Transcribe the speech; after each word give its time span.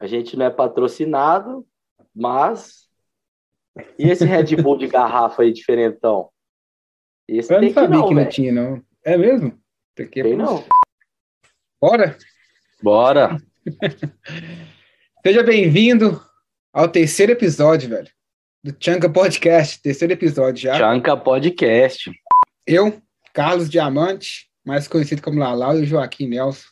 A 0.00 0.06
gente 0.06 0.34
não 0.34 0.46
é 0.46 0.50
patrocinado, 0.50 1.66
mas. 2.14 2.88
E 3.98 4.08
esse 4.08 4.24
Red 4.24 4.56
Bull 4.56 4.78
de 4.78 4.86
garrafa 4.86 5.42
aí, 5.42 5.52
diferentão? 5.52 6.30
Esse 7.28 7.52
eu 7.52 7.60
não 7.60 7.70
sabia 7.70 7.88
que 7.88 7.98
não, 7.98 8.08
que 8.08 8.14
não 8.14 8.28
tinha, 8.28 8.50
não. 8.50 8.82
É 9.04 9.18
mesmo? 9.18 9.60
Porque, 9.94 10.22
tem 10.22 10.36
não. 10.36 10.64
Bora? 11.78 12.16
Bora! 12.82 13.36
Seja 15.22 15.42
bem-vindo 15.42 16.18
ao 16.72 16.88
terceiro 16.88 17.32
episódio, 17.32 17.90
velho. 17.90 18.08
Do 18.64 18.74
Chanca 18.80 19.08
Podcast, 19.08 19.82
terceiro 19.82 20.14
episódio 20.14 20.62
já. 20.62 20.78
Chanca 20.78 21.14
Podcast. 21.14 22.10
Eu, 22.66 23.02
Carlos 23.34 23.68
Diamante, 23.68 24.50
mais 24.64 24.88
conhecido 24.88 25.20
como 25.20 25.38
Lalau, 25.38 25.78
e 25.78 25.82
o 25.82 25.86
Joaquim 25.86 26.26
Nelson. 26.26 26.68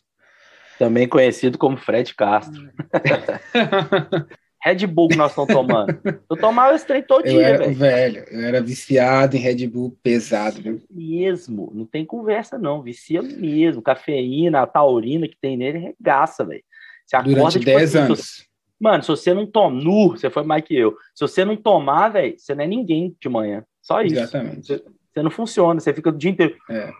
Também 0.79 1.09
conhecido 1.09 1.59
como 1.59 1.77
Fred 1.77 2.15
Castro. 2.15 2.71
Red 4.63 4.87
Bull 4.87 5.09
que 5.09 5.17
nós 5.17 5.31
estamos 5.31 5.53
tomando. 5.53 5.99
Eu 6.29 6.37
tomava 6.37 6.75
esse 6.75 6.87
trem 6.87 7.03
todo 7.03 7.25
eu 7.25 7.33
dia, 7.33 7.47
era, 7.47 7.69
velho. 7.73 8.25
Eu 8.29 8.41
era 8.41 8.61
viciado 8.61 9.37
em 9.37 9.41
Red 9.41 9.67
Bull 9.69 9.97
pesado. 10.03 10.61
Viu? 10.61 10.83
Mesmo, 10.91 11.71
não 11.75 11.87
tem 11.87 12.05
conversa 12.05 12.59
não, 12.59 12.83
vicia 12.83 13.23
mesmo. 13.23 13.81
Cafeína, 13.81 14.63
a 14.63 14.67
taurina 14.67 15.29
que 15.29 15.37
tem 15.41 15.57
nele 15.57 15.79
regaça, 15.79 16.45
velho. 16.45 16.63
Você 17.07 17.17
acorda, 17.17 17.35
Durante 17.35 17.53
tipo, 17.61 17.65
10 17.65 17.83
assim, 17.83 17.99
anos. 17.99 18.49
Mano, 18.81 19.03
se 19.03 19.09
você 19.09 19.33
não 19.33 19.47
tomar, 19.47 19.83
nu, 19.83 20.11
você 20.11 20.29
foi 20.29 20.43
mais 20.43 20.63
que 20.63 20.77
eu. 20.77 20.97
Se 21.15 21.23
você 21.23 21.45
não 21.45 21.57
tomar, 21.57 22.11
velho, 22.11 22.35
você 22.39 22.55
não 22.55 22.65
é 22.65 22.67
ninguém 22.67 23.17
de 23.21 23.29
manhã. 23.29 23.65
Só 23.81 24.03
isso. 24.03 24.17
Exatamente. 24.17 24.67
Você, 24.67 24.85
você 25.13 25.23
não 25.23 25.31
funciona, 25.31 25.81
você 25.81 25.93
fica 25.93 26.11
o 26.11 26.13
dia 26.13 26.31
inteiro. 26.31 26.57
É. 26.71 26.93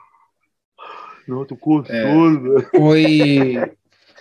Não, 1.29 1.45
tô 1.45 1.55
gostoso. 1.57 1.93
É. 1.93 2.63
Foi. 2.77 3.75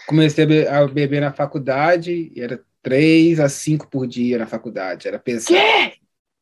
Comecei 0.07 0.67
a 0.67 0.87
beber 0.87 1.21
na 1.21 1.33
faculdade, 1.33 2.31
e 2.35 2.41
era 2.41 2.61
três 2.81 3.39
a 3.39 3.49
cinco 3.49 3.87
por 3.87 4.07
dia 4.07 4.37
na 4.37 4.45
faculdade. 4.45 5.07
Era 5.07 5.19
pesado. 5.19 5.59
Quê? 5.59 5.93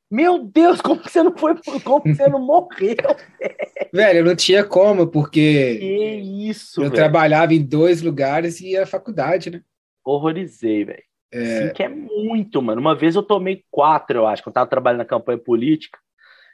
Meu 0.09 0.43
Deus, 0.45 0.81
como 0.81 1.01
que 1.01 1.11
você 1.11 1.23
não 1.23 1.35
foi, 1.35 1.55
como 1.83 2.01
que 2.01 2.13
você 2.13 2.27
não 2.27 2.39
morreu? 2.39 2.95
velho, 3.91 4.19
eu 4.19 4.25
não 4.25 4.35
tinha 4.35 4.63
como, 4.63 5.07
porque 5.07 5.77
que 5.79 6.47
isso, 6.49 6.79
eu 6.79 6.83
velho. 6.83 6.95
trabalhava 6.95 7.55
em 7.55 7.61
dois 7.61 8.03
lugares 8.03 8.61
e 8.61 8.71
ia 8.71 8.83
à 8.83 8.85
faculdade, 8.85 9.49
né? 9.49 9.61
Horrorizei, 10.03 10.85
velho. 10.85 11.03
É... 11.31 11.67
Sim, 11.67 11.73
que 11.73 11.83
é 11.83 11.89
muito, 11.89 12.61
mano. 12.61 12.79
Uma 12.79 12.95
vez 12.95 13.15
eu 13.15 13.23
tomei 13.23 13.63
quatro, 13.71 14.19
eu 14.19 14.27
acho, 14.27 14.43
quando 14.43 14.51
eu 14.51 14.53
tava 14.53 14.69
trabalhando 14.69 14.99
na 14.99 15.05
campanha 15.05 15.39
política, 15.39 15.97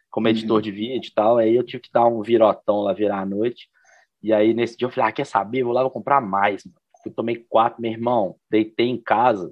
como 0.09 0.29
editor 0.29 0.55
uhum. 0.55 0.61
de 0.61 0.71
vídeo 0.71 1.09
e 1.09 1.13
tal, 1.13 1.37
aí 1.37 1.55
eu 1.55 1.63
tive 1.63 1.83
que 1.83 1.91
dar 1.91 2.05
um 2.05 2.21
virotão 2.21 2.81
lá 2.81 2.93
virar 2.93 3.19
à 3.19 3.25
noite. 3.25 3.67
E 4.21 4.33
aí 4.33 4.53
nesse 4.53 4.77
dia 4.77 4.87
eu 4.87 4.91
falei, 4.91 5.09
ah, 5.09 5.13
quer 5.13 5.25
saber? 5.25 5.63
Vou 5.63 5.73
lá, 5.73 5.81
vou 5.81 5.91
comprar 5.91 6.21
mais, 6.21 6.63
mano. 6.65 6.77
Fui, 7.03 7.11
tomei 7.11 7.45
quatro, 7.49 7.81
meu 7.81 7.91
irmão, 7.91 8.35
deitei 8.49 8.87
em 8.87 8.97
casa, 8.97 9.51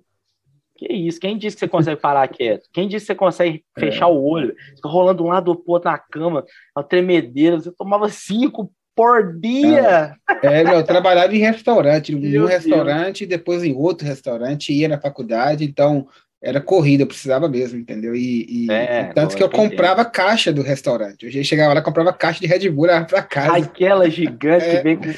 que 0.80 0.94
isso? 0.94 1.20
Quem 1.20 1.38
disse 1.38 1.58
que 1.58 1.60
você 1.60 1.68
consegue 1.68 2.00
parar 2.00 2.26
quieto? 2.30 2.70
Quem 2.72 2.88
disse 2.88 3.06
que 3.06 3.08
você 3.08 3.16
consegue 3.16 3.64
é. 3.76 3.80
fechar 3.82 4.08
o 4.08 4.24
olho? 4.24 4.56
Fica 4.76 4.88
rolando 4.88 5.24
um 5.24 5.28
lado 5.28 5.54
do 5.54 5.64
outro 5.68 5.92
na 5.92 5.98
cama, 5.98 6.46
uma 6.76 6.84
tremedeira. 6.84 7.60
Você 7.60 7.72
tomava 7.72 8.08
cinco 8.08 8.72
por 8.96 9.38
dia. 9.38 10.16
É, 10.42 10.62
eu 10.62 10.84
trabalhava 10.84 11.36
em 11.36 11.40
restaurante, 11.40 12.14
em 12.14 12.40
um 12.40 12.46
restaurante, 12.46 13.26
depois 13.26 13.64
em 13.64 13.76
outro 13.76 14.08
restaurante, 14.08 14.74
ia 14.74 14.88
na 14.88 15.00
faculdade, 15.00 15.66
então 15.66 16.08
era 16.42 16.62
corrida, 16.62 17.04
eu 17.04 17.08
precisava 17.08 17.50
mesmo, 17.50 17.78
entendeu? 17.78 18.16
E, 18.16 18.46
e 18.66 18.72
é, 18.72 19.12
tanto 19.14 19.36
que 19.36 19.44
eu 19.44 19.50
comprava 19.50 20.06
caixa 20.06 20.54
do 20.54 20.62
restaurante. 20.62 21.26
Eu 21.26 21.44
chegava 21.44 21.74
lá, 21.74 21.82
comprava 21.82 22.14
caixa 22.14 22.40
de 22.40 22.48
Red 22.48 22.70
Bull 22.70 22.88
para 23.08 23.22
casa. 23.22 23.58
Aquela 23.58 24.10
gigante 24.10 24.66
é. 24.66 24.78
que 24.78 24.84
vem 24.84 24.96
com 24.96 25.10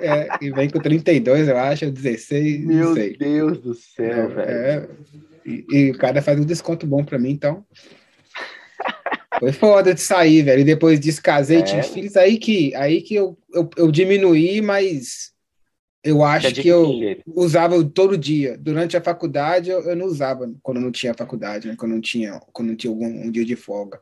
é, 0.00 0.28
e 0.40 0.50
vem 0.50 0.68
com 0.68 0.80
32, 0.80 1.48
eu 1.48 1.56
acho, 1.56 1.90
16. 1.90 2.64
Meu 2.64 2.94
Deus 2.94 3.58
do 3.58 3.74
céu, 3.74 4.06
é, 4.06 4.26
velho. 4.26 4.50
É, 4.50 4.88
e, 5.46 5.64
e, 5.70 5.90
o 5.90 5.98
cara 5.98 6.20
faz 6.20 6.38
um 6.38 6.44
desconto 6.44 6.86
bom 6.86 7.04
pra 7.04 7.18
mim, 7.18 7.30
então. 7.30 7.64
Foi 9.38 9.52
foda 9.52 9.94
de 9.94 10.00
sair, 10.00 10.42
velho. 10.42 10.60
E 10.60 10.64
depois 10.64 10.98
disso 10.98 11.22
casei, 11.22 11.58
é. 11.58 11.62
tive 11.62 11.82
filhos. 11.82 12.16
Aí 12.16 12.38
que, 12.38 12.74
aí 12.74 13.00
que 13.00 13.14
eu, 13.14 13.38
eu, 13.54 13.70
eu 13.76 13.92
diminuí, 13.92 14.60
mas 14.60 15.32
eu 16.08 16.22
acho 16.22 16.54
que 16.54 16.68
eu 16.68 16.90
usava 17.26 17.82
todo 17.84 18.16
dia. 18.16 18.56
Durante 18.56 18.96
a 18.96 19.00
faculdade, 19.00 19.70
eu, 19.70 19.80
eu, 19.82 19.96
não 19.96 20.06
usava 20.06 20.50
quando 20.62 20.80
não 20.80 20.90
tinha 20.90 21.12
faculdade, 21.12 21.68
né? 21.68 21.74
Quando 21.76 21.92
não 21.92 22.00
tinha, 22.00 22.40
quando 22.52 22.68
não 22.68 22.76
tinha 22.76 22.90
algum 22.90 23.06
um 23.06 23.30
dia 23.30 23.44
de 23.44 23.56
folga. 23.56 24.00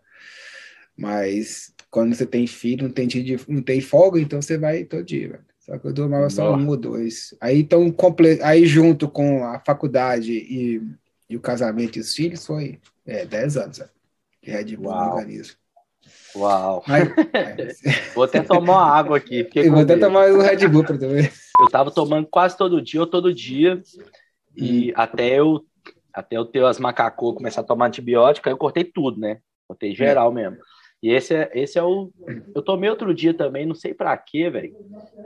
Mas 0.96 1.74
quando 1.90 2.14
você 2.14 2.24
tem 2.24 2.46
filho, 2.46 2.84
não 2.84 2.90
tem 2.90 3.06
de, 3.06 3.36
não 3.48 3.62
tem 3.62 3.80
folga, 3.80 4.20
então 4.20 4.40
você 4.40 4.56
vai 4.56 4.84
todo 4.84 5.04
dia, 5.04 5.28
velho. 5.30 5.44
Só 5.58 5.76
que 5.78 5.88
eu 5.88 5.94
tomava 5.94 6.30
só 6.30 6.54
um 6.54 6.68
ou 6.68 6.76
dois. 6.76 7.34
Aí, 7.40 7.60
então, 7.60 7.90
comple... 7.90 8.38
aí 8.40 8.64
junto 8.66 9.08
com 9.08 9.44
a 9.44 9.58
faculdade 9.58 10.32
e, 10.32 10.80
e 11.28 11.36
o 11.36 11.40
casamento 11.40 11.96
e 11.96 12.00
os 12.00 12.14
filhos, 12.14 12.46
foi 12.46 12.78
é, 13.04 13.26
10 13.26 13.56
anos 13.56 13.78
né? 13.78 13.88
que 14.40 14.50
Red 14.52 14.76
Bull 14.76 14.92
no 14.92 15.14
organismo. 15.14 15.56
Uau! 16.36 16.84
Mas, 16.86 17.08
é. 17.34 18.12
Vou 18.14 18.24
até 18.24 18.42
tomar 18.42 18.74
uma 18.74 18.96
água 18.96 19.16
aqui. 19.16 19.48
Eu 19.56 19.72
vou 19.72 19.80
até 19.80 19.96
tomar 19.96 20.30
o 20.30 20.40
Red 20.40 20.68
Bull 20.68 20.84
para 20.84 20.96
ver. 20.96 21.32
Eu 21.60 21.66
tava 21.68 21.90
tomando 21.90 22.26
quase 22.26 22.56
todo 22.56 22.82
dia, 22.82 23.00
ou 23.00 23.06
todo 23.06 23.32
dia, 23.32 23.82
e 24.56 24.90
hum. 24.90 24.92
até 24.96 25.38
eu 25.38 25.64
até 26.12 26.38
eu 26.38 26.46
ter 26.46 26.64
as 26.64 26.78
macacô 26.78 27.34
começar 27.34 27.60
a 27.60 27.64
tomar 27.64 27.88
antibiótico, 27.88 28.48
aí 28.48 28.52
eu 28.52 28.58
cortei 28.58 28.84
tudo, 28.84 29.20
né? 29.20 29.40
Cortei 29.68 29.94
geral 29.94 30.30
é. 30.30 30.34
mesmo. 30.34 30.56
E 31.02 31.10
esse 31.10 31.34
é, 31.34 31.50
esse 31.54 31.78
é 31.78 31.82
o. 31.82 32.10
Eu 32.54 32.62
tomei 32.62 32.88
outro 32.88 33.12
dia 33.12 33.34
também, 33.34 33.66
não 33.66 33.74
sei 33.74 33.92
pra 33.92 34.16
quê, 34.16 34.48
velho. 34.48 34.74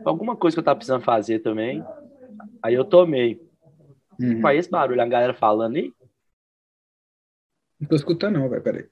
Alguma 0.04 0.34
coisa 0.34 0.56
que 0.56 0.58
eu 0.58 0.64
tava 0.64 0.76
precisando 0.76 1.04
fazer 1.04 1.38
também. 1.38 1.84
Aí 2.60 2.74
eu 2.74 2.84
tomei. 2.84 3.40
Uhum. 4.20 4.40
Qual 4.40 4.52
é 4.52 4.56
esse 4.56 4.68
barulho? 4.68 5.00
A 5.00 5.06
galera 5.06 5.32
falando 5.32 5.76
aí? 5.76 5.92
Não 7.78 7.88
tô 7.88 7.94
escutando, 7.94 8.38
não, 8.38 8.48
velho. 8.48 8.62
Peraí. 8.62 8.86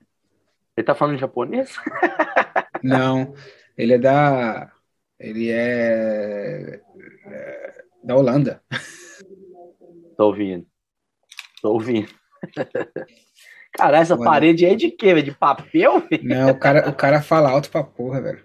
Ele 0.77 0.87
tá 0.87 0.95
falando 0.95 1.17
em 1.17 1.19
japonês? 1.19 1.77
não. 2.83 3.35
Ele 3.77 3.95
é 3.95 3.99
da. 3.99 4.73
Ele 5.19 5.51
é. 5.51 6.81
É 7.35 7.75
da 8.03 8.17
Holanda. 8.17 8.63
Tô 10.17 10.27
ouvindo. 10.27 10.67
Tô 11.61 11.73
ouvindo. 11.73 12.09
Caralho, 13.73 14.03
essa 14.03 14.17
parede 14.17 14.65
é 14.65 14.75
de 14.75 14.91
quê? 14.91 15.21
De 15.23 15.33
papel? 15.33 16.03
Não, 16.23 16.51
o 16.51 16.59
cara, 16.59 16.89
o 16.89 16.95
cara 16.95 17.23
fala 17.23 17.51
alto 17.51 17.71
pra 17.71 17.85
porra, 17.85 18.21
velho. 18.21 18.43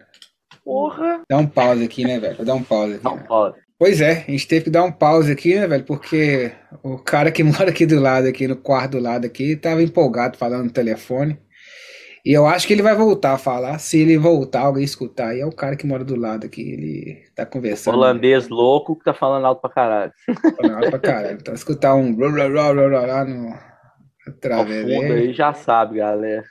Porra. 0.64 1.22
Dá 1.30 1.38
um 1.38 1.48
pause 1.48 1.84
aqui, 1.84 2.04
né, 2.04 2.20
velho? 2.20 2.46
Dá 2.46 2.54
um 2.54 2.64
pause 2.64 2.96
aqui. 2.96 3.04
Dá 3.04 3.12
um 3.12 3.16
né? 3.16 3.24
pause. 3.28 3.60
Pois 3.80 4.00
é, 4.00 4.24
a 4.28 4.32
gente 4.32 4.48
teve 4.48 4.66
que 4.66 4.70
dar 4.70 4.84
um 4.84 4.92
pause 4.92 5.32
aqui, 5.32 5.56
né, 5.56 5.68
velho? 5.68 5.84
Porque 5.84 6.52
o 6.84 6.98
cara 6.98 7.32
que 7.32 7.44
mora 7.44 7.70
aqui 7.70 7.86
do 7.86 8.00
lado, 8.00 8.28
aqui 8.28 8.48
no 8.48 8.56
quarto 8.56 8.92
do 8.92 9.00
lado 9.00 9.26
aqui, 9.26 9.56
tava 9.56 9.82
empolgado 9.82 10.38
falando 10.38 10.66
no 10.66 10.72
telefone. 10.72 11.38
E 12.26 12.32
eu 12.32 12.48
acho 12.48 12.66
que 12.66 12.74
ele 12.74 12.82
vai 12.82 12.96
voltar 12.96 13.34
a 13.34 13.38
falar. 13.38 13.80
Se 13.80 14.00
ele 14.00 14.18
voltar, 14.18 14.62
alguém 14.62 14.84
escutar, 14.84 15.36
e 15.36 15.42
é 15.42 15.46
o 15.46 15.52
cara 15.52 15.76
que 15.76 15.86
mora 15.86 16.06
do 16.06 16.16
lado 16.16 16.46
aqui, 16.46 16.62
ele 16.62 17.24
tá 17.36 17.46
conversando. 17.46 17.96
Holandês 17.96 18.48
né? 18.48 18.56
louco 18.56 18.96
que 18.96 19.04
tá 19.04 19.14
falando 19.14 19.46
alto 19.46 19.60
pra 19.62 19.70
caralho. 19.70 20.14
Falando 20.56 20.76
alto 20.76 20.90
pra 20.90 21.00
caralho. 21.00 21.38
Então, 21.42 21.54
escutar 21.54 21.96
um 21.96 22.16
blá, 22.16 22.30
blá, 22.30 22.50
blá, 22.50 22.74
blá, 22.74 23.02
lá 23.02 23.26
no, 23.26 23.54
Através 24.28 24.88
aí 24.88 25.34
já 25.34 25.54
sabe, 25.54 25.98
galera. 25.98 26.44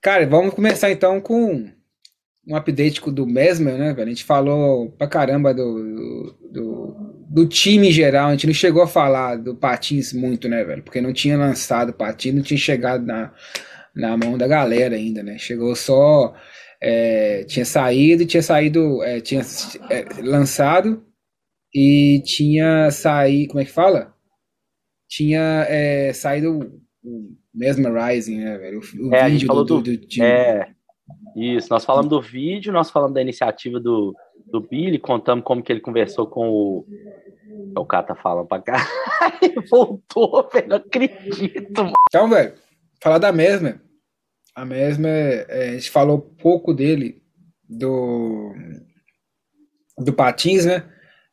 Cara, 0.00 0.26
vamos 0.26 0.54
começar 0.54 0.90
então 0.90 1.20
com 1.20 1.70
um 2.46 2.56
update 2.56 3.00
do 3.10 3.24
Mesmer, 3.24 3.78
né, 3.78 3.92
velho? 3.92 4.08
A 4.08 4.10
gente 4.10 4.24
falou 4.24 4.90
pra 4.90 5.06
caramba 5.06 5.54
do, 5.54 6.36
do, 6.50 7.24
do, 7.28 7.46
time 7.46 7.88
em 7.88 7.92
geral, 7.92 8.28
a 8.28 8.30
gente 8.32 8.48
não 8.48 8.54
chegou 8.54 8.82
a 8.82 8.88
falar 8.88 9.36
do 9.36 9.54
Patins 9.54 10.12
muito, 10.12 10.48
né, 10.48 10.64
velho? 10.64 10.82
Porque 10.82 11.00
não 11.00 11.12
tinha 11.12 11.38
lançado 11.38 11.92
Patins, 11.92 12.34
não 12.34 12.42
tinha 12.42 12.58
chegado 12.58 13.06
na, 13.06 13.32
na 13.94 14.16
mão 14.16 14.38
da 14.38 14.46
galera 14.46 14.96
ainda, 14.96 15.22
né? 15.22 15.38
Chegou 15.38 15.74
só. 15.74 16.34
É, 16.80 17.44
tinha 17.44 17.64
saído, 17.64 18.26
tinha 18.26 18.42
saído, 18.42 19.02
é, 19.02 19.20
tinha 19.20 19.42
é, 19.88 20.04
lançado 20.20 21.04
e 21.72 22.22
tinha 22.24 22.90
saído, 22.90 23.48
como 23.52 23.60
é 23.60 23.64
que 23.64 23.70
fala? 23.70 24.12
tinha 25.12 25.66
é, 25.68 26.10
saído 26.14 26.80
o 27.04 27.36
Mesmerizing, 27.54 28.38
né, 28.38 28.56
velho? 28.56 28.80
O, 28.98 29.14
é, 29.14 29.28
vídeo 29.28 29.48
do, 29.48 29.64
do, 29.64 29.82
do, 29.82 29.98
do 29.98 30.22
É, 30.22 30.70
isso, 31.36 31.68
nós 31.70 31.84
falamos 31.84 32.08
do 32.08 32.22
vídeo, 32.22 32.72
nós 32.72 32.90
falamos 32.90 33.14
da 33.14 33.20
iniciativa 33.20 33.78
do, 33.78 34.14
do 34.46 34.60
Billy, 34.62 34.98
contamos 34.98 35.44
como 35.44 35.62
que 35.62 35.70
ele 35.70 35.80
conversou 35.80 36.26
com 36.26 36.48
o. 36.48 36.86
O 37.76 37.84
cara 37.84 38.04
tá 38.04 38.14
falando 38.14 38.46
pra 38.46 38.62
cá. 38.62 38.88
Voltou, 39.70 40.48
velho, 40.50 40.68
não 40.68 40.76
acredito. 40.76 41.82
Mano. 41.82 41.92
Então, 42.08 42.30
velho, 42.30 42.54
falar 43.02 43.18
da 43.18 43.32
Mesmer. 43.32 43.80
A 44.54 44.64
Mesmer, 44.64 45.46
é, 45.48 45.70
a 45.70 45.72
gente 45.72 45.90
falou 45.90 46.20
pouco 46.20 46.72
dele, 46.72 47.22
do, 47.68 48.54
do 49.98 50.12
Patins, 50.12 50.66
né? 50.66 50.88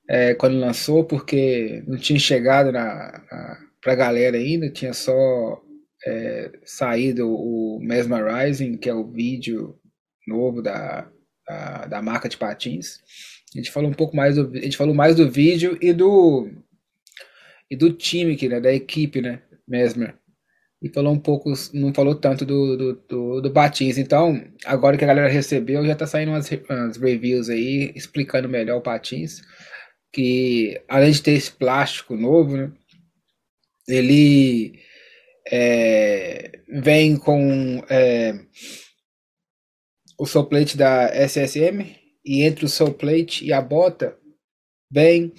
É, 0.09 0.33
quando 0.33 0.59
lançou, 0.59 1.03
porque 1.03 1.83
não 1.87 1.97
tinha 1.97 2.17
chegado 2.17 2.71
na, 2.71 3.23
na 3.31 3.69
para 3.81 3.93
a 3.93 3.95
galera 3.95 4.37
ainda, 4.37 4.69
tinha 4.69 4.93
só 4.93 5.61
é, 6.05 6.51
saído 6.65 7.29
o 7.29 7.79
Mesmerizing, 7.81 8.77
que 8.77 8.89
é 8.89 8.93
o 8.93 9.09
vídeo 9.09 9.79
novo 10.27 10.61
da, 10.61 11.09
da, 11.47 11.85
da, 11.85 12.01
marca 12.01 12.27
de 12.27 12.37
patins. 12.37 12.99
A 13.53 13.57
gente 13.57 13.71
falou 13.71 13.89
um 13.89 13.93
pouco 13.93 14.15
mais 14.15 14.35
do, 14.35 14.51
a 14.57 14.61
gente 14.61 14.75
falou 14.77 14.93
mais 14.93 15.15
do 15.15 15.29
vídeo 15.29 15.77
e 15.81 15.93
do 15.93 16.49
e 17.71 17.75
do 17.75 17.93
time, 17.93 18.35
que, 18.35 18.49
né, 18.49 18.59
da 18.59 18.73
equipe, 18.73 19.21
né, 19.21 19.43
Mesmer. 19.67 20.18
E 20.81 20.89
falou 20.89 21.13
um 21.13 21.19
pouco, 21.19 21.51
não 21.73 21.93
falou 21.93 22.15
tanto 22.15 22.45
do, 22.45 22.77
do, 22.77 22.93
do, 23.07 23.41
do 23.41 23.51
Patins. 23.51 23.97
Então, 23.97 24.41
agora 24.65 24.97
que 24.97 25.03
a 25.03 25.07
galera 25.07 25.27
recebeu, 25.27 25.85
já 25.85 25.95
tá 25.95 26.07
saindo 26.07 26.31
umas, 26.31 26.49
umas 26.69 26.95
reviews 26.95 27.49
aí 27.49 27.91
explicando 27.95 28.47
melhor 28.47 28.77
o 28.77 28.81
Patins. 28.81 29.41
Que 30.11 30.81
além 30.87 31.11
de 31.11 31.21
ter 31.21 31.31
esse 31.31 31.51
plástico 31.51 32.15
novo, 32.15 32.55
né? 32.55 32.71
Ele 33.87 34.79
é, 35.51 36.51
vem 36.67 37.17
com 37.17 37.83
é, 37.89 38.39
o 40.17 40.25
soul 40.25 40.45
plate 40.45 40.77
da 40.77 41.09
SSM 41.13 41.95
e 42.23 42.43
entre 42.43 42.65
o 42.65 42.69
soul 42.69 42.93
plate 42.93 43.45
e 43.45 43.51
a 43.51 43.61
bota 43.61 44.17
vem 44.91 45.33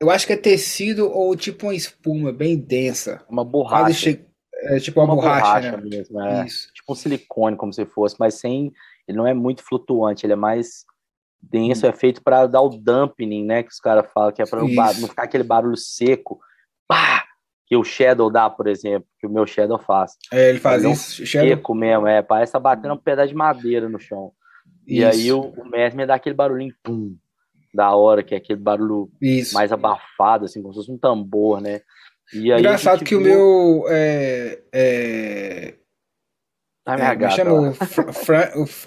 eu 0.00 0.10
acho 0.10 0.26
que 0.26 0.32
é 0.32 0.36
tecido 0.36 1.10
ou 1.10 1.36
tipo 1.36 1.66
uma 1.66 1.74
espuma 1.74 2.32
bem 2.32 2.56
densa. 2.56 3.22
Uma 3.28 3.44
borracha. 3.44 3.92
Che... 3.92 4.26
É 4.62 4.78
tipo 4.78 5.00
uma, 5.00 5.06
uma 5.06 5.14
borracha, 5.14 5.46
borracha 5.46 5.76
né? 5.76 5.88
mesmo, 5.88 6.20
é. 6.22 6.44
Tipo 6.44 6.92
um 6.92 6.94
silicone, 6.94 7.56
como 7.56 7.72
se 7.72 7.84
fosse, 7.84 8.16
mas 8.18 8.34
sem. 8.34 8.72
Ele 9.06 9.18
não 9.18 9.26
é 9.26 9.34
muito 9.34 9.62
flutuante, 9.62 10.24
ele 10.24 10.32
é 10.32 10.36
mais 10.36 10.84
denso, 11.42 11.86
hum. 11.86 11.88
é 11.88 11.92
feito 11.92 12.22
para 12.22 12.46
dar 12.46 12.62
o 12.62 12.70
dampening, 12.70 13.44
né? 13.44 13.62
Que 13.62 13.70
os 13.70 13.80
caras 13.80 14.10
falam, 14.12 14.32
que 14.32 14.40
é 14.40 14.46
para 14.46 14.60
não 14.62 15.08
ficar 15.08 15.24
aquele 15.24 15.44
barulho 15.44 15.76
seco. 15.76 16.40
Pá! 16.88 17.24
Que 17.66 17.76
o 17.76 17.84
Shadow 17.84 18.30
dá, 18.30 18.50
por 18.50 18.66
exemplo, 18.66 19.06
que 19.18 19.26
o 19.26 19.30
meu 19.30 19.46
Shadow 19.46 19.78
faz. 19.78 20.16
É, 20.32 20.48
ele 20.48 20.58
faz 20.58 20.82
isso. 20.82 21.22
Um 21.22 21.26
seco 21.26 21.74
mesmo, 21.74 22.06
é. 22.06 22.22
Parece 22.22 22.52
tá 22.52 22.58
batendo 22.58 22.94
um 22.94 22.98
pedaço 22.98 23.28
de 23.28 23.34
madeira 23.34 23.88
no 23.88 24.00
chão. 24.00 24.32
Isso. 24.86 25.00
E 25.00 25.04
aí 25.04 25.32
o, 25.32 25.40
o 25.40 25.68
Mesmer 25.68 26.06
dá 26.06 26.14
aquele 26.14 26.34
barulhinho, 26.34 26.74
pum, 26.82 27.16
da 27.72 27.94
hora, 27.94 28.22
que 28.22 28.34
é 28.34 28.38
aquele 28.38 28.58
barulho 28.58 29.10
Isso. 29.20 29.54
mais 29.54 29.72
abafado, 29.72 30.44
assim, 30.44 30.60
como 30.60 30.74
se 30.74 30.80
fosse 30.80 30.92
um 30.92 30.98
tambor, 30.98 31.60
né? 31.60 31.80
E 32.32 32.52
aí 32.52 32.60
Engraçado 32.60 33.04
que 33.04 33.16
viu... 33.16 33.20
o 33.20 33.22
meu. 33.22 33.84
É, 33.88 34.62
é... 34.72 35.74
Ah, 36.86 36.96
minha 36.96 37.12
é, 37.12 37.16
gata, 37.16 37.36
chama 37.36 37.52
o, 37.52 37.74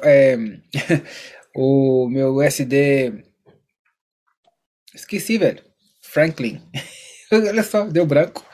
é, 0.04 0.36
o 1.56 2.08
meu 2.10 2.42
SD. 2.42 3.24
Esqueci, 4.94 5.38
velho. 5.38 5.64
Franklin. 6.02 6.62
Olha 7.32 7.64
só, 7.64 7.86
deu 7.86 8.06
branco. 8.06 8.46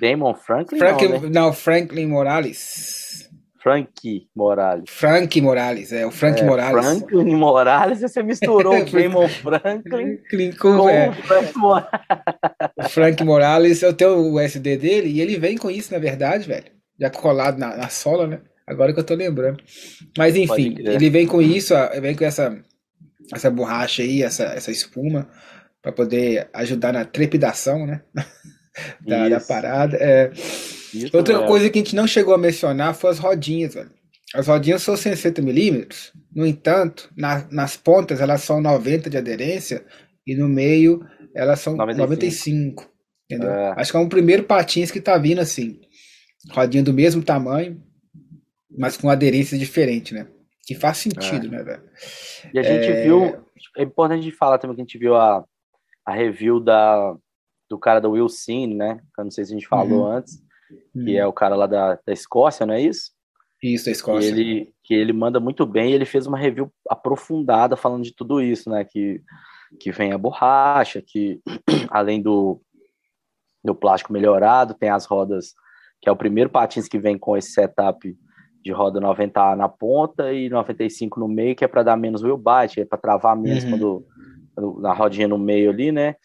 Damon 0.00 0.34
Franklin? 0.34 0.78
Franklin 0.78 1.08
não, 1.08 1.20
né? 1.20 1.28
não, 1.28 1.52
Franklin 1.52 2.06
Morales. 2.06 3.28
Frank 3.62 4.26
Morales. 4.34 4.84
Frank 4.88 5.40
Morales, 5.40 5.92
é, 5.92 6.06
o 6.06 6.10
Frank 6.10 6.40
é, 6.40 6.44
Morales. 6.44 6.84
Franklin 6.84 7.34
Morales, 7.34 8.00
você 8.00 8.22
misturou 8.22 8.74
o 8.74 8.84
Damon 8.84 9.28
Franklin 9.28 10.52
com, 10.52 10.78
com 10.78 10.88
é. 10.88 11.10
o 11.10 11.12
Frank 11.12 11.58
Morales. 11.58 11.90
O 12.76 12.88
Frank 12.88 13.24
Morales, 13.24 13.82
eu 13.82 13.92
tenho 13.92 14.32
o 14.32 14.40
SD 14.40 14.78
dele 14.78 15.08
e 15.10 15.20
ele 15.20 15.38
vem 15.38 15.58
com 15.58 15.70
isso, 15.70 15.92
na 15.92 15.98
verdade, 15.98 16.48
velho. 16.48 16.64
Já 16.98 17.10
colado 17.10 17.58
na, 17.58 17.76
na 17.76 17.88
sola, 17.88 18.26
né? 18.26 18.40
Agora 18.66 18.94
que 18.94 19.00
eu 19.00 19.04
tô 19.04 19.14
lembrando. 19.14 19.62
Mas 20.16 20.36
enfim, 20.36 20.76
ele 20.78 21.10
vem 21.10 21.26
com 21.26 21.42
isso, 21.42 21.74
vem 22.00 22.14
com 22.14 22.24
essa, 22.24 22.58
essa 23.34 23.50
borracha 23.50 24.02
aí, 24.02 24.22
essa, 24.22 24.44
essa 24.44 24.70
espuma, 24.70 25.28
para 25.82 25.92
poder 25.92 26.48
ajudar 26.54 26.92
na 26.92 27.04
trepidação, 27.04 27.86
né? 27.86 28.00
da, 29.06 29.28
da 29.28 29.40
parada. 29.40 29.98
É. 30.00 30.30
Isso 30.94 31.16
Outra 31.16 31.34
é. 31.34 31.46
coisa 31.46 31.70
que 31.70 31.78
a 31.78 31.82
gente 31.82 31.96
não 31.96 32.06
chegou 32.06 32.34
a 32.34 32.38
mencionar 32.38 32.94
foi 32.94 33.10
as 33.10 33.18
rodinhas, 33.18 33.74
velho. 33.74 33.90
As 34.34 34.46
rodinhas 34.46 34.82
são 34.82 34.96
60 34.96 35.42
milímetros, 35.42 36.12
no 36.34 36.46
entanto, 36.46 37.10
na, 37.16 37.46
nas 37.50 37.76
pontas 37.76 38.20
elas 38.20 38.42
são 38.42 38.60
90 38.60 39.10
de 39.10 39.16
aderência 39.16 39.84
e 40.24 40.36
no 40.36 40.48
meio 40.48 41.04
elas 41.34 41.60
são 41.60 41.74
95. 41.74 42.84
95 42.84 42.90
entendeu? 43.24 43.50
É. 43.50 43.74
Acho 43.76 43.90
que 43.92 43.96
é 43.96 44.00
um 44.00 44.08
primeiro 44.08 44.44
patins 44.44 44.90
que 44.90 45.00
tá 45.00 45.16
vindo 45.18 45.40
assim. 45.40 45.80
Rodinha 46.52 46.82
do 46.82 46.92
mesmo 46.92 47.22
tamanho, 47.22 47.82
mas 48.76 48.96
com 48.96 49.10
aderência 49.10 49.58
diferente, 49.58 50.14
né? 50.14 50.26
Que 50.64 50.74
faz 50.74 50.98
sentido, 50.98 51.46
é. 51.46 51.50
né, 51.50 51.62
velho? 51.62 51.82
E 52.54 52.58
a 52.58 52.62
gente 52.62 52.90
é... 52.90 53.02
viu. 53.02 53.44
É 53.76 53.82
importante 53.82 54.20
a 54.20 54.22
gente 54.22 54.36
falar 54.36 54.58
também 54.58 54.74
que 54.74 54.82
a 54.82 54.84
gente 54.84 54.98
viu 54.98 55.14
a, 55.14 55.44
a 56.04 56.14
review 56.14 56.60
da, 56.60 57.14
do 57.68 57.78
cara 57.78 58.00
do 58.00 58.12
Wilson, 58.12 58.74
né? 58.74 59.00
Que 59.14 59.20
eu 59.20 59.24
não 59.24 59.30
sei 59.30 59.44
se 59.44 59.52
a 59.52 59.54
gente 59.54 59.68
falou 59.68 60.06
uhum. 60.06 60.12
antes 60.12 60.40
que 60.92 61.16
é 61.16 61.26
hum. 61.26 61.28
o 61.28 61.32
cara 61.32 61.56
lá 61.56 61.66
da, 61.66 61.94
da 61.94 62.12
Escócia, 62.12 62.66
não 62.66 62.74
é 62.74 62.80
isso? 62.80 63.12
Isso, 63.62 63.86
da 63.86 63.90
Escócia. 63.90 64.32
Que 64.32 64.40
ele, 64.40 64.74
que 64.82 64.94
ele 64.94 65.12
manda 65.12 65.38
muito 65.38 65.66
bem, 65.66 65.92
ele 65.92 66.04
fez 66.04 66.26
uma 66.26 66.38
review 66.38 66.72
aprofundada 66.88 67.76
falando 67.76 68.04
de 68.04 68.14
tudo 68.14 68.40
isso, 68.40 68.70
né? 68.70 68.84
Que, 68.84 69.22
que 69.78 69.92
vem 69.92 70.12
a 70.12 70.18
borracha, 70.18 71.02
que 71.04 71.40
além 71.90 72.22
do, 72.22 72.60
do 73.62 73.74
plástico 73.74 74.12
melhorado, 74.12 74.74
tem 74.74 74.88
as 74.88 75.04
rodas, 75.04 75.54
que 76.00 76.08
é 76.08 76.12
o 76.12 76.16
primeiro 76.16 76.50
patins 76.50 76.88
que 76.88 76.98
vem 76.98 77.18
com 77.18 77.36
esse 77.36 77.52
setup 77.52 78.16
de 78.62 78.72
roda 78.72 79.00
90 79.00 79.56
na 79.56 79.68
ponta 79.68 80.32
e 80.32 80.48
95 80.48 81.18
no 81.18 81.28
meio, 81.28 81.56
que 81.56 81.64
é 81.64 81.68
para 81.68 81.82
dar 81.82 81.96
menos 81.96 82.22
wheel 82.22 82.36
bite, 82.36 82.80
é 82.80 82.84
para 82.84 82.98
travar 82.98 83.36
mesmo 83.36 83.72
uhum. 83.72 84.04
quando, 84.56 84.80
na 84.80 84.92
rodinha 84.92 85.26
no 85.26 85.38
meio 85.38 85.70
ali, 85.70 85.90
né? 85.90 86.16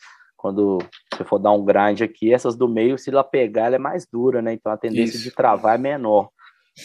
quando 0.45 0.77
você 1.17 1.23
for 1.23 1.39
dar 1.39 1.51
um 1.51 1.63
grind 1.63 2.01
aqui, 2.01 2.33
essas 2.33 2.55
do 2.55 2.67
meio, 2.67 2.97
se 2.97 3.09
ela 3.09 3.23
pegar, 3.23 3.65
ela 3.65 3.75
é 3.75 3.79
mais 3.79 4.05
dura, 4.05 4.41
né? 4.41 4.53
Então 4.53 4.71
a 4.71 4.77
tendência 4.77 5.15
Isso. 5.15 5.23
de 5.23 5.31
travar 5.31 5.75
é 5.75 5.77
menor. 5.77 6.29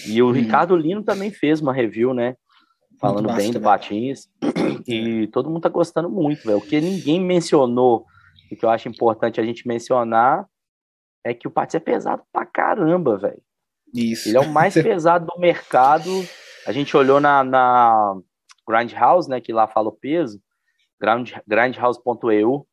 E 0.06 0.23
o 0.23 0.29
hum. 0.29 0.32
Ricardo 0.32 0.77
Lino 0.77 1.03
também 1.03 1.31
fez 1.31 1.61
uma 1.61 1.73
review, 1.73 2.15
né? 2.15 2.37
Falando 3.00 3.32
bem 3.32 3.50
do 3.50 3.61
Patins. 3.61 4.29
E 4.87 5.27
todo 5.29 5.49
mundo 5.49 5.62
tá 5.62 5.69
gostando 5.69 6.11
muito, 6.11 6.44
velho. 6.44 6.59
O 6.59 6.61
que 6.61 6.81
ninguém 6.81 7.21
mencionou, 7.21 8.05
e 8.50 8.56
que 8.56 8.65
eu 8.65 8.71
acho 8.71 8.88
importante 8.88 9.41
a 9.41 9.44
gente 9.44 9.67
mencionar, 9.67 10.47
é 11.25 11.33
que 11.33 11.49
o 11.49 11.50
Patins 11.50 11.76
é 11.76 11.81
pesado 11.81 12.23
pra 12.33 12.44
caramba, 12.44 13.17
velho. 13.17 13.43
Isso. 13.94 14.29
Ele 14.29 14.37
é 14.37 14.41
o 14.41 14.50
mais 14.50 14.75
pesado 14.81 15.26
do 15.26 15.41
mercado. 15.41 16.11
A 16.67 16.73
gente 16.73 16.97
olhou 16.97 17.21
na, 17.21 17.43
na 17.43 18.17
Grindhouse, 18.69 19.29
né? 19.29 19.41
Que 19.41 19.53
lá 19.53 19.67
fala 19.67 19.88
o 19.88 19.93
peso. 19.93 20.41
Grindhouse.eu 21.47 22.67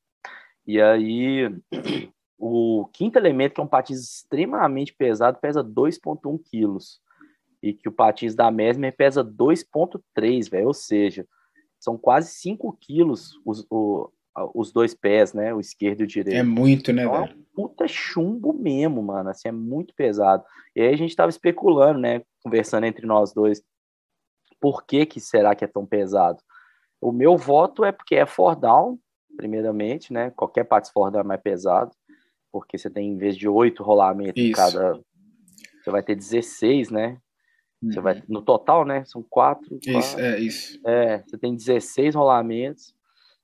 e 0.68 0.82
aí, 0.82 1.50
o 2.38 2.90
quinto 2.92 3.18
elemento, 3.18 3.54
que 3.54 3.62
é 3.62 3.64
um 3.64 3.68
patins 3.68 4.02
extremamente 4.02 4.94
pesado, 4.94 5.40
pesa 5.40 5.64
2,1 5.64 6.38
quilos. 6.44 7.00
E 7.64 7.74
que 7.74 7.88
o 7.88 7.92
patins 7.92 8.36
da 8.36 8.52
Mesmer 8.52 8.96
pesa 8.96 9.24
2,3, 9.24 10.50
velho. 10.50 10.68
Ou 10.68 10.74
seja, 10.74 11.26
são 11.80 11.98
quase 11.98 12.34
5 12.34 12.78
quilos 12.82 13.40
os, 13.46 13.66
o, 13.70 14.12
os 14.54 14.74
dois 14.74 14.94
pés, 14.94 15.34
né? 15.34 15.54
O 15.54 15.60
esquerdo 15.62 16.02
e 16.02 16.04
o 16.04 16.08
direito. 16.08 16.38
É 16.38 16.44
muito, 16.44 16.92
né, 16.92 17.04
então, 17.04 17.22
velho? 17.22 17.32
É 17.32 17.36
um 17.36 17.44
puta 17.56 17.88
chumbo 17.88 18.52
mesmo, 18.52 19.02
mano. 19.02 19.30
Assim, 19.30 19.48
é 19.48 19.54
muito 19.54 19.96
pesado. 19.96 20.44
E 20.76 20.82
aí 20.82 20.94
a 20.94 20.98
gente 20.98 21.16
tava 21.16 21.30
especulando, 21.30 22.00
né? 22.00 22.22
Conversando 22.44 22.86
entre 22.86 23.08
nós 23.08 23.34
dois. 23.34 23.64
Por 24.60 24.86
que 24.86 25.06
que 25.06 25.22
será 25.22 25.56
que 25.56 25.64
é 25.64 25.68
tão 25.68 25.86
pesado? 25.86 26.42
O 27.00 27.14
meu 27.14 27.38
voto 27.38 27.86
é 27.86 27.92
porque 27.92 28.16
é 28.16 28.26
for 28.26 28.56
down, 28.56 29.00
primeiramente, 29.38 30.12
né? 30.12 30.32
Qualquer 30.32 30.66
parte 30.66 30.92
fora 30.92 31.20
é 31.20 31.24
mais 31.24 31.40
pesado, 31.40 31.92
porque 32.52 32.78
você 32.78 32.90
tem, 32.90 33.12
em 33.12 33.18
vez 33.18 33.38
de 33.38 33.48
oito 33.48 33.84
rolamentos 33.84 34.44
em 34.44 34.52
cada, 34.52 35.00
você 35.82 35.92
vai 35.92 36.04
ter 36.04 36.16
16, 36.16 36.90
né? 36.90 37.18
Você 37.82 38.02
vai, 38.02 38.16
uhum. 38.16 38.24
no 38.28 38.42
total, 38.42 38.84
né? 38.84 39.06
São 39.06 39.24
quatro. 39.24 39.78
Isso, 39.86 40.16
quatro, 40.16 40.26
é 40.26 40.40
isso. 40.40 40.80
É, 40.86 41.20
você 41.20 41.38
tem 41.38 41.56
16 41.56 42.16
rolamentos, 42.16 42.94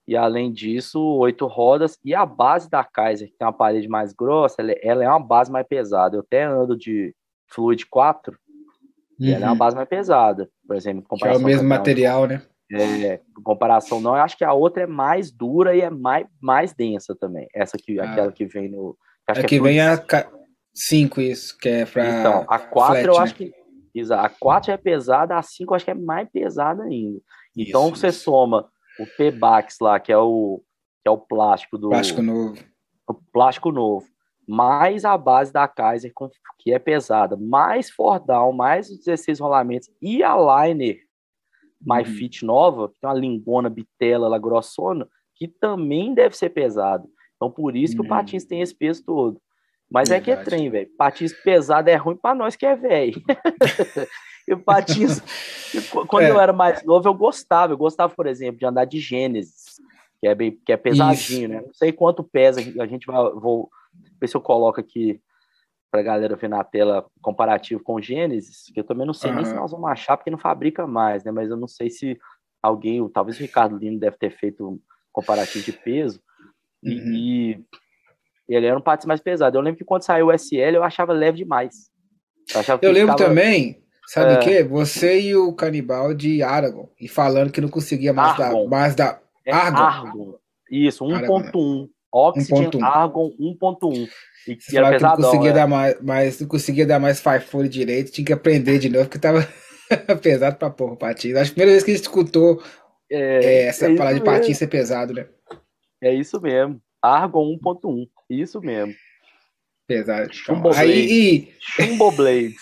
e 0.08 0.18
além 0.18 0.52
disso, 0.52 1.00
oito 1.00 1.46
rodas, 1.46 1.98
e 2.04 2.14
a 2.16 2.26
base 2.26 2.70
da 2.70 2.84
Kaiser, 2.84 3.30
que 3.30 3.38
tem 3.38 3.46
uma 3.46 3.54
parede 3.54 3.88
mais 3.88 4.12
grossa, 4.12 4.62
ela, 4.62 4.74
ela 4.82 5.04
é 5.04 5.08
uma 5.08 5.20
base 5.20 5.52
mais 5.52 5.66
pesada. 5.68 6.18
Eu 6.18 6.22
até 6.22 6.44
ando 6.44 6.76
de 6.76 7.16
Fluid 7.48 7.86
4, 7.86 8.34
uhum. 8.34 9.28
e 9.28 9.32
ela 9.32 9.44
é 9.44 9.46
uma 9.46 9.52
uhum. 9.52 9.58
base 9.60 9.76
mais 9.76 9.88
pesada, 9.88 10.50
por 10.68 10.76
exemplo. 10.76 11.06
É 11.24 11.38
o 11.38 11.40
mesmo 11.40 11.70
material, 11.70 12.26
né? 12.26 12.42
É, 12.76 13.20
comparação 13.44 14.02
não, 14.02 14.16
eu 14.16 14.22
acho 14.22 14.38
que 14.38 14.44
a 14.44 14.54
outra 14.54 14.84
é 14.84 14.88
mais 14.88 15.32
dura 15.32 15.76
e 15.76 15.82
é 15.82 15.90
mais, 15.90 16.26
mais 16.42 16.74
densa 16.74 17.16
também. 17.16 17.48
Essa 17.54 17.78
que, 17.78 18.00
ah. 18.00 18.12
aquela 18.12 18.32
que 18.32 18.46
vem 18.46 18.70
no. 18.70 18.98
Acho 19.28 19.42
é 19.42 19.44
que, 19.44 19.58
é 19.58 19.62
vem 19.62 19.80
a 19.80 20.04
5, 20.74 21.22
isso, 21.22 21.58
que 21.58 21.70
é 21.70 21.86
pra. 21.86 22.20
Então, 22.20 22.46
a 22.48 22.60
4 22.60 22.98
eu 23.00 23.14
né? 23.14 23.20
acho 23.20 23.36
que. 23.36 23.54
Exato, 23.94 24.26
a 24.26 24.30
4 24.30 24.72
é 24.72 24.78
pesada, 24.78 25.38
a 25.38 25.42
5 25.44 25.72
eu 25.72 25.76
acho 25.76 25.86
que 25.86 25.92
é 25.92 25.96
mais 25.96 26.28
pesada 26.30 26.84
ainda. 26.84 27.20
Então 27.56 27.88
isso, 27.88 27.98
você 27.98 28.08
isso. 28.08 28.24
soma 28.24 28.68
o 29.00 29.06
P-Bax 29.06 29.78
lá, 29.80 30.00
que 30.00 30.12
é 30.12 30.18
o, 30.18 30.64
que 31.04 31.08
é 31.08 31.12
o 31.12 31.18
plástico 31.18 31.78
do. 31.78 31.90
Plástico 31.90 32.22
novo. 32.22 32.58
O 33.08 33.14
plástico 33.14 33.72
novo. 33.72 34.08
Mais 34.48 35.06
a 35.06 35.18
base 35.18 35.54
da 35.54 35.68
Kaiser, 35.68 36.12
que 36.60 36.74
é 36.74 36.80
pesada, 36.80 37.38
mais 37.38 37.90
Fordal, 37.90 38.52
mais 38.52 38.90
os 38.90 38.98
16 38.98 39.40
rolamentos 39.40 39.90
e 40.02 40.22
a 40.22 40.36
Liner 40.36 41.00
My 41.86 42.00
uhum. 42.00 42.06
Fit 42.06 42.46
nova, 42.46 42.90
que 42.90 43.00
tem 43.00 43.10
uma 43.10 43.16
lingona 43.16 43.70
bitela 43.70 44.28
lá 44.28 44.38
grossona, 44.38 45.08
que 45.36 45.48
também 45.48 46.14
deve 46.14 46.36
ser 46.38 46.50
pesado. 46.50 47.08
Então, 47.36 47.52
por 47.52 47.76
isso 47.76 47.94
que 47.94 48.00
uhum. 48.00 48.06
o 48.06 48.10
patins 48.10 48.46
tem 48.46 48.62
esse 48.62 48.74
peso 48.74 49.04
todo. 49.04 49.42
Mas 49.92 50.10
Verdade. 50.10 50.32
é 50.32 50.36
que 50.36 50.42
é 50.42 50.44
trem, 50.44 50.70
velho. 50.70 50.90
Patins 50.98 51.34
pesado 51.34 51.90
é 51.90 51.96
ruim 51.96 52.16
para 52.16 52.34
nós 52.34 52.56
que 52.56 52.66
é 52.66 52.76
velho. 52.76 53.22
e 54.48 54.54
o 54.54 54.60
patins, 54.60 55.22
quando 56.08 56.24
é. 56.24 56.32
eu 56.32 56.40
era 56.40 56.54
mais 56.54 56.84
novo, 56.84 57.08
eu 57.08 57.14
gostava. 57.14 57.74
Eu 57.74 57.78
gostava, 57.78 58.14
por 58.16 58.26
exemplo, 58.26 58.58
de 58.58 58.66
andar 58.66 58.86
de 58.86 59.00
Gênesis, 59.00 59.76
que 60.20 60.28
é 60.28 60.34
bem 60.34 60.58
que 60.66 60.72
é 60.72 60.78
pesadinho, 60.78 61.44
Isso. 61.44 61.48
né? 61.50 61.62
Não 61.62 61.74
sei 61.74 61.92
quanto 61.92 62.24
pesa, 62.24 62.60
a 62.60 62.88
gente 62.88 63.06
vai 63.06 63.32
vou 63.34 63.70
ver 64.20 64.28
se 64.28 64.36
eu 64.36 64.42
coloco 64.42 64.80
aqui 64.80 65.22
para 65.94 66.02
a 66.02 66.04
galera 66.04 66.36
ver 66.36 66.50
na 66.50 66.64
tela 66.64 67.06
comparativo 67.22 67.84
com 67.84 67.94
o 67.94 68.02
Gênesis, 68.02 68.72
que 68.74 68.80
eu 68.80 68.84
também 68.84 69.06
não 69.06 69.14
sei 69.14 69.30
uhum. 69.30 69.36
nem 69.36 69.46
se 69.46 69.54
nós 69.54 69.70
vamos 69.70 69.88
achar, 69.88 70.18
porque 70.18 70.32
não 70.32 70.40
fabrica 70.40 70.88
mais, 70.88 71.24
né? 71.24 71.32
Mas 71.32 71.52
eu 71.52 71.56
não 71.56 71.68
sei 71.68 71.88
se 71.88 72.20
alguém, 72.64 73.08
talvez 73.10 73.38
o 73.38 73.42
Ricardo 73.44 73.78
Lino 73.78 74.00
deve 74.00 74.18
ter 74.18 74.32
feito 74.32 74.68
um 74.68 74.80
comparativo 75.12 75.64
de 75.64 75.72
peso, 75.72 76.20
uhum. 76.84 76.90
e, 76.90 77.64
ele 78.50 78.66
era 78.66 78.76
um 78.76 78.82
patins 78.82 79.06
mais 79.06 79.22
pesado. 79.22 79.56
Eu 79.56 79.62
lembro 79.62 79.78
que 79.78 79.86
quando 79.86 80.02
saiu 80.02 80.30
o 80.30 80.34
SL, 80.34 80.74
eu 80.74 80.84
achava 80.84 81.14
leve 81.14 81.38
demais. 81.38 81.92
Eu, 82.56 82.80
eu 82.82 82.92
lembro 82.92 83.12
ficava... 83.12 83.30
também, 83.30 83.84
sabe 84.08 84.34
o 84.34 84.38
é... 84.38 84.40
quê? 84.40 84.64
Você 84.64 85.22
e 85.22 85.36
o 85.36 85.54
canibal 85.54 86.12
de 86.16 86.42
Aragon, 86.42 86.90
e 87.00 87.08
falando 87.08 87.52
que 87.52 87.62
não 87.62 87.70
conseguia 87.70 88.14
mais 88.14 88.40
Argon. 88.40 88.64
dar. 88.64 88.68
Mais 88.68 88.96
dar... 88.96 89.22
É 89.46 89.54
Argon. 89.54 89.78
Argon. 89.80 90.36
Isso, 90.72 91.06
1.1. 91.06 91.88
Oxygen 92.14 92.70
1. 92.76 92.86
Argon 92.86 93.32
1.1. 93.40 94.08
E 94.48 94.56
que 94.56 94.78
era 94.78 94.92
pesadão, 94.92 95.18
não 95.18 95.32
conseguia 95.32 95.50
é. 95.50 95.54
dar 95.54 95.68
mais, 95.68 96.02
mais, 96.02 96.40
não 96.40 96.48
conseguia 96.48 96.86
dar 96.86 97.00
mais 97.00 97.20
five 97.20 97.70
direito, 97.70 98.12
tinha 98.12 98.26
que 98.26 98.34
aprender 98.34 98.78
de 98.78 98.90
novo, 98.90 99.06
porque 99.06 99.20
tava 99.20 99.48
pesado 100.22 100.58
pra 100.58 100.70
porra 100.70 100.94
o 100.94 100.98
patins. 100.98 101.36
Acho 101.36 101.52
que 101.52 101.54
a 101.54 101.56
primeira 101.56 101.72
vez 101.72 101.84
que 101.84 101.92
a 101.92 101.96
gente 101.96 102.04
escutou 102.04 102.62
é, 103.10 103.46
é, 103.46 103.66
essa 103.66 103.92
é 103.92 103.96
palavra 103.96 104.20
de 104.20 104.26
patins 104.26 104.58
ser 104.58 104.68
pesado, 104.68 105.14
né? 105.14 105.28
É 106.02 106.14
isso 106.14 106.40
mesmo. 106.42 106.80
Argon 107.02 107.58
1.1. 107.64 108.08
Isso 108.30 108.60
mesmo. 108.62 108.94
Pesado. 109.94 110.34
Chumbo 110.34 110.74
Aí, 110.74 111.50
Chumbo 111.60 112.12
Blades. 112.12 112.56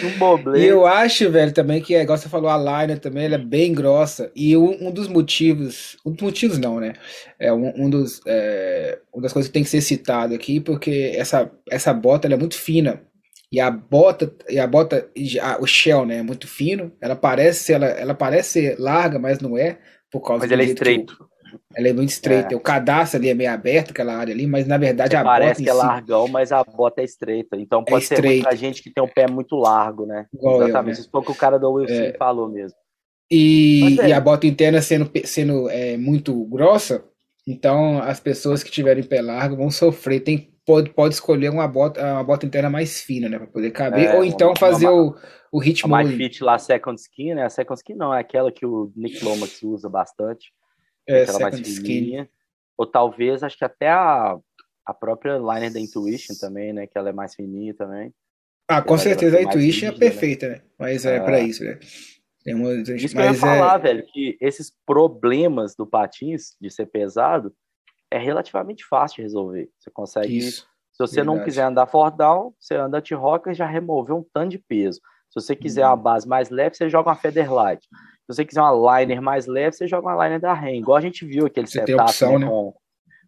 Chumbo 0.00 0.38
Blades. 0.38 0.62
E 0.62 0.66
eu 0.66 0.86
acho, 0.86 1.28
velho, 1.30 1.52
também 1.52 1.82
que, 1.82 1.96
igual 1.96 2.16
você 2.16 2.28
falou, 2.28 2.48
a 2.48 2.56
liner 2.56 3.00
também 3.00 3.24
ela 3.24 3.34
é 3.34 3.38
bem 3.38 3.74
grossa. 3.74 4.30
E 4.36 4.56
um, 4.56 4.88
um 4.88 4.92
dos 4.92 5.08
motivos, 5.08 5.96
um 6.06 6.12
dos 6.12 6.22
motivos 6.22 6.58
não, 6.58 6.78
né? 6.78 6.92
É 7.40 7.52
um, 7.52 7.72
um 7.76 7.90
dos, 7.90 8.20
é, 8.24 9.00
uma 9.12 9.22
das 9.22 9.32
coisas 9.32 9.48
que 9.48 9.52
tem 9.52 9.64
que 9.64 9.68
ser 9.68 9.80
citado 9.80 10.32
aqui, 10.32 10.60
porque 10.60 11.12
essa, 11.16 11.50
essa 11.68 11.92
bota 11.92 12.28
é 12.28 12.36
muito 12.36 12.56
fina. 12.56 13.02
E 13.50 13.58
a 13.60 13.70
bota, 13.70 14.32
e 14.48 14.60
a 14.60 14.66
bota, 14.66 15.10
a, 15.42 15.60
o 15.60 15.66
shell, 15.66 16.06
né, 16.06 16.18
é 16.18 16.22
muito 16.22 16.46
fino. 16.46 16.92
Ela 17.00 17.16
parece, 17.16 17.72
ela, 17.72 17.86
ela 17.86 18.14
parece 18.14 18.50
ser 18.50 18.78
larga, 18.78 19.18
mas 19.18 19.40
não 19.40 19.58
é, 19.58 19.78
por 20.10 20.20
causa 20.20 20.44
Mas 20.44 20.52
ela 20.52 20.62
é 20.62 20.66
estreito. 20.66 21.28
Ela 21.74 21.88
é 21.88 21.92
muito 21.92 22.10
estreita. 22.10 22.54
É. 22.54 22.56
O 22.56 22.60
cadastro 22.60 23.18
ali 23.18 23.28
é 23.28 23.34
meio 23.34 23.50
aberto, 23.50 23.90
aquela 23.90 24.16
área 24.16 24.32
ali, 24.32 24.46
mas 24.46 24.66
na 24.66 24.78
verdade 24.78 25.16
a 25.16 25.22
Parece 25.22 25.62
bota. 25.62 25.62
que 25.62 25.70
é 25.70 25.72
largão, 25.72 26.28
mas 26.28 26.52
a 26.52 26.62
bota 26.64 27.00
é 27.00 27.04
estreita. 27.04 27.56
Então 27.56 27.82
é 27.86 27.90
pode 27.90 28.04
é 28.04 28.08
ser 28.08 28.22
muita 28.22 28.56
gente 28.56 28.82
que 28.82 28.90
tem 28.90 29.02
um 29.02 29.08
pé 29.08 29.26
muito 29.28 29.56
largo, 29.56 30.06
né? 30.06 30.26
Igual 30.32 30.62
Exatamente. 30.62 30.78
Eu, 30.78 30.84
né? 30.84 30.92
Isso 30.92 31.10
foi 31.10 31.20
o 31.20 31.24
que 31.24 31.32
o 31.32 31.36
cara 31.36 31.58
do 31.58 31.72
Wilson 31.72 31.94
é. 31.94 32.12
falou 32.14 32.48
mesmo. 32.48 32.76
E, 33.30 33.98
é. 34.00 34.08
e, 34.08 34.12
a 34.12 34.20
bota 34.20 34.46
interna 34.46 34.82
sendo, 34.82 35.10
sendo 35.24 35.70
é, 35.70 35.96
muito 35.96 36.44
grossa, 36.44 37.02
então 37.48 37.98
as 37.98 38.20
pessoas 38.20 38.62
que 38.62 38.70
tiverem 38.70 39.02
pé 39.02 39.22
largo 39.22 39.56
vão 39.56 39.70
sofrer. 39.70 40.20
Tem, 40.20 40.52
pode, 40.66 40.90
pode 40.90 41.14
escolher 41.14 41.48
uma 41.50 41.66
bota, 41.66 42.00
uma 42.00 42.22
bota 42.22 42.44
interna 42.44 42.68
mais 42.68 43.00
fina, 43.00 43.28
né? 43.28 43.38
Pra 43.38 43.46
poder 43.46 43.70
caber. 43.70 44.06
É, 44.06 44.16
ou 44.16 44.24
então 44.24 44.48
uma, 44.48 44.56
fazer 44.56 44.88
uma, 44.88 45.02
o, 45.02 45.16
o 45.52 45.58
ritmo. 45.58 45.94
A 45.94 46.04
fit 46.04 46.44
lá, 46.44 46.58
second 46.58 47.00
skin, 47.00 47.34
né? 47.34 47.44
A 47.44 47.50
second 47.50 47.78
skin 47.78 47.94
não, 47.94 48.14
é 48.14 48.20
aquela 48.20 48.52
que 48.52 48.66
o 48.66 48.92
Nick 48.94 49.24
Lomax 49.24 49.62
usa 49.62 49.88
bastante. 49.88 50.52
É, 51.08 51.22
aquela 51.22 51.40
mais 51.40 51.60
fininha. 51.60 52.28
Ou 52.76 52.86
talvez, 52.86 53.42
acho 53.42 53.56
que 53.56 53.64
até 53.64 53.88
a, 53.88 54.38
a 54.84 54.94
própria 54.94 55.38
liner 55.38 55.72
da 55.72 55.80
Intuition 55.80 56.34
também, 56.40 56.72
né? 56.72 56.86
Que 56.86 56.96
ela 56.96 57.10
é 57.10 57.12
mais 57.12 57.34
fininha 57.34 57.74
também. 57.74 58.12
Ah, 58.68 58.80
com 58.80 58.96
certeza 58.96 59.38
a 59.38 59.42
Intuition 59.42 59.88
é 59.88 59.92
perfeita, 59.92 60.48
né? 60.48 60.62
Mas 60.78 61.04
é, 61.04 61.16
é 61.16 61.20
para 61.20 61.40
isso, 61.40 61.64
né? 61.64 61.78
Tem 62.44 62.54
uma... 62.54 62.72
Isso 62.74 63.14
que 63.14 63.20
eu 63.20 63.24
ia 63.24 63.34
falar, 63.34 63.78
é... 63.78 63.82
velho, 63.82 64.06
que 64.06 64.36
esses 64.40 64.72
problemas 64.84 65.76
do 65.76 65.86
patins 65.86 66.56
de 66.60 66.70
ser 66.70 66.86
pesado 66.86 67.54
é 68.10 68.18
relativamente 68.18 68.84
fácil 68.84 69.16
de 69.16 69.22
resolver. 69.22 69.70
Você 69.78 69.90
consegue. 69.90 70.38
Isso, 70.38 70.66
se 70.92 70.98
você 70.98 71.16
verdade. 71.16 71.38
não 71.38 71.44
quiser 71.44 71.62
andar 71.62 71.86
for 71.86 72.10
down, 72.10 72.54
você 72.58 72.74
anda 72.74 72.98
anti-rocker 72.98 73.54
já 73.54 73.66
removeu 73.66 74.16
um 74.16 74.26
tanto 74.32 74.50
de 74.50 74.58
peso. 74.58 75.00
Se 75.30 75.40
você 75.40 75.56
quiser 75.56 75.84
uhum. 75.84 75.90
uma 75.90 75.96
base 75.96 76.28
mais 76.28 76.50
leve, 76.50 76.76
você 76.76 76.90
joga 76.90 77.08
uma 77.08 77.16
Featherlight. 77.16 77.88
Se 78.22 78.36
você 78.36 78.44
quiser 78.44 78.62
uma 78.62 79.00
liner 79.00 79.20
mais 79.20 79.46
leve, 79.46 79.76
você 79.76 79.86
joga 79.86 80.08
uma 80.08 80.24
liner 80.24 80.40
da 80.40 80.54
Ren. 80.54 80.76
Igual 80.76 80.96
a 80.96 81.00
gente 81.00 81.24
viu 81.24 81.46
aquele 81.46 81.66
você 81.66 81.80
setup 81.80 82.02
opção, 82.02 82.38
né, 82.38 82.46
né? 82.46 82.50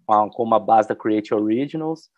Com, 0.06 0.30
com, 0.30 0.42
uma 0.42 0.60
base 0.60 0.88
da 0.88 0.94
Create 0.94 1.34
Originals 1.34 2.08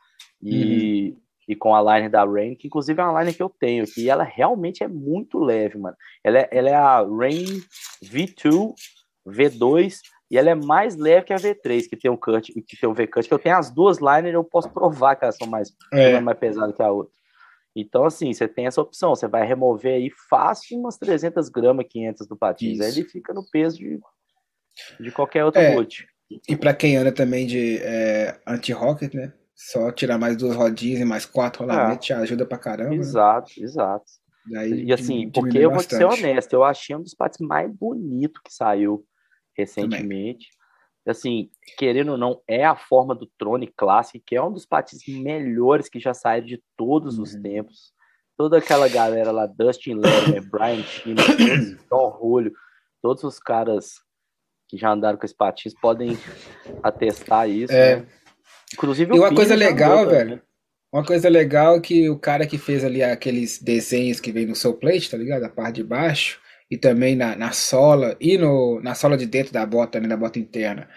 e, 0.43 1.11
uhum. 1.11 1.21
e 1.49 1.57
com 1.57 1.75
a 1.75 1.81
liner 1.81 2.11
da 2.11 2.25
Rain, 2.25 2.55
que 2.55 2.67
inclusive 2.67 3.01
é 3.01 3.05
uma 3.05 3.19
liner 3.21 3.35
que 3.35 3.43
eu 3.43 3.49
tenho 3.49 3.85
aqui. 3.85 4.03
E 4.03 4.11
ela 4.11 4.25
realmente 4.25 4.85
é 4.85 4.89
muito 4.89 5.39
leve, 5.39 5.79
mano. 5.79 5.97
Ela 6.23 6.41
é, 6.41 6.49
ela 6.51 6.69
é 6.69 6.75
a 6.75 6.99
Rain 6.99 7.63
V2, 8.05 8.75
V2, 9.27 9.95
e 10.31 10.37
ela 10.37 10.51
é 10.51 10.55
mais 10.55 10.97
leve 10.97 11.27
que 11.27 11.33
a 11.33 11.37
V3, 11.37 11.89
que 11.89 11.97
tem 11.97 12.11
um 12.11 12.17
cut, 12.17 12.53
que 12.53 12.77
tem 12.77 12.89
um 12.89 12.95
V-cut, 12.95 13.27
que 13.27 13.33
eu 13.33 13.39
tenho 13.39 13.57
as 13.57 13.71
duas 13.71 13.99
liners, 13.99 14.35
eu 14.35 14.45
posso 14.45 14.69
provar 14.69 15.15
que 15.17 15.25
elas 15.25 15.37
são 15.37 15.47
mais, 15.47 15.73
é. 15.93 16.21
mais 16.21 16.39
pesadas 16.39 16.75
que 16.75 16.83
a 16.83 16.91
outra. 16.91 17.16
Então, 17.79 18.07
assim, 18.07 18.33
você 18.33 18.49
tem 18.49 18.67
essa 18.67 18.81
opção, 18.81 19.11
você 19.11 19.29
vai 19.29 19.47
remover 19.47 19.93
aí 19.93 20.11
fácil 20.31 20.79
umas 20.79 20.97
300 20.97 21.51
gramas, 21.51 21.85
500 21.87 22.27
do 22.27 22.35
patins, 22.35 22.81
aí 22.81 22.91
ele 22.91 23.05
fica 23.05 23.35
no 23.35 23.45
peso 23.51 23.77
de, 23.77 24.01
de 24.99 25.13
qualquer 25.13 25.45
outro 25.45 25.61
é, 25.61 25.75
boot. 25.75 26.09
E 26.49 26.57
para 26.57 26.73
quem 26.73 26.97
anda 26.97 27.13
também 27.13 27.47
de 27.47 27.77
é, 27.83 28.41
anti-rocket, 28.47 29.13
né? 29.13 29.35
Só 29.55 29.93
tirar 29.93 30.17
mais 30.17 30.39
duas 30.39 30.57
rodinhas 30.57 31.01
e 31.01 31.05
mais 31.05 31.27
quatro 31.27 31.65
rolamentos 31.67 32.11
é. 32.11 32.15
ajuda 32.15 32.47
pra 32.47 32.57
caramba. 32.57 32.91
Né? 32.91 32.97
Exato, 32.97 33.53
né? 33.59 33.65
exato. 33.65 34.05
Daí, 34.51 34.85
e 34.85 34.93
assim, 34.93 35.31
porque 35.31 35.59
eu 35.59 35.71
vou 35.71 35.79
bastante. 35.79 35.99
ser 35.99 36.05
honesto, 36.05 36.53
eu 36.55 36.65
achei 36.65 36.97
um 36.97 37.03
dos 37.03 37.15
patins 37.15 37.47
mais 37.47 37.71
bonitos 37.71 38.41
que 38.43 38.53
saiu 38.53 39.05
recentemente. 39.57 40.49
Assim, 41.07 41.49
querendo 41.79 42.13
ou 42.13 42.19
não, 42.19 42.41
é 42.49 42.65
a 42.65 42.75
forma 42.75 43.15
do 43.15 43.31
Trone 43.39 43.69
Classic, 43.69 44.23
que 44.25 44.35
é 44.35 44.43
um 44.43 44.53
dos 44.53 44.67
patins 44.67 45.07
melhores 45.07 45.89
que 45.89 46.01
já 46.01 46.13
saíram 46.13 46.47
de 46.47 46.61
todos 46.77 47.19
os 47.19 47.35
uhum. 47.35 47.43
tempos. 47.43 47.93
Toda 48.37 48.59
aquela 48.59 48.89
galera 48.89 49.31
lá, 49.31 49.47
Dustin 49.47 49.95
Lehman, 49.95 50.43
Brian 50.51 50.83
Chima, 50.83 51.23
John 51.91 52.19
Julio, 52.21 52.53
todos 53.01 53.23
os 53.23 53.39
caras 53.39 54.01
que 54.69 54.77
já 54.77 54.91
andaram 54.91 55.17
com 55.17 55.25
esse 55.25 55.35
patins 55.35 55.75
podem 55.81 56.19
atestar 56.83 57.49
isso. 57.49 57.73
É. 57.73 57.97
Né? 57.97 58.07
Inclusive, 58.75 59.15
e 59.15 59.19
uma 59.19 59.35
coisa 59.35 59.55
legal, 59.55 60.07
velho. 60.07 60.43
Uma 60.93 61.05
coisa 61.05 61.29
legal 61.29 61.81
que 61.81 62.09
o 62.09 62.19
cara 62.19 62.47
que 62.47 62.59
fez 62.59 62.85
ali 62.85 63.03
aqueles 63.03 63.61
desenhos 63.63 64.19
que 64.19 64.33
vem 64.33 64.47
no 64.47 64.57
seu 64.57 64.75
plate, 64.75 65.11
tá 65.11 65.17
ligado? 65.17 65.45
A 65.45 65.49
parte 65.49 65.77
de 65.77 65.85
baixo, 65.85 66.41
e 66.71 66.77
também 66.77 67.15
na, 67.15 67.37
na 67.37 67.53
sola 67.53 68.17
e 68.21 68.37
no, 68.37 68.81
na 68.81 68.95
sola 68.95 69.17
de 69.17 69.27
dentro 69.27 69.53
da 69.53 69.65
bota, 69.65 70.01
né, 70.01 70.09
da 70.09 70.17
bota 70.17 70.39
interna. 70.39 70.89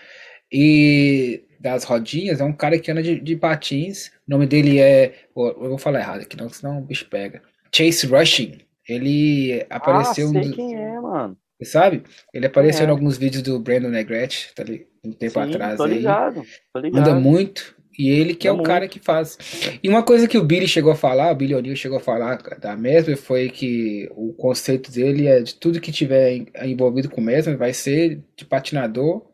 E 0.51 1.43
das 1.59 1.83
rodinhas, 1.83 2.39
é 2.39 2.43
um 2.43 2.53
cara 2.53 2.79
que 2.79 2.89
anda 2.91 3.03
de, 3.03 3.19
de 3.19 3.35
patins. 3.35 4.07
O 4.27 4.31
nome 4.31 4.47
dele 4.47 4.79
é. 4.79 5.13
Eu 5.35 5.69
vou 5.69 5.77
falar 5.77 5.99
errado 5.99 6.21
aqui, 6.21 6.37
não, 6.37 6.49
senão 6.49 6.79
o 6.79 6.81
bicho 6.81 7.07
pega. 7.09 7.41
Chase 7.73 8.07
Rushing. 8.07 8.59
Ele 8.87 9.65
apareceu. 9.69 10.29
Ah, 10.29 10.31
sei 10.31 10.49
um, 10.49 10.51
quem 10.51 10.75
é, 10.75 10.99
mano. 10.99 11.37
Você 11.59 11.71
sabe? 11.71 12.03
Ele 12.33 12.45
apareceu 12.45 12.85
é. 12.85 12.87
em 12.87 12.91
alguns 12.91 13.17
vídeos 13.17 13.43
do 13.43 13.59
Brandon 13.59 13.89
Negrete, 13.89 14.53
tá 14.55 14.63
ali, 14.63 14.87
um 15.03 15.11
tempo 15.11 15.43
Sim, 15.43 15.49
atrás. 15.49 15.77
Tô 15.77 15.85
ligado, 15.85 16.39
aí. 16.39 16.47
tô 16.73 16.79
ligado. 16.79 17.01
Anda 17.01 17.19
muito. 17.19 17.75
E 17.99 18.09
ele 18.09 18.33
que 18.33 18.47
é, 18.47 18.49
é 18.49 18.53
o 18.53 18.63
cara 18.63 18.87
que 18.87 18.97
faz. 18.97 19.37
E 19.83 19.89
uma 19.89 20.01
coisa 20.01 20.25
que 20.25 20.37
o 20.37 20.43
Billy 20.43 20.69
chegou 20.69 20.93
a 20.93 20.95
falar, 20.95 21.33
o 21.33 21.35
Billy 21.35 21.53
O'Neill 21.53 21.75
chegou 21.75 21.97
a 21.97 22.01
falar 22.01 22.37
da 22.57 22.73
Mesmer, 22.77 23.17
foi 23.17 23.49
que 23.49 24.09
o 24.15 24.31
conceito 24.31 24.89
dele 24.89 25.27
é 25.27 25.41
de 25.41 25.53
tudo 25.55 25.81
que 25.81 25.91
tiver 25.91 26.45
envolvido 26.63 27.09
com 27.09 27.19
Mesmer 27.19 27.57
vai 27.57 27.73
ser 27.73 28.23
de 28.37 28.45
patinador 28.45 29.27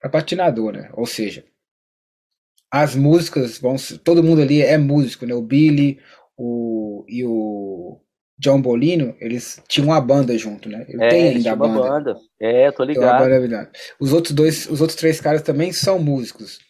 para 0.00 0.08
patinador, 0.08 0.72
né? 0.72 0.88
Ou 0.94 1.04
seja, 1.04 1.44
as 2.72 2.96
músicas 2.96 3.58
vão 3.58 3.76
todo 4.02 4.24
mundo 4.24 4.40
ali 4.40 4.62
é 4.62 4.78
músico, 4.78 5.26
né? 5.26 5.34
O 5.34 5.42
Billy, 5.42 6.00
o 6.38 7.04
e 7.06 7.22
o 7.22 8.00
John 8.38 8.62
Bolino, 8.62 9.14
eles 9.20 9.62
tinham 9.68 9.88
uma 9.88 10.00
banda 10.00 10.38
junto, 10.38 10.70
né? 10.70 10.86
Ele 10.88 11.04
é, 11.04 11.08
tem 11.10 11.28
ainda 11.28 11.52
a 11.52 11.56
banda. 11.56 11.80
banda. 11.80 12.16
É, 12.40 12.72
tô 12.72 12.82
ligado. 12.82 13.28
Banda, 13.28 13.70
os 14.00 14.14
outros 14.14 14.34
dois, 14.34 14.66
os 14.70 14.80
outros 14.80 14.98
três 14.98 15.20
caras 15.20 15.42
também 15.42 15.70
são 15.70 15.98
músicos. 15.98 16.69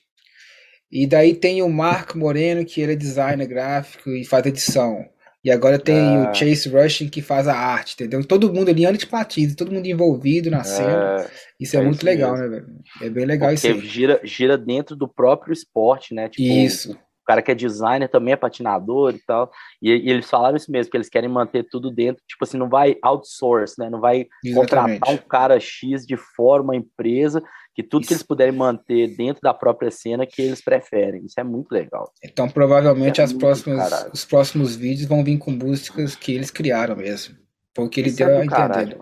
E 0.90 1.06
daí 1.06 1.34
tem 1.34 1.62
o 1.62 1.68
Marco 1.68 2.18
Moreno, 2.18 2.64
que 2.64 2.80
ele 2.80 2.92
é 2.92 2.96
designer 2.96 3.46
gráfico 3.46 4.10
e 4.10 4.24
faz 4.24 4.44
edição. 4.46 5.04
E 5.42 5.50
agora 5.50 5.78
tem 5.78 5.96
ah. 5.96 6.30
o 6.30 6.34
Chase 6.34 6.68
Rushing 6.68 7.08
que 7.08 7.22
faz 7.22 7.48
a 7.48 7.56
arte, 7.56 7.94
entendeu? 7.94 8.22
Todo 8.24 8.52
mundo 8.52 8.68
ali 8.68 9.06
patins, 9.06 9.54
todo 9.54 9.72
mundo 9.72 9.86
envolvido 9.86 10.50
na 10.50 10.64
cena. 10.64 11.22
É, 11.22 11.30
isso 11.58 11.76
é, 11.76 11.80
é 11.80 11.82
muito 11.82 12.04
legal, 12.04 12.32
mesmo. 12.32 12.48
né, 12.48 12.56
velho? 12.56 12.66
É 13.00 13.08
bem 13.08 13.24
legal 13.24 13.48
Porque 13.48 13.68
isso 13.68 13.80
aí. 13.80 13.86
Gira, 13.86 14.20
gira 14.22 14.58
dentro 14.58 14.94
do 14.94 15.08
próprio 15.08 15.52
esporte, 15.52 16.12
né? 16.14 16.28
Tipo, 16.28 16.42
isso. 16.42 16.98
O 17.22 17.24
cara 17.26 17.42
que 17.42 17.50
é 17.50 17.54
designer 17.54 18.08
também 18.08 18.32
é 18.32 18.36
patinador 18.36 19.14
e 19.14 19.18
tal. 19.20 19.50
E, 19.80 19.90
e, 19.90 20.10
eles 20.10 20.28
falaram 20.28 20.56
isso 20.56 20.70
mesmo, 20.70 20.90
que 20.90 20.96
eles 20.96 21.08
querem 21.08 21.28
manter 21.28 21.66
tudo 21.70 21.90
dentro. 21.90 22.22
Tipo 22.26 22.44
assim, 22.44 22.58
não 22.58 22.68
vai 22.68 22.96
outsource, 23.02 23.74
né? 23.78 23.88
Não 23.88 24.00
vai 24.00 24.26
Exatamente. 24.44 25.00
contratar 25.00 25.14
um 25.14 25.18
cara 25.28 25.60
X 25.60 26.06
de 26.06 26.16
fora, 26.16 26.62
uma 26.62 26.76
empresa, 26.76 27.42
que 27.74 27.82
tudo 27.82 28.02
Isso. 28.02 28.08
que 28.08 28.14
eles 28.14 28.22
puderem 28.22 28.54
manter 28.54 29.16
dentro 29.16 29.40
da 29.42 29.54
própria 29.54 29.90
cena 29.90 30.26
que 30.26 30.42
eles 30.42 30.62
preferem. 30.62 31.24
Isso 31.24 31.38
é 31.38 31.44
muito 31.44 31.70
legal. 31.72 32.12
Então, 32.22 32.48
provavelmente, 32.48 33.20
é 33.20 33.24
as 33.24 33.32
próximas, 33.32 34.10
os 34.12 34.24
próximos 34.24 34.74
vídeos 34.74 35.08
vão 35.08 35.22
vir 35.22 35.38
com 35.38 35.50
músicas 35.50 36.14
que 36.14 36.34
eles 36.34 36.50
criaram 36.50 36.96
mesmo. 36.96 37.36
Porque 37.74 38.00
ele 38.00 38.08
Isso 38.08 38.18
deu 38.18 38.28
é 38.28 38.32
a 38.32 38.44
entender. 38.44 38.50
Caralho, 38.50 38.98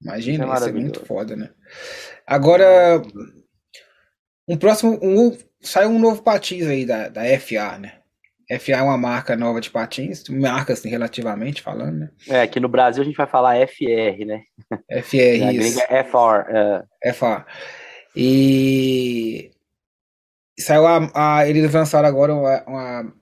Imagina, 0.00 0.44
isso 0.44 0.52
é, 0.52 0.56
isso 0.56 0.68
é 0.68 0.72
muito 0.72 1.06
foda, 1.06 1.36
né? 1.36 1.50
Agora, 2.26 3.02
um 4.46 4.56
próximo, 4.56 4.98
um, 5.02 5.36
saiu 5.60 5.90
um 5.90 5.98
novo 5.98 6.22
patins 6.22 6.66
aí 6.66 6.84
da, 6.84 7.08
da 7.08 7.22
FA, 7.38 7.78
né? 7.78 7.94
FA 8.58 8.72
é 8.72 8.82
uma 8.82 8.96
marca 8.96 9.36
nova 9.36 9.60
de 9.60 9.70
patins, 9.70 10.26
marcas 10.28 10.78
assim, 10.78 10.88
relativamente 10.88 11.60
falando, 11.60 11.98
né? 11.98 12.10
É, 12.28 12.42
aqui 12.42 12.58
no 12.58 12.68
Brasil 12.68 13.02
a 13.02 13.06
gente 13.06 13.16
vai 13.16 13.26
falar 13.26 13.56
FR, 13.66 14.24
né? 14.24 14.42
FR, 15.02 15.52
isso. 15.52 15.80
É 15.88 16.02
FR. 16.02 16.46
Uh... 16.48 17.12
FR. 17.12 17.44
E 18.16 19.50
saiu 20.58 20.86
a, 20.86 21.10
a, 21.14 21.48
eles 21.48 21.72
lançaram 21.72 22.08
agora 22.08 22.34
uma, 22.34 22.64
uma, 22.66 23.14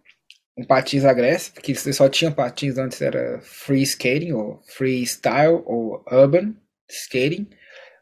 um 0.56 0.64
patins 0.64 1.04
agressivo, 1.04 1.60
que 1.60 1.74
só 1.74 2.08
tinha 2.08 2.30
patins 2.30 2.78
antes, 2.78 3.02
era 3.02 3.40
free 3.42 3.82
skating, 3.82 4.32
ou 4.32 4.62
freestyle, 4.64 5.62
ou 5.66 6.04
urban 6.10 6.54
skating. 6.88 7.48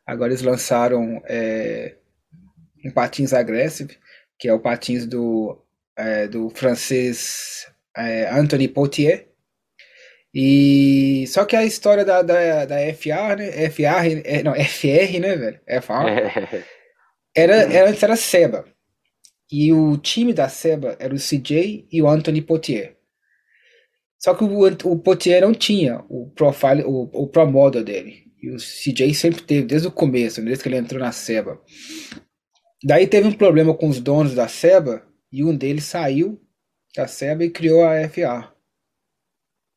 Agora 0.06 0.30
eles 0.30 0.42
lançaram 0.42 1.22
é, 1.26 1.96
um 2.84 2.90
patins 2.90 3.32
agressivo, 3.32 3.90
que 4.38 4.48
é 4.48 4.52
o 4.52 4.60
patins 4.60 5.06
do, 5.06 5.62
é, 5.96 6.26
do 6.28 6.50
francês 6.50 7.66
é, 7.96 8.28
Anthony 8.30 8.68
Potier. 8.68 9.28
E 10.34 11.24
só 11.28 11.44
que 11.44 11.54
a 11.54 11.64
história 11.64 12.04
da, 12.04 12.20
da, 12.22 12.64
da 12.64 12.76
FR, 12.92 13.36
né? 13.38 13.70
FR, 13.70 14.22
é, 14.24 14.42
não, 14.42 14.52
FR, 14.54 15.20
né, 15.20 15.36
velho? 15.36 15.60
FR. 15.80 16.64
Era, 17.36 17.54
era, 17.54 17.90
antes 17.90 18.02
era 18.02 18.16
Seba. 18.16 18.64
E 19.50 19.72
o 19.72 19.96
time 19.96 20.32
da 20.32 20.48
Seba 20.48 20.96
era 20.98 21.14
o 21.14 21.18
CJ 21.18 21.86
e 21.90 22.02
o 22.02 22.08
Anthony 22.08 22.40
Potier. 22.40 22.96
Só 24.18 24.34
que 24.34 24.42
o, 24.42 24.66
o 24.66 24.98
Potier 24.98 25.42
não 25.42 25.52
tinha 25.52 26.04
o 26.08 26.30
profile, 26.30 26.82
o, 26.84 27.02
o 27.12 27.28
pro 27.28 27.46
model 27.46 27.84
dele. 27.84 28.24
E 28.42 28.50
o 28.50 28.56
CJ 28.56 29.14
sempre 29.14 29.42
teve, 29.42 29.66
desde 29.66 29.88
o 29.88 29.92
começo, 29.92 30.42
desde 30.42 30.62
que 30.62 30.68
ele 30.68 30.78
entrou 30.78 31.00
na 31.00 31.12
Seba. 31.12 31.60
Daí 32.84 33.06
teve 33.06 33.26
um 33.26 33.32
problema 33.32 33.74
com 33.74 33.88
os 33.88 33.98
donos 33.98 34.34
da 34.34 34.46
Seba 34.46 35.02
e 35.32 35.42
um 35.42 35.56
deles 35.56 35.84
saiu 35.84 36.38
da 36.94 37.08
Seba 37.08 37.42
e 37.42 37.50
criou 37.50 37.82
a 37.82 38.06
FA. 38.10 38.52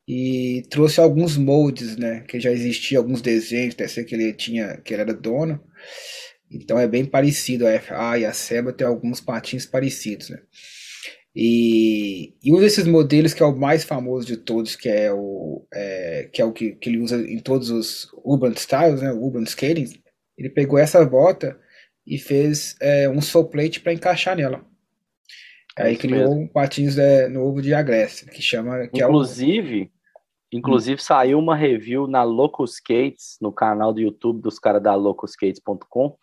E 0.06 0.62
trouxe 0.68 1.00
alguns 1.00 1.36
moldes, 1.38 1.96
né? 1.96 2.20
Que 2.28 2.38
já 2.38 2.50
existia 2.50 2.98
alguns 2.98 3.22
desenhos, 3.22 3.74
até 3.74 3.88
ser 3.88 4.04
que 4.04 4.14
ele 4.14 4.32
tinha, 4.34 4.76
que 4.78 4.92
ele 4.92 5.02
era 5.02 5.14
dono. 5.14 5.58
Então 6.50 6.78
é 6.78 6.86
bem 6.86 7.04
parecido 7.04 7.66
a 7.66 7.80
FA 7.80 8.18
e 8.18 8.26
a 8.26 8.32
Seba 8.32 8.74
tem 8.74 8.86
alguns 8.86 9.22
patins 9.22 9.64
parecidos, 9.64 10.28
né? 10.28 10.40
E, 11.34 12.34
e, 12.42 12.52
um 12.52 12.58
desses 12.60 12.86
modelos 12.86 13.32
que 13.32 13.42
é 13.42 13.46
o 13.46 13.56
mais 13.56 13.84
famoso 13.84 14.26
de 14.26 14.36
todos, 14.36 14.74
que 14.76 14.88
é 14.88 15.12
o 15.12 15.64
é, 15.72 16.28
que 16.32 16.42
é 16.42 16.44
o 16.44 16.52
que, 16.52 16.72
que 16.72 16.88
ele 16.88 16.98
usa 16.98 17.16
em 17.20 17.38
todos 17.38 17.70
os 17.70 18.08
urban 18.24 18.52
styles, 18.52 19.02
né, 19.02 19.12
urban 19.12 19.44
skating, 19.44 20.02
ele 20.36 20.50
pegou 20.50 20.78
essa 20.78 21.04
bota 21.04 21.58
e 22.08 22.18
fez 22.18 22.74
é, 22.80 23.08
um 23.08 23.20
plate 23.44 23.80
para 23.80 23.92
encaixar 23.92 24.36
nela. 24.36 24.64
É 25.76 25.84
Aí 25.84 25.96
criou 25.96 26.30
mesmo. 26.30 26.42
um 26.42 26.48
patins 26.48 26.98
é, 26.98 27.28
novo 27.28 27.62
de 27.62 27.72
Aggressive, 27.72 28.30
que 28.30 28.42
chama 28.42 28.88
que 28.88 29.00
inclusive, 29.00 29.82
é 29.82 29.84
o... 29.84 30.58
inclusive 30.58 30.96
hum. 31.00 31.04
saiu 31.04 31.38
uma 31.38 31.54
review 31.54 32.08
na 32.08 32.24
Loco 32.24 32.64
Skates, 32.64 33.36
no 33.40 33.52
canal 33.52 33.92
do 33.92 34.00
YouTube 34.00 34.42
dos 34.42 34.58
caras 34.58 34.82
da 34.82 34.94
locoskates.com, 34.94 36.16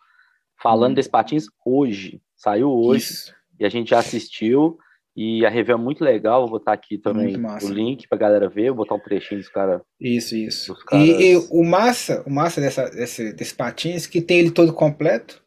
falando 0.60 0.92
hum. 0.92 0.94
desse 0.94 1.08
patins 1.08 1.46
hoje. 1.64 2.20
Saiu 2.36 2.70
hoje 2.70 3.04
Isso. 3.04 3.34
e 3.58 3.64
a 3.64 3.68
gente 3.68 3.90
já 3.90 3.98
assistiu. 3.98 4.78
E 5.18 5.46
a 5.46 5.48
review 5.48 5.76
é 5.76 5.78
muito 5.78 6.04
legal, 6.04 6.42
vou 6.42 6.58
botar 6.58 6.74
aqui 6.74 6.98
também 6.98 7.34
o 7.34 7.68
link 7.68 8.06
pra 8.06 8.18
galera 8.18 8.50
ver, 8.50 8.68
vou 8.68 8.84
botar 8.84 8.96
um 8.96 9.00
trechinho 9.00 9.40
dos 9.40 9.48
caras. 9.48 9.80
Isso, 9.98 10.36
isso. 10.36 10.74
Caras... 10.84 11.08
E, 11.08 11.32
e, 11.32 11.36
o 11.50 11.64
massa, 11.64 12.22
o 12.26 12.30
massa 12.30 12.60
dessa, 12.60 12.90
desse, 12.90 13.32
desse 13.32 13.54
patins 13.54 14.06
que 14.06 14.20
tem 14.20 14.40
ele 14.40 14.50
todo 14.50 14.74
completo, 14.74 15.42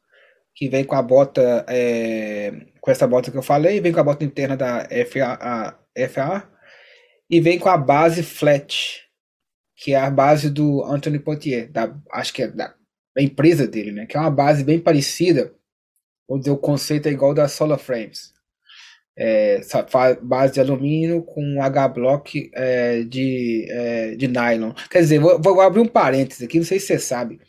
que 0.55 0.69
vem 0.69 0.83
com 0.83 0.95
a 0.95 1.01
bota, 1.01 1.65
é, 1.67 2.51
com 2.81 2.91
essa 2.91 3.07
bota 3.07 3.31
que 3.31 3.37
eu 3.37 3.41
falei, 3.41 3.79
vem 3.79 3.91
com 3.91 3.99
a 3.99 4.03
bota 4.03 4.25
interna 4.25 4.57
da 4.57 4.87
FA, 5.09 5.79
FA 6.09 6.49
e 7.29 7.39
vem 7.39 7.59
com 7.59 7.69
a 7.69 7.77
base 7.77 8.23
flat, 8.23 9.03
que 9.75 9.93
é 9.93 9.99
a 9.99 10.09
base 10.09 10.49
do 10.49 10.83
Anthony 10.83 11.19
Potier, 11.19 11.71
da, 11.71 11.95
acho 12.11 12.33
que 12.33 12.43
é 12.43 12.47
da, 12.47 12.75
da 13.15 13.21
empresa 13.21 13.67
dele, 13.67 13.91
né? 13.91 14.05
Que 14.05 14.17
é 14.17 14.19
uma 14.19 14.31
base 14.31 14.63
bem 14.63 14.79
parecida, 14.79 15.53
onde 16.27 16.49
o 16.49 16.57
conceito 16.57 17.07
é 17.07 17.11
igual 17.11 17.33
da 17.33 17.47
Solar 17.47 17.79
Frames 17.79 18.33
é, 19.19 19.59
base 20.21 20.53
de 20.53 20.61
alumínio 20.61 21.21
com 21.21 21.61
H-block 21.61 22.49
é, 22.53 23.03
de, 23.03 23.67
é, 23.69 24.15
de 24.15 24.27
nylon. 24.29 24.71
Quer 24.89 25.01
dizer, 25.01 25.19
vou, 25.19 25.39
vou, 25.41 25.59
abrir 25.59 25.81
um 25.81 25.85
parênteses 25.85 26.43
aqui, 26.43 26.57
não 26.57 26.65
sei 26.65 26.79
se 26.79 26.87
você 26.87 26.99
sabe. 26.99 27.41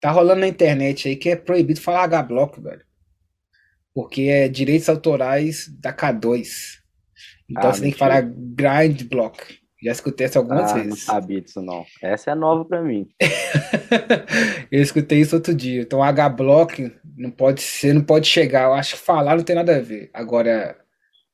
Tá 0.00 0.10
rolando 0.10 0.40
na 0.40 0.48
internet 0.48 1.08
aí 1.08 1.16
que 1.16 1.30
é 1.30 1.36
proibido 1.36 1.80
falar 1.80 2.04
H-block, 2.04 2.60
velho. 2.60 2.84
Porque 3.94 4.22
é 4.22 4.48
direitos 4.48 4.88
autorais 4.88 5.68
da 5.80 5.92
K2. 5.92 6.80
Então 7.48 7.70
ah, 7.70 7.74
você 7.74 7.80
mentira. 7.80 7.82
tem 7.82 7.92
que 7.92 7.98
falar 7.98 8.20
grind 8.22 9.02
block. 9.08 9.58
Já 9.82 9.92
escutei 9.92 10.26
isso 10.26 10.38
algumas 10.38 10.72
ah, 10.72 10.74
vezes. 10.74 10.90
Não 10.90 10.96
sabia 10.96 11.40
disso, 11.40 11.62
não. 11.62 11.84
Essa 12.02 12.32
é 12.32 12.34
nova 12.34 12.64
para 12.64 12.82
mim. 12.82 13.06
eu 14.72 14.82
escutei 14.82 15.20
isso 15.20 15.36
outro 15.36 15.54
dia. 15.54 15.82
Então, 15.82 16.02
H-Block 16.02 16.92
não 17.16 17.30
pode 17.30 17.62
ser, 17.62 17.92
não 17.92 18.02
pode 18.02 18.26
chegar. 18.26 18.64
Eu 18.64 18.74
acho 18.74 18.96
que 18.96 19.02
falar 19.02 19.36
não 19.36 19.44
tem 19.44 19.54
nada 19.54 19.76
a 19.76 19.80
ver. 19.80 20.10
Agora, 20.12 20.76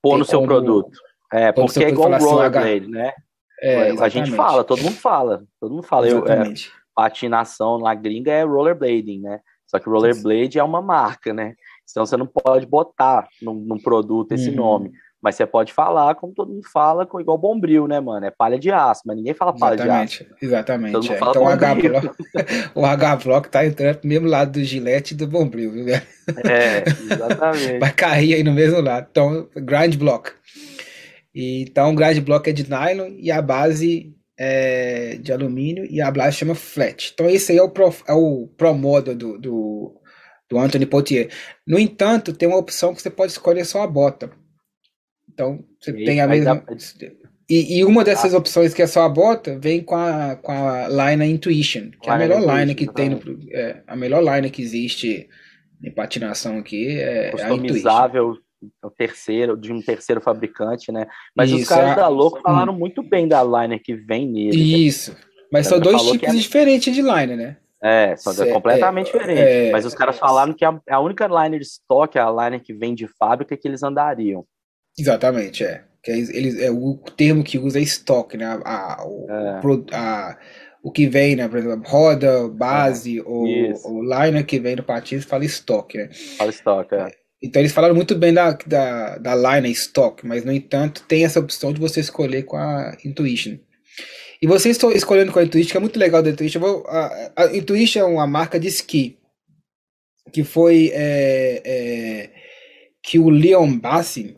pôr 0.02 0.18
no 0.18 0.24
seu 0.24 0.42
produto. 0.42 0.90
É, 1.32 1.50
porque 1.52 1.82
é 1.82 1.88
igual 1.88 2.10
o 2.10 2.14
assim, 2.14 2.26
rollerblade, 2.26 2.88
né? 2.88 3.12
É, 3.60 3.90
a 3.92 4.08
gente 4.08 4.32
fala, 4.32 4.64
todo 4.64 4.82
mundo 4.82 4.96
fala. 4.96 5.44
Todo 5.60 5.72
mundo 5.72 5.84
fala. 5.84 6.08
Eu, 6.08 6.26
é, 6.26 6.52
patinação 6.94 7.78
na 7.78 7.94
gringa 7.94 8.32
é 8.32 8.44
rollerblading, 8.44 9.20
né? 9.20 9.40
Só 9.66 9.78
que 9.78 9.88
rollerblade 9.88 10.58
é 10.58 10.64
uma 10.64 10.82
marca, 10.82 11.32
né? 11.32 11.54
Então 11.90 12.04
você 12.04 12.16
não 12.16 12.26
pode 12.26 12.66
botar 12.66 13.26
num, 13.40 13.54
num 13.54 13.78
produto 13.78 14.32
esse 14.32 14.50
uhum. 14.50 14.56
nome. 14.56 14.92
Mas 15.22 15.36
você 15.36 15.46
pode 15.46 15.72
falar 15.72 16.16
como 16.16 16.34
todo 16.34 16.52
mundo 16.52 16.68
fala, 16.72 17.06
com 17.06 17.20
igual 17.20 17.38
bombril, 17.38 17.86
né, 17.86 18.00
mano? 18.00 18.26
É 18.26 18.30
palha 18.30 18.58
de 18.58 18.72
aço, 18.72 19.02
mas 19.06 19.16
ninguém 19.16 19.32
fala 19.32 19.56
palha 19.56 19.74
exatamente, 19.74 20.18
de 20.18 20.24
aço. 20.24 20.44
Exatamente. 20.44 21.12
É. 21.12 21.16
Então 21.16 21.42
o 21.44 21.48
H-Block, 21.48 22.10
o 22.74 22.84
H-Block 22.84 23.48
tá 23.48 23.64
entrando 23.64 23.98
pro 23.98 24.08
mesmo 24.08 24.26
lado 24.26 24.52
do 24.52 24.64
gilete 24.64 25.14
e 25.14 25.16
do 25.16 25.28
bombril, 25.28 25.70
viu, 25.70 25.84
velho? 25.84 26.02
É, 26.44 26.82
exatamente. 27.12 27.78
Vai 27.78 27.92
cair 27.92 28.34
aí 28.34 28.42
no 28.42 28.52
mesmo 28.52 28.80
lado. 28.80 29.06
Então, 29.10 29.48
grind 29.54 29.96
block. 29.96 30.32
E, 31.32 31.62
então, 31.62 31.92
o 31.92 31.94
grind 31.94 32.18
block 32.18 32.50
é 32.50 32.52
de 32.52 32.68
nylon 32.68 33.14
e 33.16 33.30
a 33.30 33.40
base 33.40 34.12
é 34.38 35.16
de 35.16 35.32
alumínio 35.32 35.86
e 35.90 36.00
a 36.00 36.10
base 36.10 36.38
chama 36.38 36.54
flat. 36.54 37.10
Então, 37.12 37.28
esse 37.28 37.52
aí 37.52 37.58
é 37.58 37.62
o 37.62 37.70
Pro, 37.70 37.94
é 38.06 38.12
o 38.12 38.48
pro 38.56 38.74
model 38.74 39.14
do, 39.14 39.38
do, 39.38 40.00
do 40.48 40.58
Anthony 40.58 40.86
Potier. 40.86 41.30
No 41.66 41.78
entanto, 41.78 42.32
tem 42.32 42.48
uma 42.48 42.58
opção 42.58 42.94
que 42.94 43.02
você 43.02 43.10
pode 43.10 43.32
escolher 43.32 43.64
só 43.64 43.82
a 43.82 43.86
bota. 43.86 44.30
Então, 45.32 45.64
você 45.80 45.90
e 45.90 46.04
tem 46.04 46.20
a 46.20 46.26
mesma. 46.26 46.64
E, 47.48 47.78
e, 47.78 47.84
uma 47.84 48.04
dessas 48.04 48.32
ah. 48.32 48.38
opções 48.38 48.72
que 48.72 48.80
é 48.80 48.86
só 48.86 49.02
a 49.02 49.08
bota 49.08 49.58
vem 49.58 49.82
com 49.82 49.94
a, 49.94 50.36
com 50.36 50.52
a 50.52 50.88
line 50.88 51.32
Intuition, 51.32 51.90
que 52.00 52.08
é 52.08 52.12
a 52.12 52.18
melhor 52.18 52.40
line 52.40 52.74
que 52.74 52.90
tem 52.90 53.10
no, 53.10 53.20
é, 53.50 53.82
a 53.86 53.94
melhor 53.96 54.22
line 54.22 54.50
que 54.50 54.62
existe 54.62 55.28
em 55.82 55.90
patinação 55.90 56.58
aqui 56.58 56.98
é 56.98 57.30
customizável 57.30 58.36
o 58.82 58.90
terceiro 58.90 59.56
de 59.56 59.72
um 59.72 59.80
terceiro 59.80 60.20
fabricante, 60.20 60.90
né? 60.92 61.06
Mas 61.34 61.50
Isso, 61.50 61.62
os 61.62 61.68
caras 61.68 61.92
a... 61.92 61.94
da 61.94 62.08
Louco 62.08 62.40
falaram 62.40 62.72
muito 62.72 63.02
bem 63.02 63.26
da 63.26 63.42
line 63.42 63.78
que 63.78 63.94
vem 63.94 64.28
nele. 64.28 64.56
Né? 64.56 64.78
Isso. 64.78 65.16
Mas 65.52 65.66
são 65.66 65.78
dois 65.78 66.02
tipos 66.02 66.28
é... 66.28 66.32
diferentes 66.32 66.94
de 66.94 67.02
line, 67.02 67.36
né? 67.36 67.56
É, 67.84 68.14
são 68.16 68.32
Cê, 68.32 68.46
completamente 68.52 69.08
é, 69.08 69.12
diferentes. 69.12 69.44
É, 69.44 69.72
mas 69.72 69.84
os 69.84 69.92
caras 69.92 70.16
falaram 70.16 70.52
que 70.52 70.64
a, 70.64 70.80
a 70.88 71.00
única 71.00 71.26
line 71.26 71.58
de 71.58 71.64
estoque, 71.64 72.16
a 72.16 72.30
line 72.30 72.60
que 72.60 72.72
vem 72.72 72.94
de 72.94 73.08
fábrica, 73.08 73.56
que 73.56 73.66
eles 73.66 73.82
andariam. 73.82 74.46
Exatamente, 74.96 75.64
é. 75.64 75.84
Que 76.02 76.12
é, 76.12 76.16
eles, 76.16 76.60
é 76.60 76.70
o 76.70 76.96
termo 77.16 77.42
que 77.42 77.58
usa 77.58 77.80
é 77.80 77.82
estoque, 77.82 78.36
né? 78.36 78.60
A, 78.64 79.04
o, 79.04 79.26
é. 79.28 79.96
a, 79.96 80.38
o 80.82 80.92
que 80.92 81.08
vem, 81.08 81.34
né? 81.34 81.48
Por 81.48 81.58
exemplo, 81.58 81.90
roda, 81.90 82.48
base 82.48 83.18
é, 83.18 83.22
ou, 83.22 83.46
ou 83.84 84.02
liner 84.02 84.46
que 84.46 84.60
vem 84.60 84.76
do 84.76 84.84
patins 84.84 85.24
fala 85.24 85.44
estoque, 85.44 85.98
né? 85.98 86.10
Fala 86.38 86.50
estoque, 86.50 86.94
é. 86.94 87.10
Então 87.42 87.60
eles 87.60 87.72
falaram 87.72 87.94
muito 87.94 88.14
bem 88.14 88.32
da, 88.32 88.52
da, 88.52 89.18
da 89.18 89.34
liner 89.34 89.70
estoque, 89.70 90.26
mas 90.26 90.44
no 90.44 90.52
entanto 90.52 91.04
tem 91.08 91.24
essa 91.24 91.40
opção 91.40 91.72
de 91.72 91.80
você 91.80 92.00
escolher 92.00 92.44
com 92.44 92.56
a 92.56 92.96
Intuition. 93.04 93.58
E 94.40 94.46
você 94.46 94.70
está 94.70 94.88
escolhendo 94.92 95.32
com 95.32 95.38
a 95.38 95.44
Intuition, 95.44 95.70
que 95.70 95.76
é 95.76 95.80
muito 95.80 95.98
legal 95.98 96.22
da 96.22 96.30
Intuition. 96.30 96.60
Vou, 96.60 96.84
a, 96.86 97.32
a 97.36 97.56
Intuition 97.56 98.00
é 98.00 98.04
uma 98.04 98.26
marca 98.26 98.58
de 98.60 98.68
esqui 98.68 99.18
que 100.32 100.42
foi 100.44 100.90
é, 100.94 101.62
é, 101.64 102.30
que 103.02 103.18
o 103.18 103.28
Leon 103.28 103.78
Bassi 103.78 104.36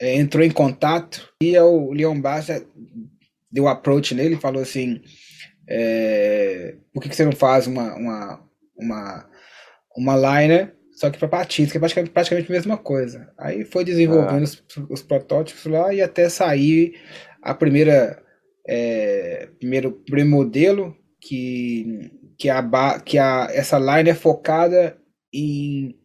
é, 0.00 0.16
entrou 0.16 0.44
em 0.44 0.50
contato 0.50 1.32
e 1.40 1.56
o 1.58 1.92
Leon 1.92 2.20
Baixa 2.20 2.64
deu 3.50 3.68
approach 3.68 4.14
nele 4.14 4.34
e 4.34 4.40
falou 4.40 4.62
assim: 4.62 5.00
é, 5.68 6.76
por 6.92 7.02
que, 7.02 7.08
que, 7.08 7.16
você 7.16 7.24
não 7.24 7.32
faz 7.32 7.66
uma, 7.66 7.94
uma, 7.94 8.48
uma, 8.76 9.30
uma 9.96 10.16
liner 10.16 10.74
só 10.92 11.10
que 11.10 11.18
para 11.18 11.28
patins, 11.28 11.70
que 11.70 11.78
é 11.78 11.80
praticamente, 11.80 12.12
praticamente 12.12 12.50
a 12.50 12.54
mesma 12.54 12.76
coisa. 12.76 13.28
Aí 13.38 13.64
foi 13.64 13.84
desenvolvendo 13.84 14.42
ah. 14.42 14.44
os, 14.44 14.62
os, 14.90 15.02
protótipos 15.02 15.64
lá 15.66 15.92
e 15.92 16.02
até 16.02 16.28
sair 16.28 16.94
a 17.42 17.54
primeira 17.54 18.22
é, 18.66 19.48
primeiro, 19.58 19.92
primeiro 19.92 20.30
modelo 20.30 20.96
que 21.20 22.10
que 22.38 22.48
a 22.50 23.00
que 23.00 23.18
a 23.18 23.48
essa 23.52 23.78
line 23.78 24.10
é 24.10 24.14
focada 24.14 24.96
em, 25.32 25.96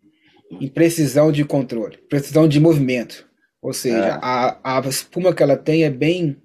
em 0.62 0.68
precisão 0.68 1.32
de 1.32 1.44
controle, 1.44 1.98
precisão 2.10 2.48
de 2.48 2.60
movimento. 2.60 3.28
Ou 3.62 3.74
seja, 3.74 3.98
é. 3.98 4.20
a, 4.22 4.78
a 4.78 4.88
espuma 4.88 5.34
que 5.34 5.44
ela 5.44 5.58
tem 5.58 5.84
é 5.84 5.90
bem, 5.90 6.38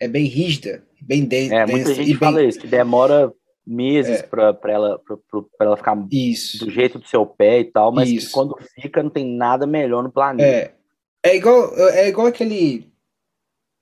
é 0.00 0.08
bem 0.08 0.24
rígida, 0.24 0.82
bem 1.02 1.24
densa. 1.24 1.54
É, 1.54 1.66
muita 1.66 1.92
gente 1.92 2.16
fala 2.16 2.38
bem... 2.38 2.48
isso, 2.48 2.60
que 2.60 2.66
demora 2.66 3.32
meses 3.66 4.20
é. 4.20 4.22
para 4.22 4.56
ela, 4.64 4.98
pra, 4.98 5.16
ela 5.60 5.76
ficar 5.76 5.96
isso. 6.10 6.64
do 6.64 6.70
jeito 6.70 6.98
do 6.98 7.06
seu 7.06 7.24
pé 7.26 7.60
e 7.60 7.64
tal, 7.64 7.92
mas 7.92 8.28
quando 8.28 8.56
fica 8.80 9.02
não 9.02 9.10
tem 9.10 9.24
nada 9.36 9.66
melhor 9.66 10.02
no 10.02 10.10
planeta. 10.10 10.48
É, 10.48 10.74
é 11.24 11.36
igual, 11.36 11.76
é 11.90 12.08
igual 12.08 12.26
aquele. 12.26 12.90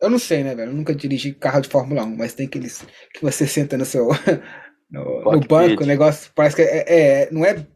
Eu 0.01 0.11
não 0.11 0.19
sei, 0.19 0.45
né, 0.45 0.55
velho? 0.55 0.71
Eu 0.71 0.77
nunca 0.77 0.95
dirigi 0.95 1.33
carro 1.33 1.61
de 1.61 1.69
Fórmula 1.69 2.05
1, 2.05 2.17
mas 2.17 2.35
tem 2.35 2.47
aqueles 2.47 2.87
que 3.13 3.23
você 3.23 3.47
senta 3.47 3.77
no 3.77 3.85
seu. 3.85 4.09
no, 4.91 5.33
no 5.33 5.41
banco, 5.41 5.83
o 5.83 5.87
negócio 5.87 6.31
parece 6.35 6.57
que 6.57 6.63
é, 6.63 6.85
é, 6.89 7.31
não 7.31 7.45
é 7.45 7.67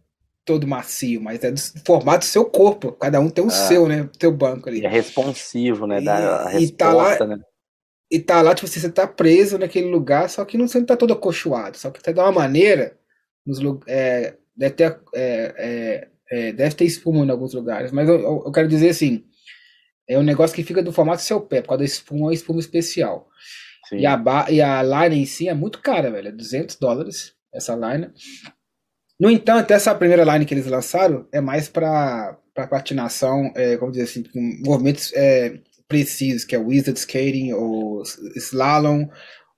todo 0.44 0.66
macio, 0.66 1.20
mas 1.20 1.42
é 1.42 1.50
do 1.50 1.60
formato 1.84 2.20
do 2.20 2.24
seu 2.24 2.44
corpo. 2.44 2.92
Cada 2.92 3.20
um 3.20 3.30
tem 3.30 3.44
o 3.44 3.48
ah. 3.48 3.50
seu, 3.50 3.88
né? 3.88 4.02
O 4.02 4.10
seu 4.20 4.32
banco 4.32 4.68
ali. 4.68 4.84
é 4.84 4.88
responsivo, 4.88 5.86
né? 5.86 6.00
Da 6.00 6.44
resposta, 6.48 6.60
e 6.60 6.70
tá 6.72 6.92
lá, 6.92 7.26
né? 7.26 7.40
E 8.12 8.20
tá 8.20 8.42
lá, 8.42 8.54
tipo, 8.54 8.68
você 8.68 8.92
tá 8.92 9.06
preso 9.06 9.56
naquele 9.56 9.86
lugar, 9.86 10.28
só 10.28 10.44
que 10.44 10.58
não, 10.58 10.68
você 10.68 10.78
não 10.78 10.84
tá 10.84 10.94
todo 10.94 11.14
acolchoado. 11.14 11.78
Só 11.78 11.90
que 11.90 11.98
você 11.98 12.12
dá 12.12 12.24
uma 12.24 12.40
maneira, 12.40 12.94
nos, 13.46 13.58
é, 13.86 14.36
deve, 14.54 14.74
ter, 14.74 15.00
é, 15.14 15.54
é, 15.56 16.08
é, 16.30 16.52
deve 16.52 16.74
ter 16.74 16.84
espuma 16.84 17.24
em 17.24 17.30
alguns 17.30 17.54
lugares, 17.54 17.90
mas 17.90 18.06
eu, 18.10 18.20
eu, 18.20 18.52
quero 18.52 18.68
dizer 18.68 18.90
assim, 18.90 19.24
é 20.06 20.18
um 20.18 20.22
negócio 20.22 20.54
que 20.54 20.62
fica 20.62 20.82
do 20.82 20.92
formato 20.92 21.22
do 21.22 21.26
seu 21.26 21.40
pé, 21.40 21.62
por 21.62 21.68
causa 21.68 21.78
da 21.78 21.84
espuma, 21.86 22.20
é 22.20 22.24
uma 22.24 22.34
espuma 22.34 22.60
especial. 22.60 23.30
E 23.90 24.04
a, 24.04 24.22
e 24.50 24.60
a 24.60 24.82
line 24.82 25.22
em 25.22 25.26
si 25.26 25.48
é 25.48 25.54
muito 25.54 25.80
cara, 25.80 26.10
velho, 26.10 26.28
é 26.28 26.32
200 26.32 26.76
dólares 26.76 27.32
essa 27.50 27.74
line. 27.74 28.10
No 29.18 29.30
entanto, 29.30 29.70
essa 29.70 29.94
primeira 29.94 30.24
line 30.24 30.44
que 30.44 30.52
eles 30.52 30.66
lançaram 30.66 31.26
é 31.32 31.40
mais 31.40 31.66
para 31.66 32.38
patinação, 32.54 33.50
é, 33.56 33.78
como 33.78 33.90
dizer 33.90 34.04
assim, 34.04 34.22
com 34.22 34.40
movimentos 34.66 35.12
é, 35.14 35.60
precisos, 35.92 36.44
que 36.44 36.54
é 36.54 36.58
wizard 36.58 36.98
skating 36.98 37.52
ou 37.52 38.02
slalom, 38.36 39.06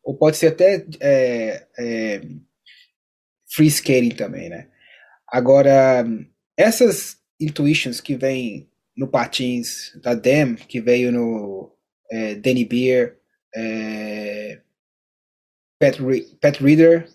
ou 0.03 0.17
pode 0.17 0.37
ser 0.37 0.49
até 0.49 0.85
é, 1.01 1.67
é, 1.79 2.21
free 3.55 3.69
skating 3.69 4.17
também, 4.17 4.49
né? 4.49 4.69
Agora, 5.29 6.05
essas 6.57 7.19
intuitions 7.41 8.01
que 8.01 8.17
vem 8.17 8.69
no 8.97 9.09
patins 9.09 9.93
da 10.03 10.15
Dem, 10.15 10.57
que 10.57 10.81
veio 10.81 11.13
no 11.13 11.73
é, 12.11 12.35
Danny 12.35 12.65
Beer, 12.65 13.17
é, 13.55 14.61
Pat, 15.79 15.99
Pat 16.41 16.61
Reader, 16.61 17.09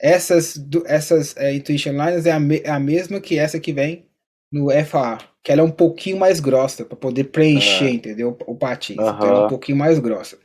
essas, 0.00 0.54
essas 0.86 1.36
é, 1.36 1.52
Intuition 1.54 1.92
Lines 1.92 2.26
é 2.26 2.30
a, 2.30 2.40
me, 2.40 2.60
é 2.64 2.70
a 2.70 2.80
mesma 2.80 3.20
que 3.20 3.38
essa 3.38 3.58
que 3.58 3.72
vem 3.72 4.08
no 4.50 4.68
FA, 4.84 5.18
que 5.42 5.50
ela 5.50 5.60
é 5.60 5.64
um 5.64 5.70
pouquinho 5.70 6.18
mais 6.18 6.38
grossa 6.38 6.84
para 6.84 6.96
poder 6.96 7.24
preencher, 7.24 7.86
uhum. 7.86 7.94
entendeu? 7.94 8.38
O 8.46 8.56
patins. 8.56 8.98
Uhum. 8.98 9.08
Então 9.08 9.28
ela 9.28 9.42
é 9.42 9.44
um 9.46 9.48
pouquinho 9.48 9.76
mais 9.78 9.98
grossa. 9.98 10.38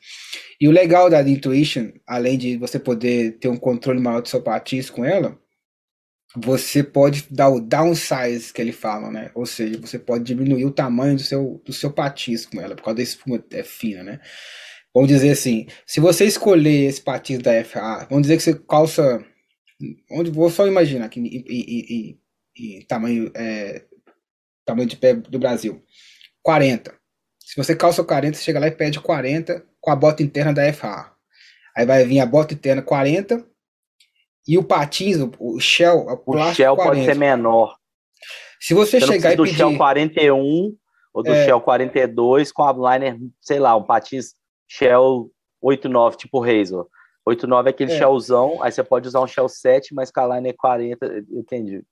E 0.60 0.68
o 0.68 0.72
legal 0.72 1.10
da 1.10 1.22
Intuition, 1.22 1.92
além 2.06 2.38
de 2.38 2.58
você 2.58 2.80
poder 2.80 3.38
ter 3.38 3.48
um 3.48 3.58
controle 3.58 4.00
maior 4.00 4.22
do 4.22 4.30
seu 4.30 4.42
patins 4.42 4.90
com 4.90 5.06
ela, 5.06 5.38
você 6.36 6.84
pode 6.84 7.26
dar 7.30 7.50
o 7.50 7.60
downsize 7.60 8.52
que 8.52 8.62
eles 8.62 8.76
falam, 8.76 9.12
né? 9.12 9.32
Ou 9.36 9.46
seja, 9.46 9.80
você 9.80 10.00
pode 10.00 10.24
diminuir 10.24 10.66
o 10.66 10.72
tamanho 10.72 11.16
do 11.16 11.22
seu, 11.22 11.62
do 11.64 11.72
seu 11.72 11.92
patins 11.92 12.46
com 12.46 12.60
ela, 12.60 12.76
por 12.76 12.84
causa 12.84 12.98
da 12.98 13.04
espuma 13.04 13.44
é 13.52 13.64
fina, 13.64 14.04
né? 14.04 14.20
Vamos 14.94 15.10
dizer 15.10 15.30
assim, 15.30 15.68
se 15.86 16.00
você 16.00 16.26
escolher 16.26 16.86
esse 16.86 17.02
patins 17.02 17.40
da 17.40 17.64
FA, 17.64 18.08
vamos 18.10 18.24
dizer 18.24 18.38
que 18.38 18.44
você 18.44 18.56
calça 18.56 19.24
onde 20.10 20.32
vou 20.32 20.50
só 20.50 20.68
imaginar 20.68 21.06
aqui 21.06 21.20
em, 21.20 22.84
tamanho 22.88 23.32
é, 23.36 23.84
tamanho 24.68 24.88
de 24.88 24.96
pé 24.96 25.14
do 25.14 25.40
Brasil 25.40 25.82
40 26.44 26.94
se 27.40 27.56
você 27.56 27.76
calça 27.76 28.04
40 28.04 28.38
você 28.38 28.44
chega 28.44 28.60
lá 28.60 28.68
e 28.68 28.72
pede 28.72 29.00
40 29.00 29.66
com 29.82 29.92
a 29.92 29.96
bota 29.96 30.22
interna 30.22 30.54
da 30.54 30.72
FA 30.74 31.12
aí 31.76 31.86
vai 31.86 32.04
vir 32.04 32.20
a 32.20 32.26
bota 32.26 32.54
interna 32.54 32.82
40 32.82 33.44
e 34.48 34.58
o 34.58 34.64
patins 34.64 35.18
o, 35.40 35.60
shell 35.60 36.06
o, 36.26 36.36
o 36.36 36.54
shell 36.54 36.76
40. 36.76 36.76
pode 36.76 37.06
ser 37.06 37.16
menor 37.16 37.76
se 38.60 38.74
você, 38.74 39.00
você 39.00 39.08
chegar 39.08 39.34
e 39.34 39.36
do 39.36 39.44
pedir 39.44 39.58
shell 39.58 39.78
41 39.78 40.76
ou 41.14 41.24
do 41.24 41.34
é, 41.34 41.46
shell 41.46 41.62
42 41.62 42.52
com 42.52 42.64
a 42.64 42.96
liner 42.96 43.18
sei 43.42 43.60
lá 43.60 43.76
um 43.76 43.84
patins 43.84 44.34
shell 44.68 45.32
89 45.62 46.18
tipo 46.18 46.40
Razor 46.40 46.88
8,9 47.28 47.68
é 47.68 47.70
aquele 47.72 47.92
é. 47.92 47.98
shellzão, 47.98 48.64
aí 48.64 48.72
você 48.72 48.84
pode 48.84 49.08
usar 49.08 49.20
um 49.20 49.28
shell 49.28 49.50
7, 49.50 49.94
mas 49.94 50.10
com 50.10 50.22
a 50.22 50.36
line 50.36 50.50
é 50.50 50.54
40, 50.54 51.26
entendi. 51.32 51.84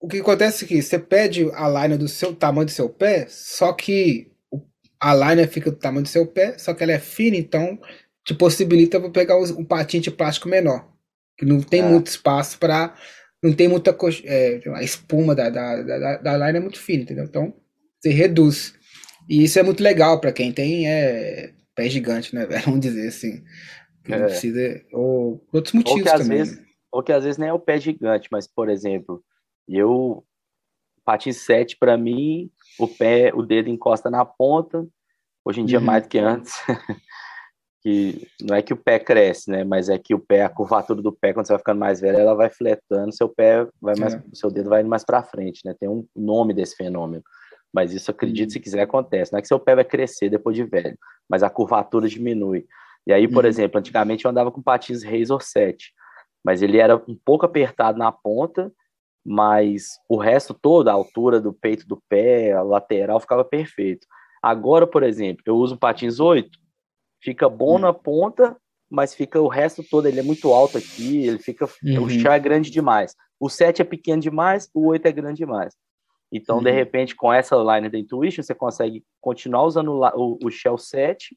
O 0.00 0.08
que 0.08 0.20
acontece 0.20 0.64
é 0.64 0.68
que 0.68 0.82
você 0.82 0.98
pede 0.98 1.50
a 1.52 1.68
line 1.68 1.96
do 1.96 2.08
seu 2.08 2.34
tamanho 2.34 2.66
do 2.66 2.72
seu 2.72 2.88
pé, 2.88 3.26
só 3.28 3.72
que 3.72 4.30
a 5.00 5.14
line 5.14 5.46
fica 5.46 5.70
do 5.70 5.76
tamanho 5.76 6.02
do 6.02 6.08
seu 6.08 6.26
pé, 6.26 6.56
só 6.58 6.74
que 6.74 6.82
ela 6.82 6.92
é 6.92 6.98
fina, 6.98 7.36
então 7.36 7.78
te 8.24 8.34
possibilita 8.34 9.00
pegar 9.10 9.36
um 9.38 9.64
patinho 9.64 10.02
de 10.02 10.10
plástico 10.10 10.48
menor, 10.48 10.86
que 11.38 11.44
não 11.44 11.60
tem 11.60 11.80
é. 11.80 11.88
muito 11.88 12.08
espaço 12.08 12.58
para 12.58 12.94
não 13.42 13.52
tem 13.52 13.68
muita 13.68 13.96
é, 14.24 14.60
a 14.74 14.82
espuma 14.82 15.34
da, 15.34 15.48
da, 15.50 15.82
da, 15.82 16.16
da 16.16 16.46
line 16.46 16.58
é 16.58 16.60
muito 16.60 16.78
fina, 16.78 17.02
entendeu? 17.02 17.24
Então 17.24 17.54
você 18.00 18.10
reduz. 18.10 18.74
E 19.28 19.44
isso 19.44 19.58
é 19.58 19.62
muito 19.62 19.82
legal 19.82 20.20
para 20.20 20.32
quem 20.32 20.52
tem 20.52 20.88
é, 20.88 21.52
pé 21.74 21.88
gigante, 21.88 22.34
né, 22.34 22.46
Vamos 22.64 22.80
dizer 22.80 23.08
assim. 23.08 23.44
É. 24.04 24.18
Não 24.18 24.26
precisa. 24.26 24.82
Ou 24.92 25.44
outros 25.52 25.74
motivos 25.74 26.00
ou 26.00 26.04
que, 26.04 26.18
também. 26.18 26.38
Vezes, 26.38 26.60
ou 26.92 27.02
que 27.02 27.12
às 27.12 27.24
vezes 27.24 27.38
nem 27.38 27.48
é 27.48 27.52
o 27.52 27.60
pé 27.60 27.78
gigante, 27.78 28.28
mas, 28.32 28.46
por 28.46 28.68
exemplo, 28.68 29.22
eu. 29.68 30.24
Patins 31.04 31.36
7, 31.36 31.76
para 31.78 31.96
mim, 31.96 32.50
o 32.80 32.88
pé, 32.88 33.30
o 33.32 33.42
dedo 33.42 33.68
encosta 33.68 34.10
na 34.10 34.24
ponta. 34.24 34.84
Hoje 35.44 35.60
em 35.60 35.64
dia, 35.64 35.78
uhum. 35.78 35.84
mais 35.84 36.02
do 36.02 36.08
que 36.08 36.18
antes. 36.18 36.52
que 37.86 38.26
não 38.42 38.56
é 38.56 38.62
que 38.62 38.72
o 38.72 38.76
pé 38.76 38.98
cresce, 38.98 39.48
né? 39.48 39.62
Mas 39.62 39.88
é 39.88 39.96
que 39.96 40.12
o 40.12 40.18
pé, 40.18 40.42
a 40.42 40.48
curvatura 40.48 41.00
do 41.00 41.12
pé, 41.12 41.32
quando 41.32 41.46
você 41.46 41.52
vai 41.52 41.58
ficando 41.60 41.78
mais 41.78 42.00
velho, 42.00 42.18
ela 42.18 42.34
vai 42.34 42.50
fletando, 42.50 43.14
seu 43.14 43.28
pé 43.28 43.64
vai 43.80 43.94
mais, 43.94 44.14
é. 44.14 44.22
seu 44.34 44.50
dedo 44.50 44.68
vai 44.68 44.80
indo 44.80 44.90
mais 44.90 45.04
para 45.04 45.22
frente, 45.22 45.60
né? 45.64 45.72
Tem 45.78 45.88
um 45.88 46.04
nome 46.16 46.52
desse 46.52 46.74
fenômeno. 46.74 47.22
Mas 47.72 47.92
isso, 47.92 48.10
acredito, 48.10 48.48
uhum. 48.48 48.52
se 48.54 48.58
quiser, 48.58 48.80
acontece. 48.80 49.32
Não 49.32 49.38
é 49.38 49.42
que 49.42 49.46
seu 49.46 49.60
pé 49.60 49.76
vai 49.76 49.84
crescer 49.84 50.28
depois 50.28 50.56
de 50.56 50.64
velho, 50.64 50.98
mas 51.28 51.44
a 51.44 51.50
curvatura 51.50 52.08
diminui. 52.08 52.66
E 53.06 53.12
aí, 53.12 53.28
por 53.28 53.44
uhum. 53.44 53.50
exemplo, 53.50 53.78
antigamente 53.78 54.24
eu 54.24 54.32
andava 54.32 54.50
com 54.50 54.60
patins 54.60 55.04
Razor 55.04 55.40
7, 55.40 55.92
mas 56.44 56.62
ele 56.62 56.78
era 56.78 56.96
um 56.96 57.16
pouco 57.24 57.46
apertado 57.46 57.96
na 57.98 58.10
ponta, 58.10 58.72
mas 59.26 59.98
o 60.08 60.16
resto 60.16 60.54
todo, 60.54 60.88
a 60.88 60.92
altura 60.92 61.40
do 61.40 61.52
peito 61.52 61.86
do 61.86 62.00
pé, 62.08 62.52
a 62.52 62.62
lateral, 62.62 63.18
ficava 63.18 63.44
perfeito. 63.44 64.06
Agora, 64.40 64.86
por 64.86 65.02
exemplo, 65.02 65.42
eu 65.44 65.56
uso 65.56 65.76
patins 65.76 66.20
8, 66.20 66.48
fica 67.20 67.48
bom 67.48 67.72
uhum. 67.72 67.78
na 67.80 67.92
ponta, 67.92 68.56
mas 68.88 69.14
fica 69.14 69.40
o 69.40 69.48
resto 69.48 69.82
todo, 69.82 70.06
ele 70.06 70.20
é 70.20 70.22
muito 70.22 70.52
alto 70.52 70.78
aqui, 70.78 71.26
ele 71.26 71.40
fica, 71.40 71.68
uhum. 71.82 72.04
o 72.04 72.08
chão 72.08 72.32
é 72.32 72.38
grande 72.38 72.70
demais. 72.70 73.16
O 73.40 73.50
7 73.50 73.82
é 73.82 73.84
pequeno 73.84 74.22
demais, 74.22 74.70
o 74.72 74.86
8 74.86 75.06
é 75.06 75.12
grande 75.12 75.38
demais. 75.38 75.74
Então, 76.30 76.62
de 76.62 76.70
uhum. 76.70 76.74
repente, 76.76 77.16
com 77.16 77.32
essa 77.32 77.56
line 77.56 77.88
da 77.88 77.98
Intuition, 77.98 78.44
você 78.44 78.54
consegue 78.54 79.04
continuar 79.20 79.64
usando 79.64 80.00
o, 80.14 80.38
o 80.40 80.50
Shell 80.50 80.78
7, 80.78 81.36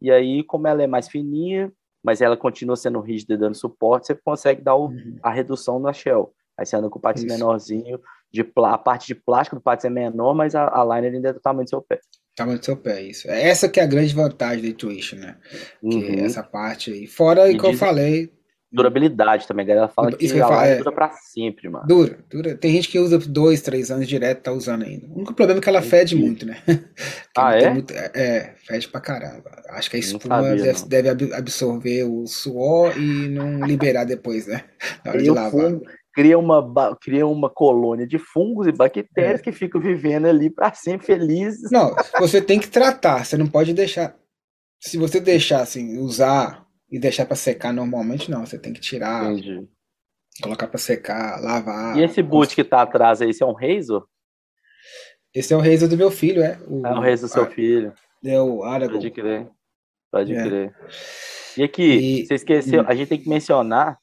e 0.00 0.10
aí, 0.10 0.42
como 0.42 0.66
ela 0.66 0.82
é 0.82 0.88
mais 0.88 1.08
fininha, 1.08 1.72
mas 2.02 2.20
ela 2.20 2.36
continua 2.36 2.74
sendo 2.74 2.98
rígida 2.98 3.38
dando 3.38 3.54
suporte, 3.54 4.08
você 4.08 4.14
consegue 4.16 4.60
dar 4.60 4.74
o, 4.74 4.88
uhum. 4.88 5.18
a 5.22 5.30
redução 5.30 5.78
na 5.78 5.92
shell. 5.92 6.34
Aí 6.58 6.66
você 6.66 6.76
anda 6.76 6.88
com 6.88 6.98
o 6.98 7.02
patins 7.02 7.24
menorzinho, 7.24 8.00
de, 8.30 8.46
a 8.56 8.78
parte 8.78 9.08
de 9.08 9.14
plástico 9.14 9.56
do 9.56 9.62
patins 9.62 9.84
é 9.84 9.90
menor, 9.90 10.34
mas 10.34 10.54
a, 10.54 10.66
a 10.68 10.84
liner 10.84 11.14
ainda 11.14 11.28
é 11.30 11.32
do 11.32 11.40
tamanho 11.40 11.64
do 11.64 11.70
seu 11.70 11.82
pé. 11.82 12.00
Tamanho 12.34 12.58
do 12.58 12.64
seu 12.64 12.76
pé, 12.76 13.02
isso. 13.02 13.30
É 13.30 13.48
essa 13.48 13.68
que 13.68 13.78
é 13.78 13.82
a 13.82 13.86
grande 13.86 14.14
vantagem 14.14 14.62
da 14.62 14.68
Intuition, 14.68 15.18
né? 15.18 15.36
Uhum. 15.82 15.90
Que 15.90 16.20
é 16.20 16.24
essa 16.24 16.42
parte 16.42 16.92
aí. 16.92 17.06
Fora, 17.06 17.50
e 17.50 17.58
que 17.58 17.66
eu 17.66 17.74
falei, 17.74 18.32
Durabilidade 18.72 19.46
também, 19.46 19.66
a 19.66 19.68
galera 19.68 19.88
fala 19.88 20.10
que, 20.10 20.16
que 20.16 20.38
falo, 20.38 20.54
é, 20.62 20.76
dura 20.76 20.92
pra 20.92 21.10
sempre, 21.10 21.68
mano. 21.68 21.86
Dura, 21.86 22.18
dura. 22.30 22.56
Tem 22.56 22.72
gente 22.72 22.88
que 22.88 22.98
usa 22.98 23.18
dois, 23.18 23.60
três 23.60 23.90
anos 23.90 24.08
direto 24.08 24.40
tá 24.40 24.50
usando 24.50 24.84
ainda. 24.84 25.06
O 25.08 25.16
único 25.16 25.34
problema 25.34 25.60
é 25.60 25.62
que 25.62 25.68
ela 25.68 25.82
fede 25.82 26.16
muito, 26.16 26.46
né? 26.46 26.56
ah, 27.36 27.54
é? 27.54 27.68
Muito, 27.68 27.92
é? 27.92 28.10
é? 28.14 28.54
fede 28.56 28.88
pra 28.88 28.98
caramba. 29.02 29.62
Acho 29.68 29.90
que 29.90 29.96
a 29.96 30.00
espuma 30.00 30.42
sabia, 30.42 30.72
deve, 30.72 31.12
deve, 31.12 31.34
absorver 31.34 32.04
o 32.04 32.26
suor 32.26 32.96
e 32.96 33.28
não 33.28 33.62
liberar 33.62 34.04
depois, 34.04 34.46
né? 34.46 34.64
Na 35.04 35.10
hora 35.10 35.20
e 35.20 35.24
de 35.24 35.30
lavar. 35.30 35.50
Fungo, 35.50 35.84
cria 36.12 36.38
uma, 36.38 36.96
cria 36.96 37.26
uma 37.26 37.48
colônia 37.48 38.06
de 38.06 38.18
fungos 38.18 38.66
e 38.66 38.72
bactérias 38.72 39.40
é. 39.40 39.42
que 39.42 39.52
ficam 39.52 39.80
vivendo 39.80 40.26
ali 40.26 40.50
para 40.50 40.72
sempre 40.74 41.06
felizes. 41.06 41.70
Não, 41.70 41.94
você 42.18 42.40
tem 42.40 42.60
que 42.60 42.68
tratar, 42.68 43.24
você 43.24 43.36
não 43.36 43.46
pode 43.46 43.72
deixar. 43.72 44.16
Se 44.80 44.98
você 44.98 45.20
deixar 45.20 45.62
assim, 45.62 45.98
usar 45.98 46.66
e 46.90 46.98
deixar 46.98 47.24
para 47.24 47.36
secar 47.36 47.72
normalmente, 47.72 48.30
não. 48.30 48.44
Você 48.44 48.58
tem 48.58 48.72
que 48.72 48.80
tirar, 48.80 49.32
Entendi. 49.32 49.66
colocar 50.42 50.66
para 50.66 50.78
secar, 50.78 51.40
lavar. 51.40 51.96
E 51.96 52.02
esse 52.02 52.22
boot 52.22 52.54
que 52.54 52.62
tá 52.62 52.82
atrás 52.82 53.22
aí, 53.22 53.30
esse 53.30 53.42
é 53.42 53.46
um 53.46 53.54
Razor? 53.54 54.06
Esse 55.34 55.54
é 55.54 55.56
o 55.56 55.60
Razor 55.60 55.88
do 55.88 55.96
meu 55.96 56.10
filho, 56.10 56.42
é. 56.42 56.58
O, 56.68 56.86
é 56.86 56.90
o 56.90 57.00
Razor 57.00 57.28
do 57.28 57.32
seu 57.32 57.50
filho. 57.50 57.94
É 58.24 58.40
o 58.40 58.62
Aragon. 58.62 58.94
Pode 58.94 59.10
crer. 59.10 59.48
Pode 60.10 60.34
é. 60.34 60.42
crer. 60.42 60.74
E 61.56 61.62
aqui, 61.62 61.82
e, 61.82 62.26
você 62.26 62.34
esqueceu, 62.34 62.84
a 62.86 62.94
gente 62.94 63.08
tem 63.08 63.20
que 63.20 63.28
mencionar 63.28 63.98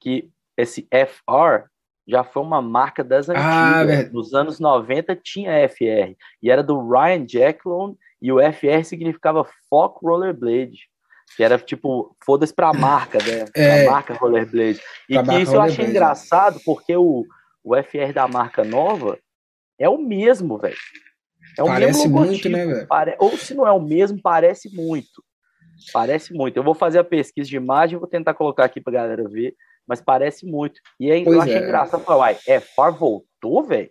que 0.00 0.30
esse 0.56 0.86
FR 0.90 1.66
já 2.06 2.24
foi 2.24 2.42
uma 2.42 2.60
marca 2.60 3.04
das 3.04 3.28
ah, 3.30 3.32
antigas. 3.32 4.06
Ah, 4.06 4.10
Nos 4.12 4.34
anos 4.34 4.58
90 4.58 5.16
tinha 5.16 5.68
FR. 5.68 6.16
E 6.42 6.50
era 6.50 6.62
do 6.62 6.88
Ryan 6.88 7.26
Jacklon 7.26 7.94
e 8.20 8.32
o 8.32 8.38
FR 8.38 8.84
significava 8.84 9.46
Fock 9.68 10.04
Rollerblade. 10.04 10.90
Que 11.36 11.42
era 11.42 11.58
tipo, 11.58 12.14
foda-se 12.24 12.52
pra 12.52 12.72
marca, 12.72 13.18
né? 13.18 13.46
É, 13.56 13.86
a 13.86 13.90
marca 13.90 14.14
Rollerblade. 14.14 14.80
E 15.08 15.22
que 15.22 15.38
isso 15.40 15.54
eu 15.54 15.60
achei 15.60 15.86
engraçado, 15.86 16.60
porque 16.64 16.94
o, 16.96 17.24
o 17.64 17.74
FR 17.82 18.12
da 18.12 18.28
marca 18.28 18.64
nova 18.64 19.18
é 19.78 19.88
o 19.88 19.98
mesmo, 19.98 20.58
velho. 20.58 20.76
É 21.58 21.62
o 21.62 21.66
parece 21.66 22.08
mesmo 22.08 22.18
muito, 22.18 22.48
né, 22.48 22.66
velho? 22.66 22.86
Pare... 22.86 23.16
Ou 23.18 23.36
se 23.36 23.54
não 23.54 23.66
é 23.66 23.72
o 23.72 23.80
mesmo, 23.80 24.20
parece 24.20 24.74
muito. 24.74 25.22
Parece 25.92 26.32
muito. 26.32 26.56
Eu 26.56 26.62
vou 26.62 26.74
fazer 26.74 26.98
a 26.98 27.04
pesquisa 27.04 27.48
de 27.48 27.56
imagem, 27.56 27.98
vou 27.98 28.08
tentar 28.08 28.34
colocar 28.34 28.64
aqui 28.64 28.80
pra 28.80 28.92
galera 28.92 29.28
ver, 29.28 29.54
mas 29.86 30.00
parece 30.00 30.46
muito. 30.46 30.80
E 30.98 31.10
aí 31.10 31.24
pois 31.24 31.36
eu 31.36 31.42
achei 31.42 31.56
é. 31.56 31.64
engraçado 31.64 32.04
falar, 32.04 32.18
uai, 32.18 32.38
é, 32.46 32.60
FAR 32.60 32.92
voltou, 32.92 33.62
velho? 33.64 33.90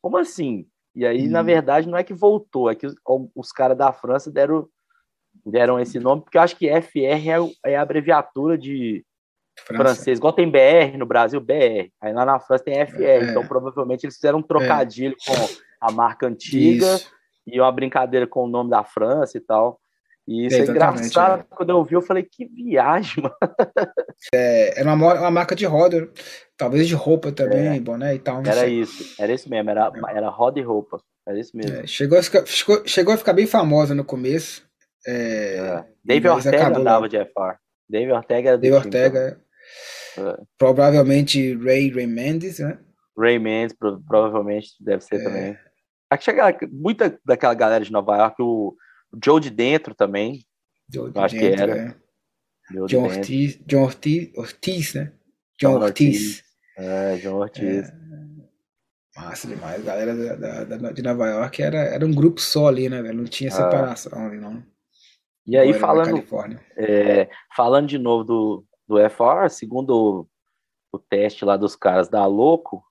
Como 0.00 0.16
assim? 0.16 0.66
E 0.94 1.06
aí, 1.06 1.28
hum. 1.28 1.30
na 1.30 1.42
verdade, 1.42 1.88
não 1.88 1.98
é 1.98 2.02
que 2.02 2.14
voltou, 2.14 2.70
é 2.70 2.74
que 2.74 2.86
os, 2.86 2.94
os 3.34 3.52
caras 3.52 3.76
da 3.76 3.92
França 3.92 4.30
deram, 4.30 4.68
deram 5.44 5.78
esse 5.78 5.98
nome, 5.98 6.22
porque 6.22 6.38
eu 6.38 6.42
acho 6.42 6.56
que 6.56 6.68
FR 6.80 7.30
é, 7.64 7.72
é 7.72 7.76
a 7.76 7.82
abreviatura 7.82 8.56
de 8.56 9.04
França. 9.66 9.82
francês, 9.82 10.18
igual 10.18 10.32
tem 10.32 10.50
BR 10.50 10.96
no 10.96 11.06
Brasil, 11.06 11.40
BR. 11.40 11.90
Aí 12.00 12.12
lá 12.12 12.24
na 12.24 12.40
França 12.40 12.64
tem 12.64 12.86
FR, 12.86 13.02
é. 13.02 13.24
então 13.24 13.46
provavelmente 13.46 14.04
eles 14.04 14.16
fizeram 14.16 14.38
um 14.38 14.42
trocadilho 14.42 15.14
é. 15.14 15.26
com 15.26 15.48
a 15.80 15.92
marca 15.92 16.26
antiga 16.26 16.94
Isso. 16.94 17.12
e 17.46 17.60
uma 17.60 17.72
brincadeira 17.72 18.26
com 18.26 18.44
o 18.44 18.48
nome 18.48 18.70
da 18.70 18.84
França 18.84 19.36
e 19.36 19.40
tal. 19.40 19.80
E 20.28 20.46
isso 20.46 20.56
é, 20.56 20.60
é 20.60 20.62
engraçado. 20.64 21.40
É. 21.40 21.44
Quando 21.48 21.70
eu 21.70 21.82
vi, 21.82 21.94
eu 21.94 22.02
falei, 22.02 22.22
que 22.22 22.44
viagem, 22.44 23.22
mano. 23.24 23.34
É, 24.34 24.78
era 24.78 24.92
uma, 24.92 25.14
uma 25.14 25.30
marca 25.30 25.56
de 25.56 25.64
roda, 25.64 26.06
talvez 26.54 26.86
de 26.86 26.94
roupa 26.94 27.32
também, 27.32 27.78
é. 27.78 27.80
boné 27.80 28.14
e 28.14 28.18
tal. 28.18 28.40
Era 28.40 28.52
sei. 28.52 28.80
isso, 28.80 29.14
era 29.18 29.32
isso 29.32 29.48
mesmo, 29.48 29.70
era, 29.70 29.90
era 30.10 30.28
roda 30.28 30.60
e 30.60 30.62
roupa. 30.62 31.00
Era 31.26 31.40
isso 31.40 31.56
mesmo. 31.56 31.78
É, 31.78 31.86
chegou, 31.86 32.18
a 32.18 32.22
ficar, 32.22 32.44
chegou, 32.44 32.86
chegou 32.86 33.14
a 33.14 33.16
ficar 33.16 33.32
bem 33.32 33.46
famosa 33.46 33.94
no 33.94 34.04
começo. 34.04 34.68
É, 35.06 35.56
é. 35.56 35.84
David 36.04 36.28
Ortega 36.28 36.78
andava 36.78 37.08
de 37.08 37.16
FR. 37.16 37.56
David 37.88 38.12
Ortega 38.12 38.48
era 38.50 38.58
David 38.58 38.76
Ortega. 38.76 39.40
Provavelmente 40.58 41.56
Ray 41.56 41.90
Ray 41.90 42.06
Mendes, 42.06 42.58
né? 42.58 42.78
Ray 43.18 43.38
Mendes, 43.38 43.74
provavelmente 44.06 44.72
deve 44.78 45.02
ser 45.02 45.24
também. 45.24 45.56
Aqui 46.10 46.24
chega 46.24 46.54
muita 46.70 47.18
daquela 47.24 47.54
galera 47.54 47.84
de 47.84 47.92
Nova 47.92 48.16
York, 48.16 48.36
o 48.42 48.74
Joe 49.24 49.40
de 49.40 49.50
dentro 49.50 49.94
também. 49.94 50.44
Joe 50.92 51.10
de 51.10 51.18
acho 51.18 51.34
dentro, 51.34 51.56
que 51.56 51.62
era. 51.62 51.76
É. 51.76 52.08
John 52.86 53.04
Ortiz, 53.04 53.58
John 53.66 53.82
Ortiz, 53.84 54.30
Ortiz, 54.36 54.94
né? 54.94 55.12
John, 55.58 55.78
John 55.78 55.84
Ortiz. 55.84 56.16
Ortiz. 56.16 56.44
É, 56.76 57.16
John 57.16 57.36
Ortiz. 57.36 57.88
É, 57.88 57.96
massa 59.16 59.48
demais. 59.48 59.80
A 59.80 59.84
galera 59.84 60.36
da, 60.36 60.64
da, 60.64 60.92
de 60.92 61.02
Nova 61.02 61.26
York 61.26 61.62
era, 61.62 61.78
era 61.78 62.04
um 62.04 62.14
grupo 62.14 62.40
só 62.40 62.68
ali, 62.68 62.88
né, 62.88 63.00
velho? 63.00 63.16
Não 63.16 63.24
tinha 63.24 63.48
ah. 63.48 63.52
separação 63.52 64.26
ali, 64.26 64.38
não. 64.38 64.62
E 65.46 65.56
aí, 65.56 65.72
falando, 65.72 66.22
é, 66.76 67.30
falando 67.56 67.88
de 67.88 67.96
novo 67.96 68.22
do, 68.22 68.64
do 68.86 68.96
FR, 69.08 69.48
segundo 69.48 69.90
o, 69.90 70.28
o 70.92 70.98
teste 70.98 71.42
lá 71.42 71.56
dos 71.56 71.74
caras 71.74 72.08
da 72.10 72.26
Loco, 72.26 72.84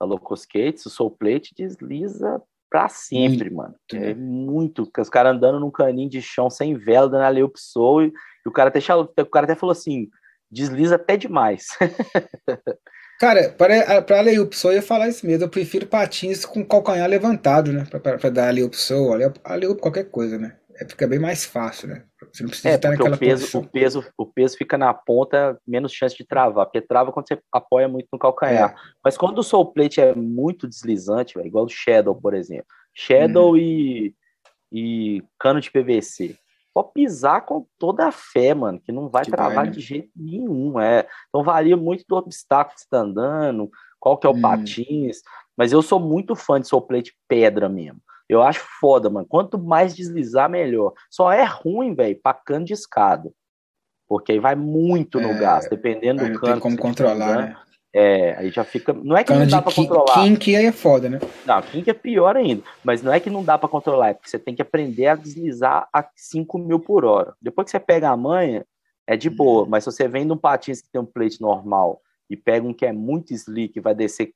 da 0.00 0.06
Loco 0.06 0.32
Skates, 0.34 0.86
o 0.86 0.90
Soul 0.90 1.10
Plate 1.10 1.52
desliza 1.56 2.40
pra 2.70 2.88
sempre, 2.88 3.50
muito, 3.50 3.54
mano. 3.54 3.74
É 3.92 4.14
muito. 4.14 4.90
Os 4.98 5.08
caras 5.08 5.34
andando 5.34 5.60
num 5.60 5.70
caninho 5.70 6.08
de 6.08 6.20
chão 6.22 6.50
sem 6.50 6.74
vela, 6.74 7.08
dando 7.08 7.24
ali 7.24 7.42
o 7.42 7.52
soul, 7.56 8.04
e 8.04 8.12
o 8.46 8.52
cara 8.52 8.68
até, 8.68 8.80
o 9.22 9.26
cara 9.26 9.44
até 9.44 9.54
falou 9.54 9.72
assim: 9.72 10.08
desliza 10.50 10.96
até 10.96 11.16
demais. 11.16 11.68
Cara, 13.18 13.48
para, 13.50 14.00
para 14.00 14.20
ler 14.20 14.38
o 14.38 14.48
eu 14.64 14.72
ia 14.72 14.80
falar 14.80 15.08
isso 15.08 15.26
mesmo. 15.26 15.42
Eu 15.42 15.48
prefiro 15.48 15.88
patins 15.88 16.44
com 16.44 16.64
calcanhar 16.64 17.08
levantado, 17.08 17.72
né? 17.72 17.84
Para 17.84 18.30
dar 18.30 18.48
ali 18.48 18.62
o 18.62 18.72
soul, 18.72 19.12
ali 19.12 19.74
qualquer 19.74 20.04
coisa, 20.04 20.38
né? 20.38 20.56
É, 20.76 20.86
fica 20.86 21.04
bem 21.08 21.18
mais 21.18 21.44
fácil, 21.44 21.88
né? 21.88 22.04
Você 22.38 22.42
não 22.44 22.50
precisa 22.50 22.68
é, 22.68 22.74
estar 22.74 22.90
naquela 22.90 23.16
o 23.16 23.18
peso, 23.18 23.40
posição. 23.42 23.60
o 23.60 23.68
peso, 23.68 24.04
o 24.16 24.26
peso 24.26 24.56
fica 24.56 24.78
na 24.78 24.94
ponta, 24.94 25.60
menos 25.66 25.92
chance 25.92 26.16
de 26.16 26.24
travar, 26.24 26.66
porque 26.66 26.80
trava 26.80 27.10
quando 27.10 27.26
você 27.26 27.40
apoia 27.52 27.88
muito 27.88 28.06
no 28.12 28.18
calcanhar. 28.18 28.70
É. 28.70 28.74
Mas 29.04 29.18
quando 29.18 29.38
o 29.38 29.42
soul 29.42 29.72
plate 29.72 30.00
é 30.00 30.14
muito 30.14 30.68
deslizante, 30.68 31.34
véio, 31.34 31.48
igual 31.48 31.64
o 31.64 31.68
Shadow, 31.68 32.14
por 32.14 32.34
exemplo. 32.34 32.66
Shadow 32.94 33.50
uhum. 33.50 33.56
e, 33.56 34.14
e 34.70 35.22
cano 35.38 35.60
de 35.60 35.70
PVC. 35.70 36.36
Pode 36.72 36.92
pisar 36.92 37.40
com 37.44 37.66
toda 37.76 38.06
a 38.06 38.12
fé, 38.12 38.54
mano, 38.54 38.80
que 38.80 38.92
não 38.92 39.08
vai 39.08 39.24
que 39.24 39.32
travar 39.32 39.54
vai, 39.54 39.66
né? 39.66 39.70
de 39.72 39.80
jeito 39.80 40.10
nenhum. 40.14 40.78
É. 40.78 41.08
Então 41.28 41.42
varia 41.42 41.76
muito 41.76 42.04
do 42.08 42.14
obstáculo 42.14 42.74
que 42.74 42.82
você 42.82 42.86
está 42.86 42.98
andando, 42.98 43.68
qual 43.98 44.16
que 44.16 44.28
é 44.28 44.30
o 44.30 44.32
uhum. 44.32 44.40
patins. 44.40 45.22
Mas 45.56 45.72
eu 45.72 45.82
sou 45.82 45.98
muito 45.98 46.36
fã 46.36 46.60
de 46.60 46.68
soul 46.68 46.82
plate 46.82 47.16
pedra 47.26 47.68
mesmo. 47.68 48.00
Eu 48.28 48.42
acho 48.42 48.60
foda, 48.80 49.08
mano. 49.08 49.26
Quanto 49.26 49.58
mais 49.58 49.96
deslizar, 49.96 50.50
melhor. 50.50 50.92
Só 51.10 51.32
é 51.32 51.44
ruim, 51.44 51.94
velho, 51.94 52.18
pra 52.22 52.34
cano 52.34 52.64
de 52.64 52.74
escada. 52.74 53.32
Porque 54.06 54.32
aí 54.32 54.38
vai 54.38 54.54
muito 54.54 55.20
no 55.20 55.30
é, 55.30 55.38
gás, 55.38 55.68
dependendo 55.68 56.22
do 56.24 56.38
cano. 56.38 56.52
Tem 56.52 56.60
como 56.60 56.76
controlar, 56.76 57.36
né? 57.36 57.56
É, 57.94 58.34
aí 58.36 58.50
já 58.50 58.64
fica. 58.64 58.92
Não 58.92 59.16
é 59.16 59.24
que 59.24 59.28
cano 59.28 59.40
não 59.40 59.48
dá 59.48 59.62
pra 59.62 59.72
controlar. 59.72 60.14
Kink 60.14 60.54
aí 60.54 60.66
é 60.66 60.72
foda, 60.72 61.08
né? 61.08 61.18
Não, 61.46 61.62
kink 61.62 61.88
é 61.88 61.94
pior 61.94 62.36
ainda. 62.36 62.62
Mas 62.84 63.02
não 63.02 63.12
é 63.12 63.18
que 63.18 63.30
não 63.30 63.42
dá 63.42 63.56
pra 63.56 63.68
controlar, 63.68 64.10
é 64.10 64.14
porque 64.14 64.28
você 64.28 64.38
tem 64.38 64.54
que 64.54 64.62
aprender 64.62 65.06
a 65.06 65.14
deslizar 65.14 65.88
a 65.92 66.06
5 66.14 66.58
mil 66.58 66.78
por 66.80 67.04
hora. 67.04 67.34
Depois 67.40 67.64
que 67.64 67.70
você 67.70 67.80
pega 67.80 68.10
a 68.10 68.16
manha, 68.16 68.64
é 69.06 69.16
de 69.16 69.30
boa. 69.30 69.66
Mas 69.66 69.84
se 69.84 69.92
você 69.92 70.06
vem 70.06 70.26
de 70.26 70.32
um 70.32 70.36
patins 70.36 70.82
que 70.82 70.90
tem 70.90 71.00
um 71.00 71.06
plate 71.06 71.40
normal 71.40 72.02
e 72.28 72.36
pega 72.36 72.66
um 72.66 72.74
que 72.74 72.84
é 72.84 72.92
muito 72.92 73.32
slick, 73.32 73.80
vai 73.80 73.94
descer, 73.94 74.34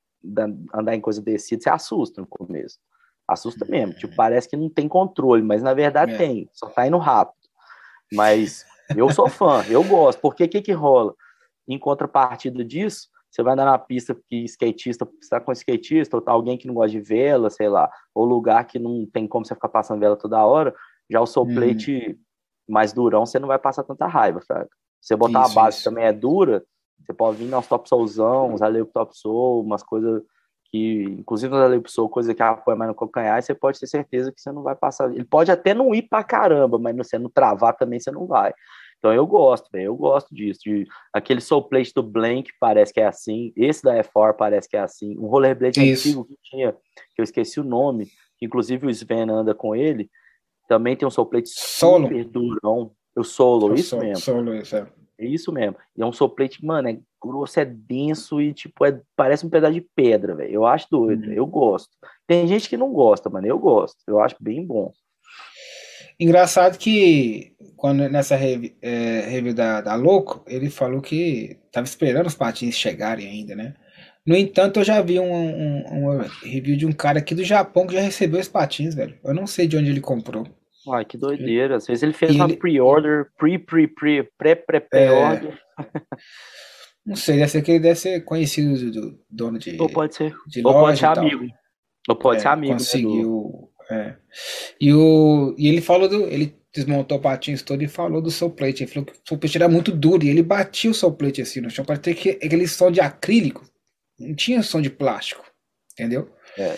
andar 0.73 0.95
em 0.95 1.01
coisa 1.01 1.21
descida, 1.21 1.61
você 1.61 1.69
assusta 1.69 2.21
no 2.21 2.27
começo. 2.27 2.79
Assusta 3.27 3.65
mesmo. 3.65 3.93
Tipo, 3.93 4.15
parece 4.15 4.49
que 4.49 4.57
não 4.57 4.69
tem 4.69 4.87
controle, 4.87 5.41
mas 5.41 5.61
na 5.61 5.73
verdade 5.73 6.13
é. 6.13 6.17
tem. 6.17 6.49
Só 6.53 6.67
tá 6.67 6.85
indo 6.85 6.97
rápido. 6.97 7.37
Mas 8.11 8.65
eu 8.95 9.09
sou 9.09 9.29
fã, 9.29 9.63
eu 9.69 9.83
gosto. 9.83 10.19
Porque 10.19 10.43
o 10.43 10.49
que, 10.49 10.61
que 10.61 10.71
rola? 10.71 11.13
Em 11.67 11.79
contrapartida 11.79 12.63
disso, 12.63 13.07
você 13.33 13.41
vai 13.41 13.53
andar 13.53 13.65
na 13.65 13.79
pista 13.79 14.15
que 14.29 14.43
skatista, 14.43 15.05
você 15.19 15.29
tá 15.29 15.39
com 15.39 15.51
skatista, 15.51 16.17
ou 16.17 16.21
tá 16.21 16.31
alguém 16.31 16.57
que 16.57 16.67
não 16.67 16.75
gosta 16.75 16.91
de 16.91 16.99
vela, 16.99 17.49
sei 17.49 17.67
lá, 17.67 17.89
ou 18.13 18.25
lugar 18.25 18.65
que 18.65 18.77
não 18.77 19.07
tem 19.11 19.27
como 19.27 19.45
você 19.45 19.55
ficar 19.55 19.69
passando 19.69 19.99
vela 19.99 20.15
toda 20.15 20.45
hora, 20.45 20.75
já 21.09 21.19
o 21.19 21.25
seu 21.25 21.43
plate 21.45 22.11
hum. 22.11 22.23
mais 22.69 22.93
durão, 22.93 23.25
você 23.25 23.39
não 23.39 23.47
vai 23.47 23.57
passar 23.57 23.83
tanta 23.83 24.05
raiva, 24.05 24.39
sabe? 24.41 24.69
Você 25.01 25.15
botar 25.15 25.43
isso, 25.43 25.51
a 25.51 25.63
base 25.63 25.77
isso. 25.77 25.89
também 25.89 26.05
é 26.05 26.13
dura, 26.13 26.63
você 27.03 27.11
pode 27.11 27.37
vir 27.37 27.45
nos 27.45 27.65
top 27.65 27.89
soulzão, 27.89 28.53
uns 28.53 28.61
ali 28.61 28.85
top 28.85 29.17
soul, 29.17 29.63
umas 29.63 29.81
coisas 29.81 30.21
que, 30.73 31.03
inclusive 31.03 31.53
na 31.53 31.67
Lipsou, 31.67 32.09
coisa 32.09 32.33
que 32.33 32.41
apoia 32.41 32.75
mais 32.75 32.89
no 32.89 32.95
calcanhar, 32.95 33.39
você 33.39 33.53
pode 33.53 33.79
ter 33.79 33.85
certeza 33.85 34.31
que 34.31 34.41
você 34.41 34.51
não 34.51 34.63
vai 34.63 34.75
passar. 34.75 35.13
Ele 35.13 35.23
pode 35.23 35.51
até 35.51 35.71
não 35.71 35.93
ir 35.93 36.01
pra 36.01 36.23
caramba, 36.23 36.79
mas 36.79 36.97
você 36.97 37.19
não 37.19 37.29
travar 37.29 37.77
também 37.77 37.99
você 37.99 38.09
não 38.09 38.25
vai. 38.25 38.51
Então 38.97 39.13
eu 39.13 39.27
gosto, 39.27 39.69
véio, 39.71 39.87
eu 39.87 39.95
gosto 39.95 40.33
disso. 40.33 40.61
De, 40.63 40.87
aquele 41.13 41.41
soul 41.41 41.61
plate 41.61 41.93
do 41.93 42.01
Blank 42.01 42.51
parece 42.59 42.91
que 42.91 42.99
é 42.99 43.05
assim, 43.05 43.53
esse 43.55 43.83
da 43.83 44.03
F4 44.03 44.33
parece 44.35 44.67
que 44.67 44.75
é 44.75 44.79
assim. 44.79 45.15
Um 45.19 45.27
rollerblade 45.27 45.79
Isso. 45.79 46.07
antigo 46.07 46.25
que 46.25 46.37
tinha, 46.41 46.71
que 46.71 47.21
eu 47.21 47.23
esqueci 47.23 47.59
o 47.59 47.63
nome, 47.63 48.07
que 48.39 48.47
inclusive 48.47 48.87
o 48.87 48.89
Sven 48.89 49.29
anda 49.29 49.53
com 49.53 49.75
ele, 49.75 50.09
também 50.67 50.95
tem 50.95 51.07
um 51.07 51.11
soul 51.11 51.27
plate 51.27 51.49
solo. 51.49 52.07
super 52.07 52.25
durão. 52.25 52.91
O 53.15 53.23
solo, 53.23 53.67
o 53.67 53.75
isso 53.75 53.89
solo, 53.89 54.01
mesmo. 54.01 54.23
Solo, 54.23 54.55
isso 54.55 54.75
é. 54.75 54.87
É 55.19 55.25
isso 55.25 55.51
mesmo. 55.51 55.75
E 55.95 56.01
é 56.01 56.05
um 56.05 56.13
soul 56.13 56.29
plate, 56.29 56.63
mano, 56.65 56.89
é 56.89 56.97
grosso, 57.21 57.59
é 57.59 57.65
denso 57.65 58.41
e, 58.41 58.53
tipo, 58.53 58.85
é, 58.85 58.99
parece 59.15 59.45
um 59.45 59.49
pedaço 59.49 59.73
de 59.73 59.81
pedra, 59.95 60.35
velho. 60.35 60.51
Eu 60.51 60.65
acho 60.65 60.87
doido, 60.89 61.27
uhum. 61.27 61.33
eu 61.33 61.45
gosto. 61.45 61.91
Tem 62.27 62.47
gente 62.47 62.67
que 62.67 62.77
não 62.77 62.91
gosta, 62.91 63.29
mano, 63.29 63.47
eu 63.47 63.57
gosto. 63.57 63.97
Eu 64.07 64.19
acho 64.19 64.35
bem 64.39 64.65
bom. 64.65 64.91
Engraçado 66.19 66.77
que, 66.77 67.55
quando 67.75 68.07
nessa 68.09 68.35
review, 68.35 68.71
é, 68.81 69.21
review 69.21 69.53
da, 69.53 69.81
da 69.81 69.95
Louco, 69.95 70.43
ele 70.47 70.69
falou 70.69 71.01
que 71.01 71.57
tava 71.71 71.85
esperando 71.85 72.27
os 72.27 72.35
patins 72.35 72.75
chegarem 72.75 73.27
ainda, 73.27 73.55
né? 73.55 73.73
No 74.25 74.35
entanto, 74.37 74.79
eu 74.79 74.83
já 74.85 75.01
vi 75.01 75.19
um, 75.19 75.33
um, 75.33 75.83
um, 75.91 76.21
review 76.43 76.77
de 76.77 76.85
um 76.85 76.93
cara 76.93 77.19
aqui 77.19 77.35
do 77.35 77.43
Japão 77.43 77.85
que 77.85 77.93
já 77.93 77.99
recebeu 77.99 78.39
os 78.39 78.47
patins, 78.47 78.95
velho. 78.95 79.17
Eu 79.23 79.33
não 79.33 79.45
sei 79.45 79.67
de 79.67 79.75
onde 79.75 79.89
ele 79.89 79.99
comprou. 79.99 80.47
Ai, 80.91 81.05
que 81.05 81.17
doideira. 81.17 81.77
Às 81.77 81.87
vezes 81.87 82.03
ele 82.03 82.13
fez 82.13 82.33
e 82.33 82.35
uma 82.35 82.45
ele... 82.45 82.57
pre-order, 82.57 83.27
pre-pre-pre, 83.37 84.29
pré-pré-pré-order. 84.37 85.59
É... 85.79 85.85
Não 87.05 87.15
sei, 87.15 87.37
deve 87.37 87.51
ser 87.51 87.61
que 87.61 87.71
ele 87.71 87.79
deve 87.79 87.99
ser 87.99 88.21
conhecido 88.21 88.77
do, 88.77 88.91
do 88.91 89.19
dono 89.29 89.59
de. 89.59 89.79
Ou 89.79 89.89
pode 89.89 90.15
ser. 90.15 90.33
De 90.47 90.65
Ou 90.65 90.73
pode 90.73 90.99
ser 90.99 91.05
amigo. 91.05 91.45
Ou 92.07 92.15
pode 92.15 92.37
é, 92.37 92.41
ser 92.41 92.47
amigo. 92.47 92.73
Né, 92.73 92.79
conseguiu. 92.79 93.69
Né, 93.89 93.97
é. 93.97 94.15
E, 94.79 94.93
o, 94.93 95.53
e 95.57 95.67
ele 95.67 95.81
falou 95.81 96.07
do. 96.07 96.25
Ele 96.27 96.55
desmontou 96.73 97.17
o 97.17 97.21
patins 97.21 97.61
todo 97.61 97.83
e 97.83 97.87
falou 97.87 98.21
do 98.21 98.31
seu 98.31 98.49
plate. 98.49 98.83
Ele 98.83 98.91
falou 98.91 99.05
que 99.05 99.13
o 99.13 99.21
seu 99.27 99.37
plate 99.37 99.57
era 99.57 99.67
muito 99.67 99.91
duro 99.91 100.23
e 100.23 100.29
ele 100.29 100.41
batia 100.41 100.89
o 100.89 100.93
seu 100.93 101.11
plate 101.11 101.41
assim 101.41 101.59
no 101.59 101.69
chão 101.69 101.85
para 101.85 101.97
ter 101.97 102.15
que, 102.15 102.31
aquele 102.31 102.67
som 102.67 102.89
de 102.89 103.01
acrílico. 103.01 103.65
Não 104.17 104.33
tinha 104.33 104.63
som 104.63 104.81
de 104.81 104.89
plástico. 104.89 105.43
Entendeu? 105.91 106.33
É. 106.57 106.77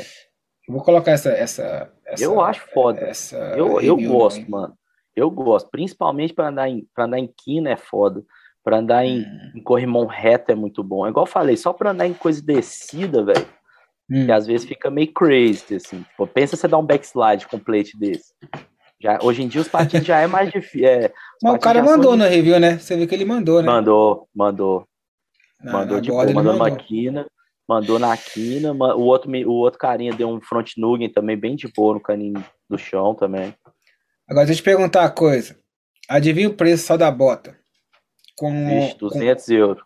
Eu 0.67 0.73
vou 0.73 0.83
colocar 0.83 1.11
essa. 1.11 1.29
essa, 1.29 1.93
essa 2.05 2.23
eu 2.23 2.41
acho 2.41 2.65
foda. 2.73 3.01
Essa 3.01 3.37
eu, 3.57 3.81
eu 3.81 3.97
gosto, 3.97 4.49
mano. 4.49 4.77
Eu 5.15 5.29
gosto. 5.29 5.69
Principalmente 5.69 6.33
para 6.33 6.49
andar, 6.49 6.69
em, 6.69 6.87
andar 6.97 7.19
em 7.19 7.33
quina 7.35 7.71
é 7.71 7.77
foda. 7.77 8.23
Pra 8.63 8.77
andar 8.77 9.05
em, 9.05 9.21
hum. 9.21 9.51
em 9.55 9.61
corrimão 9.61 10.05
reto 10.05 10.51
é 10.51 10.55
muito 10.55 10.83
bom. 10.83 11.05
É 11.05 11.09
igual 11.09 11.25
eu 11.25 11.31
falei, 11.31 11.55
só 11.55 11.71
pra 11.71 11.91
andar 11.91 12.07
em 12.07 12.13
coisa 12.13 12.41
descida, 12.41 13.23
velho. 13.23 13.45
Hum. 14.09 14.25
Que 14.25 14.31
às 14.31 14.45
vezes 14.45 14.67
fica 14.67 14.89
meio 14.89 15.11
crazy, 15.13 15.75
assim. 15.75 16.05
Pô, 16.17 16.27
pensa 16.27 16.55
você 16.55 16.67
dar 16.67 16.77
um 16.77 16.85
backslide 16.85 17.47
com 17.47 17.59
plate 17.59 17.97
desse. 17.97 18.33
Já, 19.01 19.19
hoje 19.21 19.43
em 19.43 19.47
dia 19.47 19.61
os 19.61 19.67
patins 19.67 20.05
já 20.05 20.19
é 20.19 20.27
mais 20.27 20.51
difícil. 20.51 20.87
É, 20.87 21.11
Mas 21.43 21.55
o 21.55 21.59
cara 21.59 21.83
mandou 21.83 22.11
são... 22.11 22.17
na 22.17 22.27
review, 22.27 22.59
né? 22.59 22.77
Você 22.77 22.95
viu 22.95 23.07
que 23.07 23.13
ele 23.13 23.25
mandou, 23.25 23.61
né? 23.61 23.67
Mandou, 23.67 24.27
mandou. 24.33 24.87
Ah, 25.59 25.71
mandou 25.71 26.01
de 26.01 26.09
boa, 26.09 26.25
mandou, 26.25 26.35
mandou 26.35 26.53
numa 26.53 26.75
quina, 26.75 27.27
mandou 27.67 27.99
na 27.99 28.15
quina. 28.15 28.71
O 28.71 29.01
outro, 29.03 29.31
o 29.31 29.53
outro 29.53 29.79
carinha 29.79 30.13
deu 30.13 30.29
um 30.29 30.41
front 30.41 30.71
nugget 30.77 31.13
também, 31.13 31.37
bem 31.37 31.55
de 31.55 31.67
boa 31.67 31.95
no 31.95 31.99
caninho 31.99 32.43
do 32.69 32.77
chão 32.77 33.13
também. 33.15 33.55
Agora, 34.27 34.45
deixa 34.45 34.59
eu 34.59 34.63
te 34.63 34.65
perguntar 34.65 35.01
uma 35.01 35.11
coisa. 35.11 35.57
Adivinha 36.09 36.49
o 36.49 36.55
preço 36.55 36.85
só 36.85 36.97
da 36.97 37.09
bota? 37.11 37.57
Com, 38.37 38.51
Vixe, 38.67 38.97
200 38.97 39.45
com... 39.45 39.53
euros. 39.53 39.83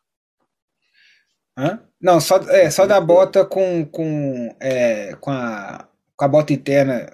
Hã? 1.57 1.85
Não, 2.01 2.21
só, 2.21 2.37
é, 2.49 2.69
só 2.69 2.87
da 2.87 3.01
bota 3.01 3.45
com, 3.45 3.85
com, 3.85 4.55
é, 4.61 5.13
com, 5.15 5.29
a, 5.31 5.87
com 6.15 6.25
a 6.25 6.27
bota 6.27 6.53
interna 6.53 7.13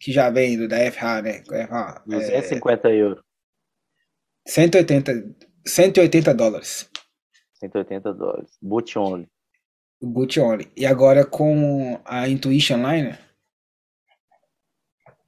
que 0.00 0.10
já 0.12 0.30
vem 0.30 0.56
do, 0.56 0.66
da 0.66 0.90
FA, 0.90 1.22
né? 1.22 1.42
FA, 1.44 2.02
250 2.06 2.88
é, 2.88 2.96
euros. 2.96 3.22
180, 4.48 5.36
180 5.64 6.34
dólares. 6.34 6.90
180 7.60 8.12
dólares. 8.14 8.58
Boot 8.60 8.98
only. 8.98 9.28
Boot 10.06 10.40
only. 10.40 10.70
E 10.76 10.86
agora 10.86 11.24
com 11.24 12.00
a 12.04 12.28
Intuition 12.28 12.76
Liner? 12.76 13.18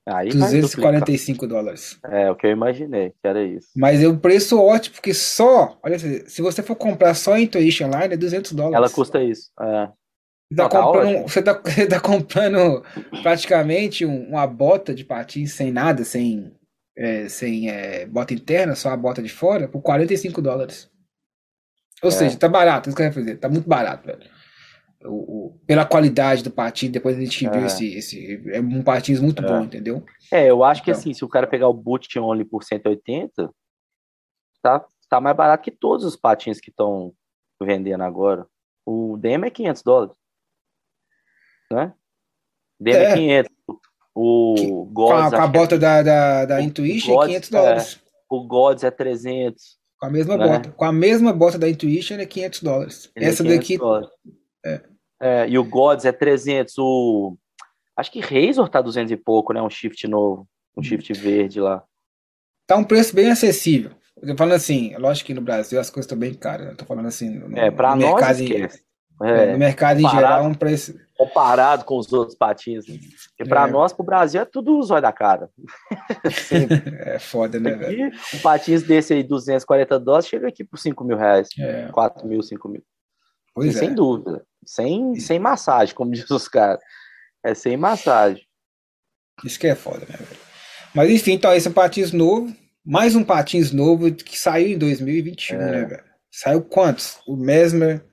Aí 0.04 0.30
245 0.30 1.46
dólares. 1.46 1.98
É, 2.04 2.28
o 2.30 2.35
que 2.35 2.46
eu 2.46 2.50
imaginei, 2.50 3.11
que 3.11 3.28
era 3.28 3.42
isso. 3.44 3.68
Mas 3.76 4.02
é 4.02 4.08
um 4.08 4.18
preço 4.18 4.61
ótimo, 4.61 4.96
porque 4.96 5.14
só, 5.14 5.78
olha, 5.82 5.96
se 5.98 6.42
você 6.42 6.61
for 6.61 6.74
comprar 6.74 7.14
só 7.14 7.35
a 7.35 7.40
Intuition 7.40 7.87
Line, 7.87 8.14
é 8.14 8.16
200 8.16 8.52
dólares. 8.52 8.76
Ela 8.76 8.90
custa 8.90 9.22
isso. 9.22 9.52
É. 9.61 9.88
Você 10.50 10.56
tá, 10.56 10.68
tá 10.68 10.82
comprando, 10.82 11.22
você, 11.22 11.42
tá, 11.42 11.52
você 11.64 11.87
tá 11.87 12.00
comprando 12.00 12.82
praticamente 13.22 14.04
um, 14.04 14.30
uma 14.30 14.46
bota 14.46 14.92
de 14.92 15.04
patins 15.04 15.52
sem 15.52 15.70
nada, 15.70 16.04
sem, 16.04 16.52
é, 16.96 17.28
sem 17.28 17.70
é, 17.70 18.04
bota 18.04 18.35
interna, 18.35 18.74
só 18.74 18.90
a 18.90 18.96
bota 18.96 19.22
de 19.22 19.30
fora, 19.30 19.68
por 19.68 19.82
45 19.82 20.42
dólares. 20.42 20.90
Ou 22.02 22.08
é. 22.08 22.12
seja, 22.12 22.37
tá 22.37 22.48
barato, 22.48 22.88
isso 22.88 22.96
que 22.96 23.02
eu 23.02 23.06
ia 23.06 23.12
fazer, 23.12 23.37
tá 23.37 23.48
muito 23.48 23.68
barato, 23.68 24.04
velho 24.04 24.41
o, 25.05 25.47
o, 25.47 25.61
pela 25.67 25.85
qualidade 25.85 26.43
do 26.43 26.51
patins, 26.51 26.91
depois 26.91 27.17
a 27.17 27.21
gente 27.21 27.47
é. 27.47 27.51
viu 27.51 27.67
esse, 27.67 27.95
esse. 27.95 28.43
É 28.53 28.61
um 28.61 28.83
patins 28.83 29.21
muito 29.21 29.43
é. 29.45 29.47
bom, 29.47 29.62
entendeu? 29.62 30.05
É, 30.33 30.51
eu 30.51 30.65
acho 30.65 30.81
então. 30.81 30.85
que 30.95 30.99
assim, 30.99 31.15
se 31.15 31.25
o 31.25 31.29
cara 31.29 31.47
pegar 31.47 31.69
o 31.69 31.75
Boot 31.75 32.19
Only 32.19 32.45
por 32.45 32.62
180, 32.62 33.51
tá, 34.62 34.85
tá 35.09 35.21
mais 35.21 35.37
barato 35.37 35.62
que 35.62 35.71
todos 35.71 36.05
os 36.05 36.17
patins 36.17 36.61
que 36.61 36.71
estão 36.71 37.12
vendendo 37.62 38.03
agora. 38.03 38.47
O 38.85 39.17
DM 39.17 39.47
é 39.47 39.51
500 39.51 39.83
dólares. 39.83 40.17
Né? 41.71 41.95
DM 42.81 42.97
é, 42.97 43.11
é 43.11 43.15
500. 43.15 43.53
O 44.15 44.85
Gods. 44.93 45.12
Com 45.12 45.27
a, 45.27 45.31
com 45.31 45.37
a 45.37 45.47
bota 45.47 45.75
é, 45.77 45.79
da, 45.79 46.03
da, 46.03 46.45
da 46.45 46.62
Intuition 46.62 47.23
é 47.23 47.27
500 47.27 47.51
dólares. 47.51 47.95
É, 47.95 48.12
o 48.29 48.47
Gods 48.47 48.85
é 48.85 48.91
300. 48.91 49.79
Com 49.99 50.07
a 50.07 50.11
mesma 50.11 50.37
né? 50.37 50.47
bota. 50.47 50.73
Com 50.73 50.85
a 50.85 50.93
mesma 50.93 51.33
bota 51.33 51.59
da 51.59 51.69
Intuition 51.69 52.17
é 52.17 52.27
500 52.27 52.62
dólares. 52.62 53.11
Ele 53.15 53.25
Essa 53.25 53.43
é 53.43 53.47
500 53.47 53.59
daqui. 53.59 53.79
Dólares. 53.79 54.11
É. 54.65 54.91
É, 55.22 55.48
e 55.48 55.56
o 55.56 55.64
Gods 55.64 56.04
é 56.04 56.11
300. 56.11 56.76
O... 56.78 57.37
Acho 57.96 58.11
que 58.11 58.20
Razor 58.20 58.68
tá 58.68 58.80
200 58.80 59.12
e 59.12 59.16
pouco, 59.16 59.52
né? 59.52 59.62
Um 59.62 59.70
shift 59.70 60.08
novo. 60.08 60.48
Um 60.76 60.82
shift 60.82 61.12
verde 61.12 61.61
lá. 61.61 61.85
Tá 62.66 62.76
um 62.76 62.82
preço 62.82 63.14
bem 63.14 63.30
acessível. 63.30 63.92
Eu 64.20 64.28
tô 64.28 64.37
falando 64.37 64.54
assim, 64.54 64.96
lógico 64.96 65.28
que 65.28 65.35
no 65.35 65.40
Brasil 65.40 65.78
as 65.78 65.90
coisas 65.90 66.06
estão 66.06 66.18
bem 66.18 66.35
caras. 66.35 66.68
Eu 66.68 66.76
tô 66.76 66.85
falando 66.85 67.06
assim, 67.06 67.30
no, 67.30 67.56
é, 67.56 67.70
pra 67.70 67.94
no 67.94 68.02
nós 68.02 68.40
mercado, 68.40 68.40
em, 68.40 69.28
é, 69.28 69.52
no 69.52 69.58
mercado 69.58 70.00
em 70.00 70.08
geral, 70.08 70.44
um 70.44 70.54
preço. 70.54 70.94
Comparado 71.16 71.85
com 71.85 71.98
os 71.98 72.12
outros 72.12 72.37
patins. 72.37 72.85
Porque 72.87 73.48
pra 73.48 73.68
é. 73.68 73.70
nós, 73.70 73.92
pro 73.92 74.04
Brasil, 74.04 74.40
é 74.40 74.44
tudo 74.44 74.82
zóio 74.82 75.02
da 75.02 75.12
cara. 75.12 75.48
é 77.04 77.18
foda, 77.18 77.61
né, 77.61 77.74
velho? 77.74 78.11
Um 78.35 78.38
patins 78.38 78.82
desse 78.82 79.12
aí, 79.12 79.22
240 79.22 80.00
dólares, 80.00 80.26
chega 80.26 80.48
aqui 80.48 80.64
por 80.64 80.78
5 80.78 81.04
mil 81.04 81.16
reais. 81.16 81.48
É. 81.58 81.88
4 81.92 82.26
mil, 82.26 82.42
5 82.42 82.68
mil. 82.68 82.82
Pois 83.54 83.76
sem 83.76 83.90
é. 83.90 83.94
dúvida. 83.94 84.44
Sem, 84.64 85.16
sem 85.16 85.38
massagem, 85.38 85.94
como 85.94 86.12
diz 86.12 86.29
os 86.31 86.48
caras. 86.48 86.81
É 87.44 87.55
sem 87.55 87.77
massagem. 87.77 88.46
Isso 89.44 89.59
que 89.59 89.66
é 89.66 89.75
foda, 89.75 90.01
né, 90.01 90.16
velho? 90.16 90.40
Mas 90.94 91.11
enfim, 91.11 91.33
então 91.33 91.53
esse 91.55 91.66
é 91.66 91.70
um 91.70 91.75
patins 91.75 92.12
novo. 92.12 92.55
Mais 92.85 93.16
um 93.16 93.25
patins 93.25 93.72
novo 93.72 94.12
que 94.12 94.38
saiu 94.38 94.68
em 94.68 94.79
2021, 94.79 95.61
é. 95.61 95.70
né, 95.70 95.85
velho? 95.85 96.05
Saiu 96.31 96.62
quantos? 96.62 97.20
O 97.27 97.37
Mesmer, 97.37 98.05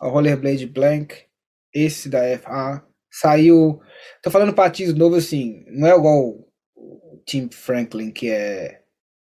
a 0.00 0.08
Rollerblade 0.08 0.66
Blank, 0.66 1.24
esse 1.72 2.08
da 2.08 2.20
FA. 2.38 2.84
Saiu. 3.10 3.80
Tô 4.22 4.30
falando 4.30 4.52
patins 4.52 4.94
novo 4.94 5.16
assim, 5.16 5.64
não 5.68 5.86
é 5.86 5.94
igual 5.94 6.36
o 6.76 7.22
Tim 7.24 7.48
Franklin, 7.50 8.10
que 8.10 8.30
é. 8.30 8.82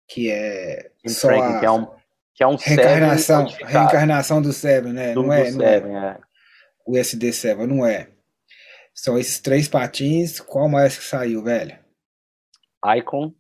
Que 0.08 0.32
é. 0.32 0.92
Tim 1.02 1.10
só 1.10 1.28
Franklin, 1.28 1.56
a... 1.56 1.60
que 1.60 1.66
é 1.66 1.72
um 1.72 2.00
que 2.40 2.44
é 2.44 2.48
um 2.48 2.56
reencarnação, 2.56 3.48
reencarnação 3.48 4.42
do 4.42 4.54
Seven, 4.54 4.94
né? 4.94 5.14
Do, 5.14 5.24
não, 5.24 5.34
é, 5.34 5.52
do 5.52 5.58
não 5.58 5.60
Seven, 5.60 5.98
é. 5.98 6.00
é. 6.00 6.18
O 6.86 6.94
SD7, 6.94 7.66
não 7.66 7.86
é. 7.86 8.10
São 8.94 9.18
esses 9.18 9.40
três 9.40 9.68
patins. 9.68 10.40
Qual 10.40 10.68
mais 10.68 10.98
que 10.98 11.04
saiu, 11.04 11.44
velho? 11.44 11.78
Icon. 12.98 13.34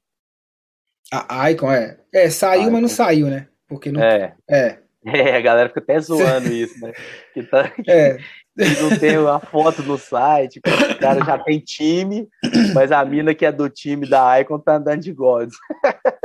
A 1.11 1.51
Icon, 1.51 1.71
é. 1.71 1.99
É, 2.13 2.29
saiu, 2.29 2.63
Icon. 2.63 2.71
mas 2.71 2.81
não 2.81 2.89
saiu, 2.89 3.27
né? 3.27 3.47
Porque 3.67 3.91
não. 3.91 4.01
É. 4.01 4.35
É. 4.49 4.79
É, 5.05 5.37
a 5.37 5.41
galera 5.41 5.69
fica 5.69 5.79
até 5.79 5.97
zoando 6.01 6.51
isso, 6.51 6.77
né? 6.85 6.91
Que, 7.33 7.41
tá, 7.43 7.71
é. 7.87 8.17
que 8.57 8.81
não 8.81 8.99
tem 8.99 9.15
a 9.15 9.39
foto 9.39 9.81
no 9.81 9.97
site, 9.97 10.59
o 10.59 10.99
cara 10.99 11.23
já 11.23 11.39
tem 11.39 11.57
time, 11.59 12.27
mas 12.73 12.91
a 12.91 13.03
mina 13.05 13.33
que 13.33 13.45
é 13.45 13.51
do 13.51 13.69
time 13.69 14.07
da 14.07 14.37
Icon 14.41 14.59
tá 14.59 14.75
andando 14.75 14.99
de 15.01 15.13
gods. 15.13 15.55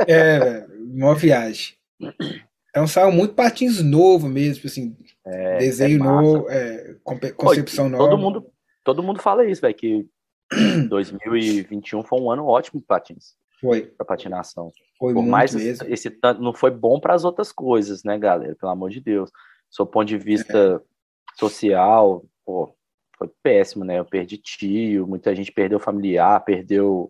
É, 0.05 0.39
velho. 0.39 0.67
Uma 0.93 1.15
viagem. 1.15 1.75
Então 2.75 2.85
saiu 2.85 3.09
muito 3.09 3.33
patins 3.33 3.81
novo 3.81 4.27
mesmo, 4.27 4.65
assim, 4.65 4.97
é, 5.25 5.59
desenho 5.59 5.95
é 5.95 5.97
novo, 5.97 6.49
é, 6.49 6.97
concepção 7.37 7.85
Pô, 7.85 7.91
nova. 7.91 8.03
Todo 8.03 8.17
mundo, 8.17 8.53
todo 8.83 9.01
mundo 9.01 9.21
fala 9.21 9.45
isso, 9.45 9.61
velho, 9.61 9.73
que 9.73 10.05
2021 10.89 12.03
foi 12.03 12.19
um 12.19 12.29
ano 12.29 12.45
ótimo 12.45 12.81
para 12.81 12.99
patins. 12.99 13.37
Foi. 13.61 13.83
Para 13.83 14.05
patinação. 14.05 14.73
Foi 14.99 15.13
Por 15.13 15.23
mais 15.23 15.55
mesmo. 15.55 15.87
esse 15.87 16.09
tanto 16.09 16.41
não 16.41 16.53
foi 16.53 16.69
bom 16.69 16.99
para 16.99 17.13
as 17.13 17.23
outras 17.23 17.49
coisas, 17.49 18.03
né, 18.03 18.19
galera? 18.19 18.57
Pelo 18.59 18.73
amor 18.73 18.89
de 18.89 18.99
Deus. 18.99 19.31
Do 19.79 19.87
ponto 19.87 20.05
de 20.05 20.17
vista 20.17 20.83
é. 20.83 21.39
social, 21.39 22.25
pô, 22.45 22.75
foi 23.17 23.29
péssimo, 23.41 23.85
né? 23.85 23.99
Eu 23.99 24.05
perdi 24.05 24.37
tio, 24.37 25.07
muita 25.07 25.33
gente 25.33 25.49
perdeu 25.49 25.79
familiar, 25.79 26.43
perdeu 26.43 27.09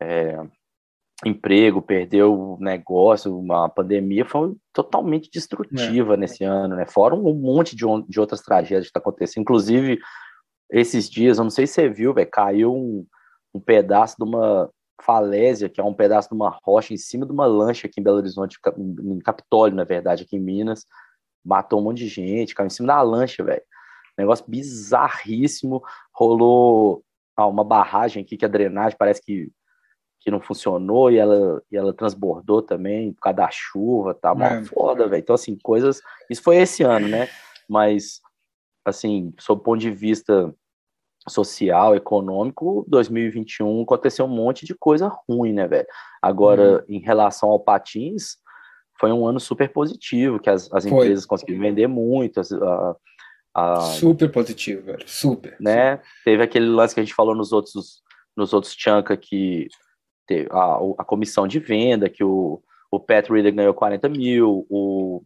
é, 0.00 0.36
emprego, 1.24 1.80
perdeu 1.80 2.56
negócio, 2.60 3.38
uma 3.38 3.68
pandemia 3.68 4.24
foi 4.24 4.54
totalmente 4.72 5.30
destrutiva 5.30 6.14
é. 6.14 6.16
nesse 6.16 6.44
ano, 6.44 6.74
né? 6.74 6.84
Fora 6.86 7.14
um 7.14 7.34
monte 7.34 7.76
de, 7.76 7.84
de 8.08 8.20
outras 8.20 8.40
tragédias 8.40 8.84
que 8.84 8.90
está 8.90 9.00
acontecendo. 9.00 9.42
Inclusive, 9.42 9.98
esses 10.70 11.08
dias, 11.08 11.38
eu 11.38 11.44
não 11.44 11.50
sei 11.50 11.66
se 11.66 11.74
você 11.74 11.88
viu, 11.88 12.12
véio, 12.12 12.28
caiu 12.30 12.74
um, 12.74 13.06
um 13.54 13.60
pedaço 13.60 14.16
de 14.18 14.24
uma 14.24 14.70
falésia, 15.00 15.68
que 15.68 15.80
é 15.80 15.84
um 15.84 15.94
pedaço 15.94 16.28
de 16.28 16.34
uma 16.34 16.58
rocha 16.64 16.94
em 16.94 16.96
cima 16.96 17.26
de 17.26 17.32
uma 17.32 17.46
lancha 17.46 17.86
aqui 17.86 18.00
em 18.00 18.02
Belo 18.02 18.16
Horizonte, 18.16 18.58
em 18.78 19.18
Capitólio, 19.20 19.76
na 19.76 19.84
verdade, 19.84 20.24
aqui 20.24 20.36
em 20.36 20.40
Minas. 20.40 20.86
Matou 21.44 21.80
um 21.80 21.84
monte 21.84 21.98
de 21.98 22.08
gente, 22.08 22.54
caiu 22.54 22.66
em 22.66 22.70
cima 22.70 22.88
da 22.88 23.02
lancha, 23.02 23.44
velho. 23.44 23.62
Negócio 24.16 24.44
bizarríssimo. 24.48 25.82
Rolou 26.14 27.04
ah, 27.36 27.46
uma 27.46 27.64
barragem 27.64 28.22
aqui 28.22 28.36
que 28.36 28.44
a 28.44 28.48
drenagem 28.48 28.96
parece 28.98 29.20
que 29.22 29.50
que 30.22 30.30
não 30.30 30.40
funcionou 30.40 31.10
e 31.10 31.18
ela, 31.18 31.62
e 31.70 31.76
ela 31.76 31.92
transbordou 31.92 32.62
também 32.62 33.12
por 33.12 33.22
causa 33.22 33.36
da 33.36 33.50
chuva, 33.50 34.14
tá 34.14 34.34
mal 34.34 34.52
é. 34.52 34.64
foda, 34.64 35.08
velho. 35.08 35.20
Então, 35.20 35.34
assim, 35.34 35.58
coisas. 35.62 36.00
Isso 36.30 36.42
foi 36.42 36.56
esse 36.56 36.82
ano, 36.82 37.08
né? 37.08 37.28
Mas, 37.68 38.20
assim, 38.84 39.34
sob 39.38 39.60
o 39.60 39.64
ponto 39.64 39.80
de 39.80 39.90
vista 39.90 40.54
social, 41.28 41.94
econômico, 41.94 42.84
2021 42.88 43.82
aconteceu 43.82 44.24
um 44.24 44.28
monte 44.28 44.64
de 44.64 44.74
coisa 44.74 45.12
ruim, 45.28 45.52
né, 45.52 45.66
velho? 45.66 45.86
Agora, 46.20 46.84
hum. 46.88 46.94
em 46.96 46.98
relação 46.98 47.48
ao 47.48 47.60
patins, 47.60 48.36
foi 48.98 49.12
um 49.12 49.26
ano 49.26 49.40
super 49.40 49.72
positivo, 49.72 50.38
que 50.38 50.50
as, 50.50 50.72
as 50.72 50.86
empresas 50.86 51.26
conseguiram 51.26 51.60
vender 51.60 51.86
muito, 51.88 52.38
as, 52.38 52.52
a, 52.52 52.96
a, 53.54 53.80
super 53.80 54.30
positivo, 54.30 54.82
velho, 54.82 55.08
super. 55.08 55.56
Né? 55.60 55.96
Super. 55.96 56.08
Teve 56.24 56.42
aquele 56.42 56.66
lance 56.66 56.94
que 56.94 57.00
a 57.00 57.04
gente 57.04 57.14
falou 57.14 57.34
nos 57.34 57.52
outros 57.52 58.02
nos 58.36 58.52
outros 58.52 58.74
Chanka 58.76 59.16
que 59.16 59.68
a, 60.50 60.78
a 60.98 61.04
comissão 61.04 61.46
de 61.46 61.58
venda, 61.58 62.08
que 62.08 62.22
o, 62.24 62.62
o 62.90 63.00
Pat 63.00 63.28
Reader 63.28 63.54
ganhou 63.54 63.74
40 63.74 64.08
mil, 64.08 64.66
o, 64.68 65.24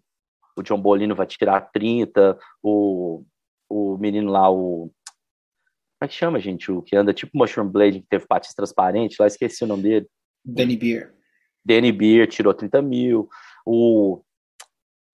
o 0.57 0.62
John 0.62 0.80
Bolino 0.80 1.14
vai 1.14 1.26
tirar 1.26 1.61
30, 1.72 2.38
o, 2.62 3.24
o 3.68 3.98
menino 3.98 4.30
lá, 4.30 4.50
o. 4.50 4.90
Como 5.98 6.04
é 6.04 6.09
que 6.09 6.14
chama, 6.14 6.38
gente? 6.38 6.70
O 6.70 6.82
que 6.82 6.94
anda 6.94 7.12
tipo 7.12 7.36
Mushroom 7.36 7.68
Blade, 7.68 8.00
que 8.00 8.07
teve 8.09 8.26
patins 8.26 8.54
transparentes, 8.54 9.16
lá 9.18 9.26
esqueci 9.26 9.64
o 9.64 9.66
nome 9.66 9.82
dele. 9.82 10.07
Danny 10.44 10.76
Beer. 10.76 11.14
Danny 11.64 11.90
Beer 11.90 12.28
tirou 12.28 12.54
30 12.54 12.82
mil. 12.82 13.28
O, 13.64 14.22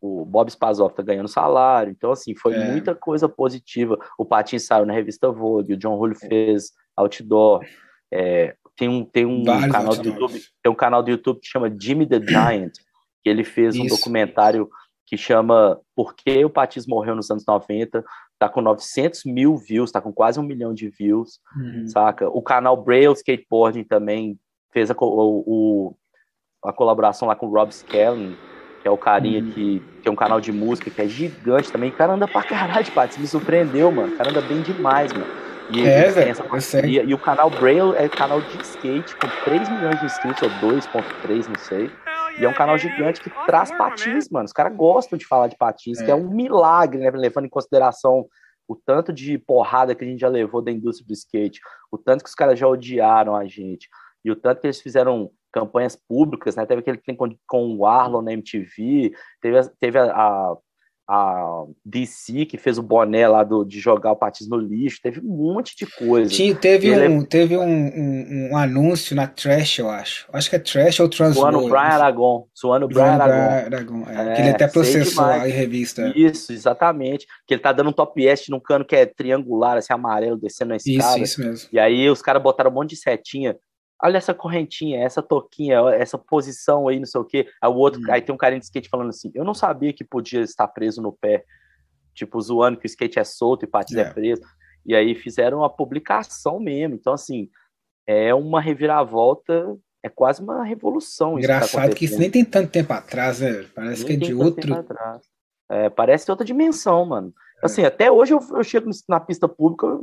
o 0.01 0.25
Bob 0.25 0.51
Spazov 0.51 0.93
tá 0.93 1.03
ganhando 1.03 1.29
salário, 1.29 1.93
então 1.93 2.11
assim, 2.11 2.35
foi 2.35 2.55
é. 2.55 2.71
muita 2.71 2.95
coisa 2.95 3.29
positiva. 3.29 3.99
O 4.19 4.27
Patins 4.27 4.67
saiu 4.67 4.85
na 4.85 4.93
revista 4.93 5.31
Vogue, 5.31 5.75
o 5.75 5.77
John 5.77 5.95
Rulli 5.95 6.17
fez 6.17 6.73
outdoor. 6.97 7.65
É, 8.13 8.57
tem 8.77 8.89
um, 8.89 9.05
tem 9.05 9.27
um 9.27 9.45
canal 9.45 9.95
do 9.95 10.09
YouTube, 10.09 10.41
tem 10.63 10.73
um 10.73 10.75
canal 10.75 11.03
do 11.03 11.11
YouTube 11.11 11.41
que 11.41 11.47
chama 11.47 11.75
Jimmy 11.79 12.07
the 12.07 12.21
Giant, 12.21 12.73
que 13.23 13.29
ele 13.29 13.45
fez 13.45 13.75
Isso. 13.75 13.85
um 13.85 13.87
documentário 13.87 14.69
que 15.07 15.17
chama 15.17 15.79
Por 15.95 16.15
que 16.15 16.45
o 16.45 16.51
Patins 16.51 16.87
morreu 16.87 17.15
nos 17.15 17.31
anos 17.31 17.45
90, 17.47 18.03
tá 18.39 18.49
com 18.49 18.63
900 18.63 19.25
mil 19.25 19.57
views, 19.57 19.93
tá 19.93 20.01
com 20.01 20.13
quase 20.13 20.41
um 20.41 20.43
milhão 20.43 20.73
de 20.73 20.89
views, 20.89 21.39
uhum. 21.55 21.87
saca? 21.87 22.29
O 22.31 22.41
canal 22.41 22.83
Braille 22.83 23.13
Skateboarding 23.13 23.85
também 23.85 24.39
fez 24.73 24.91
a, 24.91 24.95
o, 24.99 25.45
o, 25.47 25.97
a 26.65 26.73
colaboração 26.73 27.29
lá 27.29 27.37
com 27.37 27.47
o 27.47 27.53
Rob 27.53 27.71
Skelling, 27.71 28.35
que 28.81 28.89
é 28.89 28.91
o 28.91 28.97
carinha 28.97 29.43
uhum. 29.43 29.51
que 29.51 29.83
tem 30.03 30.11
um 30.11 30.17
canal 30.17 30.41
de 30.41 30.51
música 30.51 30.91
que 30.91 31.03
é 31.03 31.07
gigante 31.07 31.71
tambem. 31.71 31.91
O 31.91 31.93
cara 31.93 32.15
anda 32.15 32.27
pra 32.27 32.43
caralho, 32.43 32.91
Patins, 32.93 33.19
me 33.19 33.27
surpreendeu, 33.27 33.93
mano. 33.93 34.15
O 34.15 34.17
cara 34.17 34.31
anda 34.31 34.41
bem 34.41 34.63
demais, 34.63 35.13
mano. 35.13 35.52
E 35.73 35.87
é, 35.87 36.11
velho, 36.11 36.35
E 37.09 37.15
o 37.15 37.19
canal 37.19 37.49
Braille 37.49 37.97
é 37.97 38.09
canal 38.09 38.41
de 38.41 38.63
skate 38.63 39.17
com 39.17 39.29
3 39.45 39.69
milhões 39.69 39.99
de 40.01 40.07
inscritos, 40.07 40.43
ou 40.43 40.71
2.3, 40.71 41.49
não 41.49 41.59
sei. 41.59 41.91
E 42.39 42.45
é 42.45 42.49
um 42.49 42.55
canal 42.55 42.77
gigante 42.79 43.21
que 43.21 43.31
traz 43.47 43.71
patins, 43.71 44.29
mano. 44.31 44.45
Os 44.45 44.53
caras 44.53 44.75
gostam 44.77 45.19
de 45.19 45.27
falar 45.27 45.49
de 45.49 45.57
patins, 45.57 46.01
é. 46.01 46.05
que 46.05 46.11
é 46.11 46.15
um 46.15 46.29
milagre, 46.29 47.01
né? 47.01 47.11
Levando 47.11 47.47
em 47.47 47.51
consideração 47.51 48.27
o 48.69 48.77
tanto 48.77 49.13
de 49.13 49.39
porrada 49.39 49.95
que 49.95 50.05
a 50.05 50.07
gente 50.07 50.21
já 50.21 50.29
levou 50.29 50.63
da 50.63 50.71
indústria 50.71 51.07
do 51.07 51.13
skate, 51.13 51.61
o 51.91 51.99
tanto 51.99 52.23
que 52.23 52.31
os 52.31 52.35
caras 52.35 52.59
já 52.59 52.67
odiaram 52.67 53.35
a 53.35 53.45
gente, 53.47 53.89
e 54.25 54.31
o 54.31 54.37
tanto 54.37 54.61
que 54.61 54.67
eles 54.67 54.81
fizeram 54.81 55.31
campanhas 55.53 55.97
públicas, 55.97 56.57
né? 56.57 56.65
Teve 56.65 56.81
aquele 56.81 56.99
que 56.99 57.05
tem 57.05 57.17
com, 57.17 57.29
com 57.47 57.77
o 57.77 57.87
Arlon 57.87 58.23
na 58.23 58.33
MTV, 58.33 59.13
teve, 59.41 59.69
teve 59.79 59.99
a, 59.99 60.05
a 60.05 60.57
a 61.09 61.65
DC, 61.85 62.47
que 62.47 62.57
fez 62.57 62.79
o 62.79 62.83
boné 62.83 63.27
lá 63.27 63.43
do, 63.43 63.65
de 63.65 63.81
jogar 63.81 64.13
o 64.13 64.17
patins 64.17 64.49
no 64.49 64.57
lixo, 64.57 64.99
teve 65.03 65.21
um 65.21 65.53
monte 65.53 65.77
de 65.77 65.87
coisa. 65.87 66.31
Tinha, 66.31 66.55
teve 66.55 66.91
um, 66.91 67.21
é... 67.21 67.25
teve 67.27 67.57
um, 67.57 67.63
um, 67.63 68.51
um, 68.53 68.57
anúncio 68.57 69.15
na 69.15 69.27
Trash, 69.27 69.79
eu 69.79 69.91
acho. 69.91 70.29
Acho 70.33 70.51
que 70.51 70.57
é 70.57 70.59
Trash 70.59 71.01
ou 71.01 71.09
Transworld. 71.09 71.57
Suando 71.57 71.69
Brian 71.69 71.95
Aragon. 71.95 72.47
Suando 72.55 72.89
Brian 72.89 73.05
Aragon. 73.05 73.67
Aragon 73.67 74.05
é. 74.09 74.33
É, 74.33 74.35
que 74.35 74.41
ele 74.43 74.51
até 74.51 74.69
processou 74.69 75.25
a 75.25 75.39
revista. 75.39 76.13
Isso, 76.15 76.53
exatamente. 76.53 77.27
Que 77.47 77.55
ele 77.55 77.63
tá 77.63 77.73
dando 77.73 77.91
um 77.91 77.93
top 77.93 78.25
est 78.25 78.49
num 78.49 78.61
cano 78.61 78.85
que 78.85 78.97
é 78.97 79.05
triangular, 79.05 79.77
assim, 79.77 79.93
amarelo, 79.93 80.37
descendo 80.37 80.71
na 80.71 80.77
escada. 80.77 81.19
Isso, 81.19 81.25
isso 81.25 81.41
mesmo. 81.41 81.69
E 81.73 81.79
aí 81.79 82.09
os 82.09 82.23
caras 82.23 82.43
botaram 82.43 82.71
um 82.71 82.75
monte 82.75 82.91
de 82.91 82.97
setinha 82.97 83.57
olha 84.03 84.19
essa 84.19 84.35
correntinha, 84.35 85.03
essa 85.03 85.23
toquinha, 85.23 85.79
essa 85.95 86.19
posição 86.19 86.89
aí, 86.89 86.99
não 86.99 87.07
sei 87.07 87.21
o 87.21 87.25
quê. 87.25 87.49
Aí 87.61 87.71
o 87.71 87.75
outro, 87.75 88.01
hum. 88.01 88.11
aí 88.11 88.21
tem 88.21 88.35
um 88.35 88.39
carinha 88.39 88.59
de 88.59 88.67
skate 88.67 88.89
falando 88.89 89.11
assim, 89.11 89.31
eu 89.35 89.45
não 89.45 89.55
sabia 89.55 89.93
que 89.93 90.03
podia 90.03 90.41
estar 90.41 90.67
preso 90.69 91.01
no 91.01 91.13
pé, 91.13 91.45
tipo, 92.13 92.41
zoando 92.41 92.79
que 92.79 92.87
o 92.87 92.89
skate 92.89 93.19
é 93.19 93.25
solto 93.25 93.65
e 93.65 93.69
patins 93.69 93.99
é. 93.99 94.03
é 94.03 94.11
preso. 94.13 94.43
E 94.85 94.95
aí 94.95 95.15
fizeram 95.15 95.59
uma 95.59 95.71
publicação 95.71 96.59
mesmo. 96.59 96.97
Então, 96.97 97.13
assim, 97.13 97.49
é 98.05 98.35
uma 98.35 98.61
reviravolta, 98.61 99.77
é 100.03 100.09
quase 100.09 100.43
uma 100.43 100.65
revolução. 100.65 101.35
Tá 101.35 101.39
Engraçado 101.39 101.91
que, 101.91 101.97
que, 101.97 102.05
isso 102.07 102.19
nem 102.19 102.31
tem 102.31 102.45
tanto 102.45 102.71
tempo 102.71 102.93
atrás, 102.93 103.41
né? 103.41 103.65
Parece 103.75 104.05
nem 104.05 104.19
que 104.19 104.25
é 104.25 104.29
de 104.29 104.35
outro. 104.35 104.85
É, 105.71 105.89
parece 105.89 106.31
outra 106.31 106.45
dimensão, 106.45 107.07
mano. 107.07 107.33
É. 107.63 107.67
Assim, 107.67 107.85
até 107.85 108.11
hoje 108.11 108.35
eu, 108.35 108.41
eu 108.51 108.65
chego 108.65 108.91
na 109.09 109.21
pista 109.21 109.49
pública, 109.49 110.01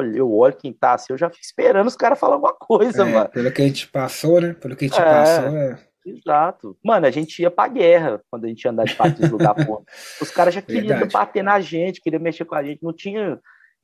eu 0.00 0.32
olho 0.32 0.56
quem 0.56 0.72
tá 0.72 0.94
assim, 0.94 1.12
eu 1.12 1.18
já 1.18 1.28
fico 1.28 1.42
esperando 1.42 1.86
os 1.86 1.96
caras 1.96 2.18
falar 2.18 2.34
alguma 2.34 2.54
coisa, 2.54 3.02
é, 3.02 3.12
mano. 3.12 3.28
Pelo 3.28 3.52
que 3.52 3.62
a 3.62 3.66
gente 3.66 3.88
passou, 3.88 4.40
né? 4.40 4.54
Pelo 4.54 4.76
que 4.76 4.84
a 4.84 4.88
gente 4.88 5.00
é, 5.00 5.04
passou, 5.04 5.56
é. 5.56 5.78
Exato. 6.04 6.76
Mano, 6.82 7.06
a 7.06 7.10
gente 7.10 7.40
ia 7.40 7.50
pra 7.50 7.68
guerra 7.68 8.20
quando 8.30 8.44
a 8.44 8.48
gente 8.48 8.64
ia 8.64 8.70
andar 8.70 8.84
de 8.84 8.94
patins 8.94 9.30
lugar 9.30 9.54
porra. 9.54 9.84
Os 10.20 10.30
caras 10.30 10.54
já 10.54 10.60
queriam 10.60 10.98
Verdade. 10.98 11.12
bater 11.12 11.44
na 11.44 11.60
gente, 11.60 12.00
queriam 12.00 12.20
mexer 12.20 12.44
com 12.44 12.54
a 12.54 12.64
gente. 12.64 12.82
Não 12.82 12.92
tinha. 12.92 13.38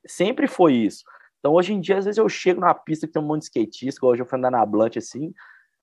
Sempre 0.06 0.46
foi 0.46 0.74
isso. 0.74 1.04
Então, 1.38 1.52
hoje 1.52 1.72
em 1.72 1.80
dia, 1.80 1.98
às 1.98 2.04
vezes 2.04 2.18
eu 2.18 2.28
chego 2.28 2.60
na 2.60 2.74
pista 2.74 3.06
que 3.06 3.12
tem 3.12 3.22
um 3.22 3.26
monte 3.26 3.42
de 3.42 3.46
skatista, 3.46 3.98
igual 3.98 4.12
hoje 4.12 4.22
eu 4.22 4.26
fui 4.26 4.38
andar 4.38 4.50
na 4.50 4.66
Blunt 4.66 4.96
assim. 4.96 5.32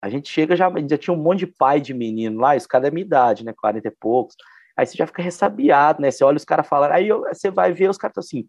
A 0.01 0.09
gente 0.09 0.29
chega 0.29 0.55
já, 0.55 0.69
já 0.87 0.97
tinha 0.97 1.13
um 1.13 1.21
monte 1.21 1.39
de 1.39 1.47
pai 1.47 1.79
de 1.79 1.93
menino 1.93 2.39
lá, 2.39 2.55
os 2.55 2.67
caras 2.67 2.89
da 2.89 2.93
minha 2.93 3.05
idade, 3.05 3.45
né? 3.45 3.53
40 3.57 3.87
e 3.87 3.91
poucos. 3.91 4.35
Aí 4.77 4.85
você 4.85 4.97
já 4.97 5.07
fica 5.07 5.23
ressabiado, 5.23 6.01
né? 6.01 6.11
Você 6.11 6.23
olha 6.23 6.35
os 6.35 6.43
caras 6.43 6.67
falando, 6.67 6.91
aí 6.91 7.07
eu, 7.07 7.21
você 7.21 7.49
vai 7.49 7.71
ver 7.71 7.89
os 7.89 7.97
caras 7.97 8.17
assim, 8.17 8.45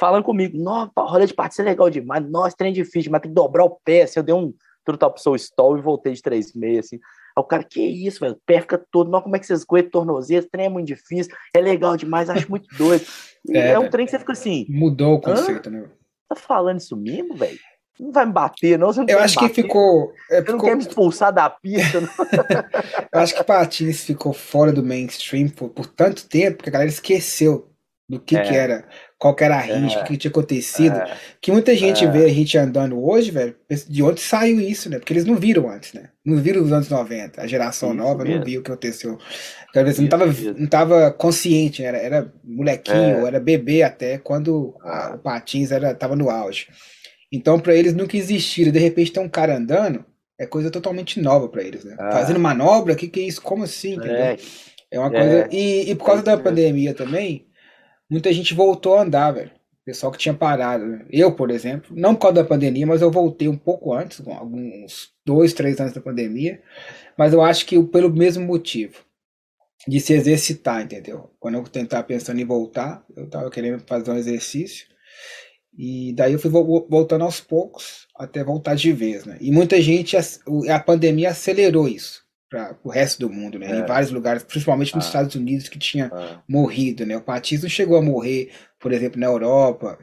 falando 0.00 0.24
comigo, 0.24 0.56
nossa, 0.56 0.90
rolê 0.96 1.26
de 1.26 1.34
parte 1.34 1.60
é 1.60 1.64
legal 1.64 1.90
demais, 1.90 2.24
nossa, 2.30 2.56
trem 2.56 2.72
difícil, 2.72 3.12
mas 3.12 3.20
tem 3.20 3.30
que 3.30 3.34
dobrar 3.34 3.64
o 3.64 3.78
pé, 3.84 4.02
assim, 4.02 4.18
eu 4.18 4.24
dei 4.24 4.34
um 4.34 4.54
trutal 4.82 5.12
pro 5.12 5.22
seu 5.22 5.36
stall 5.36 5.76
e 5.76 5.82
voltei 5.82 6.14
de 6.14 6.22
3,6, 6.22 6.78
assim. 6.78 6.96
Aí 6.96 7.42
o 7.42 7.44
cara, 7.44 7.62
que 7.62 7.82
isso, 7.82 8.18
velho, 8.18 8.32
o 8.32 8.40
pé 8.46 8.62
fica 8.62 8.82
todo, 8.90 9.10
não, 9.10 9.20
como 9.20 9.36
é 9.36 9.38
que 9.38 9.46
vocês 9.46 9.62
aguentam 9.62 9.90
tornozelo, 9.90 10.48
trem 10.50 10.66
é 10.66 10.68
muito 10.70 10.86
difícil, 10.86 11.36
é 11.54 11.60
legal 11.60 11.98
demais, 11.98 12.30
acho 12.30 12.48
muito 12.48 12.66
doido. 12.76 13.04
É, 13.50 13.72
é 13.72 13.78
um 13.78 13.90
trem 13.90 14.06
que 14.06 14.12
você 14.12 14.18
fica 14.18 14.32
assim... 14.32 14.64
Mudou 14.70 15.16
o 15.16 15.20
conceito, 15.20 15.68
né? 15.68 15.84
Tá 16.26 16.34
falando 16.34 16.78
isso 16.78 16.96
mesmo, 16.96 17.36
velho? 17.36 17.58
Não 17.98 18.12
vai 18.12 18.24
me 18.24 18.32
bater, 18.32 18.78
não. 18.78 18.86
Você 18.86 19.00
não 19.00 19.06
eu 19.08 19.18
acho 19.18 19.38
que 19.38 19.48
ficou. 19.50 20.10
É, 20.30 20.36
você 20.36 20.40
ficou... 20.40 20.56
não 20.56 20.64
quer 20.64 20.74
me 20.74 20.82
expulsar 20.82 21.30
da 21.30 21.50
pista, 21.50 21.98
eu 23.12 23.20
acho 23.20 23.34
que 23.34 23.44
Patins 23.44 24.04
ficou 24.04 24.32
fora 24.32 24.72
do 24.72 24.82
mainstream 24.82 25.50
por, 25.50 25.68
por 25.68 25.86
tanto 25.86 26.26
tempo 26.26 26.62
que 26.62 26.70
a 26.70 26.72
galera 26.72 26.88
esqueceu 26.88 27.69
do 28.10 28.18
que, 28.18 28.36
é. 28.36 28.42
que 28.42 28.52
era 28.52 28.84
qual 29.16 29.36
que 29.36 29.44
era 29.44 29.56
a 29.56 29.60
risco, 29.60 30.00
o 30.00 30.02
é. 30.02 30.06
que 30.06 30.16
tinha 30.16 30.30
acontecido. 30.30 30.96
É. 30.96 31.16
Que 31.40 31.52
muita 31.52 31.76
gente 31.76 32.04
é. 32.04 32.10
vê 32.10 32.24
a 32.24 32.28
gente 32.28 32.58
andando 32.58 33.00
hoje, 33.00 33.30
velho, 33.30 33.54
de 33.88 34.02
onde 34.02 34.20
saiu 34.20 34.60
isso, 34.60 34.90
né? 34.90 34.98
Porque 34.98 35.12
eles 35.12 35.24
não 35.24 35.36
viram 35.36 35.70
antes, 35.70 35.92
né? 35.92 36.08
Não 36.24 36.36
viram 36.38 36.60
os 36.60 36.72
anos 36.72 36.88
90. 36.88 37.40
A 37.40 37.46
geração 37.46 37.90
isso 37.90 37.98
nova 37.98 38.24
mesmo. 38.24 38.38
não 38.38 38.44
viu 38.44 38.60
o 38.60 38.64
que 38.64 38.72
aconteceu. 38.72 39.16
Às 39.72 39.84
vezes 39.84 40.00
não 40.00 40.08
tava, 40.08 40.26
não 40.26 40.66
tava 40.66 41.12
consciente, 41.12 41.84
era, 41.84 41.98
era 41.98 42.32
molequinho, 42.42 43.24
é. 43.24 43.28
era 43.28 43.38
bebê 43.38 43.84
até, 43.84 44.18
quando 44.18 44.74
a, 44.82 45.14
o 45.14 45.18
Patins 45.18 45.70
era, 45.70 45.94
tava 45.94 46.16
no 46.16 46.28
auge. 46.28 46.66
Então, 47.30 47.60
para 47.60 47.76
eles 47.76 47.94
nunca 47.94 48.16
existiram. 48.16 48.72
De 48.72 48.80
repente 48.80 49.12
tem 49.12 49.22
um 49.22 49.28
cara 49.28 49.56
andando, 49.56 50.04
é 50.36 50.46
coisa 50.46 50.68
totalmente 50.68 51.20
nova 51.20 51.48
para 51.48 51.62
eles, 51.62 51.84
né? 51.84 51.94
Fazendo 51.96 52.40
manobra, 52.40 52.94
o 52.94 52.96
que, 52.96 53.06
que 53.06 53.20
é 53.20 53.22
isso? 53.22 53.40
Como 53.40 53.62
assim? 53.62 53.96
É, 54.02 54.36
é 54.90 54.98
uma 54.98 55.12
coisa. 55.12 55.48
E, 55.52 55.92
e 55.92 55.94
por 55.94 56.06
causa 56.06 56.24
da 56.24 56.36
pandemia 56.36 56.92
também 56.92 57.46
muita 58.10 58.32
gente 58.32 58.52
voltou 58.54 58.96
a 58.96 59.02
andar, 59.02 59.30
velho. 59.30 59.50
Pessoal 59.84 60.12
que 60.12 60.18
tinha 60.18 60.34
parado. 60.34 61.04
Eu, 61.10 61.32
por 61.34 61.50
exemplo, 61.50 61.94
não 61.96 62.14
por 62.14 62.22
causa 62.22 62.34
da 62.36 62.44
pandemia, 62.44 62.86
mas 62.86 63.00
eu 63.00 63.10
voltei 63.10 63.48
um 63.48 63.56
pouco 63.56 63.94
antes, 63.94 64.20
alguns 64.26 65.10
dois, 65.24 65.52
três 65.52 65.80
anos 65.80 65.94
da 65.94 66.00
pandemia. 66.00 66.60
Mas 67.16 67.32
eu 67.32 67.42
acho 67.42 67.64
que 67.64 67.82
pelo 67.84 68.10
mesmo 68.10 68.44
motivo 68.44 68.96
de 69.88 69.98
se 69.98 70.12
exercitar, 70.12 70.82
entendeu? 70.82 71.30
Quando 71.40 71.54
eu 71.54 71.62
tentava 71.64 72.02
pensando 72.02 72.40
em 72.40 72.44
voltar, 72.44 73.04
eu 73.16 73.26
tava 73.28 73.50
querendo 73.50 73.82
fazer 73.86 74.10
um 74.10 74.16
exercício. 74.16 74.86
E 75.76 76.12
daí 76.12 76.34
eu 76.34 76.38
fui 76.38 76.50
voltando 76.50 77.24
aos 77.24 77.40
poucos 77.40 78.06
até 78.14 78.44
voltar 78.44 78.74
de 78.74 78.92
vez, 78.92 79.24
né? 79.24 79.38
E 79.40 79.50
muita 79.50 79.80
gente, 79.80 80.16
a 80.16 80.78
pandemia 80.78 81.30
acelerou 81.30 81.88
isso 81.88 82.22
para 82.50 82.76
o 82.82 82.90
resto 82.90 83.20
do 83.20 83.30
mundo, 83.32 83.58
né? 83.58 83.70
É. 83.70 83.78
Em 83.78 83.86
vários 83.86 84.10
lugares, 84.10 84.42
principalmente 84.42 84.94
nos 84.96 85.04
ah. 85.04 85.08
Estados 85.08 85.34
Unidos, 85.36 85.68
que 85.68 85.78
tinha 85.78 86.10
ah. 86.12 86.42
morrido, 86.48 87.06
né? 87.06 87.16
O 87.16 87.20
Patins 87.20 87.62
não 87.62 87.70
chegou 87.70 87.96
a 87.96 88.02
morrer, 88.02 88.50
por 88.80 88.92
exemplo, 88.92 89.20
na 89.20 89.26
Europa, 89.26 89.96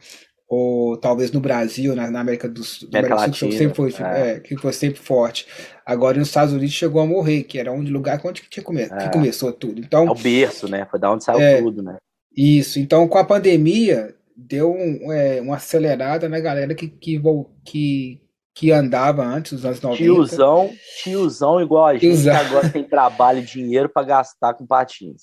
ou 0.48 0.96
talvez 0.96 1.30
no 1.30 1.42
Brasil, 1.42 1.94
na, 1.94 2.10
na 2.10 2.22
América 2.22 2.48
do, 2.48 2.62
do 2.62 2.98
América 2.98 3.34
Sul, 3.34 3.50
que 3.50 3.58
sempre 3.58 3.76
foi, 3.76 3.94
é. 4.00 4.32
É, 4.32 4.40
que 4.40 4.56
foi 4.56 4.72
sempre 4.72 5.00
forte. 5.00 5.46
Agora 5.86 6.18
nos 6.18 6.30
Estados 6.30 6.54
Unidos 6.54 6.74
chegou 6.74 7.02
a 7.02 7.06
morrer, 7.06 7.44
que 7.44 7.60
era 7.60 7.72
um 7.72 7.82
lugar 7.82 8.22
onde 8.24 8.42
que, 8.42 8.50
tinha 8.50 8.64
come, 8.64 8.88
que 8.88 8.94
é. 8.94 9.10
começou 9.10 9.52
tudo. 9.52 9.82
Então, 9.82 10.08
é 10.08 10.12
o 10.12 10.16
berço, 10.16 10.70
né? 10.70 10.88
Foi 10.90 11.00
da 11.00 11.12
onde 11.12 11.26
saiu 11.26 11.42
é, 11.42 11.62
tudo, 11.62 11.84
né? 11.84 11.98
Isso. 12.36 12.80
Então, 12.80 13.06
com 13.10 13.18
a 13.18 13.26
pandemia, 13.26 14.16
deu 14.38 14.72
um, 14.72 15.12
é, 15.12 15.42
uma 15.42 15.58
acelerada 15.58 16.30
na 16.30 16.40
galera 16.40 16.74
que, 16.74 16.88
que, 16.88 17.22
que 17.66 18.22
que 18.58 18.72
andava 18.72 19.24
antes 19.24 19.54
dos 19.54 19.66
anos 19.66 19.80
90. 19.80 20.04
Tiozão, 20.04 20.72
tiozão 21.04 21.62
igual 21.62 21.86
a 21.86 21.94
gente, 21.94 22.02
tiozão. 22.02 22.34
que 22.34 22.40
agora 22.40 22.70
tem 22.70 22.84
trabalho 22.84 23.38
e 23.38 23.44
dinheiro 23.44 23.88
para 23.88 24.08
gastar 24.08 24.56
com 24.56 24.66
patins. 24.66 25.22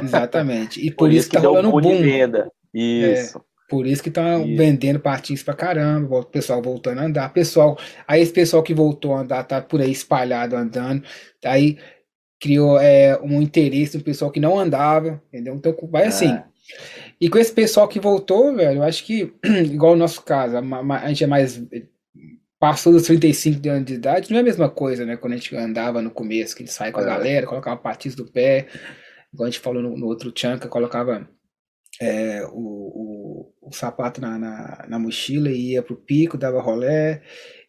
Exatamente. 0.00 0.80
E 0.80 0.90
por, 0.92 0.98
por 0.98 1.10
isso, 1.10 1.18
isso 1.18 1.30
que 1.30 1.36
tá 1.36 1.42
rolando 1.42 1.68
um 1.68 1.80
boom. 1.80 2.00
Venda. 2.00 2.48
Isso. 2.72 3.38
É, 3.38 3.40
por 3.68 3.88
isso 3.88 4.00
que 4.00 4.08
estão 4.08 4.22
tá 4.22 4.38
vendendo 4.38 5.00
patins 5.00 5.42
para 5.42 5.54
caramba, 5.54 6.20
o 6.20 6.24
pessoal 6.24 6.62
voltando 6.62 7.00
a 7.00 7.06
andar. 7.06 7.32
Pessoal, 7.32 7.76
aí 8.06 8.22
esse 8.22 8.32
pessoal 8.32 8.62
que 8.62 8.72
voltou 8.72 9.14
a 9.14 9.22
andar 9.22 9.42
tá 9.42 9.60
por 9.60 9.80
aí 9.80 9.90
espalhado 9.90 10.54
andando. 10.54 11.02
Aí 11.44 11.78
criou 12.38 12.78
é, 12.78 13.18
um 13.20 13.42
interesse 13.42 13.98
no 13.98 14.04
pessoal 14.04 14.30
que 14.30 14.38
não 14.38 14.56
andava, 14.56 15.20
entendeu? 15.26 15.56
Então 15.56 15.74
vai 15.90 16.04
é. 16.04 16.06
assim. 16.06 16.38
E 17.20 17.28
com 17.28 17.38
esse 17.38 17.50
pessoal 17.50 17.88
que 17.88 17.98
voltou, 17.98 18.54
velho, 18.54 18.78
eu 18.78 18.82
acho 18.84 19.04
que, 19.04 19.34
igual 19.44 19.94
o 19.94 19.96
nosso 19.96 20.22
caso, 20.22 20.56
a, 20.56 20.94
a 21.02 21.08
gente 21.08 21.24
é 21.24 21.26
mais 21.26 21.60
passou 22.58 22.92
dos 22.92 23.02
35 23.02 23.68
anos 23.68 23.84
de 23.84 23.94
idade, 23.94 24.30
não 24.30 24.38
é 24.38 24.40
a 24.40 24.44
mesma 24.44 24.68
coisa, 24.70 25.04
né? 25.04 25.16
Quando 25.16 25.34
a 25.34 25.36
gente 25.36 25.54
andava 25.54 26.00
no 26.00 26.10
começo, 26.10 26.54
que 26.56 26.62
a 26.62 26.66
gente 26.66 26.74
saia 26.74 26.92
com 26.92 27.00
a 27.00 27.02
é. 27.02 27.06
galera, 27.06 27.46
colocava 27.46 27.80
patins 27.80 28.14
do 28.14 28.30
pé, 28.30 28.66
igual 29.32 29.46
a 29.46 29.50
gente 29.50 29.60
falou 29.60 29.82
no, 29.82 29.96
no 29.96 30.06
outro 30.06 30.32
Chanca, 30.34 30.68
colocava 30.68 31.28
é, 32.00 32.44
o, 32.46 32.50
o, 32.52 33.68
o, 33.68 33.72
sapato 33.72 34.20
na, 34.20 34.38
na, 34.38 34.86
na, 34.88 34.98
mochila 34.98 35.50
e 35.50 35.72
ia 35.72 35.82
pro 35.82 35.96
pico, 35.96 36.38
dava 36.38 36.60
rolé, 36.60 37.22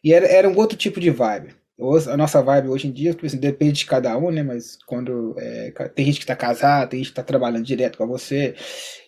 e 0.04 0.14
era, 0.14 0.26
era 0.26 0.50
um 0.50 0.58
outro 0.58 0.78
tipo 0.78 1.00
de 1.00 1.10
vibe. 1.10 1.56
a 2.10 2.18
nossa 2.18 2.42
vibe 2.42 2.70
hoje 2.70 2.88
em 2.88 2.92
dia, 2.92 3.12
tipo 3.12 3.26
assim, 3.26 3.38
depende 3.38 3.80
de 3.80 3.86
cada 3.86 4.18
um, 4.18 4.32
né? 4.32 4.44
Mas 4.44 4.78
quando 4.86 5.36
é, 5.38 5.72
tem 5.96 6.06
gente 6.06 6.20
que 6.20 6.24
está 6.24 6.36
casado, 6.36 6.90
tem 6.90 7.00
gente 7.00 7.08
que 7.08 7.12
está 7.12 7.24
trabalhando 7.24 7.66
direto 7.66 7.98
com 7.98 8.08
você, 8.08 8.56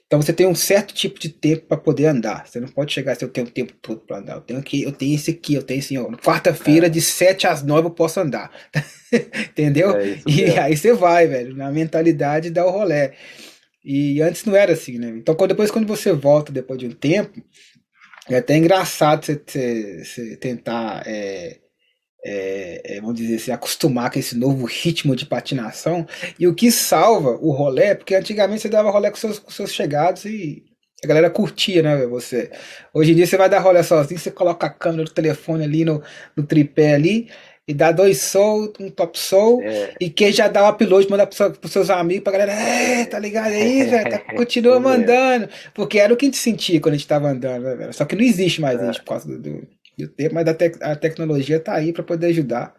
então 0.09 0.19
você 0.19 0.33
tem 0.33 0.47
um 0.47 0.55
certo 0.55 0.91
tipo 0.91 1.19
de 1.19 1.29
tempo 1.29 1.67
para 1.67 1.77
poder 1.77 2.07
andar. 2.07 2.47
Você 2.47 2.59
não 2.59 2.67
pode 2.67 2.91
chegar 2.91 3.13
se 3.13 3.23
eu 3.23 3.29
tenho 3.29 3.45
o 3.45 3.51
tempo 3.51 3.73
todo 3.79 3.99
para 3.99 4.17
andar. 4.17 4.37
Eu 4.37 4.41
tenho 4.41 4.63
que, 4.63 4.81
eu 4.81 4.91
tenho 4.91 5.13
esse 5.13 5.29
aqui, 5.29 5.53
eu 5.53 5.61
tenho 5.61 5.79
assim, 5.79 6.03
quarta-feira 6.17 6.87
é. 6.87 6.89
de 6.89 6.99
7 6.99 7.45
às 7.45 7.61
9 7.61 7.89
eu 7.89 7.91
posso 7.91 8.19
andar. 8.19 8.51
Entendeu? 9.51 9.95
É 9.95 10.17
e 10.25 10.45
mesmo. 10.45 10.61
aí 10.61 10.75
você 10.75 10.93
vai, 10.93 11.27
velho, 11.27 11.55
na 11.55 11.71
mentalidade 11.71 12.49
dá 12.49 12.65
o 12.65 12.71
rolé. 12.71 13.13
E 13.85 14.19
antes 14.19 14.45
não 14.45 14.55
era 14.55 14.73
assim, 14.73 14.97
né? 14.97 15.09
Então 15.09 15.35
depois 15.45 15.69
quando 15.69 15.85
você 15.85 16.11
volta 16.11 16.51
depois 16.51 16.79
de 16.79 16.87
um 16.87 16.91
tempo, 16.91 17.39
é 18.27 18.37
até 18.37 18.57
engraçado 18.57 19.23
você, 19.23 19.39
você, 19.45 20.03
você 20.03 20.37
tentar 20.37 21.03
é, 21.05 21.59
é, 22.23 22.81
é, 22.97 23.01
vamos 23.01 23.15
dizer 23.15 23.35
assim, 23.35 23.51
acostumar 23.51 24.11
com 24.11 24.19
esse 24.19 24.37
novo 24.37 24.65
ritmo 24.65 25.15
de 25.15 25.25
patinação. 25.25 26.05
E 26.37 26.47
o 26.47 26.53
que 26.53 26.71
salva 26.71 27.37
o 27.41 27.51
rolé, 27.51 27.95
porque 27.95 28.15
antigamente 28.15 28.61
você 28.61 28.69
dava 28.69 28.91
rolé 28.91 29.09
com 29.09 29.17
seus, 29.17 29.39
com 29.39 29.51
seus 29.51 29.73
chegados 29.73 30.25
e 30.25 30.63
a 31.03 31.07
galera 31.07 31.29
curtia, 31.29 31.81
né, 31.81 32.05
você. 32.05 32.51
Hoje 32.93 33.11
em 33.13 33.15
dia 33.15 33.25
você 33.25 33.37
vai 33.37 33.49
dar 33.49 33.59
rolé 33.59 33.81
sozinho, 33.83 34.19
você 34.19 34.31
coloca 34.31 34.67
a 34.67 34.69
câmera 34.69 35.05
do 35.05 35.11
telefone 35.11 35.63
ali 35.63 35.85
no, 35.85 36.03
no 36.35 36.43
tripé 36.43 36.93
ali 36.93 37.29
e 37.69 37.73
dá 37.73 37.91
dois 37.91 38.21
soul, 38.21 38.73
um 38.79 38.89
top 38.89 39.17
soul, 39.17 39.61
é. 39.61 39.93
e 40.01 40.09
quem 40.09 40.31
já 40.31 40.47
dá 40.47 40.65
o 40.65 40.71
upload 40.71 41.07
manda 41.07 41.27
para 41.27 41.53
os 41.63 41.71
seus 41.71 41.91
amigos, 41.91 42.23
pra 42.23 42.33
galera, 42.33 42.51
é, 42.51 43.05
tá 43.05 43.19
ligado 43.19 43.51
aí, 43.51 43.83
velho, 43.87 44.09
tá, 44.09 44.19
continua 44.35 44.79
mandando, 44.79 45.47
porque 45.75 45.99
era 45.99 46.11
o 46.11 46.17
que 46.17 46.25
a 46.25 46.29
gente 46.29 46.37
sentia 46.37 46.81
quando 46.81 46.95
a 46.95 46.97
gente 46.97 47.07
tava 47.07 47.29
andando, 47.29 47.63
né, 47.63 47.75
velho? 47.75 47.93
Só 47.93 48.05
que 48.05 48.15
não 48.15 48.23
existe 48.23 48.59
mais 48.59 48.81
é. 48.81 48.89
isso 48.89 48.99
por 49.01 49.09
causa 49.09 49.27
do, 49.27 49.37
do 49.37 49.67
o 50.05 50.09
tempo, 50.09 50.35
mas 50.35 50.47
a, 50.47 50.53
te 50.53 50.71
a 50.81 50.95
tecnologia 50.95 51.57
está 51.57 51.73
aí 51.73 51.93
para 51.93 52.03
poder 52.03 52.27
ajudar. 52.27 52.73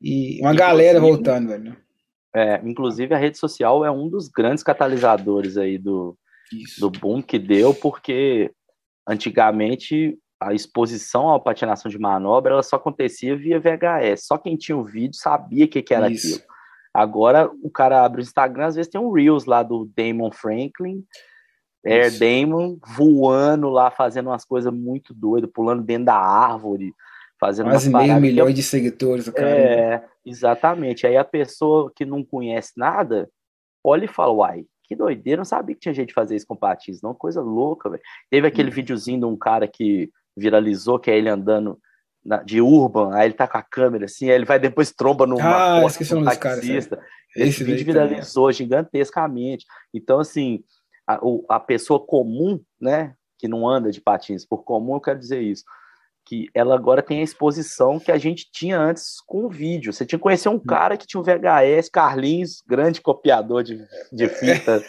E 0.00 0.40
uma 0.40 0.52
inclusive, 0.52 0.56
galera 0.58 1.00
voltando, 1.00 1.48
velho. 1.48 1.76
É, 2.34 2.60
inclusive 2.64 3.14
a 3.14 3.18
rede 3.18 3.38
social 3.38 3.84
é 3.84 3.90
um 3.90 4.08
dos 4.08 4.28
grandes 4.28 4.62
catalisadores 4.62 5.56
aí 5.56 5.78
do, 5.78 6.16
do 6.78 6.90
boom 6.90 7.22
que 7.22 7.38
deu, 7.38 7.72
porque 7.72 8.50
antigamente 9.08 10.18
a 10.40 10.52
exposição 10.52 11.32
à 11.32 11.40
patinação 11.40 11.90
de 11.90 11.98
manobra 11.98 12.52
ela 12.52 12.62
só 12.62 12.76
acontecia 12.76 13.36
via 13.36 13.58
VHS. 13.58 14.26
Só 14.26 14.36
quem 14.36 14.56
tinha 14.56 14.76
o 14.76 14.84
vídeo 14.84 15.16
sabia 15.16 15.64
o 15.64 15.68
que, 15.68 15.82
que 15.82 15.94
era 15.94 16.10
Isso. 16.10 16.34
aquilo. 16.36 16.48
Agora 16.92 17.50
o 17.62 17.70
cara 17.70 18.04
abre 18.04 18.20
o 18.20 18.22
Instagram, 18.22 18.66
às 18.66 18.74
vezes 18.74 18.90
tem 18.90 19.00
um 19.00 19.12
Reels 19.12 19.44
lá 19.44 19.62
do 19.62 19.90
Damon 19.96 20.30
Franklin, 20.32 21.04
Air 21.84 22.06
Isso. 22.06 22.20
Damon 22.20 22.78
voando 22.96 23.68
lá, 23.68 23.90
fazendo 23.90 24.30
umas 24.30 24.44
coisas 24.44 24.72
muito 24.72 25.14
doidas, 25.14 25.50
pulando 25.52 25.82
dentro 25.82 26.06
da 26.06 26.16
árvore, 26.16 26.92
fazendo 27.38 27.70
Quase 27.70 27.90
meio 27.90 28.20
milhão 28.20 28.50
de 28.50 28.62
seguidores, 28.62 29.28
cara. 29.28 29.48
É, 29.48 30.04
exatamente. 30.24 31.06
Aí 31.06 31.16
a 31.16 31.24
pessoa 31.24 31.92
que 31.94 32.04
não 32.04 32.24
conhece 32.24 32.72
nada, 32.76 33.28
olha 33.84 34.04
e 34.04 34.08
fala, 34.08 34.32
uai, 34.32 34.64
que 34.84 34.96
doideira, 34.96 35.40
não 35.40 35.44
sabia 35.44 35.74
que 35.74 35.80
tinha 35.80 35.94
gente 35.94 36.12
fazer 36.12 36.36
isso 36.36 36.46
com 36.46 36.56
patins, 36.56 37.02
não, 37.02 37.14
coisa 37.14 37.40
louca, 37.40 37.90
velho. 37.90 38.02
Teve 38.30 38.46
aquele 38.46 38.70
hum. 38.70 38.74
videozinho 38.74 39.20
de 39.20 39.26
um 39.26 39.36
cara 39.36 39.66
que 39.66 40.10
viralizou, 40.36 40.98
que 40.98 41.10
é 41.10 41.16
ele 41.16 41.28
andando 41.28 41.78
na, 42.24 42.42
de 42.42 42.60
Urban, 42.60 43.14
aí 43.14 43.28
ele 43.28 43.34
tá 43.34 43.46
com 43.46 43.56
a 43.56 43.62
câmera 43.62 44.04
assim, 44.04 44.28
aí 44.28 44.34
ele 44.34 44.44
vai 44.44 44.58
depois 44.58 44.92
tromba 44.92 45.26
no 45.26 45.38
ah, 45.40 45.82
esqueci 45.86 46.12
o 46.12 46.20
nome 46.20 46.36
taxista. 46.36 46.96
Cara, 46.96 47.08
Esse, 47.36 47.48
Esse 47.48 47.64
vídeo 47.64 47.84
viralizou 47.84 48.44
também. 48.44 48.56
gigantescamente. 48.56 49.64
Então, 49.94 50.18
assim, 50.18 50.62
a, 51.06 51.20
a 51.48 51.60
pessoa 51.60 52.04
comum, 52.04 52.60
né, 52.80 53.14
que 53.38 53.46
não 53.46 53.68
anda 53.68 53.90
de 53.90 54.00
patins, 54.00 54.44
por 54.44 54.64
comum 54.64 54.94
eu 54.94 55.00
quero 55.00 55.18
dizer 55.18 55.40
isso, 55.40 55.64
que 56.24 56.48
ela 56.52 56.74
agora 56.74 57.02
tem 57.02 57.20
a 57.20 57.24
exposição 57.24 58.00
que 58.00 58.10
a 58.10 58.18
gente 58.18 58.50
tinha 58.50 58.78
antes 58.78 59.20
com 59.24 59.44
o 59.44 59.48
vídeo. 59.48 59.92
Você 59.92 60.04
tinha 60.04 60.18
que 60.18 60.22
conhecer 60.24 60.48
um 60.48 60.54
hum. 60.54 60.60
cara 60.60 60.96
que 60.96 61.06
tinha 61.06 61.20
um 61.20 61.24
VHS, 61.24 61.88
Carlinhos, 61.88 62.62
grande 62.66 63.00
copiador 63.00 63.62
de, 63.62 63.78
de 64.12 64.28
fita. 64.28 64.82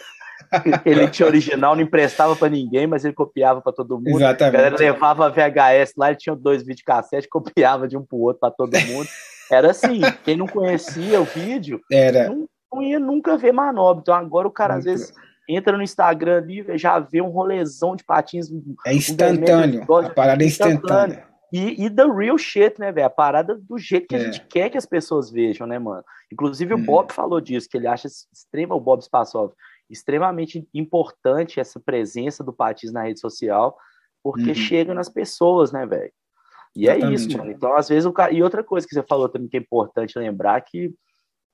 ele 0.84 1.08
tinha 1.10 1.28
original, 1.28 1.76
não 1.76 1.84
emprestava 1.84 2.36
para 2.36 2.50
ninguém, 2.50 2.88
mas 2.88 3.06
ele 3.06 3.14
copiava 3.14 3.62
para 3.62 3.72
todo 3.72 3.98
mundo. 3.98 4.18
Exatamente. 4.18 4.44
A 4.44 4.50
galera 4.50 4.78
levava 4.78 5.30
VHS 5.30 5.94
lá, 5.96 6.10
ele 6.10 6.18
tinha 6.18 6.36
dois 6.36 6.64
videocassete, 6.64 7.28
copiava 7.30 7.88
de 7.88 7.96
um 7.96 8.04
para 8.04 8.18
o 8.18 8.22
outro 8.22 8.40
para 8.40 8.52
todo 8.52 8.80
mundo. 8.80 9.08
Era 9.52 9.72
assim, 9.72 10.02
quem 10.24 10.36
não 10.36 10.48
conhecia 10.48 11.22
o 11.22 11.26
vídeo, 11.26 11.80
Era. 11.92 12.30
Não, 12.30 12.50
não 12.74 12.82
ia 12.82 13.00
nunca 13.00 13.38
ver 13.38 13.52
manobra. 13.52 14.02
Então 14.02 14.16
agora 14.16 14.48
o 14.48 14.52
cara, 14.52 14.74
Muito. 14.74 14.90
às 14.90 14.92
vezes 14.92 15.14
entra 15.48 15.78
no 15.78 15.84
Instagram 15.84 16.38
ali, 16.38 16.66
já 16.78 17.00
vê 17.00 17.22
um 17.22 17.30
rolezão 17.30 17.96
de 17.96 18.04
patins. 18.04 18.50
É 18.86 18.94
instantâneo. 18.94 19.86
Um 19.90 19.96
a 19.96 20.10
parada 20.10 20.44
é 20.44 20.48
instantânea. 20.48 21.28
E, 21.52 21.86
e 21.86 21.90
the 21.90 22.04
real 22.06 22.38
shit, 22.38 22.78
né, 22.80 22.92
velho? 22.92 23.08
A 23.08 23.10
parada 23.10 23.56
do 23.56 23.78
jeito 23.78 24.08
que 24.08 24.16
é. 24.16 24.18
a 24.18 24.24
gente 24.26 24.46
quer 24.48 24.70
que 24.70 24.78
as 24.78 24.86
pessoas 24.86 25.32
vejam, 25.32 25.66
né, 25.66 25.80
mano? 25.80 26.04
Inclusive 26.32 26.74
o 26.74 26.78
hum. 26.78 26.84
Bob 26.84 27.14
falou 27.14 27.40
disso, 27.40 27.70
que 27.70 27.78
ele 27.78 27.88
acha 27.88 28.08
extrema, 28.08 28.76
o 28.76 28.82
Bob 28.82 29.02
Spassov, 29.02 29.54
extremamente 29.90 30.68
importante 30.74 31.60
essa 31.60 31.80
presença 31.80 32.44
do 32.44 32.52
patins 32.52 32.92
na 32.92 33.04
rede 33.04 33.20
social, 33.22 33.78
porque 34.22 34.50
uhum. 34.50 34.56
chega 34.56 34.94
nas 34.94 35.08
pessoas, 35.08 35.72
né, 35.72 35.86
velho? 35.86 36.12
E 36.76 36.88
é 36.88 36.98
Exatamente. 36.98 37.06
é 37.06 37.16
isso, 37.16 37.38
mano. 37.38 37.52
Então, 37.52 37.76
às 37.76 37.88
vezes, 37.88 38.06
o 38.06 38.12
cara. 38.12 38.34
E 38.34 38.44
outra 38.44 38.64
coisa 38.64 38.86
que 38.86 38.94
você 38.94 39.02
falou 39.04 39.30
também 39.30 39.48
que 39.48 39.58
é 39.58 39.60
importante 39.60 40.20
lembrar 40.20 40.60
que 40.62 40.94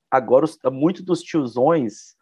agora 0.09 0.45
os... 0.45 0.57
muito 0.71 1.03
dos 1.03 1.21
tiozões 1.21 2.15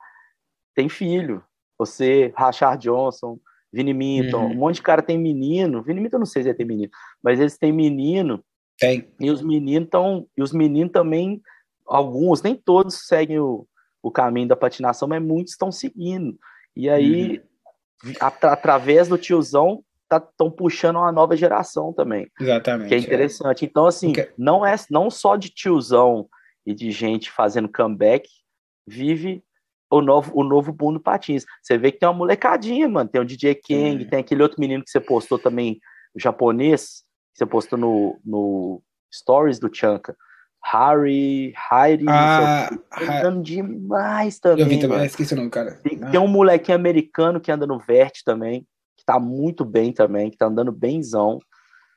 tem 0.76 0.90
filho. 0.90 1.44
Você, 1.82 2.32
Rashard 2.38 2.84
Johnson, 2.84 3.40
Vini 3.74 3.94
Minton, 3.94 4.46
uhum. 4.46 4.52
um 4.52 4.56
monte 4.56 4.76
de 4.76 4.82
cara 4.84 5.02
tem 5.02 5.18
menino. 5.18 5.82
Vini 5.82 6.00
Minton 6.00 6.20
não 6.20 6.26
sei 6.28 6.44
se 6.44 6.54
tem 6.54 6.66
menino, 6.66 6.92
mas 7.24 7.40
eles 7.40 7.58
têm 7.58 7.72
menino. 7.72 8.44
Tem. 8.78 9.08
E 9.20 9.32
os 9.32 9.42
meninos 9.42 9.86
estão. 9.86 10.28
E 10.38 10.44
os 10.44 10.52
meninos 10.52 10.92
também, 10.92 11.42
alguns, 11.88 12.44
nem 12.44 12.56
todos 12.56 13.08
seguem 13.08 13.40
o, 13.40 13.68
o 14.02 14.12
caminho 14.12 14.48
da 14.48 14.56
patinação, 14.56 15.08
mas 15.08 15.22
muitos 15.22 15.54
estão 15.54 15.72
seguindo. 15.72 16.38
E 16.76 16.88
aí, 16.88 17.42
uhum. 18.04 18.14
através 18.20 19.08
do 19.08 19.18
tiozão, 19.18 19.84
estão 20.04 20.50
tá, 20.50 20.56
puxando 20.56 20.98
uma 20.98 21.12
nova 21.12 21.36
geração 21.36 21.94
também. 21.94 22.30
Exatamente. 22.40 22.90
Que 22.90 22.96
é, 22.96 22.98
é. 22.98 23.02
interessante. 23.02 23.66
É. 23.66 23.68
Então, 23.68 23.88
assim, 23.88 24.12
okay. 24.12 24.30
não 24.38 24.66
é 24.66 24.76
não 24.90 25.10
só 25.10 25.36
de 25.36 25.50
tiozão 25.50 26.28
e 26.66 26.76
de 26.76 26.92
gente 26.92 27.32
fazendo 27.32 27.72
comeback, 27.72 28.30
vive 28.86 29.44
o 29.92 30.02
novo, 30.02 30.32
o 30.34 30.44
novo 30.44 30.72
boom 30.72 30.94
do 30.94 31.00
Patins. 31.00 31.46
Você 31.62 31.78
vê 31.78 31.92
que 31.92 32.00
tem 32.00 32.08
uma 32.08 32.18
molecadinha, 32.18 32.88
mano. 32.88 33.10
Tem 33.10 33.22
o 33.22 33.26
DJ 33.26 33.56
Kang, 33.56 34.06
tem 34.06 34.20
aquele 34.20 34.42
outro 34.42 34.60
menino 34.60 34.84
que 34.84 34.90
você 34.90 35.00
postou 35.00 35.38
também, 35.38 35.80
japonês, 36.16 37.04
que 37.34 37.40
você 37.40 37.46
postou 37.46 37.78
no, 37.78 38.20
no 38.26 38.82
Stories 39.14 39.60
do 39.60 39.70
Chanka. 39.74 40.16
Harry, 40.64 41.54
Harry, 41.72 42.06
ah, 42.08 42.70
tá 42.90 43.20
andando 43.20 43.42
demais 43.42 44.40
também. 44.40 44.64
Eu 44.64 44.70
vi 44.70 44.80
também, 44.80 45.06
esqueci 45.06 45.34
o 45.34 45.38
nome, 45.38 45.50
cara. 45.50 45.72
Tem, 45.84 46.00
ah. 46.02 46.12
tem, 46.12 46.20
um 46.20 46.28
molequinho 46.28 46.78
americano 46.78 47.42
que 47.42 47.52
anda 47.52 47.66
no 47.66 47.80
Vert 47.80 48.22
também, 48.24 48.66
que 48.96 49.04
tá 49.04 49.20
muito 49.20 49.66
bem 49.66 49.92
também, 49.92 50.30
que 50.30 50.38
tá 50.38 50.46
andando 50.46 50.72
benzão. 50.72 51.40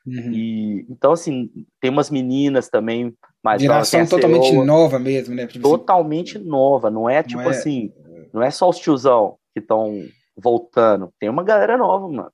Uhum. 0.05 0.31
E, 0.31 0.85
então, 0.89 1.11
assim, 1.11 1.49
tem 1.81 1.89
umas 1.89 2.09
meninas 2.09 2.69
também 2.69 3.13
mais 3.43 3.61
Geração 3.61 4.05
totalmente 4.05 4.53
nova 4.53 4.99
mesmo, 4.99 5.33
né? 5.33 5.47
Tipo 5.47 5.67
assim, 5.67 5.77
totalmente 5.77 6.37
assim, 6.37 6.47
nova, 6.47 6.89
não 6.91 7.09
é 7.09 7.23
tipo 7.23 7.41
não 7.41 7.49
é... 7.49 7.49
assim, 7.49 7.91
não 8.33 8.43
é 8.43 8.51
só 8.51 8.69
os 8.69 8.77
tiozão 8.77 9.37
que 9.53 9.59
estão 9.59 10.03
voltando, 10.35 11.11
tem 11.19 11.29
uma 11.29 11.43
galera 11.43 11.77
nova, 11.77 12.07
mano. 12.07 12.31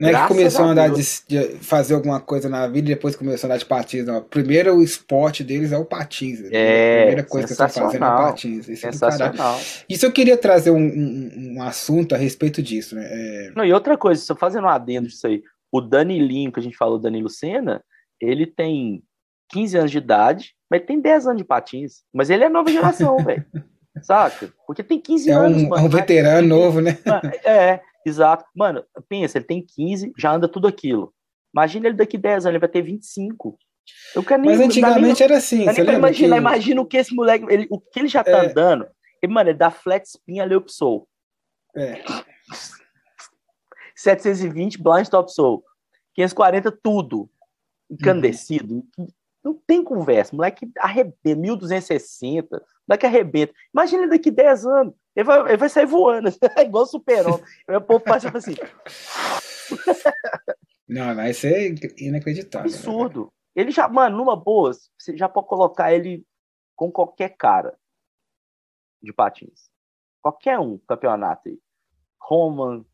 Não 0.00 0.08
é 0.08 0.12
que 0.12 0.28
começou 0.28 0.64
a, 0.64 0.68
andar 0.68 0.90
de, 0.90 1.02
de, 1.26 1.56
fazer 1.58 1.94
alguma 1.94 2.20
coisa 2.20 2.48
na 2.48 2.68
vida 2.68 2.88
e 2.88 2.94
depois 2.94 3.16
começou 3.16 3.48
a 3.48 3.50
andar 3.50 3.58
de 3.58 3.64
patins. 3.64 4.06
Não. 4.06 4.22
Primeiro 4.22 4.76
o 4.76 4.82
esporte 4.82 5.42
deles 5.42 5.72
é 5.72 5.76
o 5.76 5.84
patins. 5.84 6.40
É, 6.52 6.92
a 6.92 6.96
primeira 6.98 7.24
coisa 7.24 7.46
que 7.48 7.52
estão 7.52 7.68
fazendo 7.68 8.04
é 8.04 8.08
o 8.08 8.16
patins. 8.16 8.68
Isso 8.68 8.86
é 8.86 8.92
sensacional. 8.92 9.56
É 9.56 9.60
Isso 9.88 10.06
eu 10.06 10.12
queria 10.12 10.36
trazer 10.36 10.70
um, 10.70 10.78
um, 10.78 11.56
um, 11.56 11.62
assunto 11.62 12.14
a 12.14 12.18
respeito 12.18 12.62
disso. 12.62 12.94
Né? 12.94 13.08
É... 13.10 13.52
Não, 13.56 13.64
e 13.64 13.72
outra 13.72 13.98
coisa, 13.98 14.22
só 14.22 14.36
fazendo 14.36 14.66
um 14.66 14.70
adendo 14.70 15.08
disso 15.08 15.26
aí. 15.26 15.42
O 15.70 15.80
Danilinho, 15.80 16.52
que 16.52 16.60
a 16.60 16.62
gente 16.62 16.76
falou, 16.76 16.98
Danilo 16.98 17.28
Senna, 17.28 17.82
ele 18.20 18.46
tem 18.46 19.02
15 19.50 19.78
anos 19.78 19.90
de 19.90 19.98
idade, 19.98 20.54
mas 20.70 20.84
tem 20.84 21.00
10 21.00 21.26
anos 21.26 21.38
de 21.38 21.44
patins. 21.44 22.02
Mas 22.12 22.30
ele 22.30 22.44
é 22.44 22.48
nova 22.48 22.70
geração, 22.70 23.16
velho. 23.24 23.44
Saca? 24.02 24.52
Porque 24.66 24.82
tem 24.82 25.00
15 25.00 25.30
é 25.30 25.34
anos. 25.34 25.62
Um, 25.62 25.68
mano, 25.68 25.86
um 25.86 25.88
veterano 25.88 26.46
novo, 26.46 26.80
né? 26.80 26.98
É, 27.44 27.80
exato. 28.06 28.44
Mano, 28.54 28.84
pensa, 29.08 29.38
ele 29.38 29.44
tem 29.44 29.64
15, 29.64 30.12
já 30.16 30.32
anda 30.32 30.48
tudo 30.48 30.68
aquilo. 30.68 31.12
Imagina 31.52 31.88
ele 31.88 31.96
daqui 31.96 32.16
10 32.16 32.46
anos, 32.46 32.46
ele 32.46 32.58
vai 32.58 32.68
ter 32.68 32.82
25. 32.82 33.58
Eu 34.14 34.22
quero 34.22 34.42
nem, 34.42 34.50
Mas 34.50 34.60
antigamente 34.60 35.20
nem, 35.20 35.24
era 35.24 35.38
assim. 35.38 35.64
Você 35.64 35.82
imagina, 35.82 36.34
que... 36.34 36.40
imagina 36.40 36.80
o 36.80 36.86
que 36.86 36.96
esse 36.98 37.14
moleque, 37.14 37.46
ele, 37.48 37.66
o 37.70 37.80
que 37.80 37.98
ele 38.00 38.08
já 38.08 38.22
tá 38.22 38.44
é. 38.44 38.46
andando. 38.46 38.86
Ele, 39.22 39.32
mano, 39.32 39.50
ele 39.50 39.58
dá 39.58 39.70
flat 39.70 40.04
spin 40.06 40.40
ali 40.40 40.54
up 40.54 40.70
soul. 40.70 41.08
É. 41.76 42.02
720 43.98 44.80
blind 44.80 45.08
top 45.08 45.32
soul. 45.32 45.64
540 46.14 46.70
tudo. 46.82 47.28
Encandecido. 47.90 48.84
Uhum. 48.96 49.08
Não 49.42 49.54
tem 49.54 49.82
conversa. 49.82 50.36
Moleque 50.36 50.70
arrebenta, 50.78 51.40
1260. 51.40 52.64
Moleque 52.86 53.06
arrebenta. 53.06 53.52
Imagina 53.74 54.06
daqui 54.06 54.30
10 54.30 54.66
anos. 54.66 54.94
Ele 55.16 55.24
vai, 55.24 55.40
ele 55.48 55.56
vai 55.56 55.68
sair 55.68 55.86
voando. 55.86 56.30
É 56.56 56.62
igual 56.62 56.84
o 56.84 56.86
super-homem. 56.86 57.42
o 57.68 57.80
povo 57.80 58.00
passa 58.00 58.30
assim. 58.36 58.54
Não, 60.88 61.14
vai 61.14 61.34
ser 61.34 61.74
inacreditável. 61.98 62.70
Absurdo. 62.70 63.32
Ele 63.54 63.70
já, 63.70 63.88
mano, 63.88 64.16
numa 64.16 64.36
boa, 64.36 64.72
você 64.96 65.16
já 65.16 65.28
pode 65.28 65.48
colocar 65.48 65.92
ele 65.92 66.24
com 66.76 66.92
qualquer 66.92 67.36
cara 67.36 67.76
de 69.02 69.12
patins. 69.12 69.68
Qualquer 70.22 70.58
um 70.58 70.78
campeonato 70.78 71.48
aí. 71.48 71.58
Roman, 72.20 72.84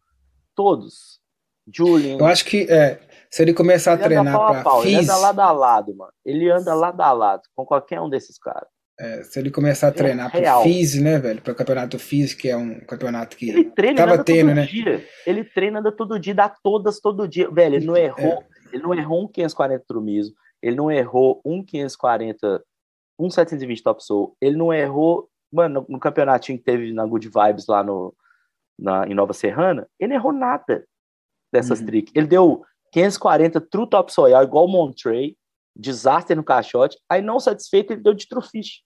todos. 0.55 1.21
Julian. 1.73 2.19
Eu 2.19 2.27
acho 2.27 2.45
que 2.45 2.71
é, 2.71 3.01
se 3.31 3.43
ele 3.43 3.55
começar 3.55 3.95
a 3.95 3.97
treinar 3.97 4.39
para 4.39 4.63
pau, 4.63 4.85
Ele 4.85 4.97
anda 4.97 5.17
lado 5.17 5.41
a 5.41 5.53
lado, 5.53 5.97
mano. 5.97 6.13
Ele 6.25 6.51
anda 6.51 6.75
lado 6.75 7.01
a 7.01 7.13
lado 7.13 7.43
com 7.55 7.65
qualquer 7.65 8.01
um 8.01 8.09
desses 8.09 8.39
caras. 8.39 8.69
É, 8.99 9.25
se 9.25 9.41
ele 9.41 9.51
começar 9.51 9.89
a 9.89 9.93
treinar 9.93 10.31
é 10.33 10.41
para 10.41 10.63
FIS, 10.63 10.95
né, 11.01 11.19
velho? 11.19 11.43
Para 11.43 11.53
o 11.53 11.57
campeonato 11.57 11.99
FIS, 11.99 12.33
que 12.33 12.49
é 12.49 12.57
um 12.57 12.79
campeonato 12.81 13.37
que 13.37 13.51
ele 13.51 13.65
treina, 13.71 13.97
tava 13.97 14.23
tendo, 14.23 14.49
todo 14.49 14.55
né? 14.55 14.67
Dia. 14.67 15.05
Ele 15.27 15.43
treina 15.43 15.81
anda 15.81 15.91
todo 15.91 16.19
dia, 16.19 16.35
dá 16.35 16.49
todas 16.49 17.01
todo 17.01 17.27
dia. 17.27 17.51
Velho, 17.51 17.75
ele 17.77 17.87
não 17.87 17.97
é. 17.97 18.05
errou, 18.05 18.33
é. 18.35 18.47
ele 18.73 18.83
não 18.83 18.95
errou 18.95 19.25
um 19.25 19.29
540 19.29 19.85
trumiso, 19.89 20.33
ele 20.63 20.77
não 20.77 20.93
errou 20.93 21.41
um 21.45 21.65
540, 21.65 22.63
um 23.19 23.29
720 23.29 23.83
top 23.83 24.05
soul, 24.05 24.37
ele 24.41 24.57
não 24.57 24.73
errou, 24.73 25.29
mano, 25.53 25.81
no, 25.81 25.95
no 25.95 25.99
campeonatinho 25.99 26.57
que 26.57 26.65
teve 26.65 26.93
na 26.93 27.05
Good 27.05 27.29
Vibes 27.29 27.67
lá 27.67 27.83
no, 27.83 28.15
na, 28.79 29.07
em 29.07 29.15
Nova 29.15 29.33
Serrana, 29.33 29.89
ele 29.99 30.15
errou 30.15 30.33
nada 30.33 30.87
dessas 31.53 31.81
uhum. 31.81 31.87
tricks. 31.87 32.13
Ele 32.15 32.27
deu 32.27 32.65
540 32.93 33.61
true 33.61 33.89
top 33.89 34.13
soil, 34.13 34.43
igual 34.43 34.67
o 34.67 34.69
Montrey, 34.69 35.37
desastre 35.75 36.35
no 36.35 36.45
caixote. 36.45 36.99
Aí, 37.09 37.23
não 37.23 37.41
satisfeito, 37.41 37.93
ele 37.93 38.03
deu 38.03 38.15
de 38.15 38.29
trufish. 38.29 38.83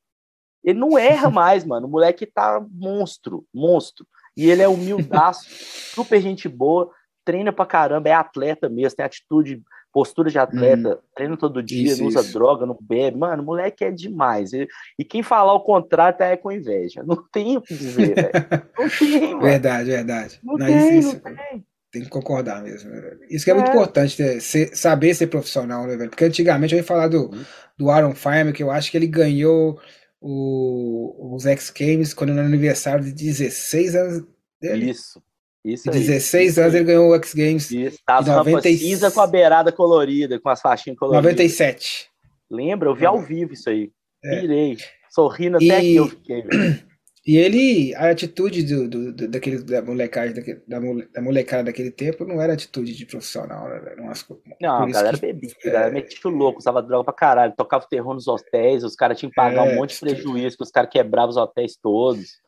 Ele 0.64 0.78
não 0.78 0.98
erra 0.98 1.30
mais, 1.30 1.64
mano. 1.64 1.86
O 1.86 1.90
moleque 1.90 2.26
tá 2.26 2.64
monstro, 2.70 3.44
monstro. 3.52 4.06
E 4.36 4.48
ele 4.48 4.62
é 4.62 4.68
humildaço, 4.68 5.46
super 5.94 6.20
gente 6.20 6.48
boa, 6.48 6.90
treina 7.24 7.52
pra 7.52 7.66
caramba, 7.66 8.08
é 8.08 8.12
atleta 8.12 8.68
mesmo, 8.68 8.96
tem 8.96 9.04
atitude, 9.04 9.62
postura 9.98 10.30
de 10.30 10.38
atleta, 10.38 10.94
hum, 10.94 11.08
treina 11.12 11.36
todo 11.36 11.60
dia, 11.60 11.90
isso, 11.90 12.00
não 12.00 12.06
usa 12.06 12.20
isso. 12.20 12.32
droga, 12.32 12.64
não 12.64 12.78
bebe. 12.80 13.18
Mano, 13.18 13.42
moleque 13.42 13.84
é 13.84 13.90
demais. 13.90 14.52
E, 14.52 14.68
e 14.96 15.04
quem 15.04 15.24
falar 15.24 15.52
o 15.54 15.60
contrário 15.60 16.16
tá 16.16 16.26
é 16.26 16.36
com 16.36 16.52
inveja. 16.52 17.02
Não 17.02 17.16
tem 17.16 17.56
o 17.56 17.60
que 17.60 17.74
dizer, 17.74 18.14
velho. 18.14 18.30
Não 18.78 18.88
tem, 18.96 19.20
mano. 19.34 19.40
Verdade, 19.40 19.90
verdade. 19.90 20.40
Não, 20.44 20.56
não 20.56 20.66
tem, 20.66 20.98
isso, 21.00 21.14
não 21.14 21.34
tem. 21.34 21.64
Tem 21.90 22.02
que 22.02 22.08
concordar 22.08 22.62
mesmo. 22.62 22.88
Né, 22.88 23.16
isso 23.28 23.44
que 23.44 23.50
é, 23.50 23.54
é. 23.54 23.56
muito 23.56 23.70
importante, 23.70 24.22
né? 24.22 24.38
ser, 24.38 24.76
saber 24.76 25.14
ser 25.14 25.26
profissional, 25.26 25.84
né, 25.84 25.96
velho? 25.96 26.10
Porque 26.10 26.24
antigamente 26.24 26.74
eu 26.74 26.78
ia 26.78 26.84
falar 26.84 27.08
do, 27.08 27.32
uhum. 27.32 27.44
do 27.76 27.90
Aaron 27.90 28.14
Fireman, 28.14 28.52
que 28.52 28.62
eu 28.62 28.70
acho 28.70 28.92
que 28.92 28.96
ele 28.96 29.08
ganhou 29.08 29.80
o, 30.20 31.34
os 31.34 31.44
X 31.44 31.70
Games 31.70 32.14
quando 32.14 32.30
era 32.30 32.42
aniversário 32.42 33.04
de 33.04 33.12
16 33.12 33.96
anos 33.96 34.24
dele. 34.60 34.90
Isso. 34.90 35.20
Isso 35.72 35.90
aí. 35.90 35.98
16 35.98 36.50
isso 36.50 36.60
anos 36.60 36.74
ele 36.74 36.84
ganhou 36.84 37.10
o 37.10 37.14
X 37.16 37.34
Games. 37.34 37.70
Isso, 37.70 37.98
tá 38.04 38.22
90... 38.22 38.62
cinza 38.62 39.10
com 39.10 39.20
a 39.20 39.26
beirada 39.26 39.72
colorida, 39.72 40.38
com 40.40 40.48
as 40.48 40.60
faixinhas 40.60 40.98
coloridas. 40.98 41.24
97. 41.24 42.08
Lembra? 42.50 42.88
Eu 42.88 42.94
vi 42.94 43.06
ao 43.06 43.20
vivo 43.20 43.52
isso 43.52 43.68
aí. 43.68 43.90
É. 44.24 44.40
Virei. 44.40 44.76
Sorrindo 45.10 45.56
até 45.56 45.82
e... 45.82 45.92
que 45.92 45.96
eu 45.96 46.08
fiquei. 46.08 46.44
E 47.28 47.36
ele, 47.36 47.94
a 47.94 48.08
atitude 48.08 48.62
do, 48.62 48.88
do, 48.88 49.12
do 49.12 49.28
daquele, 49.28 49.62
da 49.62 49.82
molecagem, 49.82 50.34
daquele, 50.34 50.62
da, 50.66 50.78
da 51.12 51.20
molecada 51.20 51.64
daquele 51.64 51.90
tempo 51.90 52.24
não 52.24 52.40
era 52.40 52.54
atitude 52.54 52.96
de 52.96 53.04
profissional, 53.04 53.68
né, 53.68 53.96
Umas, 53.98 54.26
não, 54.58 54.84
a 54.84 54.86
galera 54.86 55.14
que, 55.14 55.26
bebia, 55.26 55.50
a 55.62 55.66
galera 55.66 55.88
é... 55.88 55.92
metia 55.92 56.30
louco, 56.30 56.58
usava 56.58 56.80
droga 56.80 57.04
pra 57.04 57.12
caralho, 57.12 57.52
tocava 57.54 57.86
terror 57.86 58.14
nos 58.14 58.26
hotéis, 58.26 58.82
os 58.82 58.96
caras 58.96 59.18
tinham 59.18 59.28
que 59.28 59.36
pagar 59.36 59.66
é, 59.66 59.72
um 59.72 59.76
monte 59.76 59.92
de 59.92 60.00
prejuízo, 60.00 60.56
que 60.56 60.62
os 60.62 60.70
caras 60.70 60.88
quebravam 60.90 61.28
os 61.28 61.36
hotéis 61.36 61.76
todos. 61.76 62.40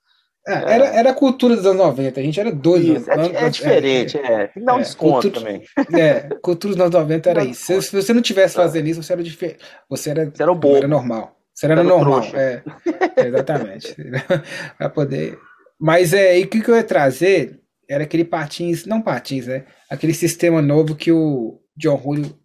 É, 0.50 0.54
é. 0.54 0.74
Era, 0.74 0.86
era 0.86 1.10
a 1.10 1.14
cultura 1.14 1.56
dos 1.56 1.64
anos 1.66 1.78
90, 1.78 2.20
a 2.20 2.22
gente 2.22 2.40
era 2.40 2.52
doido. 2.52 2.96
Isso, 2.96 3.10
é, 3.10 3.44
é, 3.44 3.50
diferente, 3.50 4.18
é, 4.18 4.46
Tem 4.48 4.62
que 4.62 4.64
dar 4.64 4.74
um 4.74 4.78
desconto 4.78 5.30
cultura, 5.30 5.40
também. 5.40 5.62
É, 6.00 6.20
cultura 6.42 6.74
dos 6.74 6.80
anos 6.80 6.94
90 6.94 7.30
era 7.30 7.44
isso. 7.44 7.64
Se, 7.64 7.82
se, 7.82 7.92
você 7.94 8.12
não 8.12 8.22
tivesse 8.22 8.54
fazendo 8.54 8.86
isso, 8.88 9.02
você 9.02 9.12
era 9.12 9.22
diferente. 9.22 9.58
Você 9.88 10.10
era, 10.10 10.24
você 10.26 10.42
era, 10.42 10.52
bobo. 10.52 10.76
era 10.76 10.88
normal. 10.88 11.36
Será 11.54 11.76
no 11.76 11.84
normal, 11.84 12.24
é, 12.34 12.62
exatamente. 13.26 13.94
para 14.78 14.88
poder. 14.88 15.38
Mas 15.78 16.12
é, 16.14 16.38
e 16.38 16.44
o 16.44 16.48
que, 16.48 16.60
que 16.60 16.70
eu 16.70 16.76
ia 16.76 16.82
trazer 16.82 17.60
era 17.88 18.04
aquele 18.04 18.24
patins, 18.24 18.86
não 18.86 19.02
patins, 19.02 19.46
né? 19.46 19.66
Aquele 19.90 20.14
sistema 20.14 20.62
novo 20.62 20.94
que 20.94 21.12
o 21.12 21.60
John 21.76 22.00
Julio 22.02 22.38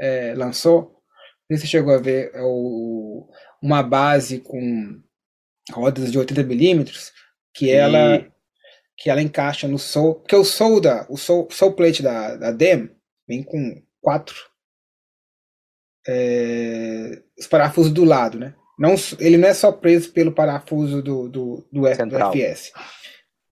é, 0.00 0.32
lançou. 0.34 0.96
Não 1.50 1.56
sei 1.56 1.58
se 1.58 1.62
você 1.62 1.66
chegou 1.66 1.94
a 1.94 1.98
ver 1.98 2.30
é 2.32 2.40
o, 2.42 3.28
uma 3.62 3.82
base 3.82 4.38
com 4.38 5.00
rodas 5.72 6.10
de 6.10 6.18
80 6.18 6.42
milímetros 6.44 7.12
que 7.56 7.70
ela 7.70 8.26
que 8.98 9.10
ela 9.10 9.20
encaixa 9.20 9.68
no 9.68 9.78
sol, 9.78 10.16
porque 10.16 10.34
o 10.34 10.44
sol 10.44 10.80
da 10.80 11.06
o 11.08 11.16
sol, 11.16 11.48
sol 11.50 11.72
plate 11.72 12.02
da, 12.02 12.36
da 12.36 12.50
DEM 12.50 12.90
vem 13.28 13.42
com 13.42 13.82
quatro 14.00 14.34
é, 16.08 17.22
os 17.38 17.46
parafusos 17.46 17.92
do 17.92 18.04
lado, 18.04 18.38
né? 18.38 18.54
Não, 18.78 18.94
ele 19.18 19.36
não 19.36 19.48
é 19.48 19.54
só 19.54 19.72
preso 19.72 20.12
pelo 20.12 20.32
parafuso 20.32 21.02
do, 21.02 21.28
do, 21.28 21.66
do, 21.72 21.86
F, 21.86 22.04
do 22.04 22.16
FS. 22.30 22.72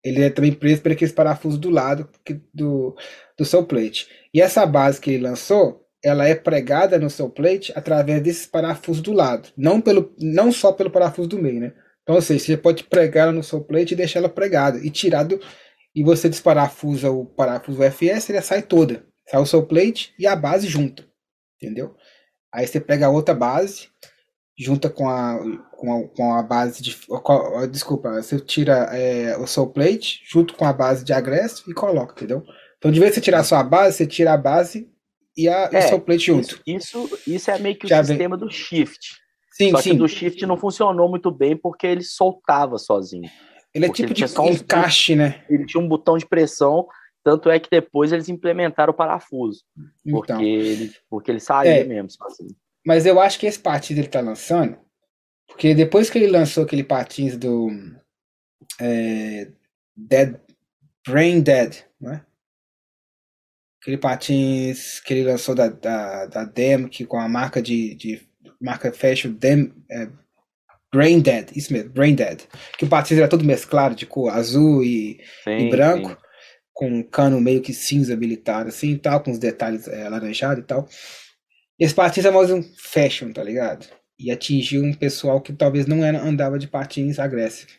Ele 0.04 0.22
é 0.22 0.30
também 0.30 0.52
preso 0.52 0.82
por 0.82 0.92
aqueles 0.92 1.14
parafusos 1.14 1.58
do 1.58 1.70
lado 1.70 2.08
do, 2.52 2.96
do 3.38 3.44
seu 3.44 3.64
plate. 3.64 4.08
E 4.34 4.40
essa 4.40 4.66
base 4.66 5.00
que 5.00 5.12
ele 5.12 5.22
lançou, 5.22 5.86
ela 6.02 6.26
é 6.26 6.34
pregada 6.34 6.98
no 6.98 7.08
seu 7.08 7.30
plate 7.30 7.72
através 7.76 8.20
desses 8.20 8.46
parafusos 8.46 9.00
do 9.00 9.12
lado. 9.12 9.48
Não, 9.56 9.80
pelo, 9.80 10.12
não 10.18 10.50
só 10.50 10.72
pelo 10.72 10.90
parafuso 10.90 11.28
do 11.28 11.40
meio, 11.40 11.60
né? 11.60 11.72
Então, 12.02 12.20
seja, 12.20 12.44
você 12.44 12.56
pode 12.56 12.84
pregar 12.84 13.24
ela 13.24 13.32
no 13.32 13.42
seu 13.42 13.60
plate 13.60 13.94
e 13.94 13.96
deixar 13.96 14.18
ela 14.18 14.28
pregada. 14.28 14.78
E 14.78 14.90
tirado 14.90 15.40
e 15.94 16.02
você 16.02 16.28
desparafusa 16.28 17.10
o 17.10 17.26
parafuso 17.26 17.82
FS, 17.82 18.30
ele 18.30 18.40
sai 18.40 18.62
toda. 18.62 19.06
Sai 19.28 19.40
o 19.40 19.46
seu 19.46 19.64
plate 19.64 20.12
e 20.18 20.26
a 20.26 20.34
base 20.34 20.66
junto. 20.66 21.06
Entendeu? 21.60 21.94
Aí 22.52 22.66
você 22.66 22.80
pega 22.80 23.06
a 23.06 23.10
outra 23.10 23.34
base, 23.34 23.88
junta 24.58 24.90
com 24.90 25.08
a, 25.08 25.38
com 25.70 25.92
a, 25.92 26.08
com 26.08 26.34
a 26.34 26.42
base 26.42 26.82
de. 26.82 26.96
Com, 27.06 27.66
desculpa, 27.68 28.10
você 28.22 28.40
tira 28.40 28.88
é, 28.92 29.36
o 29.38 29.46
soul 29.46 29.70
plate 29.70 30.20
junto 30.24 30.54
com 30.54 30.64
a 30.64 30.72
base 30.72 31.04
de 31.04 31.12
agresso 31.12 31.70
e 31.70 31.74
coloca, 31.74 32.14
entendeu? 32.14 32.44
Então, 32.78 32.90
de 32.90 32.98
vez 32.98 33.12
em 33.12 33.14
você 33.14 33.20
tirar 33.20 33.44
só 33.44 33.56
a 33.56 33.62
base, 33.62 33.96
você 33.96 34.06
tira 34.06 34.32
a 34.32 34.36
base 34.36 34.90
e, 35.36 35.48
a, 35.48 35.70
é, 35.72 35.78
o 35.78 35.88
soul 35.88 36.00
plate 36.00 36.26
junto. 36.26 36.60
Isso, 36.66 37.06
isso, 37.06 37.18
isso 37.26 37.50
é 37.50 37.58
meio 37.58 37.76
que 37.76 37.86
o 37.86 37.88
Já 37.88 38.02
sistema 38.02 38.36
vem... 38.36 38.46
do 38.46 38.52
shift. 38.52 39.21
Sim, 39.52 39.70
Só 39.70 39.78
sim. 39.78 39.90
que 39.90 39.96
do 39.96 40.08
shift 40.08 40.44
não 40.46 40.56
funcionou 40.56 41.08
muito 41.08 41.30
bem 41.30 41.56
porque 41.56 41.86
ele 41.86 42.02
soltava 42.02 42.78
sozinho. 42.78 43.30
Ele 43.74 43.86
é 43.86 43.88
tipo 43.88 44.12
de 44.12 44.24
um 44.24 44.48
encaixe, 44.48 45.14
né? 45.14 45.44
Ele 45.48 45.64
tinha 45.64 45.82
um 45.82 45.88
botão 45.88 46.16
de 46.16 46.26
pressão 46.26 46.86
tanto 47.24 47.48
é 47.48 47.60
que 47.60 47.70
depois 47.70 48.12
eles 48.12 48.28
implementaram 48.28 48.92
o 48.92 48.96
parafuso. 48.96 49.64
Porque, 50.04 50.32
então, 50.32 50.42
ele, 50.42 50.92
porque 51.08 51.30
ele 51.30 51.40
saía 51.40 51.80
é, 51.80 51.84
mesmo 51.84 52.10
sozinho. 52.10 52.54
Mas 52.84 53.06
eu 53.06 53.20
acho 53.20 53.38
que 53.38 53.46
esse 53.46 53.58
patins 53.58 53.98
ele 53.98 54.08
tá 54.08 54.20
lançando. 54.20 54.76
Porque 55.46 55.74
depois 55.74 56.10
que 56.10 56.18
ele 56.18 56.26
lançou 56.26 56.64
aquele 56.64 56.82
patins 56.82 57.36
do. 57.36 57.68
É, 58.80 59.52
Dead, 59.94 60.40
Brain 61.06 61.42
Dead, 61.42 61.84
né? 62.00 62.24
Aquele 63.80 63.98
patins 63.98 65.00
que 65.00 65.14
ele 65.14 65.24
lançou 65.24 65.54
da, 65.54 65.68
da, 65.68 66.26
da 66.26 66.44
Dem, 66.44 66.88
que 66.88 67.04
com 67.04 67.18
a 67.18 67.28
marca 67.28 67.60
de, 67.60 67.94
de 67.94 68.28
marca 68.62 68.92
fashion 68.92 69.32
Dem, 69.32 69.72
é, 69.90 70.08
Brain 70.92 71.20
Dead, 71.20 71.50
isso 71.56 71.72
mesmo, 71.72 71.90
Brain 71.90 72.14
Dead. 72.14 72.42
Que 72.78 72.84
o 72.84 72.88
patins 72.88 73.18
era 73.18 73.28
todo 73.28 73.44
mesclado 73.44 73.94
de 73.94 74.06
cor 74.06 74.30
azul 74.30 74.82
e, 74.82 75.20
sim, 75.44 75.66
e 75.66 75.70
branco. 75.70 76.10
Sim 76.10 76.16
com 76.72 76.88
um 76.88 77.02
cano 77.02 77.40
meio 77.40 77.60
que 77.60 77.72
cinza 77.72 78.16
militar, 78.16 78.66
assim, 78.66 78.96
tal, 78.96 79.22
com 79.22 79.30
os 79.30 79.38
detalhes 79.38 79.86
é, 79.86 80.04
alaranjados 80.04 80.64
e 80.64 80.66
tal. 80.66 80.88
Esse 81.78 81.94
patins 81.94 82.24
é 82.24 82.30
mais 82.30 82.50
um 82.50 82.62
fashion, 82.62 83.32
tá 83.32 83.42
ligado? 83.42 83.86
E 84.18 84.30
atingiu 84.30 84.82
um 84.82 84.94
pessoal 84.94 85.40
que 85.40 85.52
talvez 85.52 85.86
não 85.86 86.04
era, 86.04 86.20
andava 86.20 86.58
de 86.58 86.68
patins 86.68 87.18
agressivo. 87.18 87.72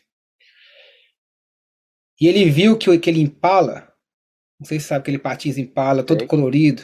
E 2.20 2.28
ele 2.28 2.48
viu 2.48 2.78
que 2.78 2.90
aquele 2.90 3.20
Impala, 3.20 3.92
não 4.60 4.66
sei 4.66 4.78
se 4.78 4.86
sabe 4.86 5.00
aquele 5.00 5.18
patins 5.18 5.58
Impala, 5.58 6.04
todo 6.04 6.20
sei. 6.20 6.28
colorido, 6.28 6.82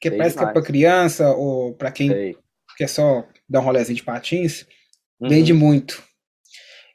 que 0.00 0.08
sei 0.08 0.18
parece 0.18 0.36
demais. 0.36 0.52
que 0.52 0.58
é 0.58 0.60
pra 0.60 0.66
criança 0.66 1.30
ou 1.32 1.74
para 1.74 1.90
quem 1.90 2.08
sei. 2.08 2.36
Quer 2.80 2.88
só 2.88 3.28
dar 3.46 3.60
um 3.60 3.64
rolezinho 3.64 3.96
de 3.96 4.02
patins, 4.02 4.66
uhum. 5.20 5.28
vende 5.28 5.52
muito. 5.52 6.02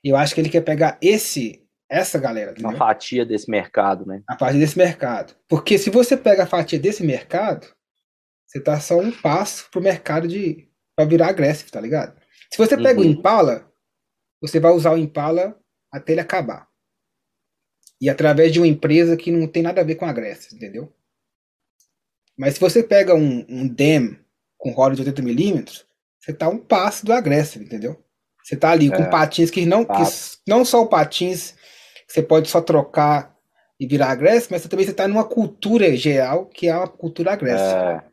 E 0.03 0.09
eu 0.09 0.17
acho 0.17 0.33
que 0.33 0.41
ele 0.41 0.49
quer 0.49 0.61
pegar 0.61 0.97
esse 0.99 1.63
essa 1.87 2.17
galera. 2.17 2.51
Entendeu? 2.51 2.71
Uma 2.71 2.77
fatia 2.77 3.23
desse 3.23 3.49
mercado, 3.51 4.03
né? 4.03 4.23
A 4.27 4.35
fatia 4.35 4.59
desse 4.59 4.75
mercado. 4.75 5.35
Porque 5.47 5.77
se 5.77 5.91
você 5.91 6.17
pega 6.17 6.41
a 6.41 6.47
fatia 6.47 6.79
desse 6.79 7.03
mercado, 7.03 7.67
você 8.47 8.59
tá 8.59 8.79
só 8.79 8.97
um 8.97 9.11
passo 9.11 9.69
pro 9.69 9.79
mercado 9.79 10.27
de 10.27 10.67
para 10.95 11.05
virar 11.05 11.27
agressivo, 11.27 11.69
tá 11.69 11.79
ligado? 11.79 12.19
Se 12.51 12.57
você 12.57 12.75
pega 12.75 12.99
uhum. 12.99 13.05
o 13.05 13.09
Impala, 13.09 13.71
você 14.41 14.59
vai 14.59 14.71
usar 14.71 14.91
o 14.91 14.97
Impala 14.97 15.55
até 15.91 16.13
ele 16.13 16.21
acabar. 16.21 16.67
E 18.01 18.09
através 18.09 18.51
de 18.51 18.59
uma 18.59 18.67
empresa 18.67 19.15
que 19.15 19.29
não 19.29 19.47
tem 19.47 19.61
nada 19.61 19.81
a 19.81 19.83
ver 19.83 19.95
com 19.95 20.05
agressivo, 20.05 20.55
entendeu? 20.55 20.91
Mas 22.35 22.55
se 22.55 22.59
você 22.59 22.81
pega 22.81 23.13
um, 23.13 23.45
um 23.47 23.67
DEM 23.67 24.24
com 24.57 24.71
roda 24.71 24.95
de 24.95 25.03
80mm, 25.03 25.83
você 26.19 26.33
tá 26.33 26.49
um 26.49 26.57
passo 26.57 27.05
do 27.05 27.13
agressivo, 27.13 27.65
entendeu? 27.65 28.03
Você 28.43 28.55
tá 28.55 28.71
ali 28.71 28.91
é. 28.91 28.95
com 28.95 29.09
patins 29.09 29.49
que 29.49 29.65
não, 29.65 29.83
que 29.83 30.03
não 30.47 30.63
só 30.63 30.81
o 30.81 30.87
patins 30.87 31.55
você 32.07 32.21
pode 32.21 32.47
só 32.47 32.61
trocar 32.61 33.35
e 33.79 33.87
virar 33.87 34.11
agressivo, 34.11 34.53
mas 34.53 34.61
você 34.61 34.69
também 34.69 34.85
está 34.85 35.07
numa 35.07 35.23
cultura 35.23 35.95
geral 35.95 36.45
que 36.45 36.67
é 36.67 36.75
uma 36.75 36.87
cultura 36.87 37.33
agressiva. 37.33 38.03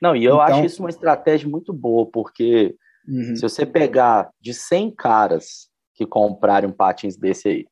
Não, 0.00 0.16
e 0.16 0.24
eu 0.24 0.34
então... 0.34 0.46
acho 0.46 0.64
isso 0.64 0.82
uma 0.82 0.90
estratégia 0.90 1.48
muito 1.48 1.72
boa, 1.72 2.10
porque 2.10 2.74
uhum. 3.06 3.36
se 3.36 3.42
você 3.42 3.64
pegar 3.64 4.30
de 4.40 4.52
100 4.52 4.90
caras 4.96 5.68
que 5.94 6.04
comprarem 6.04 6.68
um 6.68 6.72
patins 6.72 7.16
desse 7.16 7.48
aí, 7.48 7.66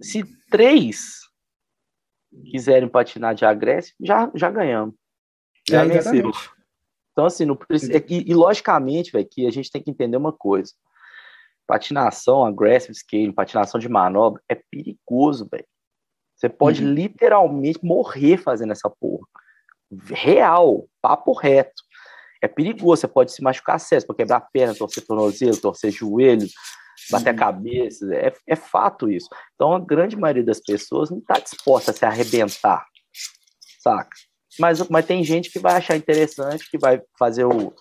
se 0.00 0.24
três 0.50 1.20
quiserem 2.50 2.88
patinar 2.88 3.34
de 3.34 3.44
agreste, 3.44 3.94
já, 4.00 4.30
já 4.34 4.50
ganhamos. 4.50 4.94
Já 5.68 5.84
é, 5.84 5.88
vencemos. 5.88 6.50
Então, 7.16 7.24
assim, 7.24 7.46
no, 7.46 7.58
e, 8.10 8.30
e 8.30 8.34
logicamente, 8.34 9.10
velho, 9.10 9.26
que 9.26 9.46
a 9.46 9.50
gente 9.50 9.70
tem 9.70 9.82
que 9.82 9.90
entender 9.90 10.18
uma 10.18 10.34
coisa. 10.34 10.70
Patinação, 11.66 12.44
aggressive 12.44 12.92
skating, 12.92 13.32
patinação 13.32 13.80
de 13.80 13.88
manobra 13.88 14.42
é 14.46 14.54
perigoso, 14.70 15.48
velho. 15.50 15.64
Você 16.36 16.50
pode 16.50 16.84
uhum. 16.84 16.92
literalmente 16.92 17.82
morrer 17.82 18.36
fazendo 18.36 18.72
essa 18.72 18.90
porra. 18.90 19.26
Real, 20.10 20.86
papo 21.00 21.32
reto. 21.32 21.82
É 22.42 22.46
perigoso, 22.46 23.00
você 23.00 23.08
pode 23.08 23.32
se 23.32 23.42
machucar 23.42 23.80
sério, 23.80 24.06
pode 24.06 24.18
quebrar 24.18 24.36
a 24.36 24.40
perna, 24.52 24.74
torcer 24.74 25.06
tornozelo, 25.06 25.58
torcer 25.58 25.90
joelho, 25.90 26.46
bater 27.10 27.30
uhum. 27.30 27.34
a 27.34 27.38
cabeça. 27.38 28.14
É, 28.14 28.30
é 28.46 28.56
fato 28.56 29.10
isso. 29.10 29.30
Então, 29.54 29.72
a 29.72 29.80
grande 29.80 30.16
maioria 30.16 30.44
das 30.44 30.60
pessoas 30.60 31.08
não 31.08 31.16
está 31.16 31.38
disposta 31.38 31.92
a 31.92 31.94
se 31.94 32.04
arrebentar, 32.04 32.86
saca? 33.82 34.14
Mas, 34.58 34.88
mas 34.88 35.06
tem 35.06 35.22
gente 35.22 35.50
que 35.50 35.58
vai 35.58 35.74
achar 35.74 35.96
interessante, 35.96 36.70
que 36.70 36.78
vai 36.78 37.00
fazer 37.18 37.44
o, 37.44 37.72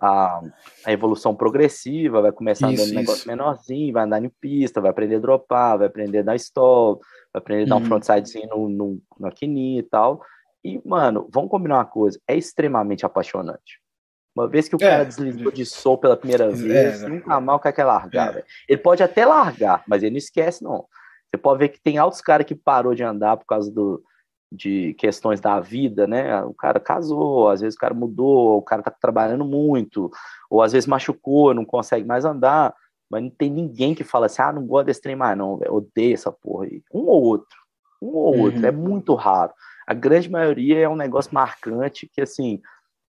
a, 0.00 0.40
a 0.84 0.92
evolução 0.92 1.34
progressiva, 1.34 2.22
vai 2.22 2.32
começar 2.32 2.70
isso, 2.72 2.82
andando 2.82 2.96
um 2.96 3.00
negócio 3.00 3.28
menorzinho, 3.28 3.92
vai 3.92 4.04
andar 4.04 4.24
em 4.24 4.30
pista, 4.40 4.80
vai 4.80 4.90
aprender 4.90 5.16
a 5.16 5.20
dropar, 5.20 5.78
vai 5.78 5.86
aprender 5.86 6.18
a 6.18 6.22
dar 6.22 6.36
stall, 6.36 7.00
vai 7.32 7.40
aprender 7.40 7.64
a 7.64 7.66
dar 7.66 7.76
um 7.76 7.78
uhum. 7.80 7.86
frontsidezinho 7.86 8.48
no, 8.48 8.68
no, 8.68 9.02
no 9.18 9.32
e 9.42 9.82
tal. 9.90 10.22
E, 10.64 10.80
mano, 10.84 11.28
vamos 11.32 11.50
combinar 11.50 11.76
uma 11.76 11.84
coisa, 11.84 12.20
é 12.26 12.36
extremamente 12.36 13.06
apaixonante. 13.06 13.80
Uma 14.36 14.46
vez 14.46 14.68
que 14.68 14.76
o 14.76 14.78
cara 14.78 15.02
é, 15.02 15.04
deslizou 15.04 15.50
de 15.50 15.66
sol 15.66 15.98
pela 15.98 16.16
primeira 16.16 16.44
é, 16.44 16.50
vez, 16.50 17.02
é, 17.02 17.08
nunca 17.08 17.40
mal 17.40 17.58
quer 17.58 17.84
largar, 17.84 18.36
é. 18.36 18.44
Ele 18.68 18.80
pode 18.80 19.02
até 19.02 19.26
largar, 19.26 19.82
mas 19.86 20.02
ele 20.02 20.12
não 20.12 20.18
esquece, 20.18 20.62
não. 20.62 20.86
Você 21.28 21.38
pode 21.38 21.58
ver 21.58 21.68
que 21.68 21.80
tem 21.80 21.98
altos 21.98 22.20
caras 22.20 22.46
que 22.46 22.54
parou 22.54 22.94
de 22.94 23.02
andar 23.02 23.36
por 23.36 23.46
causa 23.46 23.70
do, 23.70 24.02
de 24.50 24.94
questões 24.94 25.40
da 25.40 25.60
vida, 25.60 26.06
né? 26.06 26.42
O 26.42 26.54
cara 26.54 26.80
casou, 26.80 27.48
às 27.48 27.60
vezes 27.60 27.76
o 27.76 27.78
cara 27.78 27.94
mudou, 27.94 28.58
o 28.58 28.62
cara 28.62 28.82
tá 28.82 28.90
trabalhando 28.90 29.44
muito, 29.44 30.10
ou 30.50 30.62
às 30.62 30.72
vezes 30.72 30.86
machucou, 30.86 31.52
não 31.52 31.64
consegue 31.64 32.06
mais 32.06 32.24
andar, 32.24 32.74
mas 33.10 33.22
não 33.22 33.30
tem 33.30 33.50
ninguém 33.50 33.94
que 33.94 34.04
fala 34.04 34.26
assim, 34.26 34.42
ah, 34.42 34.52
não 34.52 34.66
gosto 34.66 34.86
desse 34.86 35.00
trem 35.00 35.16
mais 35.16 35.36
não, 35.36 35.56
velho, 35.56 35.74
odeio 35.74 36.14
essa 36.14 36.32
porra 36.32 36.64
aí. 36.64 36.82
Um 36.92 37.00
ou 37.00 37.22
outro, 37.22 37.58
um 38.00 38.08
ou 38.08 38.34
uhum. 38.34 38.42
outro, 38.42 38.66
é 38.66 38.70
muito 38.70 39.14
raro. 39.14 39.52
A 39.86 39.94
grande 39.94 40.30
maioria 40.30 40.78
é 40.80 40.88
um 40.88 40.96
negócio 40.96 41.34
marcante 41.34 42.06
que, 42.06 42.20
assim, 42.20 42.60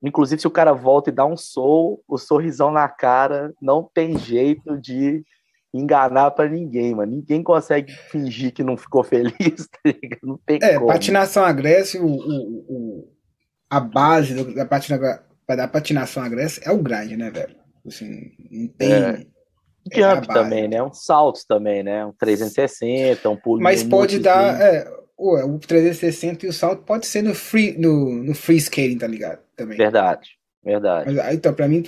inclusive 0.01 0.41
se 0.41 0.47
o 0.47 0.51
cara 0.51 0.73
volta 0.73 1.09
e 1.09 1.13
dá 1.13 1.25
um 1.25 1.37
sol, 1.37 2.03
o 2.07 2.17
sorrisão 2.17 2.71
na 2.71 2.87
cara, 2.89 3.53
não 3.61 3.83
tem 3.93 4.17
jeito 4.17 4.77
de 4.77 5.23
enganar 5.73 6.31
para 6.31 6.49
ninguém, 6.49 6.93
mano. 6.93 7.11
Ninguém 7.11 7.41
consegue 7.41 7.91
fingir 7.91 8.53
que 8.53 8.63
não 8.63 8.77
ficou 8.77 9.03
feliz, 9.03 9.33
tá 9.83 9.93
Não 10.21 10.37
tem 10.45 10.59
é, 10.61 10.75
como. 10.75 10.87
patinação 10.87 11.43
agressiva, 11.43 12.05
o, 12.05 12.09
o, 12.09 12.65
o, 12.69 13.11
a 13.69 13.79
base 13.79 14.35
da, 14.53 14.65
patina, 14.65 15.23
da 15.47 15.67
patinação 15.67 16.21
agressiva 16.21 16.67
é 16.67 16.71
o 16.71 16.81
grind, 16.81 17.13
né, 17.13 17.31
velho? 17.31 17.55
Assim, 17.85 18.31
não 18.51 18.67
tem. 18.67 18.91
É. 18.91 19.25
é 19.91 19.95
Jump 19.95 20.29
é 20.29 20.33
também, 20.33 20.67
né? 20.67 20.81
Um 20.81 20.93
salto 20.93 21.41
também, 21.47 21.83
né? 21.83 22.05
Um 22.05 22.13
360, 22.13 23.29
um 23.29 23.35
pulo. 23.35 23.61
Mas 23.61 23.83
pode 23.83 24.19
dar. 24.19 24.61
É, 24.61 24.87
o 25.17 25.57
360 25.59 26.45
e 26.45 26.49
o 26.49 26.53
salto 26.53 26.83
pode 26.83 27.05
ser 27.05 27.21
no 27.21 27.33
free, 27.33 27.77
no, 27.77 28.23
no 28.23 28.33
free 28.33 28.57
skating, 28.57 28.97
tá 28.97 29.07
ligado? 29.07 29.39
Também. 29.55 29.77
Verdade. 29.77 30.37
Verdade. 30.63 31.13
Mas, 31.13 31.35
então, 31.35 31.53
para 31.53 31.67
mim, 31.67 31.83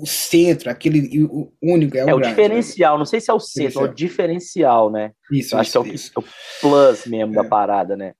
o 0.00 0.06
centro, 0.06 0.70
aquele 0.70 1.24
o 1.24 1.50
único, 1.62 1.96
é 1.96 2.04
o, 2.04 2.10
é 2.10 2.14
o 2.14 2.18
grande, 2.18 2.34
diferencial. 2.34 2.94
Né? 2.94 2.98
Não 2.98 3.06
sei 3.06 3.20
se 3.20 3.30
é 3.30 3.34
o 3.34 3.40
centro, 3.40 3.80
é 3.80 3.84
o 3.84 3.94
diferencial, 3.94 4.90
né? 4.90 5.12
Isso, 5.32 5.56
acho 5.56 5.70
que 5.70 5.76
é 5.78 5.80
o, 5.80 5.86
é 5.86 6.18
o, 6.18 6.24
plus 6.60 7.06
mesmo 7.06 7.32
é. 7.32 7.42
da 7.42 7.44
parada, 7.44 7.96
né? 7.96 8.12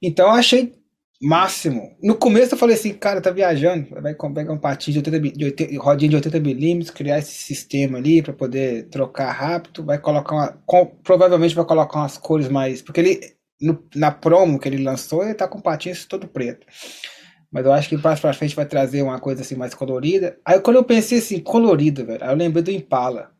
Então, 0.00 0.28
eu 0.28 0.34
achei 0.34 0.72
máximo. 1.20 1.96
No 2.02 2.14
começo, 2.14 2.54
eu 2.54 2.58
falei 2.58 2.76
assim, 2.76 2.94
cara, 2.94 3.20
tá 3.20 3.30
viajando, 3.30 3.88
vai 4.00 4.14
pegar 4.14 4.52
um 4.52 4.58
patinho 4.58 5.02
de 5.02 5.10
80, 5.10 5.36
de 5.36 5.44
80 5.44 5.82
rodinha 5.82 6.08
de 6.08 6.16
80 6.16 6.40
milímetros, 6.40 6.90
criar 6.90 7.18
esse 7.18 7.32
sistema 7.32 7.98
ali 7.98 8.22
para 8.22 8.32
poder 8.32 8.88
trocar 8.88 9.30
rápido, 9.32 9.84
vai 9.84 9.98
colocar 9.98 10.34
uma, 10.34 10.62
com, 10.64 10.86
provavelmente 10.86 11.54
vai 11.54 11.64
colocar 11.64 11.98
umas 11.98 12.16
cores 12.16 12.48
mais, 12.48 12.80
porque 12.80 13.00
ele 13.00 13.20
no, 13.60 13.84
na 13.94 14.10
promo 14.10 14.58
que 14.58 14.68
ele 14.68 14.82
lançou, 14.82 15.22
ele 15.22 15.34
tá 15.34 15.46
com 15.46 15.60
patins 15.60 16.06
todo 16.06 16.26
preto. 16.26 16.66
Mas 17.52 17.66
eu 17.66 17.72
acho 17.72 17.88
que 17.88 17.96
mais 17.96 18.20
pra 18.20 18.32
frente 18.32 18.54
vai 18.54 18.64
trazer 18.64 19.02
uma 19.02 19.18
coisa 19.18 19.42
assim 19.42 19.56
mais 19.56 19.74
colorida. 19.74 20.38
Aí 20.44 20.60
quando 20.60 20.76
eu 20.76 20.84
pensei 20.84 21.18
assim, 21.18 21.40
colorido, 21.40 22.04
velho, 22.04 22.22
aí 22.22 22.30
eu 22.30 22.36
lembrei 22.36 22.62
do 22.62 22.70
Impala. 22.70 23.32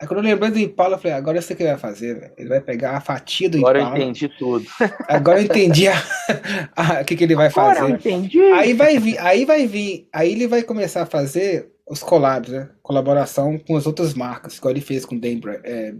Aí 0.00 0.08
quando 0.08 0.18
eu 0.18 0.24
lembrei 0.24 0.50
do 0.50 0.58
Impala, 0.58 0.94
eu 0.94 0.98
falei, 0.98 1.16
agora 1.16 1.38
eu 1.38 1.42
sei 1.42 1.54
o 1.54 1.56
que 1.56 1.62
ele 1.62 1.70
vai 1.70 1.78
fazer, 1.78 2.18
velho. 2.18 2.32
Ele 2.36 2.48
vai 2.48 2.60
pegar 2.60 2.96
a 2.96 3.00
fatia 3.00 3.50
do 3.50 3.58
agora 3.58 3.80
Impala. 3.80 3.94
Agora 3.94 4.02
eu 4.02 4.10
entendi 4.10 4.38
tudo. 4.38 4.66
Agora 5.08 5.40
eu 5.40 5.44
entendi 5.44 5.88
o 5.88 7.04
que, 7.04 7.16
que 7.16 7.24
ele 7.24 7.36
vai 7.36 7.48
agora 7.48 7.74
fazer. 7.74 7.92
Eu 7.92 7.96
entendi. 7.96 8.40
Aí 8.40 8.72
vai 8.72 8.98
vir, 8.98 9.18
aí 9.18 9.44
vai 9.44 9.66
vir, 9.66 10.08
aí 10.12 10.32
ele 10.32 10.48
vai 10.48 10.62
começar 10.62 11.02
a 11.02 11.06
fazer 11.06 11.70
os 11.86 12.02
collabs, 12.02 12.50
né? 12.50 12.70
Colaboração 12.82 13.58
com 13.58 13.76
as 13.76 13.86
outras 13.86 14.14
marcas, 14.14 14.56
igual 14.56 14.72
ele 14.72 14.80
fez 14.80 15.04
com 15.04 15.18
Dan, 15.18 15.38
é, 15.64 15.92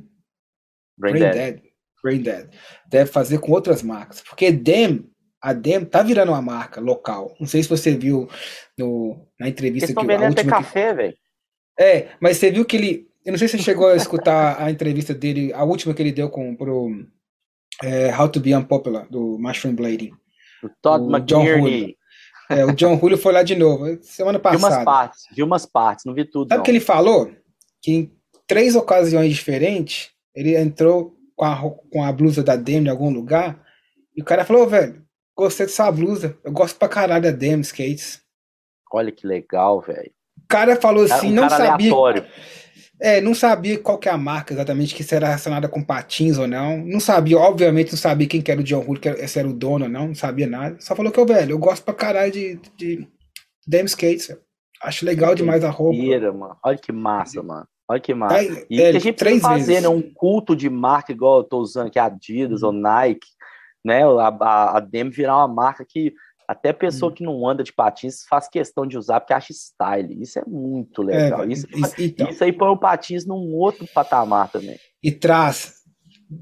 Brain, 0.99 1.13
Brain 1.13 1.19
Dead. 1.19 1.33
Dead. 1.33 1.63
Brain 2.03 2.23
Dead. 2.23 2.49
Deve 2.89 3.11
fazer 3.11 3.39
com 3.39 3.53
outras 3.53 3.83
marcas. 3.83 4.21
Porque 4.23 4.51
Dem 4.51 5.12
a 5.43 5.53
Dem 5.53 5.85
tá 5.85 6.03
virando 6.03 6.31
uma 6.31 6.41
marca 6.41 6.81
local. 6.81 7.35
Não 7.41 7.49
sei 7.49 7.63
se 7.63 7.69
você 7.69 7.97
viu 7.97 8.29
no, 8.79 9.27
na 9.39 9.49
entrevista 9.49 9.87
Eles 9.87 9.97
que 9.97 10.07
vendendo 10.07 10.33
até 10.33 10.45
café, 10.45 10.91
que... 10.91 10.95
velho. 10.95 11.17
É, 11.79 12.09
mas 12.21 12.37
você 12.37 12.51
viu 12.51 12.65
que 12.65 12.77
ele. 12.77 13.09
Eu 13.25 13.33
não 13.33 13.39
sei 13.39 13.49
se 13.49 13.59
você 13.59 13.63
chegou 13.65 13.89
a 13.89 13.97
escutar 13.97 14.63
a 14.63 14.71
entrevista 14.71 15.13
dele, 15.13 15.53
a 15.53 15.65
última 15.65 15.93
que 15.95 16.03
ele 16.03 16.13
deu 16.13 16.29
com 16.29 16.55
pro 16.55 16.91
é, 17.83 18.17
How 18.17 18.29
to 18.29 18.41
Be 18.41 18.55
Unpopular, 18.55 19.09
do 19.11 19.39
Mushroom 19.39 19.75
Blading. 19.75 20.13
O 20.63 20.69
Todd 20.81 21.05
o 21.05 21.21
John 21.21 21.45
Julio. 21.47 21.95
É, 22.51 22.65
o 22.65 22.73
John 22.73 22.99
Julio 22.99 23.17
foi 23.17 23.33
lá 23.33 23.43
de 23.43 23.55
novo, 23.55 23.99
semana 24.03 24.39
passada. 24.39 24.69
Vi 24.69 24.75
umas 24.75 24.85
partes, 24.85 25.25
vi 25.35 25.43
umas 25.43 25.67
partes, 25.67 26.05
não 26.05 26.15
vi 26.15 26.25
tudo. 26.25 26.49
Sabe 26.49 26.61
o 26.61 26.65
que 26.65 26.71
ele 26.71 26.81
falou? 26.81 27.33
Que 27.81 27.93
em 27.93 28.13
três 28.47 28.77
ocasiões 28.77 29.33
diferentes, 29.33 30.11
ele 30.35 30.57
entrou 30.57 31.17
com 31.35 31.45
a, 31.45 31.71
com 31.91 32.05
a 32.05 32.13
blusa 32.13 32.43
da 32.43 32.57
Demi 32.57 32.87
em 32.87 32.91
algum 32.91 33.11
lugar, 33.11 33.61
e 34.17 34.21
o 34.21 34.25
cara 34.25 34.45
falou, 34.45 34.67
velho, 34.67 35.02
Gostei 35.37 35.67
dessa 35.67 35.91
blusa. 35.91 36.39
Eu 36.45 36.53
gosto 36.53 36.79
pra 36.79 36.89
caralho 36.89 37.23
da 37.23 37.31
Dem 37.31 37.61
Skates. 37.61 38.21
Olha 38.93 39.11
que 39.11 39.27
legal, 39.27 39.81
velho. 39.81 40.11
O 40.39 40.47
cara 40.49 40.77
falou 40.77 41.05
assim, 41.05 41.31
um 41.31 41.35
não 41.35 41.49
sabia. 41.49 41.93
Aleatório. 41.93 42.27
É, 43.01 43.21
não 43.21 43.35
sabia 43.35 43.79
qual 43.79 43.99
que 43.99 44.09
é 44.09 44.13
a 44.13 44.17
marca 44.17 44.55
exatamente, 44.55 44.95
que 44.95 45.03
será 45.03 45.27
relacionada 45.27 45.69
com 45.69 45.83
patins 45.83 46.39
ou 46.39 46.47
não. 46.47 46.79
Não 46.79 47.01
sabia, 47.01 47.37
obviamente, 47.37 47.91
não 47.91 47.99
sabia 47.99 48.29
quem 48.29 48.41
que 48.41 48.51
era 48.51 48.61
o 48.61 48.65
John 48.65 48.85
que 48.95 49.27
se 49.27 49.39
era 49.41 49.49
o 49.49 49.53
dono 49.53 49.87
ou 49.87 49.91
não, 49.91 50.09
não 50.09 50.15
sabia 50.15 50.47
nada. 50.47 50.77
Só 50.79 50.95
falou 50.95 51.11
que 51.11 51.19
eu, 51.19 51.27
velho, 51.27 51.53
eu 51.53 51.59
gosto 51.59 51.83
pra 51.83 51.95
caralho 51.95 52.31
de, 52.31 52.61
de 52.77 53.09
Skates. 53.87 54.37
Acho 54.81 55.05
legal 55.05 55.31
que 55.31 55.37
demais 55.37 55.65
a 55.65 55.71
roupa. 55.71 55.99
Mentira, 55.99 56.33
mano. 56.33 56.57
Olha 56.65 56.79
que 56.79 56.93
massa, 56.93 57.43
mano. 57.43 57.67
Olha 57.89 58.01
que 58.01 58.15
massa. 58.15 58.37
É, 58.37 58.67
e 58.71 58.81
é, 58.81 58.89
a 58.91 58.93
gente 58.93 59.15
três 59.15 59.43
fazer, 59.43 59.81
né, 59.81 59.89
um 59.89 60.03
culto 60.03 60.55
de 60.55 60.71
marca 60.71 61.11
igual 61.11 61.39
eu 61.39 61.45
tô 61.45 61.59
usando 61.59 61.89
aqui, 61.89 61.99
Adidas 61.99 62.63
uhum. 62.63 62.69
ou 62.69 62.73
Nike 62.75 63.27
né? 63.85 64.05
A, 64.05 64.29
a, 64.29 64.77
a 64.77 64.81
Dem 64.81 65.11
virar 65.11 65.39
uma 65.39 65.49
marca 65.49 65.85
que 65.87 66.13
até 66.47 66.73
pessoa 66.73 67.11
hum. 67.11 67.15
que 67.15 67.25
não 67.25 67.49
anda 67.49 67.63
de 67.63 67.73
patins 67.73 68.25
faz 68.29 68.49
questão 68.49 68.87
de 68.87 68.99
usar 68.99 69.21
porque 69.21 69.33
acha 69.33 69.53
style. 69.53 70.23
Isso 70.23 70.39
é 70.39 70.45
muito 70.47 71.03
é, 71.03 71.25
legal. 71.25 71.45
É, 71.45 71.47
isso, 71.47 71.67
então, 71.99 72.29
isso 72.29 72.45
aí 72.45 72.53
põe 72.53 72.69
o 72.69 72.77
patins 72.77 73.25
num 73.25 73.55
outro 73.55 73.87
patamar 73.93 74.51
também. 74.51 74.79
E 75.03 75.11
traz. 75.11 75.83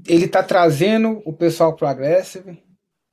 Ele 0.07 0.27
tá 0.27 0.41
trazendo 0.41 1.21
o 1.25 1.33
pessoal 1.33 1.75
pro 1.75 1.87
Aggressive 1.87 2.61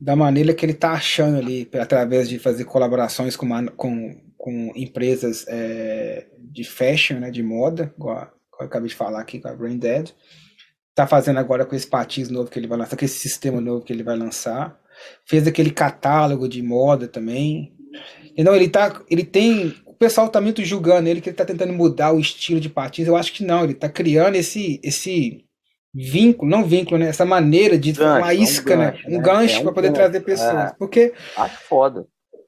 da 0.01 0.14
maneira 0.14 0.55
que 0.55 0.64
ele 0.64 0.74
tá 0.74 0.93
achando 0.93 1.39
ali, 1.39 1.68
através 1.74 2.29
de 2.29 2.39
fazer 2.39 2.64
colaborações 2.64 3.35
com, 3.35 3.47
uma, 3.47 3.66
com, 3.72 4.16
com 4.37 4.72
empresas 4.76 5.45
é, 5.49 6.29
de 6.39 6.62
fashion, 6.62 7.18
né, 7.18 7.33
de 7.33 7.43
moda, 7.43 7.93
igual, 7.97 8.16
igual 8.16 8.61
eu 8.61 8.66
acabei 8.66 8.89
de 8.89 8.95
falar 8.95 9.20
aqui 9.20 9.41
com 9.41 9.49
a 9.49 9.55
Brain 9.55 9.76
Dead 9.76 10.12
tá 10.99 11.07
fazendo 11.07 11.38
agora 11.38 11.64
com 11.64 11.76
esse 11.76 11.86
patins 11.86 12.28
novo 12.28 12.51
que 12.51 12.59
ele 12.59 12.66
vai 12.66 12.76
lançar, 12.76 12.96
com 12.96 13.05
esse 13.05 13.20
sistema 13.20 13.61
novo 13.61 13.84
que 13.84 13.92
ele 13.92 14.03
vai 14.03 14.16
lançar. 14.16 14.76
Fez 15.24 15.46
aquele 15.46 15.70
catálogo 15.70 16.49
de 16.49 16.61
moda 16.61 17.07
também. 17.07 17.72
Então 18.36 18.55
ele 18.55 18.68
tá, 18.68 19.01
ele 19.09 19.22
tem, 19.22 19.76
o 19.86 19.94
pessoal 19.94 20.28
tá 20.28 20.40
muito 20.40 20.64
julgando 20.64 21.09
ele 21.09 21.20
que 21.20 21.28
ele 21.28 21.36
tá 21.36 21.44
tentando 21.44 21.72
mudar 21.72 22.12
o 22.12 22.18
estilo 22.18 22.59
de 22.59 22.68
patins. 22.68 23.07
Eu 23.07 23.14
acho 23.14 23.32
que 23.32 23.44
não, 23.44 23.62
ele 23.62 23.74
tá 23.74 23.88
criando 23.88 24.34
esse 24.34 24.80
esse 24.82 25.44
vínculo, 25.94 26.51
não 26.51 26.64
vínculo, 26.64 26.99
né? 26.99 27.09
Essa 27.09 27.24
maneira 27.24 27.78
de 27.78 27.92
gancho, 27.92 28.18
uma 28.18 28.34
isca, 28.34 28.74
um 28.74 28.78
gancho, 28.78 29.09
né? 29.09 29.16
Um 29.16 29.22
gancho 29.22 29.57
é 29.57 29.61
um 29.61 29.62
para 29.62 29.72
poder 29.72 29.88
gancho, 29.88 30.01
trazer 30.01 30.20
pessoas. 30.20 30.70
É. 30.70 30.74
Porque 30.76 31.14
acho 31.36 31.59
foda. 31.68 32.07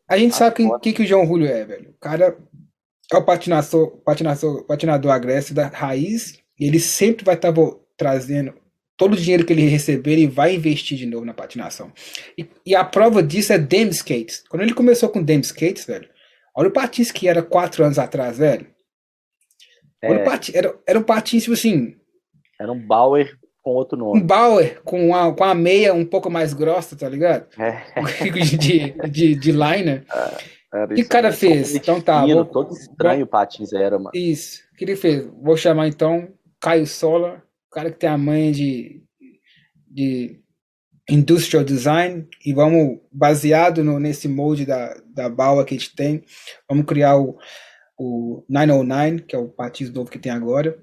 A 0.09 0.19
gente 0.19 0.31
acho 0.31 0.39
sabe 0.39 0.57
quem, 0.57 0.79
quem 0.81 0.93
que 0.93 1.03
o 1.03 1.07
João 1.07 1.25
Julio 1.25 1.47
é, 1.47 1.65
velho. 1.65 1.91
O 1.91 2.01
cara 2.01 2.37
é 3.13 3.17
o 3.17 3.23
patinador, 3.23 4.03
patinador, 4.05 4.67
patinador 4.67 5.13
agressivo 5.13 5.55
da 5.55 5.69
raiz, 5.69 6.39
e 6.59 6.67
ele 6.67 6.81
sempre 6.81 7.25
vai 7.25 7.37
estar 7.37 7.53
tá 7.53 7.55
trazendo 8.01 8.55
todo 8.97 9.13
o 9.13 9.17
dinheiro 9.17 9.45
que 9.45 9.53
ele 9.53 9.69
receber, 9.69 10.13
ele 10.13 10.27
vai 10.27 10.55
investir 10.55 10.97
de 10.97 11.05
novo 11.05 11.27
na 11.27 11.35
patinação. 11.35 11.93
E, 12.37 12.49
e 12.65 12.75
a 12.75 12.83
prova 12.83 13.23
disso 13.23 13.53
é 13.53 13.59
Dem 13.59 13.89
Skates. 13.89 14.43
Quando 14.49 14.63
ele 14.63 14.73
começou 14.73 15.11
com 15.11 15.23
Dem 15.23 15.41
Skates, 15.41 15.85
velho, 15.85 16.09
olha 16.57 16.69
o 16.69 16.73
patins 16.73 17.11
que 17.13 17.29
era 17.29 17.43
quatro 17.43 17.85
anos 17.85 17.99
atrás, 17.99 18.39
velho. 18.39 18.67
É. 20.03 20.19
Patins, 20.25 20.55
era, 20.55 20.75
era 20.87 20.99
um 20.99 21.03
patins, 21.03 21.43
tipo 21.43 21.53
assim. 21.53 21.95
Era 22.59 22.73
um 22.73 22.87
Bauer 22.87 23.39
com 23.63 23.73
outro 23.73 23.99
nome. 23.99 24.19
Um 24.19 24.27
Bauer 24.27 24.81
com 24.83 25.15
a, 25.15 25.35
com 25.35 25.45
a 25.45 25.55
meia 25.55 25.93
um 25.93 26.07
pouco 26.07 26.31
mais 26.31 26.55
grossa, 26.55 26.97
tá 26.97 27.07
ligado? 27.07 27.49
É. 27.59 27.83
de, 28.57 29.09
de, 29.11 29.35
de 29.35 29.53
liner. 29.53 30.07
É, 30.73 30.85
o 30.85 30.89
que 30.91 31.03
o 31.03 31.09
cara 31.09 31.33
fez? 31.33 31.75
Então 31.75 32.01
tá. 32.01 32.23
Fino, 32.23 32.37
vou, 32.37 32.45
todo 32.45 32.73
estranho 32.73 33.25
o 33.25 33.27
patins 33.27 33.73
era, 33.73 33.99
mano. 33.99 34.13
Isso. 34.15 34.61
O 34.73 34.77
que 34.77 34.85
ele 34.85 34.95
fez? 34.95 35.29
Vou 35.43 35.57
chamar 35.57 35.89
então 35.89 36.29
Caio 36.61 36.87
Sola 36.87 37.43
cara 37.71 37.91
que 37.91 37.99
tem 37.99 38.09
a 38.09 38.19
manha 38.19 38.53
de, 38.53 39.03
de 39.87 40.41
industrial 41.09 41.65
design 41.65 42.27
e 42.45 42.53
vamos, 42.53 43.01
baseado 43.11 43.83
no, 43.83 43.99
nesse 43.99 44.29
molde 44.29 44.65
da, 44.65 44.95
da 45.07 45.29
Baua 45.29 45.65
que 45.65 45.75
a 45.75 45.79
gente 45.79 45.95
tem, 45.95 46.25
vamos 46.69 46.87
criar 46.87 47.17
o, 47.17 47.39
o 47.99 48.45
909, 48.49 49.23
que 49.23 49.35
é 49.35 49.39
o 49.39 49.49
patins 49.49 49.91
novo 49.91 50.11
que 50.11 50.19
tem 50.19 50.33
agora. 50.33 50.79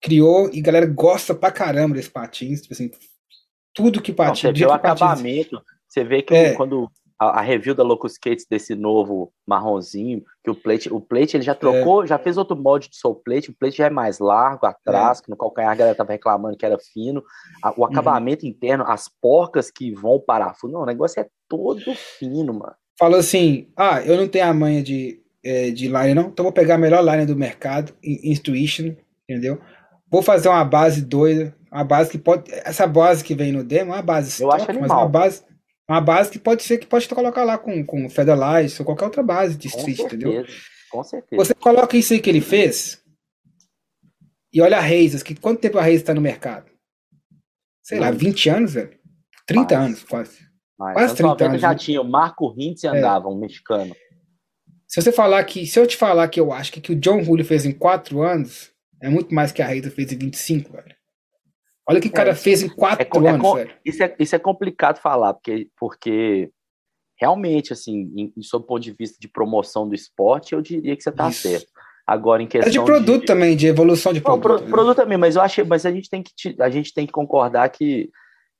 Criou 0.00 0.50
e 0.52 0.58
a 0.58 0.62
galera 0.62 0.86
gosta 0.86 1.34
pra 1.34 1.52
caramba 1.52 1.94
desse 1.94 2.10
patins, 2.10 2.62
tipo 2.62 2.74
assim, 2.74 2.90
tudo 3.74 4.02
que 4.02 4.12
patins... 4.12 4.42
Não, 4.44 4.50
você 4.50 4.58
vê 4.58 4.66
o 4.66 4.72
acabamento, 4.72 5.62
você 5.86 6.04
vê 6.04 6.22
que 6.22 6.34
é. 6.34 6.54
quando 6.54 6.90
a, 7.22 7.38
a, 7.38 7.40
review 7.40 7.74
da 7.74 7.82
Locus 7.82 8.12
Skates 8.12 8.46
desse 8.48 8.74
novo 8.74 9.32
marronzinho, 9.46 10.22
que 10.42 10.50
o 10.50 10.54
plate, 10.54 10.92
o 10.92 11.00
plate 11.00 11.36
ele 11.36 11.44
já 11.44 11.54
trocou, 11.54 12.02
é. 12.02 12.06
já 12.06 12.18
fez 12.18 12.36
outro 12.36 12.56
molde 12.56 12.88
de 12.88 12.96
soul 12.96 13.14
plate, 13.14 13.50
o 13.50 13.54
plate 13.54 13.78
já 13.78 13.86
é 13.86 13.90
mais 13.90 14.18
largo 14.18 14.66
atrás, 14.66 15.18
é. 15.20 15.22
que 15.22 15.30
no 15.30 15.36
calcanhar 15.36 15.72
a 15.72 15.74
galera 15.74 15.96
tava 15.96 16.12
reclamando 16.12 16.56
que 16.56 16.66
era 16.66 16.78
fino, 16.78 17.22
a, 17.62 17.72
o 17.76 17.84
acabamento 17.84 18.44
uhum. 18.44 18.50
interno, 18.50 18.84
as 18.86 19.08
porcas 19.20 19.70
que 19.70 19.92
vão 19.92 20.18
parafuso, 20.18 20.72
não, 20.72 20.82
o 20.82 20.86
negócio 20.86 21.20
é 21.20 21.26
todo 21.48 21.94
fino, 22.18 22.52
mano. 22.52 22.74
Falou 22.98 23.18
assim, 23.18 23.68
ah, 23.76 24.02
eu 24.02 24.16
não 24.16 24.28
tenho 24.28 24.46
a 24.46 24.54
manha 24.54 24.82
de, 24.82 25.20
é, 25.44 25.70
de 25.70 25.88
line 25.88 26.14
não, 26.14 26.24
então 26.24 26.42
vou 26.42 26.52
pegar 26.52 26.74
a 26.74 26.78
melhor 26.78 27.04
line 27.04 27.26
do 27.26 27.36
mercado, 27.36 27.92
Intuition, 28.02 28.94
entendeu? 29.28 29.60
Vou 30.10 30.22
fazer 30.22 30.48
uma 30.48 30.64
base 30.64 31.02
doida, 31.02 31.54
uma 31.70 31.84
base 31.84 32.10
que 32.10 32.18
pode, 32.18 32.52
essa 32.64 32.86
base 32.86 33.24
que 33.24 33.34
vem 33.34 33.50
no 33.50 33.64
demo, 33.64 33.92
é 33.92 33.96
uma 33.96 34.02
base 34.02 34.42
eu 34.42 34.48
stock, 34.48 34.62
acho 34.62 34.70
animal. 34.70 34.88
mas 34.88 34.98
uma 34.98 35.08
base 35.08 35.42
uma 35.88 36.00
base 36.00 36.30
que 36.30 36.38
pode 36.38 36.62
ser 36.62 36.78
que 36.78 36.86
pode 36.86 37.08
colocar 37.08 37.44
lá 37.44 37.58
com, 37.58 37.84
com 37.84 38.08
Federalize 38.08 38.76
ou 38.80 38.86
qualquer 38.86 39.04
outra 39.04 39.22
base 39.22 39.56
de 39.56 39.68
Street, 39.68 39.98
com 39.98 40.06
entendeu? 40.06 40.44
Com 40.90 41.02
certeza. 41.02 41.44
Você 41.44 41.54
coloca 41.54 41.96
isso 41.96 42.12
aí 42.12 42.20
que 42.20 42.30
ele 42.30 42.40
fez 42.40 43.02
e 44.52 44.60
olha 44.60 44.76
a 44.76 44.80
Reis, 44.80 45.22
que 45.22 45.34
quanto 45.34 45.60
tempo 45.60 45.78
a 45.78 45.82
Reis 45.82 46.00
está 46.00 46.12
no 46.12 46.20
mercado? 46.20 46.70
Sei 47.82 47.98
lá, 47.98 48.10
20 48.10 48.50
anos, 48.50 48.74
velho? 48.74 48.96
30 49.46 49.74
Mais. 49.74 49.86
anos, 49.86 50.04
quase. 50.04 50.38
Mais. 50.78 50.94
Quase 50.94 51.16
30 51.16 51.44
anos. 51.46 51.60
já 51.60 51.70
né? 51.70 51.74
tinha 51.74 52.00
o 52.02 52.08
Marco 52.08 52.54
Hintz 52.56 52.82
e 52.82 52.86
andava, 52.86 53.28
é. 53.28 53.30
um 53.30 53.38
mexicano. 53.38 53.94
Se 54.86 55.00
você 55.00 55.10
falar 55.10 55.42
que, 55.44 55.66
se 55.66 55.80
eu 55.80 55.86
te 55.86 55.96
falar 55.96 56.28
que 56.28 56.38
eu 56.38 56.52
acho 56.52 56.70
que, 56.70 56.80
que 56.80 56.92
o 56.92 56.96
John 56.96 57.24
Julio 57.24 57.44
fez 57.44 57.64
em 57.64 57.72
4 57.72 58.20
anos, 58.20 58.70
é 59.00 59.08
muito 59.08 59.34
mais 59.34 59.50
que 59.50 59.62
a 59.62 59.66
Reis 59.66 59.86
fez 59.94 60.12
em 60.12 60.18
25, 60.18 60.72
velho. 60.72 60.94
Olha 61.88 61.98
o 61.98 62.02
que 62.02 62.08
o 62.08 62.12
cara 62.12 62.30
é, 62.30 62.34
fez 62.34 62.62
em 62.62 62.68
quatro 62.68 63.26
é, 63.26 63.28
anos, 63.28 63.46
é, 63.46 63.54
velho. 63.54 63.74
Isso 63.84 64.02
é, 64.02 64.14
isso 64.18 64.36
é 64.36 64.38
complicado 64.38 64.98
falar, 64.98 65.34
porque, 65.34 65.68
porque 65.76 66.50
realmente, 67.20 67.72
assim, 67.72 68.12
em, 68.16 68.32
em 68.36 68.42
sob 68.42 68.66
ponto 68.66 68.80
de 68.80 68.92
vista 68.92 69.16
de 69.20 69.28
promoção 69.28 69.88
do 69.88 69.94
esporte, 69.94 70.54
eu 70.54 70.60
diria 70.60 70.96
que 70.96 71.02
você 71.02 71.10
está 71.10 71.30
certo. 71.30 71.66
Agora, 72.06 72.42
em 72.42 72.46
questão. 72.46 72.68
É 72.68 72.72
de 72.72 72.84
produto 72.84 73.20
de... 73.20 73.26
também, 73.26 73.56
de 73.56 73.66
evolução 73.66 74.12
de 74.12 74.20
produto. 74.20 74.48
Não, 74.48 74.56
pro, 74.56 74.64
né? 74.64 74.70
produto 74.70 74.96
também, 74.96 75.18
mas 75.18 75.36
eu 75.36 75.42
acho, 75.42 75.64
mas 75.66 75.86
a 75.86 75.90
gente 75.90 76.10
tem 76.10 76.22
que, 76.22 76.32
a 76.60 76.68
gente 76.68 76.92
tem 76.92 77.06
que 77.06 77.12
concordar 77.12 77.68
que 77.68 78.10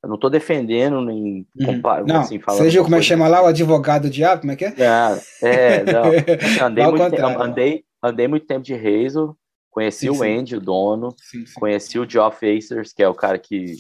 eu 0.03 0.09
não 0.09 0.17
estou 0.17 0.31
defendendo 0.31 1.01
nem 1.01 1.47
hum. 1.61 1.81
não, 2.07 2.21
assim, 2.21 2.41
falando. 2.41 2.63
Você 2.63 2.71
viu 2.71 2.83
como 2.83 2.97
é 2.97 2.99
que 2.99 3.05
chama 3.05 3.29
lá 3.29 3.43
o 3.43 3.47
advogado 3.47 4.03
do 4.03 4.11
diabo? 4.11 4.41
Como 4.41 4.53
é 4.53 4.57
que 4.57 4.65
é? 4.65 4.75
É, 4.79 5.49
é 5.49 5.85
não. 5.85 6.03
Andei, 6.67 6.87
muito 6.87 7.11
tempo, 7.11 7.43
andei, 7.43 7.85
andei 8.03 8.29
muito 8.29 8.47
tempo 8.47 8.63
de 8.63 8.75
Razor, 8.75 9.35
Conheci 9.73 10.01
sim, 10.01 10.11
o 10.11 10.23
Andy, 10.23 10.57
o 10.57 10.61
dono, 10.61 11.17
sim, 11.17 11.45
conheci 11.55 11.99
o 11.99 12.09
Geoff 12.09 12.47
Acers, 12.47 12.93
que 12.93 13.03
é 13.03 13.09
o 13.09 13.15
cara 13.15 13.39
que, 13.39 13.79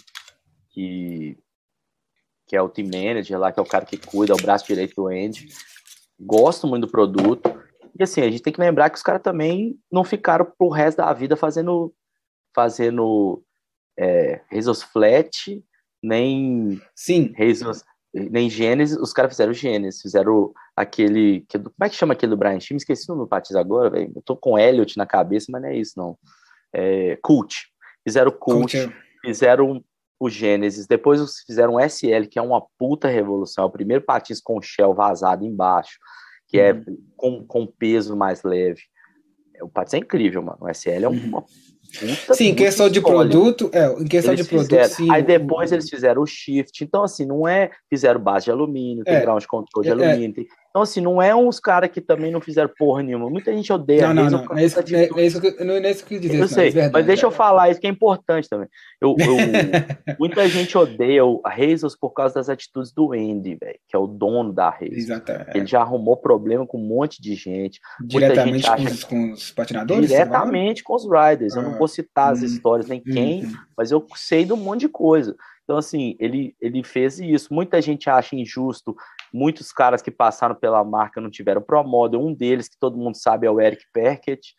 que, 0.70 1.38
que 2.48 2.56
é 2.56 2.62
o 2.62 2.68
team 2.68 2.88
manager 2.88 3.38
lá, 3.38 3.52
que 3.52 3.60
é 3.60 3.62
o 3.62 3.66
cara 3.66 3.84
que 3.84 3.98
cuida, 3.98 4.32
é 4.32 4.34
o 4.34 4.42
braço 4.42 4.66
direito 4.66 4.94
do 4.94 5.08
Andy. 5.08 5.48
Gosto 6.18 6.66
muito 6.66 6.86
do 6.86 6.90
produto. 6.90 7.62
E 7.98 8.02
assim, 8.02 8.22
a 8.22 8.30
gente 8.30 8.42
tem 8.42 8.54
que 8.54 8.60
lembrar 8.60 8.88
que 8.88 8.96
os 8.96 9.02
caras 9.02 9.20
também 9.20 9.78
não 9.92 10.02
ficaram 10.02 10.50
pro 10.56 10.70
resto 10.70 10.96
da 10.96 11.12
vida 11.12 11.36
fazendo 11.36 11.94
fazendo 12.54 13.44
é, 13.98 14.40
Razors 14.50 14.82
Flat, 14.82 15.62
nem 16.02 16.80
Sim. 16.94 17.34
Razors, 17.38 17.84
nem 18.14 18.50
Gênesis, 18.50 18.96
os 18.98 19.12
caras 19.12 19.32
fizeram 19.32 19.52
Gênesis, 19.54 20.02
fizeram 20.02 20.52
aquele. 20.76 21.44
Que, 21.48 21.58
como 21.58 21.74
é 21.82 21.88
que 21.88 21.96
chama 21.96 22.12
aquele 22.12 22.30
do 22.30 22.36
Brian 22.36 22.58
Team? 22.58 22.76
Esqueci 22.76 23.10
o 23.10 23.14
nome 23.14 23.24
do 23.24 23.28
Patiz 23.28 23.56
agora, 23.56 23.88
velho. 23.88 24.12
Eu 24.14 24.22
tô 24.22 24.36
com 24.36 24.58
Elliot 24.58 24.96
na 24.98 25.06
cabeça, 25.06 25.46
mas 25.50 25.62
não 25.62 25.68
é 25.68 25.76
isso, 25.76 25.92
não. 25.96 26.18
É, 26.72 27.18
Cult. 27.22 27.68
Fizeram 28.04 28.30
Cult, 28.30 28.76
Cult 28.76 28.76
é. 28.76 28.92
fizeram 29.24 29.82
o 30.20 30.28
Gênesis, 30.28 30.86
depois 30.86 31.40
fizeram 31.46 31.74
o 31.74 31.80
SL, 31.80 32.28
que 32.30 32.38
é 32.38 32.42
uma 32.42 32.64
puta 32.78 33.08
revolução. 33.08 33.64
É 33.64 33.66
o 33.66 33.70
primeiro 33.70 34.04
patins 34.04 34.40
com 34.40 34.60
shell 34.60 34.94
vazado 34.94 35.44
embaixo, 35.44 35.98
que 36.46 36.60
é 36.60 36.72
uhum. 36.72 36.98
com, 37.16 37.46
com 37.46 37.66
peso 37.66 38.16
mais 38.16 38.42
leve. 38.42 38.82
O 39.60 39.68
patins 39.68 39.94
é 39.94 39.98
incrível, 39.98 40.42
mano. 40.42 40.58
O 40.60 40.68
SL 40.68 40.90
é 40.90 41.08
uhum. 41.08 41.24
uma 41.24 41.44
Puta 41.98 42.34
sim, 42.34 42.46
em 42.48 42.54
questão 42.54 42.88
de 42.88 43.00
produto, 43.00 43.70
é, 43.72 43.86
em 44.00 44.06
questão 44.06 44.32
eles 44.32 44.46
de 44.46 44.50
produto, 44.50 44.70
fizeram. 44.70 44.88
sim. 44.88 45.10
Aí 45.10 45.22
depois 45.22 45.72
eles 45.72 45.88
fizeram 45.88 46.22
o 46.22 46.26
shift. 46.26 46.82
Então, 46.82 47.04
assim, 47.04 47.26
não 47.26 47.46
é. 47.46 47.70
Fizeram 47.90 48.20
base 48.20 48.46
de 48.46 48.50
alumínio, 48.50 49.04
tem 49.04 49.14
é, 49.14 49.20
ground 49.20 49.44
control 49.44 49.82
de 49.82 49.90
é, 49.90 49.92
alumínio. 49.92 50.30
É. 50.30 50.32
Tem, 50.32 50.46
então, 50.72 50.80
assim, 50.80 51.02
não 51.02 51.20
é 51.20 51.34
uns 51.34 51.60
caras 51.60 51.90
que 51.90 52.00
também 52.00 52.32
não 52.32 52.40
fizeram 52.40 52.70
porra 52.78 53.02
nenhuma. 53.02 53.28
Muita 53.28 53.52
gente 53.52 53.70
odeia. 53.70 54.14
Não, 54.14 54.24
não, 54.24 54.42
não. 54.42 54.58
É 54.58 54.64
isso, 54.64 54.80
é, 54.80 54.82
é, 55.04 55.26
isso 55.26 55.38
que, 55.38 55.62
não 55.62 55.74
é 55.74 55.90
isso 55.90 56.02
que 56.02 56.14
eu 56.14 56.20
dizer. 56.20 56.40
Eu 56.40 56.48
sei, 56.48 56.70
verdade, 56.70 56.94
mas 56.94 57.04
deixa 57.04 57.26
eu 57.26 57.30
falar 57.30 57.68
isso 57.68 57.78
que 57.78 57.86
é 57.86 57.90
importante 57.90 58.48
também. 58.48 58.66
Eu, 58.98 59.14
eu 59.18 59.36
muita 60.18 60.48
gente 60.48 60.76
odeia 60.78 61.20
a 61.44 61.50
Razors 61.50 61.94
por 61.94 62.12
causa 62.12 62.36
das 62.36 62.48
atitudes 62.48 62.90
do 62.90 63.12
Andy, 63.12 63.54
velho, 63.54 63.78
que 63.86 63.94
é 63.94 63.98
o 63.98 64.06
dono 64.06 64.50
da 64.50 64.70
Razors. 64.70 64.96
Exatamente. 64.96 65.58
Ele 65.58 65.66
já 65.66 65.82
arrumou 65.82 66.16
problema 66.16 66.66
com 66.66 66.78
um 66.78 66.88
monte 66.88 67.20
de 67.20 67.34
gente. 67.34 67.78
Diretamente 68.02 68.66
gente 68.66 68.78
com, 68.78 68.84
os, 68.84 69.04
com, 69.04 69.32
os, 69.32 69.50
patinadores? 69.50 70.08
Diretamente 70.08 70.82
com 70.82 70.94
os 70.94 71.04
riders. 71.04 71.54
Ah, 71.54 71.60
eu 71.60 71.64
não 71.64 71.74
ah, 71.74 71.78
vou 71.78 71.86
citar 71.86 72.30
hum, 72.30 72.32
as 72.32 72.40
histórias, 72.40 72.88
nem 72.88 73.00
hum, 73.00 73.12
quem, 73.12 73.44
hum. 73.44 73.52
mas 73.76 73.90
eu 73.90 74.06
sei 74.14 74.46
de 74.46 74.54
um 74.54 74.56
monte 74.56 74.80
de 74.80 74.88
coisa. 74.88 75.36
Então, 75.64 75.78
assim, 75.78 76.16
ele, 76.18 76.54
ele 76.60 76.82
fez 76.82 77.18
isso. 77.18 77.52
Muita 77.52 77.80
gente 77.80 78.10
acha 78.10 78.34
injusto. 78.34 78.94
Muitos 79.32 79.72
caras 79.72 80.02
que 80.02 80.10
passaram 80.10 80.54
pela 80.54 80.84
marca 80.84 81.20
não 81.20 81.30
tiveram 81.30 81.62
promodo. 81.62 82.20
Um 82.20 82.34
deles, 82.34 82.68
que 82.68 82.78
todo 82.78 82.98
mundo 82.98 83.16
sabe, 83.16 83.46
é 83.46 83.50
o 83.50 83.60
Eric 83.60 83.84
Perkett, 83.92 84.54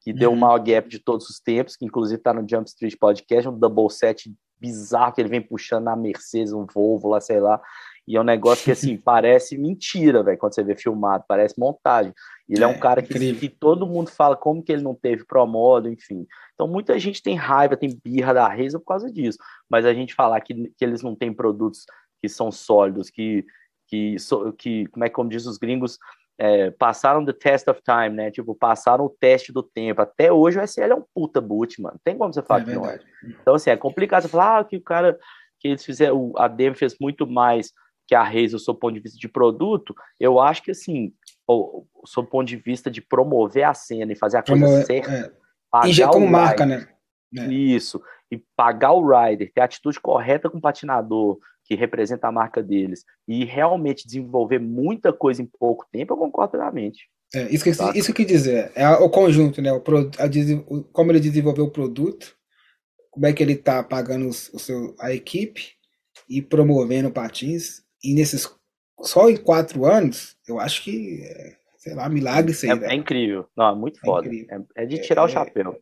que 0.00 0.12
deu 0.12 0.30
o 0.30 0.32
uhum. 0.32 0.40
maior 0.40 0.58
gap 0.58 0.88
de 0.88 0.98
todos 0.98 1.28
os 1.28 1.40
tempos, 1.40 1.76
que 1.76 1.84
inclusive 1.84 2.18
está 2.18 2.32
no 2.32 2.46
Jump 2.48 2.68
Street 2.68 2.96
Podcast, 2.98 3.48
um 3.48 3.58
double 3.58 3.90
set 3.90 4.32
bizarro 4.60 5.12
que 5.12 5.20
ele 5.20 5.28
vem 5.28 5.40
puxando 5.40 5.84
na 5.84 5.96
Mercedes, 5.96 6.52
um 6.52 6.66
Volvo 6.66 7.08
lá, 7.08 7.20
sei 7.20 7.40
lá. 7.40 7.60
E 8.06 8.16
é 8.16 8.20
um 8.20 8.24
negócio 8.24 8.64
que, 8.64 8.70
assim, 8.70 8.96
parece 8.98 9.56
mentira, 9.56 10.22
velho, 10.22 10.38
quando 10.38 10.54
você 10.54 10.62
vê 10.62 10.74
filmado, 10.74 11.24
parece 11.28 11.58
montagem. 11.58 12.12
Ele 12.48 12.62
é, 12.62 12.64
é 12.64 12.66
um 12.66 12.78
cara 12.78 13.02
que, 13.02 13.34
que, 13.34 13.48
todo 13.48 13.86
mundo 13.86 14.10
fala 14.10 14.34
como 14.34 14.62
que 14.62 14.72
ele 14.72 14.82
não 14.82 14.94
teve 14.94 15.24
promodo, 15.24 15.88
enfim. 15.88 16.26
Então, 16.54 16.66
muita 16.66 16.98
gente 16.98 17.22
tem 17.22 17.34
raiva, 17.34 17.76
tem 17.76 18.00
birra 18.02 18.32
da 18.32 18.48
Reza 18.48 18.78
por 18.78 18.86
causa 18.86 19.12
disso. 19.12 19.38
Mas 19.68 19.84
a 19.84 19.92
gente 19.92 20.14
falar 20.14 20.40
que, 20.40 20.54
que 20.76 20.84
eles 20.84 21.02
não 21.02 21.14
têm 21.14 21.32
produtos 21.32 21.84
que 22.20 22.28
são 22.28 22.50
sólidos, 22.50 23.10
que, 23.10 23.44
que, 23.86 24.16
que 24.56 24.86
como 24.86 25.04
é 25.04 25.08
que 25.08 25.14
como 25.14 25.28
diz 25.28 25.44
os 25.44 25.58
gringos, 25.58 25.98
é, 26.38 26.70
passaram 26.70 27.24
the 27.24 27.32
test 27.32 27.68
of 27.68 27.82
time, 27.82 28.16
né? 28.16 28.30
Tipo, 28.30 28.54
passaram 28.54 29.04
o 29.04 29.10
teste 29.10 29.52
do 29.52 29.62
tempo. 29.62 30.00
Até 30.00 30.32
hoje 30.32 30.58
o 30.58 30.62
SL 30.66 30.92
é 30.92 30.94
um 30.94 31.04
puta 31.12 31.40
boot, 31.40 31.82
mano. 31.82 32.00
Tem 32.02 32.16
como 32.16 32.32
você 32.32 32.40
falar 32.40 32.60
é 32.60 32.64
que 32.64 32.74
não 32.74 32.86
é. 32.86 33.00
Então, 33.24 33.56
assim, 33.56 33.70
é 33.70 33.76
complicado 33.76 34.22
você 34.22 34.28
falar 34.28 34.60
ah, 34.60 34.64
que 34.64 34.76
o 34.76 34.80
cara, 34.80 35.18
que 35.58 35.68
eles 35.68 35.84
fizeram, 35.84 36.32
a 36.36 36.46
Dem 36.46 36.74
fez 36.74 36.96
muito 37.00 37.26
mais 37.26 37.72
que 38.06 38.14
a 38.14 38.22
Reis, 38.22 38.52
do 38.52 38.58
seu 38.58 38.74
ponto 38.74 38.94
de 38.94 39.00
vista 39.00 39.18
de 39.18 39.28
produto. 39.28 39.94
Eu 40.18 40.40
acho 40.40 40.62
que, 40.62 40.70
assim, 40.70 41.12
o, 41.48 41.86
o 42.02 42.06
seu 42.06 42.24
ponto 42.24 42.46
de 42.46 42.56
vista 42.56 42.90
de 42.90 43.00
promover 43.00 43.64
a 43.64 43.74
cena 43.74 44.12
e 44.12 44.16
fazer 44.16 44.38
a 44.38 44.42
coisa 44.42 44.84
certa. 44.84 45.10
É. 45.10 45.88
E 45.88 45.92
já 45.92 46.08
como 46.08 46.26
marca, 46.26 46.66
né? 46.66 46.88
É. 47.36 47.46
Isso. 47.46 48.00
E 48.30 48.42
pagar 48.56 48.92
o 48.92 49.02
rider, 49.08 49.50
ter 49.52 49.60
a 49.62 49.64
atitude 49.64 49.98
correta 49.98 50.50
com 50.50 50.58
o 50.58 50.60
patinador, 50.60 51.38
que 51.64 51.74
representa 51.74 52.28
a 52.28 52.32
marca 52.32 52.62
deles, 52.62 53.04
e 53.26 53.44
realmente 53.44 54.06
desenvolver 54.06 54.58
muita 54.58 55.12
coisa 55.12 55.42
em 55.42 55.46
pouco 55.46 55.86
tempo, 55.90 56.12
eu 56.12 56.16
concordo 56.16 56.52
plenamente. 56.52 57.08
É, 57.34 57.42
isso 57.50 57.64
que, 57.64 57.76
tá? 57.76 57.92
isso 57.94 58.14
que 58.14 58.24
dizer, 58.24 58.72
é 58.74 58.88
o 58.88 59.10
conjunto, 59.10 59.60
né? 59.60 59.70
O, 59.70 59.76
a, 59.76 60.84
como 60.92 61.12
ele 61.12 61.20
desenvolveu 61.20 61.66
o 61.66 61.70
produto, 61.70 62.34
como 63.10 63.26
é 63.26 63.32
que 63.32 63.42
ele 63.42 63.52
está 63.52 63.82
pagando 63.82 64.28
o 64.28 64.32
seu, 64.32 64.94
a 64.98 65.12
equipe 65.12 65.72
e 66.28 66.40
promovendo 66.40 67.10
patins, 67.10 67.82
e 68.02 68.14
nesses 68.14 68.48
só 69.02 69.28
em 69.28 69.36
quatro 69.36 69.84
anos, 69.84 70.36
eu 70.46 70.58
acho 70.58 70.82
que, 70.82 71.22
sei 71.76 71.94
lá, 71.94 72.08
milagre 72.08 72.52
isso 72.52 72.66
aí, 72.66 72.78
é, 72.78 72.92
é, 72.92 72.94
incrível, 72.94 73.46
não, 73.56 73.70
é 73.70 73.74
muito 73.74 73.98
é 73.98 74.00
foda, 74.04 74.28
é, 74.28 74.82
é, 74.82 74.86
de 74.86 74.98
tirar 75.00 75.24
o 75.24 75.28
chapéu. 75.28 75.76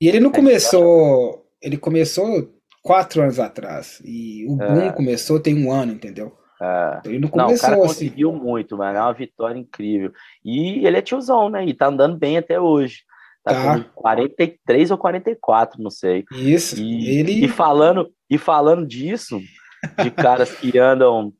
E 0.00 0.08
ele 0.08 0.20
não 0.20 0.30
começou, 0.30 1.46
ele 1.62 1.76
começou 1.76 2.52
quatro 2.82 3.22
anos 3.22 3.40
atrás. 3.40 4.00
E 4.04 4.46
o 4.48 4.62
é. 4.62 4.68
boom 4.68 4.92
começou 4.92 5.40
tem 5.40 5.56
um 5.56 5.72
ano, 5.72 5.92
entendeu? 5.92 6.32
É. 6.60 7.00
Ele 7.06 7.18
não 7.18 7.28
começou 7.28 7.50
não, 7.50 7.56
o 7.56 7.60
cara 7.60 7.74
assim. 7.76 7.86
conseguiu 7.86 8.32
muito, 8.32 8.76
mano. 8.76 8.96
É 8.96 9.00
uma 9.00 9.12
vitória 9.12 9.58
incrível. 9.58 10.12
E 10.44 10.86
ele 10.86 10.96
é 10.96 11.02
tiozão, 11.02 11.50
né? 11.50 11.66
E 11.66 11.74
tá 11.74 11.88
andando 11.88 12.16
bem 12.16 12.38
até 12.38 12.60
hoje. 12.60 13.02
Tá, 13.44 13.52
tá. 13.52 13.84
com 13.84 14.02
43 14.02 14.90
ou 14.90 14.98
44, 14.98 15.82
não 15.82 15.90
sei. 15.90 16.24
Isso. 16.32 16.80
E, 16.80 17.18
ele... 17.18 17.44
e 17.44 17.48
falando 17.48 18.10
e 18.28 18.38
falando 18.38 18.86
disso, 18.86 19.40
de 20.02 20.10
caras 20.10 20.50
que 20.52 20.76
andam, 20.78 21.32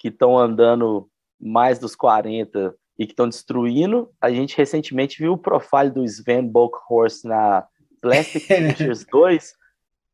que 0.00 0.08
estão 0.08 0.36
andando 0.36 1.08
mais 1.38 1.78
dos 1.78 1.94
40 1.94 2.74
e 2.98 3.06
que 3.06 3.12
estão 3.12 3.28
destruindo, 3.28 4.10
a 4.18 4.30
gente 4.30 4.56
recentemente 4.56 5.18
viu 5.18 5.34
o 5.34 5.38
profile 5.38 5.90
do 5.90 6.02
Sven 6.02 6.46
Bokhorst 6.46 7.24
na 7.24 7.66
Plastic 8.00 8.48
Pictures 8.48 9.04
2, 9.04 9.52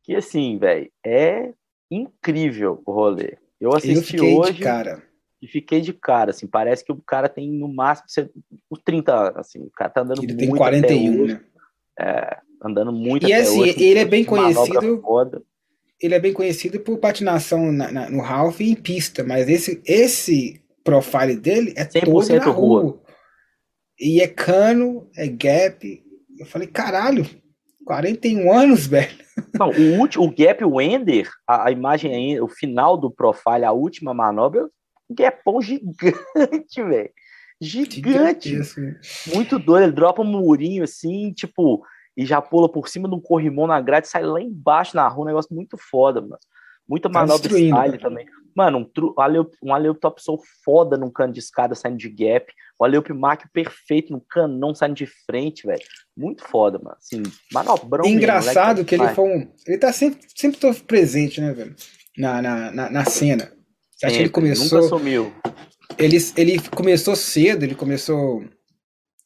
que 0.02 0.16
assim, 0.16 0.58
velho, 0.58 0.90
é 1.04 1.52
incrível 1.88 2.82
o 2.84 2.92
rolê. 2.92 3.38
Eu 3.60 3.74
assisti 3.74 4.16
eu 4.16 4.38
hoje 4.38 4.60
cara. 4.60 5.02
e 5.40 5.46
fiquei 5.46 5.80
de 5.80 5.92
cara, 5.92 6.30
assim, 6.30 6.48
parece 6.48 6.84
que 6.84 6.92
o 6.92 7.00
cara 7.00 7.28
tem 7.28 7.48
no 7.48 7.72
máximo 7.72 8.28
uns 8.68 8.80
30 8.84 9.14
anos, 9.14 9.36
assim, 9.36 9.60
o 9.60 9.70
cara 9.70 9.90
tá 9.90 10.00
andando 10.00 10.18
ele 10.18 10.34
muito 10.34 10.38
tem 10.38 10.56
41, 10.56 11.26
né? 11.26 11.40
É, 11.98 12.38
andando 12.62 12.92
muito 12.92 13.26
E 13.26 13.32
assim, 13.32 13.62
ele 13.68 14.00
é 14.00 14.04
bem 14.04 14.24
conhecido 14.24 15.00
ele 16.00 16.14
é 16.14 16.18
bem 16.18 16.32
conhecido 16.32 16.78
por 16.80 16.98
patinação 16.98 17.72
na, 17.72 17.90
na, 17.90 18.10
no 18.10 18.22
half 18.22 18.60
e 18.60 18.70
em 18.70 18.74
pista, 18.74 19.24
mas 19.24 19.48
esse 19.48 19.80
esse 19.84 20.60
profile 20.84 21.36
dele 21.36 21.74
é 21.76 21.84
todo 21.84 22.28
na 22.28 22.44
rua. 22.44 22.82
rua. 22.82 23.02
E 23.98 24.20
é 24.20 24.28
cano, 24.28 25.08
é 25.16 25.26
gap. 25.26 26.02
Eu 26.38 26.46
falei, 26.46 26.68
caralho, 26.68 27.26
41 27.84 28.52
anos, 28.52 28.86
velho. 28.86 29.16
Não, 29.58 29.70
o, 29.70 29.98
último, 29.98 30.24
o 30.24 30.30
gap, 30.30 30.64
o 30.64 30.80
Ender, 30.80 31.28
a, 31.46 31.68
a 31.68 31.70
imagem 31.70 32.14
aí, 32.14 32.40
o 32.40 32.48
final 32.48 32.96
do 32.96 33.10
profile, 33.10 33.64
a 33.64 33.72
última 33.72 34.12
manobra, 34.12 34.64
um 35.08 35.14
gapão 35.14 35.60
gigante, 35.62 36.14
velho. 36.76 37.10
Gigante. 37.58 38.58
Muito 39.34 39.58
doido. 39.58 39.84
Ele 39.84 39.92
dropa 39.92 40.20
um 40.20 40.26
murinho 40.26 40.84
assim, 40.84 41.32
tipo, 41.32 41.82
e 42.16 42.24
já 42.24 42.40
pula 42.40 42.68
por 42.68 42.88
cima 42.88 43.08
de 43.08 43.14
um 43.14 43.20
corrimão 43.20 43.66
na 43.66 43.80
grade, 43.80 44.08
sai 44.08 44.24
lá 44.24 44.40
embaixo 44.40 44.96
na 44.96 45.06
rua, 45.06 45.24
um 45.24 45.28
negócio 45.28 45.54
muito 45.54 45.76
foda, 45.76 46.20
mano. 46.20 46.38
Muita 46.88 47.10
tá 47.10 47.20
manobra 47.20 47.48
style 47.48 47.98
também. 47.98 48.26
Mano, 48.54 48.78
um, 48.78 48.90
um 49.62 49.74
alley-up 49.74 50.00
top 50.00 50.22
soul 50.22 50.40
foda 50.64 50.96
num 50.96 51.10
cano 51.10 51.32
de 51.32 51.40
escada 51.40 51.74
saindo 51.74 51.98
de 51.98 52.08
gap. 52.08 52.50
O 52.78 52.84
alley-up 52.84 53.12
mac 53.12 53.42
perfeito 53.52 54.12
no 54.12 54.20
canão 54.20 54.74
saindo 54.74 54.94
de 54.94 55.06
frente, 55.26 55.66
velho. 55.66 55.82
Muito 56.16 56.42
foda, 56.44 56.78
mano. 56.78 56.96
Assim, 56.96 57.22
manobrão. 57.52 58.06
Engraçado 58.06 58.76
mesmo, 58.76 58.84
que 58.86 58.94
ele 58.94 59.08
foi 59.08 59.24
um... 59.24 59.52
Ele 59.66 59.78
tá 59.78 59.92
sempre, 59.92 60.20
sempre 60.34 60.58
tô 60.58 60.72
presente, 60.72 61.40
né, 61.40 61.52
velho? 61.52 61.74
Na, 62.16 62.40
na, 62.40 62.70
na, 62.70 62.90
na 62.90 63.04
cena. 63.04 63.52
Acho 64.02 64.14
que 64.14 64.22
ele 64.22 64.30
começou... 64.30 64.80
Nunca 64.80 64.96
sumiu. 64.96 65.34
Ele, 65.98 66.16
ele 66.36 66.68
começou 66.70 67.14
cedo, 67.14 67.64
ele 67.64 67.74
começou... 67.74 68.42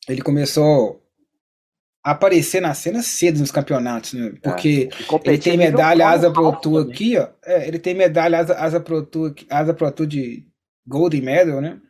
Ele 0.08 0.22
começou 0.22 0.99
aparecer 2.02 2.60
na 2.60 2.74
cena 2.74 3.02
cedo 3.02 3.40
nos 3.40 3.50
campeonatos, 3.50 4.14
né? 4.14 4.32
Porque 4.42 4.88
é, 5.24 5.28
ele 5.28 5.38
tem 5.38 5.56
medalha 5.56 6.08
asa 6.08 6.32
pro 6.32 6.52
tour 6.60 6.88
aqui, 6.88 7.18
ó. 7.18 7.28
É, 7.44 7.68
ele 7.68 7.78
tem 7.78 7.94
medalha 7.94 8.38
asa, 8.38 8.54
asa 8.54 8.80
pro 8.80 9.04
tour, 9.04 9.34
asa 9.48 9.74
pro 9.74 9.90
tour 9.92 10.06
de 10.06 10.46
Golden 10.86 11.20
Medal, 11.20 11.60
né? 11.60 11.80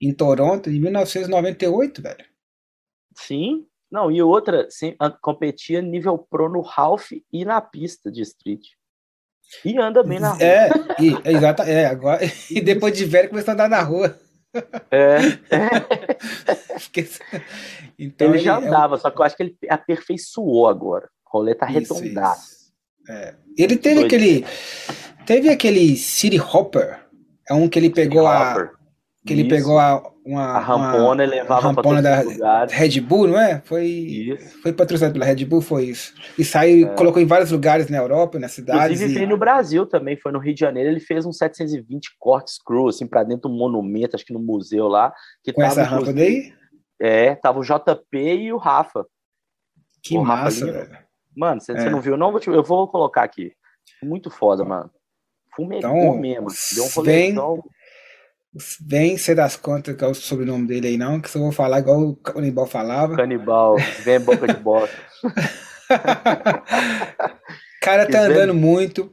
Em 0.00 0.12
Toronto, 0.12 0.68
em 0.68 0.80
1998, 0.80 2.02
velho. 2.02 2.24
Sim. 3.16 3.66
Não, 3.90 4.10
e 4.10 4.22
outra, 4.22 4.66
sim, 4.70 4.96
competia 5.20 5.82
nível 5.82 6.16
pro 6.16 6.48
no 6.48 6.64
half 6.64 7.10
e 7.30 7.44
na 7.44 7.60
pista 7.60 8.10
de 8.10 8.22
street. 8.22 8.62
E 9.64 9.78
anda 9.78 10.02
bem 10.02 10.18
na 10.18 10.30
rua. 10.30 10.42
É, 10.42 10.70
e, 10.98 11.14
é, 11.24 11.32
exata, 11.32 11.62
é, 11.64 11.84
agora, 11.86 12.20
e 12.50 12.60
depois 12.60 12.96
de 12.96 13.04
velho 13.04 13.28
começou 13.28 13.50
a 13.52 13.54
andar 13.54 13.68
na 13.68 13.82
rua. 13.82 14.18
É. 14.90 15.18
então, 17.98 18.28
ele, 18.28 18.38
ele 18.38 18.44
já 18.44 18.58
andava, 18.58 18.94
é 18.94 18.98
um... 18.98 19.00
só 19.00 19.10
que 19.10 19.20
eu 19.20 19.24
acho 19.24 19.36
que 19.36 19.42
ele 19.42 19.56
aperfeiçoou 19.68 20.68
agora. 20.68 21.08
O 21.26 21.38
rolê 21.38 21.54
tá 21.54 21.66
arredondado. 21.66 22.40
É. 23.08 23.34
Ele 23.56 23.76
teve 23.76 23.94
Doido. 23.96 24.06
aquele. 24.06 24.44
Teve 25.26 25.48
aquele 25.48 25.96
City 25.96 26.40
Hopper. 26.40 27.00
É 27.48 27.54
um 27.54 27.68
que 27.68 27.78
ele 27.78 27.90
pegou 27.90 28.26
a. 28.26 28.70
Que 29.24 29.32
ele 29.32 29.48
pegou 29.48 29.78
a, 29.78 30.02
uma, 30.24 30.42
a 30.42 30.58
rampona 30.58 31.22
uma, 31.22 31.24
e 31.24 31.26
levava 31.26 31.68
rampona 31.68 32.02
da 32.02 32.22
lugares. 32.22 32.72
Red 32.72 33.00
Bull, 33.00 33.28
não 33.28 33.38
é? 33.38 33.60
Foi, 33.64 33.86
isso. 33.86 34.60
foi 34.60 34.72
patrocinado 34.72 35.12
pela 35.12 35.24
Red 35.24 35.44
Bull, 35.44 35.60
foi 35.60 35.86
isso. 35.86 36.14
E 36.38 36.44
saiu, 36.44 36.88
é. 36.88 36.94
colocou 36.94 37.20
em 37.20 37.26
vários 37.26 37.50
lugares 37.50 37.88
na 37.88 37.98
Europa, 37.98 38.38
na 38.38 38.48
cidade. 38.48 38.94
Inclusive, 38.94 39.22
e... 39.22 39.26
no 39.26 39.36
Brasil 39.36 39.86
também, 39.86 40.16
foi 40.16 40.32
no 40.32 40.38
Rio 40.38 40.54
de 40.54 40.60
Janeiro, 40.60 40.90
ele 40.90 41.00
fez 41.00 41.26
um 41.26 41.32
720 41.32 42.16
cortes 42.18 42.58
cru, 42.64 42.88
assim, 42.88 43.06
pra 43.06 43.24
dentro 43.24 43.48
do 43.48 43.56
monumento, 43.56 44.16
acho 44.16 44.24
que 44.24 44.32
no 44.32 44.40
museu 44.40 44.86
lá. 44.88 45.12
Que 45.42 45.52
Com 45.52 45.60
tava, 45.60 45.72
essa 45.72 45.84
rampa 45.84 46.12
daí? 46.12 46.52
É, 47.04 47.34
tava 47.34 47.58
o 47.58 47.64
JP 47.64 48.16
e 48.16 48.52
o 48.52 48.58
Rafa. 48.58 49.04
Que 50.00 50.16
o 50.16 50.22
massa, 50.22 50.64
Rafa 50.64 50.78
velho. 50.78 50.98
Mano, 51.36 51.60
você, 51.60 51.72
é. 51.72 51.90
não 51.90 52.00
viu? 52.00 52.16
Não, 52.16 52.38
eu 52.38 52.62
vou 52.62 52.86
colocar 52.86 53.24
aqui. 53.24 53.52
Muito 54.00 54.30
foda, 54.30 54.64
mano. 54.64 54.88
Fumegou 55.56 55.90
então, 55.90 56.16
mesmo. 56.16 56.46
Deu 56.74 56.84
um 56.84 56.88
rolezão. 56.88 57.64
Vem 58.86 59.16
ser 59.16 59.34
das 59.34 59.56
contas 59.56 59.96
que 59.96 60.04
é 60.04 60.06
o 60.06 60.14
sobrenome 60.14 60.68
dele 60.68 60.88
aí, 60.88 60.96
não, 60.96 61.20
que 61.20 61.28
só 61.28 61.40
vou 61.40 61.50
falar 61.50 61.80
igual 61.80 62.00
o 62.00 62.14
Canibal 62.14 62.66
falava. 62.66 63.16
Canibal, 63.16 63.76
vem 64.04 64.20
boca 64.20 64.46
de 64.46 64.60
bosta. 64.60 64.96
cara 67.82 68.08
tá 68.08 68.20
andando 68.20 68.54
muito. 68.54 69.12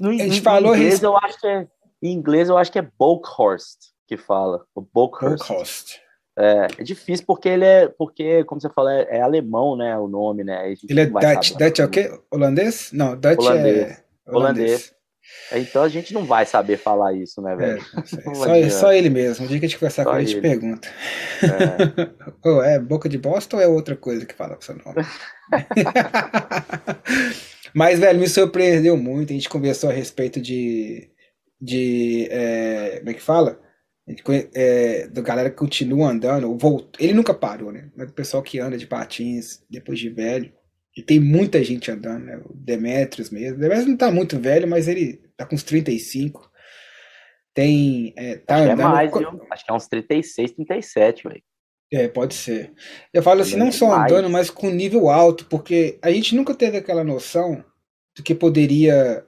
No, 0.00 0.10
a 0.10 0.14
gente 0.14 0.40
falou 0.40 0.74
inglês, 0.74 1.02
eu 1.02 1.16
acho 1.16 1.40
que 1.40 1.46
é, 1.46 1.68
em 2.02 2.12
inglês 2.12 2.48
eu 2.48 2.58
acho 2.58 2.72
que 2.72 2.78
é 2.78 2.88
Bokhorst 2.98 3.78
que 4.08 4.16
fala. 4.16 4.64
O 4.74 4.80
Bokhorst. 4.80 6.00
É, 6.36 6.66
é 6.78 6.82
difícil 6.82 7.24
porque 7.26 7.48
ele 7.48 7.64
é, 7.64 7.88
porque, 7.88 8.42
como 8.44 8.60
você 8.60 8.68
fala, 8.68 8.92
é, 8.92 9.18
é 9.18 9.20
alemão, 9.20 9.76
né? 9.76 9.96
O 9.96 10.08
nome, 10.08 10.42
né? 10.42 10.74
Ele 10.88 11.00
é 11.00 11.06
Dutch. 11.06 11.52
Dutch 11.52 11.78
é 11.78 11.84
o 11.84 11.88
quê? 11.88 12.10
Holandês? 12.30 12.90
Não, 12.92 13.16
Dutch 13.16 13.38
holandês. 13.38 13.76
é. 13.76 14.04
Holandês. 14.26 14.26
holandês. 14.26 14.94
Então 15.52 15.82
a 15.82 15.88
gente 15.88 16.12
não 16.12 16.24
vai 16.24 16.44
saber 16.44 16.76
falar 16.76 17.14
isso, 17.14 17.40
né, 17.40 17.56
velho? 17.56 17.80
É, 17.80 18.04
só, 18.70 18.80
só, 18.80 18.92
ele 18.92 19.08
mesmo. 19.08 19.44
Um 19.44 19.48
dia 19.48 19.58
que 19.58 19.66
a 19.66 19.68
gente 19.68 19.78
conversar 19.78 20.04
só 20.04 20.10
com 20.10 20.16
ele, 20.16 20.24
a 20.24 20.28
gente 20.28 20.40
pergunta. 20.40 20.88
É. 21.42 22.38
ou 22.48 22.62
é 22.62 22.78
boca 22.78 23.08
de 23.08 23.16
bosta 23.16 23.56
ou 23.56 23.62
é 23.62 23.66
outra 23.66 23.96
coisa 23.96 24.26
que 24.26 24.34
fala 24.34 24.54
com 24.54 24.62
seu 24.62 24.76
nome? 24.76 25.04
Mas, 27.74 27.98
velho, 27.98 28.20
me 28.20 28.28
surpreendeu 28.28 28.96
muito. 28.96 29.30
A 29.30 29.34
gente 29.34 29.48
conversou 29.48 29.90
a 29.90 29.92
respeito 29.92 30.40
de. 30.40 31.10
de 31.60 32.28
é, 32.30 32.98
como 32.98 33.10
é 33.10 33.14
que 33.14 33.22
fala? 33.22 33.58
É, 34.54 35.08
do 35.08 35.22
galera 35.22 35.48
que 35.48 35.56
continua 35.56 36.10
andando. 36.10 36.56
Voltou. 36.58 36.92
Ele 36.98 37.14
nunca 37.14 37.32
parou, 37.32 37.72
né? 37.72 37.90
Mas 37.96 38.10
o 38.10 38.12
pessoal 38.12 38.42
que 38.42 38.58
anda 38.58 38.76
de 38.76 38.86
patins 38.86 39.62
depois 39.68 39.98
de 39.98 40.10
velho. 40.10 40.52
E 40.96 41.02
tem 41.02 41.18
muita 41.18 41.64
gente 41.64 41.90
andando, 41.90 42.24
né? 42.24 42.36
O 42.44 42.54
Demetrius 42.54 43.30
mesmo. 43.30 43.56
O 43.56 43.60
Demetrius 43.60 43.88
não 43.88 43.96
tá 43.96 44.10
muito 44.10 44.38
velho, 44.38 44.68
mas 44.68 44.86
ele 44.86 45.20
tá 45.36 45.46
com 45.46 45.54
uns 45.54 45.62
35. 45.62 46.50
Tem. 47.54 48.12
É, 48.16 48.36
tá 48.36 48.56
Acho 48.56 48.64
andando. 48.64 48.76
Que 48.76 48.82
é 48.82 48.88
mais, 48.88 49.12
viu? 49.12 49.46
Acho 49.50 49.64
que 49.64 49.72
é 49.72 49.74
uns 49.74 49.88
36, 49.88 50.52
37, 50.52 51.24
velho. 51.24 51.42
É, 51.92 52.08
pode 52.08 52.34
ser. 52.34 52.72
Eu 53.12 53.22
falo 53.22 53.40
assim, 53.40 53.56
não 53.56 53.70
só 53.70 53.92
andando, 53.92 54.28
mas 54.28 54.50
com 54.50 54.68
nível 54.68 55.08
alto, 55.08 55.46
porque 55.46 55.98
a 56.02 56.10
gente 56.10 56.34
nunca 56.34 56.54
teve 56.54 56.76
aquela 56.76 57.04
noção 57.04 57.64
do 58.16 58.22
que 58.22 58.34
poderia. 58.34 59.24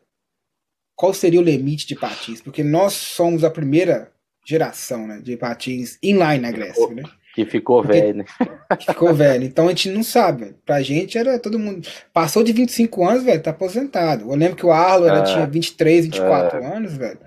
Qual 0.95 1.14
seria 1.14 1.41
o 1.41 1.45
limite 1.45 1.87
de 1.87 1.95
patins? 1.95 2.41
Porque 2.41 2.64
nós 2.64 2.95
somos 2.95 3.45
a 3.45 3.51
primeira 3.51 4.12
geração 4.47 5.07
né, 5.07 5.20
de 5.20 5.36
patins 5.36 5.99
inline 6.03 6.47
agressive, 6.47 6.94
né? 6.94 7.03
Que 7.34 7.44
ficou 7.44 7.82
Porque, 7.82 8.01
velho, 8.01 8.18
né? 8.18 8.24
Que 8.78 8.86
ficou 8.86 9.12
velho. 9.12 9.44
Então 9.44 9.66
a 9.66 9.68
gente 9.68 9.90
não 9.90 10.03
sabe. 10.03 10.55
Pra 10.64 10.80
gente 10.80 11.18
era 11.18 11.38
todo 11.38 11.59
mundo. 11.59 11.86
Passou 12.11 12.42
de 12.42 12.51
25 12.51 13.07
anos, 13.07 13.24
velho, 13.24 13.42
tá 13.42 13.51
aposentado. 13.51 14.30
Eu 14.30 14.36
lembro 14.36 14.57
que 14.57 14.64
o 14.64 14.72
Arlo 14.72 15.07
é, 15.07 15.22
tinha 15.22 15.47
23, 15.47 16.07
24 16.07 16.59
é. 16.59 16.76
anos, 16.76 16.97
velho. 16.97 17.18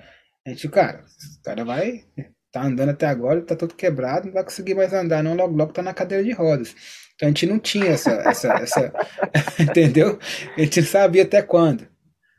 A 0.47 0.49
gente, 0.49 0.67
cara, 0.69 1.03
o 1.39 1.43
cara 1.43 1.63
vai. 1.63 2.05
Tá 2.51 2.63
andando 2.63 2.89
até 2.89 3.05
agora, 3.05 3.43
tá 3.43 3.55
todo 3.55 3.75
quebrado, 3.75 4.25
não 4.25 4.33
vai 4.33 4.43
conseguir 4.43 4.73
mais 4.73 4.91
andar, 4.91 5.21
não. 5.21 5.35
Logo, 5.35 5.55
logo 5.55 5.71
tá 5.71 5.83
na 5.83 5.93
cadeira 5.93 6.23
de 6.23 6.31
rodas. 6.31 6.75
Então 7.13 7.27
a 7.27 7.29
gente 7.29 7.45
não 7.45 7.59
tinha 7.59 7.85
essa. 7.85 8.11
essa, 8.25 8.53
essa 8.53 8.93
entendeu? 9.61 10.17
A 10.57 10.61
gente 10.61 10.79
não 10.79 10.87
sabia 10.87 11.21
até 11.21 11.43
quando. 11.43 11.87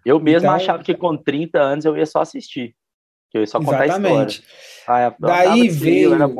Eu 0.04 0.18
mesmo 0.18 0.46
então, 0.46 0.54
achava 0.54 0.82
que 0.82 0.94
com 0.94 1.16
30 1.16 1.60
anos 1.60 1.84
eu 1.84 1.96
ia 1.96 2.06
só 2.06 2.22
assistir. 2.22 2.74
Que 3.30 3.38
eu 3.38 3.42
ia 3.42 3.46
só 3.46 3.58
contar 3.58 3.86
exatamente. 3.86 4.42
a 4.88 5.06
história. 5.06 5.16
Ah, 5.16 5.16
Daí 5.18 5.68
veio. 5.68 6.16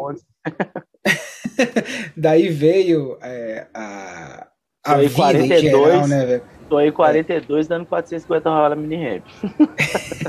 Daí 2.16 2.48
veio 2.48 3.18
é, 3.22 3.66
a, 3.74 4.46
a 4.84 4.96
vida 4.96 5.14
42, 5.14 5.50
em 5.50 5.68
geral, 5.68 6.08
né, 6.08 6.26
velho? 6.26 6.42
Tô 6.68 6.76
aí 6.76 6.92
42 6.92 7.66
é. 7.66 7.68
dando 7.68 7.86
450 7.86 8.48
rola 8.48 8.76
mini 8.76 8.96
ramp. 8.96 9.24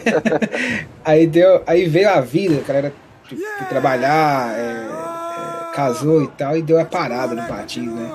aí, 1.06 1.28
deu, 1.28 1.64
aí 1.68 1.86
veio 1.86 2.10
a 2.10 2.20
vida, 2.20 2.60
a 2.60 2.68
galera 2.68 2.94
tipo, 3.28 3.42
trabalhar, 3.70 4.58
é, 4.58 4.88
é, 4.88 5.74
casou 5.74 6.24
e 6.24 6.28
tal, 6.30 6.58
e 6.58 6.64
deu 6.64 6.80
a 6.80 6.86
parada 6.86 7.36
no 7.36 7.48
patins, 7.48 7.94
né? 7.94 8.12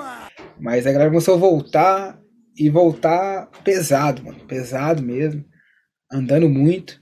Mas 0.58 0.86
a 0.86 0.92
galera 0.92 1.10
começou 1.10 1.34
a 1.34 1.38
voltar 1.38 2.18
e 2.56 2.68
voltar 2.68 3.48
pesado, 3.62 4.24
mano. 4.24 4.40
Pesado 4.40 5.02
mesmo. 5.02 5.44
Andando 6.10 6.48
muito. 6.48 7.00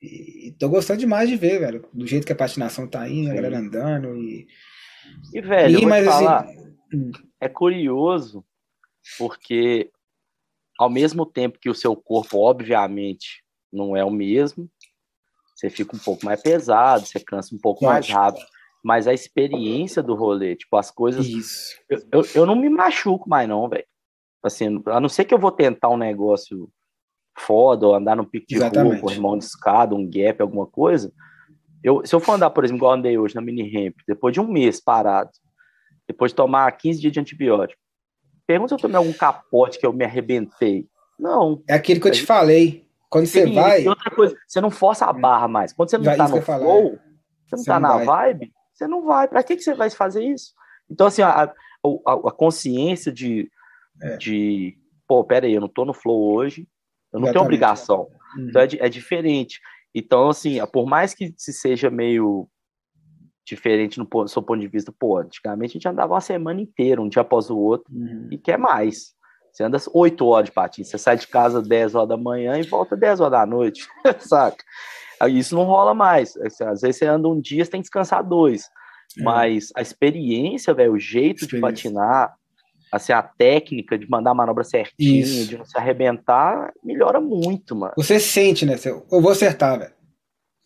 E, 0.00 0.54
tô 0.58 0.68
gostando 0.68 1.00
demais 1.00 1.28
de 1.28 1.36
ver, 1.36 1.58
velho. 1.58 1.88
Do 1.92 2.06
jeito 2.06 2.26
que 2.26 2.32
a 2.32 2.36
patinação 2.36 2.86
tá 2.86 3.08
indo, 3.08 3.30
a 3.30 3.34
galera 3.34 3.58
andando. 3.58 4.16
E, 4.16 4.46
e 5.32 5.40
velho, 5.40 5.80
e, 5.80 5.86
mas, 5.86 6.06
assim, 6.06 6.24
falar, 6.24 6.40
assim, 6.42 7.10
é 7.40 7.48
curioso, 7.48 8.44
porque 9.18 9.90
ao 10.78 10.90
mesmo 10.90 11.24
tempo 11.24 11.58
que 11.58 11.70
o 11.70 11.74
seu 11.74 11.96
corpo, 11.96 12.38
obviamente, 12.38 13.42
não 13.72 13.96
é 13.96 14.04
o 14.04 14.10
mesmo, 14.10 14.70
você 15.54 15.70
fica 15.70 15.96
um 15.96 15.98
pouco 15.98 16.24
mais 16.24 16.42
pesado, 16.42 17.06
você 17.06 17.18
cansa 17.18 17.54
um 17.54 17.58
pouco 17.58 17.84
mais 17.84 18.08
rápido. 18.08 18.44
Mas 18.84 19.08
a 19.08 19.14
experiência 19.14 20.02
do 20.02 20.14
rolê, 20.14 20.54
tipo, 20.54 20.76
as 20.76 20.90
coisas. 20.90 21.26
Isso. 21.26 21.76
Eu, 21.88 21.98
eu, 22.12 22.22
eu 22.34 22.46
não 22.46 22.54
me 22.54 22.68
machuco 22.68 23.28
mais, 23.28 23.48
não, 23.48 23.68
velho. 23.68 23.86
Assim, 24.42 24.80
a 24.86 25.00
não 25.00 25.08
ser 25.08 25.24
que 25.24 25.34
eu 25.34 25.38
vou 25.38 25.50
tentar 25.50 25.88
um 25.88 25.96
negócio 25.96 26.70
foda, 27.38 27.86
ou 27.86 27.94
andar 27.94 28.16
no 28.16 28.26
pique 28.26 28.54
de 28.54 28.58
rua, 28.58 28.98
corrimão 28.98 29.36
de 29.36 29.44
escada, 29.44 29.94
um 29.94 30.08
gap, 30.08 30.40
alguma 30.40 30.66
coisa. 30.66 31.12
Eu, 31.82 32.04
se 32.04 32.14
eu 32.14 32.20
for 32.20 32.32
andar, 32.32 32.50
por 32.50 32.64
exemplo, 32.64 32.78
igual 32.78 32.92
eu 32.92 32.98
andei 32.98 33.18
hoje 33.18 33.34
na 33.34 33.40
mini 33.40 33.62
ramp, 33.62 33.96
depois 34.08 34.32
de 34.32 34.40
um 34.40 34.48
mês 34.50 34.80
parado, 34.80 35.30
depois 36.06 36.32
de 36.32 36.36
tomar 36.36 36.70
15 36.72 37.00
dias 37.00 37.12
de 37.12 37.20
antibiótico, 37.20 37.80
pergunta 38.46 38.70
se 38.70 38.74
eu 38.74 38.78
tomei 38.78 38.96
algum 38.96 39.12
capote 39.12 39.78
que 39.78 39.86
eu 39.86 39.92
me 39.92 40.04
arrebentei. 40.04 40.86
Não. 41.18 41.62
É 41.68 41.74
aquilo 41.74 42.00
que 42.00 42.08
eu 42.08 42.12
te 42.12 42.24
falei. 42.24 42.86
Quando 43.08 43.26
você 43.26 43.46
vai. 43.46 43.82
E 43.82 43.88
outra 43.88 44.10
coisa, 44.10 44.36
você 44.46 44.60
não 44.60 44.70
força 44.70 45.06
a 45.06 45.12
barra 45.12 45.48
mais. 45.48 45.72
Quando 45.72 45.90
você 45.90 45.98
não 45.98 46.10
está 46.10 46.28
no 46.28 46.42
flow, 46.42 46.98
você 47.46 47.56
não 47.56 47.60
está 47.60 47.80
na 47.80 47.98
vai. 47.98 48.34
vibe, 48.34 48.52
você 48.72 48.86
não 48.86 49.04
vai. 49.04 49.28
Para 49.28 49.42
que, 49.42 49.56
que 49.56 49.62
você 49.62 49.74
vai 49.74 49.88
fazer 49.90 50.24
isso? 50.24 50.52
Então, 50.90 51.06
assim, 51.06 51.22
a, 51.22 51.44
a, 51.44 51.52
a 51.84 52.32
consciência 52.32 53.12
de, 53.12 53.50
é. 54.02 54.16
de, 54.16 54.76
pô, 55.06 55.22
pera 55.24 55.46
aí, 55.46 55.54
eu 55.54 55.60
não 55.60 55.68
tô 55.68 55.84
no 55.84 55.94
flow 55.94 56.34
hoje, 56.34 56.68
eu 57.16 57.20
não 57.20 57.28
Exatamente. 57.28 57.32
tenho 57.32 57.44
obrigação. 57.44 58.08
Uhum. 58.36 58.48
Então 58.48 58.62
é, 58.62 58.68
é 58.78 58.88
diferente. 58.88 59.60
Então, 59.94 60.28
assim, 60.28 60.58
por 60.72 60.86
mais 60.86 61.14
que 61.14 61.32
se 61.36 61.52
seja 61.52 61.90
meio 61.90 62.48
diferente 63.46 63.98
no 63.98 64.28
seu 64.28 64.42
ponto 64.42 64.60
de 64.60 64.68
vista, 64.68 64.92
pô, 64.92 65.18
antigamente 65.18 65.70
a 65.70 65.74
gente 65.74 65.88
andava 65.88 66.12
uma 66.12 66.20
semana 66.20 66.60
inteira, 66.60 67.00
um 67.00 67.08
dia 67.08 67.22
após 67.22 67.48
o 67.48 67.56
outro, 67.56 67.92
uhum. 67.94 68.28
e 68.30 68.36
quer 68.36 68.58
mais. 68.58 69.14
Você 69.50 69.62
anda 69.62 69.78
8 69.94 70.26
horas 70.26 70.46
de 70.46 70.52
patins, 70.52 70.88
você 70.88 70.98
sai 70.98 71.16
de 71.16 71.26
casa 71.28 71.62
10 71.62 71.94
horas 71.94 72.08
da 72.10 72.16
manhã 72.16 72.58
e 72.58 72.62
volta 72.64 72.94
10 72.94 73.20
horas 73.20 73.32
da 73.32 73.46
noite, 73.46 73.88
saca? 74.20 74.62
Isso 75.30 75.54
não 75.54 75.64
rola 75.64 75.94
mais. 75.94 76.36
Às 76.36 76.82
vezes 76.82 76.98
você 76.98 77.06
anda 77.06 77.26
um 77.26 77.40
dia, 77.40 77.64
você 77.64 77.70
tem 77.70 77.80
que 77.80 77.86
descansar 77.86 78.22
dois. 78.22 78.68
É. 79.18 79.22
Mas 79.22 79.72
a 79.74 79.80
experiência, 79.80 80.74
velho, 80.74 80.92
o 80.92 80.98
jeito 80.98 81.46
de 81.46 81.58
patinar, 81.58 82.36
assim, 82.96 83.12
a 83.12 83.22
técnica 83.22 83.98
de 83.98 84.08
mandar 84.08 84.32
a 84.32 84.34
manobra 84.34 84.64
certinha, 84.64 85.22
Isso. 85.22 85.48
de 85.48 85.58
não 85.58 85.64
se 85.64 85.76
arrebentar, 85.76 86.72
melhora 86.82 87.20
muito, 87.20 87.74
mano. 87.74 87.92
Você 87.96 88.18
sente, 88.18 88.66
né? 88.66 88.76
Eu 88.84 89.20
vou 89.20 89.30
acertar, 89.30 89.78
velho. 89.78 89.92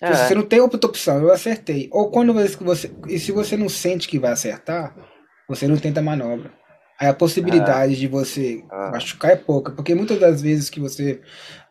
É. 0.00 0.14
Você 0.14 0.34
não 0.34 0.42
tem 0.42 0.60
outra 0.60 0.80
opção, 0.88 1.20
eu 1.20 1.30
acertei. 1.30 1.88
Ou 1.92 2.10
quando 2.10 2.32
você. 2.32 2.90
E 3.06 3.18
se 3.18 3.32
você 3.32 3.56
não 3.56 3.68
sente 3.68 4.08
que 4.08 4.18
vai 4.18 4.32
acertar, 4.32 4.96
você 5.48 5.68
não 5.68 5.76
tenta 5.76 6.00
a 6.00 6.02
manobra. 6.02 6.50
Aí 6.98 7.08
a 7.08 7.14
possibilidade 7.14 7.94
é. 7.94 7.96
de 7.96 8.06
você 8.06 8.64
é. 8.70 8.90
machucar 8.90 9.32
é 9.32 9.36
pouca, 9.36 9.72
porque 9.72 9.94
muitas 9.94 10.18
das 10.18 10.40
vezes 10.40 10.70
que 10.70 10.80
você 10.80 11.20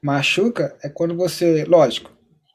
machuca 0.04 0.78
é 0.84 0.90
quando 0.90 1.16
você. 1.16 1.66
Lógico, 1.66 2.12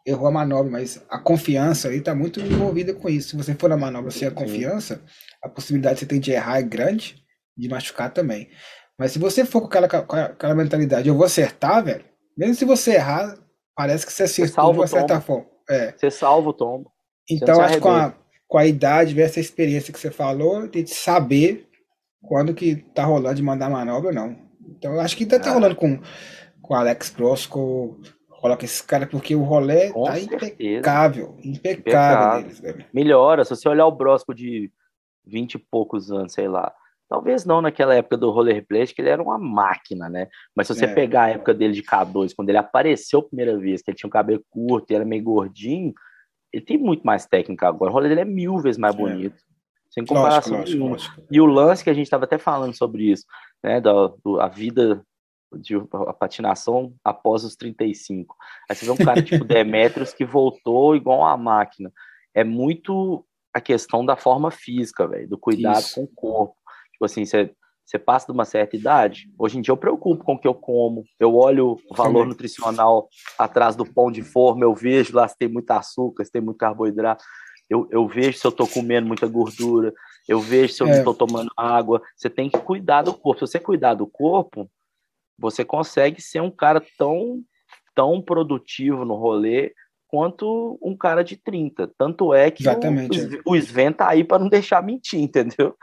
errou 0.06 0.28
a 0.28 0.32
manobra, 0.32 0.70
mas 0.70 1.04
a 1.08 1.18
confiança 1.18 1.88
aí 1.88 2.00
tá 2.00 2.14
muito 2.14 2.40
envolvida 2.40 2.94
com 2.94 3.08
isso. 3.08 3.30
Se 3.30 3.36
você 3.36 3.54
for 3.54 3.70
na 3.70 3.76
manobra 3.76 4.10
sem 4.10 4.28
a 4.28 4.30
confiança, 4.30 5.02
a 5.42 5.48
possibilidade 5.48 5.94
que 5.94 6.00
você 6.00 6.06
tem 6.06 6.20
de 6.20 6.30
errar 6.30 6.58
é 6.58 6.62
grande, 6.62 7.23
de 7.56 7.68
machucar 7.68 8.12
também. 8.12 8.48
Mas 8.98 9.12
se 9.12 9.18
você 9.18 9.44
for 9.44 9.60
com 9.60 9.66
aquela, 9.66 9.88
com 9.88 10.16
aquela 10.16 10.54
mentalidade, 10.54 11.08
eu 11.08 11.14
vou 11.14 11.26
acertar, 11.26 11.84
velho, 11.84 12.04
mesmo 12.36 12.54
se 12.54 12.64
você 12.64 12.94
errar, 12.94 13.36
parece 13.74 14.06
que 14.06 14.12
você 14.12 14.24
acertou 14.24 14.72
de 14.72 14.78
uma 14.78 14.86
certa 14.86 15.20
forma. 15.20 15.46
É. 15.68 15.92
Você 15.92 16.10
salva 16.10 16.50
o 16.50 16.52
tombo. 16.52 16.92
Então, 17.28 17.60
acho 17.60 17.74
que 17.74 17.80
com 17.80 17.90
a, 17.90 18.14
com 18.46 18.58
a 18.58 18.66
idade, 18.66 19.14
ver 19.14 19.22
essa 19.22 19.40
experiência 19.40 19.92
que 19.92 19.98
você 19.98 20.10
falou, 20.10 20.68
de 20.68 20.86
saber 20.86 21.68
quando 22.22 22.54
que 22.54 22.76
tá 22.94 23.04
rolando 23.04 23.34
de 23.34 23.42
mandar 23.42 23.70
manobra 23.70 24.08
ou 24.08 24.14
não. 24.14 24.36
Então, 24.68 24.98
acho 25.00 25.16
que 25.16 25.24
ainda 25.24 25.38
tá, 25.38 25.46
tá 25.46 25.52
rolando 25.52 25.76
com, 25.76 26.00
com 26.60 26.74
Alex 26.74 27.10
Prosco, 27.10 28.00
rola 28.28 28.56
com 28.56 28.64
esses 28.64 28.80
caras, 28.80 29.08
porque 29.08 29.34
o 29.34 29.42
rolê 29.42 29.90
com 29.90 30.04
tá 30.04 30.14
certeza. 30.14 30.46
impecável. 30.46 31.36
Impecável, 31.42 31.44
impecável. 31.44 32.42
Deles, 32.42 32.60
velho. 32.60 32.84
Melhora, 32.92 33.44
se 33.44 33.50
você 33.50 33.68
olhar 33.68 33.86
o 33.86 33.92
Brosco 33.92 34.34
de 34.34 34.70
20 35.26 35.54
e 35.54 35.58
poucos 35.58 36.10
anos, 36.12 36.32
sei 36.34 36.46
lá, 36.46 36.72
Talvez 37.14 37.44
não 37.44 37.62
naquela 37.62 37.94
época 37.94 38.16
do 38.16 38.28
rollerblade, 38.32 38.92
que 38.92 39.00
ele 39.00 39.08
era 39.08 39.22
uma 39.22 39.38
máquina, 39.38 40.08
né? 40.08 40.26
Mas 40.52 40.66
se 40.66 40.74
você 40.74 40.86
é. 40.86 40.92
pegar 40.92 41.22
a 41.22 41.28
época 41.28 41.54
dele 41.54 41.72
de 41.72 41.80
K2, 41.80 42.32
quando 42.34 42.48
ele 42.48 42.58
apareceu 42.58 43.20
a 43.20 43.22
primeira 43.22 43.56
vez, 43.56 43.82
que 43.82 43.92
ele 43.92 43.96
tinha 43.96 44.08
um 44.08 44.10
cabelo 44.10 44.44
curto 44.50 44.90
e 44.90 44.96
era 44.96 45.04
meio 45.04 45.22
gordinho, 45.22 45.94
ele 46.52 46.64
tem 46.64 46.76
muito 46.76 47.04
mais 47.04 47.24
técnica 47.24 47.68
agora. 47.68 47.92
O 47.92 47.94
roller 47.94 48.08
dele 48.08 48.22
é 48.22 48.24
mil 48.24 48.58
vezes 48.58 48.78
mais 48.78 48.96
é. 48.96 48.98
bonito. 48.98 49.36
É. 49.36 49.54
Sem 49.90 50.04
comparação 50.04 50.56
lógico, 50.58 50.76
nenhuma. 50.76 50.90
Lógico, 50.90 51.14
lógico. 51.14 51.32
E 51.32 51.40
o 51.40 51.46
lance 51.46 51.84
que 51.84 51.90
a 51.90 51.94
gente 51.94 52.06
estava 52.06 52.24
até 52.24 52.36
falando 52.36 52.74
sobre 52.74 53.12
isso, 53.12 53.24
né? 53.62 53.80
Da 53.80 53.92
do, 54.24 54.40
a 54.40 54.48
vida 54.48 55.00
de 55.52 55.76
a 55.76 56.12
patinação 56.12 56.96
após 57.04 57.44
os 57.44 57.54
35. 57.54 58.34
Aí 58.68 58.74
você 58.74 58.86
vê 58.86 58.90
um 58.90 58.96
cara 58.96 59.22
tipo 59.22 59.44
Demetrius 59.46 60.12
que 60.12 60.24
voltou 60.24 60.96
igual 60.96 61.20
uma 61.20 61.36
máquina. 61.36 61.92
É 62.34 62.42
muito 62.42 63.24
a 63.54 63.60
questão 63.60 64.04
da 64.04 64.16
forma 64.16 64.50
física, 64.50 65.06
velho, 65.06 65.28
do 65.28 65.38
cuidado 65.38 65.78
isso. 65.78 65.94
com 65.94 66.02
o 66.02 66.08
corpo. 66.08 66.63
Tipo 66.94 67.04
assim, 67.04 67.24
você, 67.24 67.50
você 67.84 67.98
passa 67.98 68.26
de 68.26 68.32
uma 68.32 68.44
certa 68.44 68.76
idade, 68.76 69.30
hoje 69.38 69.58
em 69.58 69.60
dia 69.60 69.72
eu 69.72 69.76
preocupo 69.76 70.24
com 70.24 70.34
o 70.34 70.38
que 70.38 70.48
eu 70.48 70.54
como, 70.54 71.04
eu 71.20 71.34
olho 71.34 71.76
o 71.90 71.94
valor 71.94 72.26
nutricional 72.26 73.08
atrás 73.38 73.76
do 73.76 73.84
pão 73.84 74.10
de 74.10 74.22
forma, 74.22 74.64
eu 74.64 74.74
vejo 74.74 75.14
lá 75.14 75.28
se 75.28 75.36
tem 75.36 75.48
muito 75.48 75.70
açúcar, 75.70 76.24
se 76.24 76.32
tem 76.32 76.40
muito 76.40 76.56
carboidrato, 76.56 77.22
eu, 77.68 77.88
eu 77.90 78.06
vejo 78.06 78.38
se 78.38 78.46
eu 78.46 78.50
estou 78.50 78.68
comendo 78.68 79.06
muita 79.06 79.26
gordura, 79.26 79.92
eu 80.28 80.40
vejo 80.40 80.72
se 80.72 80.82
eu 80.82 80.86
é. 80.86 80.90
não 80.90 80.98
estou 80.98 81.14
tomando 81.14 81.50
água. 81.56 82.02
Você 82.16 82.30
tem 82.30 82.48
que 82.48 82.58
cuidar 82.58 83.02
do 83.02 83.14
corpo. 83.14 83.46
Se 83.46 83.52
você 83.52 83.60
cuidar 83.60 83.94
do 83.94 84.06
corpo, 84.06 84.70
você 85.38 85.64
consegue 85.64 86.20
ser 86.20 86.40
um 86.40 86.50
cara 86.50 86.82
tão, 86.98 87.42
tão 87.94 88.20
produtivo 88.22 89.04
no 89.04 89.14
rolê 89.14 89.74
quanto 90.06 90.78
um 90.82 90.96
cara 90.96 91.24
de 91.24 91.36
30. 91.36 91.90
Tanto 91.98 92.32
é 92.32 92.50
que 92.50 92.62
Exatamente, 92.62 93.40
o, 93.44 93.52
o 93.52 93.56
Sven 93.56 93.92
tá 93.92 94.08
aí 94.08 94.22
para 94.22 94.38
não 94.38 94.48
deixar 94.48 94.82
mentir, 94.82 95.18
entendeu? 95.20 95.76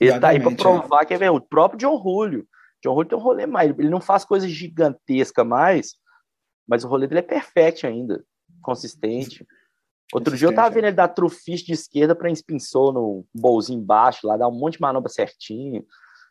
Ele 0.00 0.10
Exatamente, 0.10 0.20
tá 0.20 0.50
aí 0.50 0.56
para 0.56 0.62
provar 0.62 1.02
é. 1.02 1.04
que 1.06 1.14
é 1.14 1.30
o 1.30 1.40
próprio 1.40 1.78
John 1.78 2.02
Julio. 2.02 2.46
John 2.82 2.94
Julio 2.94 3.08
tem 3.08 3.18
um 3.18 3.22
rolê 3.22 3.46
mais. 3.46 3.70
Ele 3.78 3.88
não 3.88 4.00
faz 4.00 4.24
coisas 4.24 4.50
gigantescas 4.50 5.46
mais, 5.46 5.94
mas 6.68 6.84
o 6.84 6.88
rolê 6.88 7.06
dele 7.06 7.20
é 7.20 7.22
perfeito 7.22 7.86
ainda. 7.86 8.24
Consistente. 8.62 9.46
Outro 10.12 10.36
dia 10.36 10.46
eu 10.46 10.54
tava 10.54 10.70
vendo 10.70 10.84
ele 10.84 10.94
dar 10.94 11.08
trufis 11.08 11.60
de 11.60 11.72
esquerda 11.72 12.14
para 12.14 12.30
inspinsou 12.30 12.92
no 12.92 13.26
bolzinho 13.34 13.80
embaixo, 13.80 14.26
lá 14.26 14.36
dar 14.36 14.48
um 14.48 14.56
monte 14.56 14.74
de 14.74 14.80
manobra 14.80 15.10
certinho. 15.10 15.84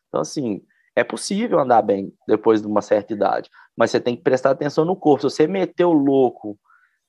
Então, 0.07 0.22
assim, 0.22 0.61
é 0.95 1.03
possível 1.03 1.60
andar 1.60 1.81
bem 1.81 2.14
depois 2.26 2.61
de 2.61 2.68
uma 2.68 2.81
certa 2.81 3.11
idade, 3.11 3.49
mas 3.76 3.91
você 3.91 3.99
tem 3.99 4.15
que 4.15 4.23
prestar 4.23 4.52
atenção 4.52 4.85
no 4.85 4.95
corpo. 4.95 5.30
Se 5.30 5.35
você 5.35 5.48
meter 5.48 5.84
o 5.84 5.91
louco 5.91 6.57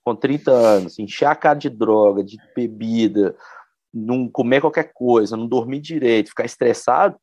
com 0.04 0.14
30 0.14 0.50
anos, 0.50 0.98
encher 0.98 1.26
a 1.26 1.36
cara 1.36 1.58
de 1.58 1.70
droga, 1.70 2.24
de 2.24 2.36
bebida, 2.54 3.36
não 3.96 4.28
comer 4.28 4.60
qualquer 4.60 4.92
coisa, 4.92 5.36
não 5.36 5.46
dormir 5.46 5.80
direito, 5.80 6.28
ficar 6.28 6.44
estressado, 6.44 7.16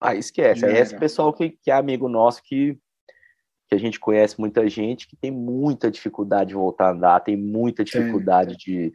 aí 0.00 0.18
esquece. 0.18 0.64
Aí 0.64 0.76
é 0.76 0.80
esse 0.80 0.96
pessoal 0.96 1.32
que, 1.32 1.50
que 1.50 1.70
é 1.70 1.74
amigo 1.74 2.08
nosso 2.08 2.42
que, 2.42 2.78
que 3.68 3.74
a 3.74 3.78
gente 3.78 4.00
conhece 4.00 4.40
muita 4.40 4.66
gente 4.68 5.06
que 5.06 5.16
tem 5.16 5.30
muita 5.30 5.90
dificuldade 5.90 6.48
de 6.48 6.54
voltar 6.54 6.88
a 6.88 6.92
andar, 6.92 7.20
tem 7.20 7.36
muita 7.36 7.84
dificuldade 7.84 8.56
de, 8.56 8.92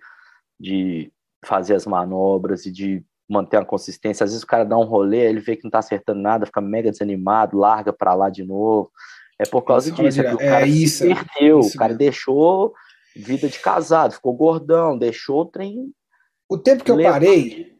de 0.60 1.12
fazer 1.46 1.76
as 1.76 1.86
manobras 1.86 2.66
e 2.66 2.72
de 2.72 3.06
manter 3.30 3.58
a 3.58 3.66
consistência. 3.66 4.24
Às 4.24 4.32
vezes 4.32 4.44
o 4.44 4.48
cara 4.48 4.64
dá 4.64 4.78
um 4.78 4.86
rolê, 4.86 5.30
ele 5.30 5.40
vê 5.40 5.56
que 5.56 5.64
não 5.64 5.72
tá 5.72 5.80
acertando 5.80 6.20
nada, 6.20 6.48
fica 6.48 6.62
mega 6.62 6.90
desanimado, 6.90 7.58
larga 7.58 7.94
para 7.94 8.16
lá 8.16 8.30
de 8.30 8.44
novo. 8.44 8.92
É 9.38 9.46
por 9.46 9.62
causa 9.62 9.90
isso, 9.90 10.02
disso, 10.02 10.22
é 10.22 10.24
que 10.24 10.34
o 10.34 10.38
cara 10.38 10.66
é 10.66 10.68
isso, 10.68 10.98
se 11.04 11.14
perdeu, 11.14 11.60
o 11.60 11.74
cara 11.74 11.90
mesmo. 11.90 12.00
deixou 12.00 12.74
vida 13.16 13.48
de 13.48 13.60
casado, 13.60 14.14
ficou 14.14 14.34
gordão, 14.34 14.98
deixou 14.98 15.42
o 15.42 15.46
trem 15.46 15.94
o 16.50 16.58
tempo 16.58 16.84
que 16.84 16.92
eu 16.92 17.02
parei, 17.02 17.78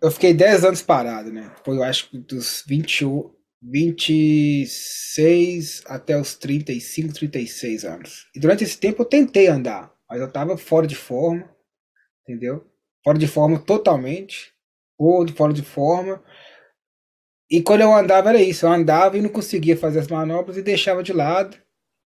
eu 0.00 0.10
fiquei 0.10 0.34
10 0.34 0.64
anos 0.64 0.82
parado, 0.82 1.32
né? 1.32 1.54
Foi, 1.64 1.78
eu 1.78 1.82
acho, 1.82 2.14
dos 2.18 2.62
21, 2.66 3.32
26 3.62 5.82
até 5.86 6.20
os 6.20 6.34
35, 6.34 7.14
36 7.14 7.84
anos. 7.84 8.28
E 8.34 8.40
durante 8.40 8.62
esse 8.62 8.78
tempo 8.78 9.02
eu 9.02 9.06
tentei 9.06 9.48
andar, 9.48 9.92
mas 10.08 10.20
eu 10.20 10.30
tava 10.30 10.56
fora 10.58 10.86
de 10.86 10.94
forma, 10.94 11.50
entendeu? 12.22 12.64
Fora 13.02 13.18
de 13.18 13.26
forma 13.26 13.58
totalmente, 13.58 14.52
ou 14.98 15.26
fora 15.28 15.52
de 15.52 15.62
forma. 15.62 16.22
E 17.50 17.62
quando 17.62 17.80
eu 17.80 17.94
andava 17.94 18.28
era 18.28 18.42
isso, 18.42 18.66
eu 18.66 18.72
andava 18.72 19.16
e 19.16 19.22
não 19.22 19.30
conseguia 19.30 19.76
fazer 19.76 20.00
as 20.00 20.08
manobras 20.08 20.58
e 20.58 20.62
deixava 20.62 21.02
de 21.02 21.14
lado. 21.14 21.56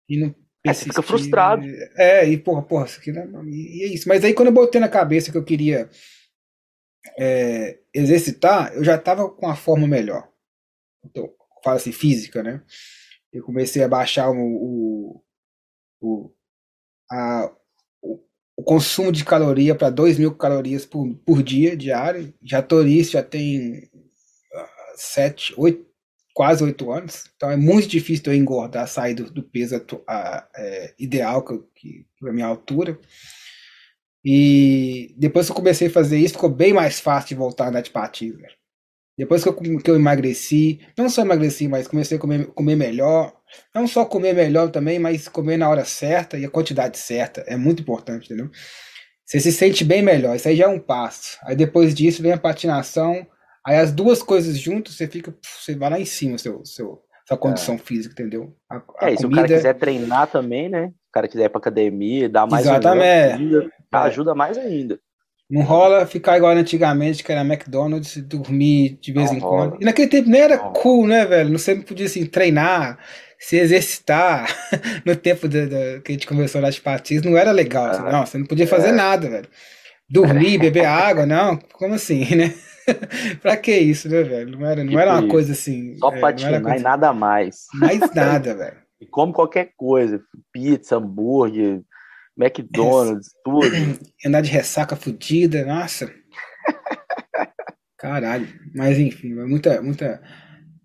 E 0.09 0.19
não 0.19 0.35
Aí 0.66 0.74
você 0.74 0.85
fica 0.85 1.03
frustrado. 1.03 1.65
É, 1.97 2.28
e 2.28 2.37
porra, 2.37 2.62
porra, 2.62 2.87
isso 2.87 3.01
aqui 3.01 3.12
não, 3.12 3.49
e 3.49 3.85
é 3.85 3.87
isso. 3.87 4.09
Mas 4.09 4.24
aí 4.24 4.35
quando 4.35 4.49
eu 4.49 4.55
botei 4.55 4.81
na 4.81 4.89
cabeça 4.89 5.32
que 5.32 5.39
eu 5.39 5.45
queria 5.45 5.89
é, 7.19 7.78
exercitar, 7.95 8.74
eu 8.74 8.85
já 8.85 8.99
tava 8.99 9.28
com 9.28 9.49
a 9.49 9.57
forma 9.57 9.87
melhor. 9.87 10.28
Então, 11.05 11.32
fala 11.65 11.77
assim, 11.77 11.93
física, 11.93 12.43
né? 12.43 12.62
Eu 13.32 13.43
comecei 13.45 13.82
a 13.82 13.89
baixar 13.89 14.31
o, 14.31 14.37
o, 14.37 15.24
o, 16.01 16.35
a, 17.11 17.53
o, 18.03 18.62
consumo 18.62 19.11
de 19.11 19.24
caloria 19.24 19.74
para 19.74 19.89
2 19.89 20.19
mil 20.19 20.35
calorias 20.35 20.85
por, 20.85 21.15
por 21.24 21.43
dia, 21.43 21.77
diário. 21.77 22.35
Já 22.43 22.62
tô 22.62 22.82
nisso, 22.82 23.12
já 23.12 23.23
tem 23.23 23.85
uh, 23.85 24.69
sete, 24.97 25.55
oito, 25.57 25.90
quase 26.41 26.65
oito 26.65 26.91
anos. 26.91 27.25
Então 27.37 27.51
é 27.51 27.57
muito 27.57 27.87
difícil 27.87 28.25
eu 28.29 28.35
engordar, 28.35 28.89
sair 28.89 29.12
do, 29.12 29.31
do 29.31 29.43
peso 29.43 29.77
a, 30.09 30.49
é, 30.57 30.95
ideal 30.99 31.45
que, 31.45 31.59
que, 31.75 32.07
para 32.19 32.33
minha 32.33 32.47
altura. 32.47 32.99
E 34.25 35.15
depois 35.19 35.45
que 35.45 35.53
eu 35.53 35.57
comecei 35.57 35.89
a 35.89 35.91
fazer 35.91 36.19
isso, 36.19 36.33
ficou 36.33 36.49
bem 36.49 36.73
mais 36.73 36.99
fácil 36.99 37.29
de 37.29 37.35
voltar 37.35 37.67
a 37.67 37.69
andar 37.69 37.83
de 37.83 37.91
patins. 37.91 38.37
Depois 39.19 39.43
que 39.43 39.51
eu, 39.51 39.55
que 39.55 39.91
eu 39.91 39.97
emagreci, 39.97 40.81
não 40.97 41.11
só 41.11 41.21
emagreci, 41.21 41.69
mas 41.69 41.87
comecei 41.87 42.17
a 42.17 42.21
comer, 42.21 42.47
comer 42.47 42.75
melhor. 42.75 43.37
Não 43.75 43.87
só 43.87 44.07
comer 44.07 44.35
melhor 44.35 44.71
também, 44.71 44.99
mas 44.99 45.29
comer 45.29 45.59
na 45.59 45.69
hora 45.69 45.85
certa 45.85 46.39
e 46.39 46.47
a 46.47 46.51
quantidade 46.51 46.97
certa. 46.97 47.43
É 47.43 47.55
muito 47.55 47.83
importante, 47.83 48.25
entendeu? 48.25 48.51
Você 49.27 49.41
se 49.41 49.53
sente 49.53 49.85
bem 49.85 50.01
melhor. 50.01 50.37
Isso 50.37 50.49
aí 50.49 50.57
já 50.57 50.65
é 50.65 50.69
um 50.69 50.81
passo. 50.81 51.37
Aí 51.43 51.55
depois 51.55 51.95
disso 51.95 52.23
vem 52.23 52.33
a 52.33 52.39
patinação. 52.39 53.27
Aí 53.66 53.77
as 53.77 53.93
duas 53.93 54.23
coisas 54.23 54.59
juntas, 54.59 54.95
você 54.95 55.07
fica. 55.07 55.35
Você 55.59 55.74
vai 55.74 55.91
lá 55.91 56.01
em 56.01 56.05
cima, 56.05 56.39
seu, 56.39 56.65
seu, 56.65 57.03
sua 57.27 57.37
condição 57.37 57.74
é. 57.74 57.78
física, 57.78 58.12
entendeu? 58.12 58.57
A, 58.69 58.77
a 58.77 59.11
é, 59.11 59.16
comida... 59.16 59.19
se 59.19 59.27
o 59.27 59.31
cara 59.31 59.49
quiser 59.49 59.74
treinar 59.74 60.27
também, 60.27 60.69
né? 60.69 60.89
Se 60.89 61.09
o 61.09 61.12
cara 61.12 61.28
quiser 61.28 61.45
ir 61.45 61.49
pra 61.49 61.59
academia, 61.59 62.28
dar 62.28 62.47
mais 62.47 62.65
Exatamente. 62.65 63.45
Um 63.45 63.61
é. 63.61 63.70
ajuda 63.93 64.35
mais 64.35 64.57
ainda. 64.57 64.99
Não 65.51 65.62
rola 65.62 66.07
ficar 66.07 66.37
igual 66.37 66.53
antigamente, 66.53 67.24
que 67.24 67.32
era 67.32 67.41
McDonald's, 67.41 68.16
dormir 68.19 68.99
de 69.03 69.12
vez 69.12 69.31
não 69.31 69.37
em 69.37 69.41
rola. 69.41 69.70
quando. 69.70 69.82
E 69.82 69.85
naquele 69.85 70.09
tempo 70.09 70.31
nem 70.31 70.41
era 70.41 70.57
não. 70.57 70.73
cool, 70.73 71.09
né, 71.09 71.27
velho? 71.27 71.51
Não 71.51 71.59
sempre 71.59 71.85
podia 71.85 72.07
assim, 72.07 72.24
treinar, 72.24 72.99
se 73.37 73.57
exercitar. 73.57 74.47
no 75.05 75.16
tempo 75.16 75.49
de, 75.49 75.66
de, 75.66 76.01
que 76.03 76.12
a 76.12 76.15
gente 76.15 76.27
começou 76.28 76.61
nas 76.61 76.78
patins, 76.78 77.23
não 77.23 77.37
era 77.37 77.51
legal. 77.51 77.87
Assim, 77.87 78.03
não, 78.03 78.24
você 78.24 78.39
não 78.39 78.47
podia 78.47 78.66
fazer 78.66 78.91
é. 78.91 78.93
nada, 78.93 79.28
velho. 79.28 79.49
Dormir, 80.09 80.59
beber 80.59 80.85
água, 80.85 81.27
não. 81.27 81.59
Como 81.73 81.95
assim, 81.95 82.24
né? 82.37 82.55
pra 83.40 83.57
que 83.57 83.77
isso, 83.77 84.09
né, 84.09 84.23
velho? 84.23 84.59
Não 84.59 84.66
era, 84.66 84.82
não 84.82 84.89
tipo 84.89 85.01
era 85.01 85.12
uma 85.12 85.28
coisa 85.28 85.52
assim. 85.52 85.97
Só 85.98 86.12
é, 86.12 86.20
patinar 86.20 86.62
coisa... 86.62 86.78
e 86.78 86.82
nada 86.82 87.12
mais. 87.12 87.66
Mais 87.74 88.01
nada, 88.15 88.55
velho. 88.55 88.81
E 89.01 89.07
come 89.07 89.32
qualquer 89.32 89.73
coisa, 89.78 90.23
pizza, 90.52 90.98
hambúrguer, 90.98 91.81
McDonald's, 92.39 93.31
tudo. 93.43 93.66
Andar 94.27 94.43
de 94.43 94.51
ressaca 94.51 94.94
fodida, 94.94 95.65
nossa. 95.65 96.12
Caralho. 97.97 98.47
Mas 98.74 98.98
enfim, 98.98 99.32
é 99.40 99.44
muita, 99.47 99.81
muita. 99.81 100.23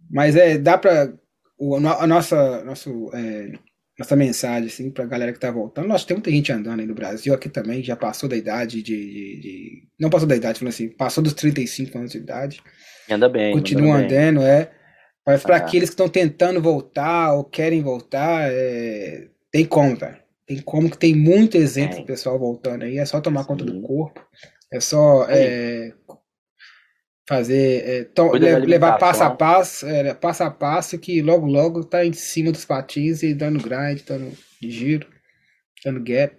Mas 0.09 0.37
é, 0.37 0.57
dá 0.57 0.77
pra. 0.77 1.13
O, 1.57 1.75
a 1.75 2.07
nossa, 2.07 2.63
nosso, 2.63 3.09
é, 3.13 3.51
nossa 3.97 4.15
mensagem, 4.15 4.67
assim, 4.67 4.91
pra 4.91 5.05
galera 5.05 5.31
que 5.31 5.39
tá 5.39 5.49
voltando. 5.49 5.87
Nós 5.87 6.03
tem 6.03 6.15
muita 6.15 6.29
gente 6.29 6.51
andando 6.51 6.81
aí 6.81 6.85
no 6.85 6.93
Brasil, 6.93 7.33
aqui 7.33 7.47
também, 7.47 7.81
já 7.83 7.95
passou 7.95 8.27
da 8.27 8.35
idade 8.35 8.81
de. 8.81 8.95
de, 8.95 9.39
de 9.39 9.87
não 9.99 10.09
passou 10.09 10.27
da 10.27 10.35
idade, 10.35 10.59
falando 10.59 10.73
assim, 10.73 10.89
passou 10.89 11.23
dos 11.23 11.33
35 11.33 11.97
anos 11.97 12.11
de 12.11 12.17
idade. 12.17 12.61
Anda 13.09 13.29
bem. 13.29 13.53
Continua 13.53 13.97
andando, 13.97 14.39
bem. 14.39 14.49
é. 14.49 14.71
Mas 15.25 15.41
para 15.41 15.55
ah. 15.55 15.59
aqueles 15.59 15.89
que 15.89 15.93
estão 15.93 16.09
tentando 16.09 16.61
voltar 16.61 17.33
ou 17.33 17.43
querem 17.43 17.81
voltar, 17.81 18.51
é... 18.51 19.27
tem 19.51 19.65
como, 19.65 19.95
velho. 19.95 20.17
Tem 20.45 20.61
como 20.61 20.89
que 20.89 20.97
tem 20.97 21.15
muito 21.15 21.57
exemplo 21.57 21.97
do 21.97 22.05
pessoal 22.05 22.37
voltando 22.37 22.83
aí. 22.83 22.99
É 22.99 23.05
só 23.05 23.19
tomar 23.19 23.41
Sim. 23.41 23.47
conta 23.47 23.65
do 23.65 23.81
corpo. 23.81 24.23
É 24.71 24.79
só 24.79 25.25
é, 25.29 25.93
fazer. 27.27 27.89
É, 27.89 28.03
to, 28.05 28.31
levar 28.31 28.97
passo 28.97 29.23
a 29.23 29.29
passo, 29.29 29.85
é, 29.87 30.13
passo 30.13 30.43
a 30.43 30.51
passo, 30.51 30.99
que 30.99 31.21
logo 31.21 31.45
logo 31.45 31.83
tá 31.83 32.05
em 32.05 32.13
cima 32.13 32.51
dos 32.51 32.65
patins 32.65 33.23
e 33.23 33.33
dando 33.33 33.61
grind, 33.61 34.01
dando 34.05 34.37
giro, 34.61 35.07
dando 35.83 36.03
gap. 36.03 36.37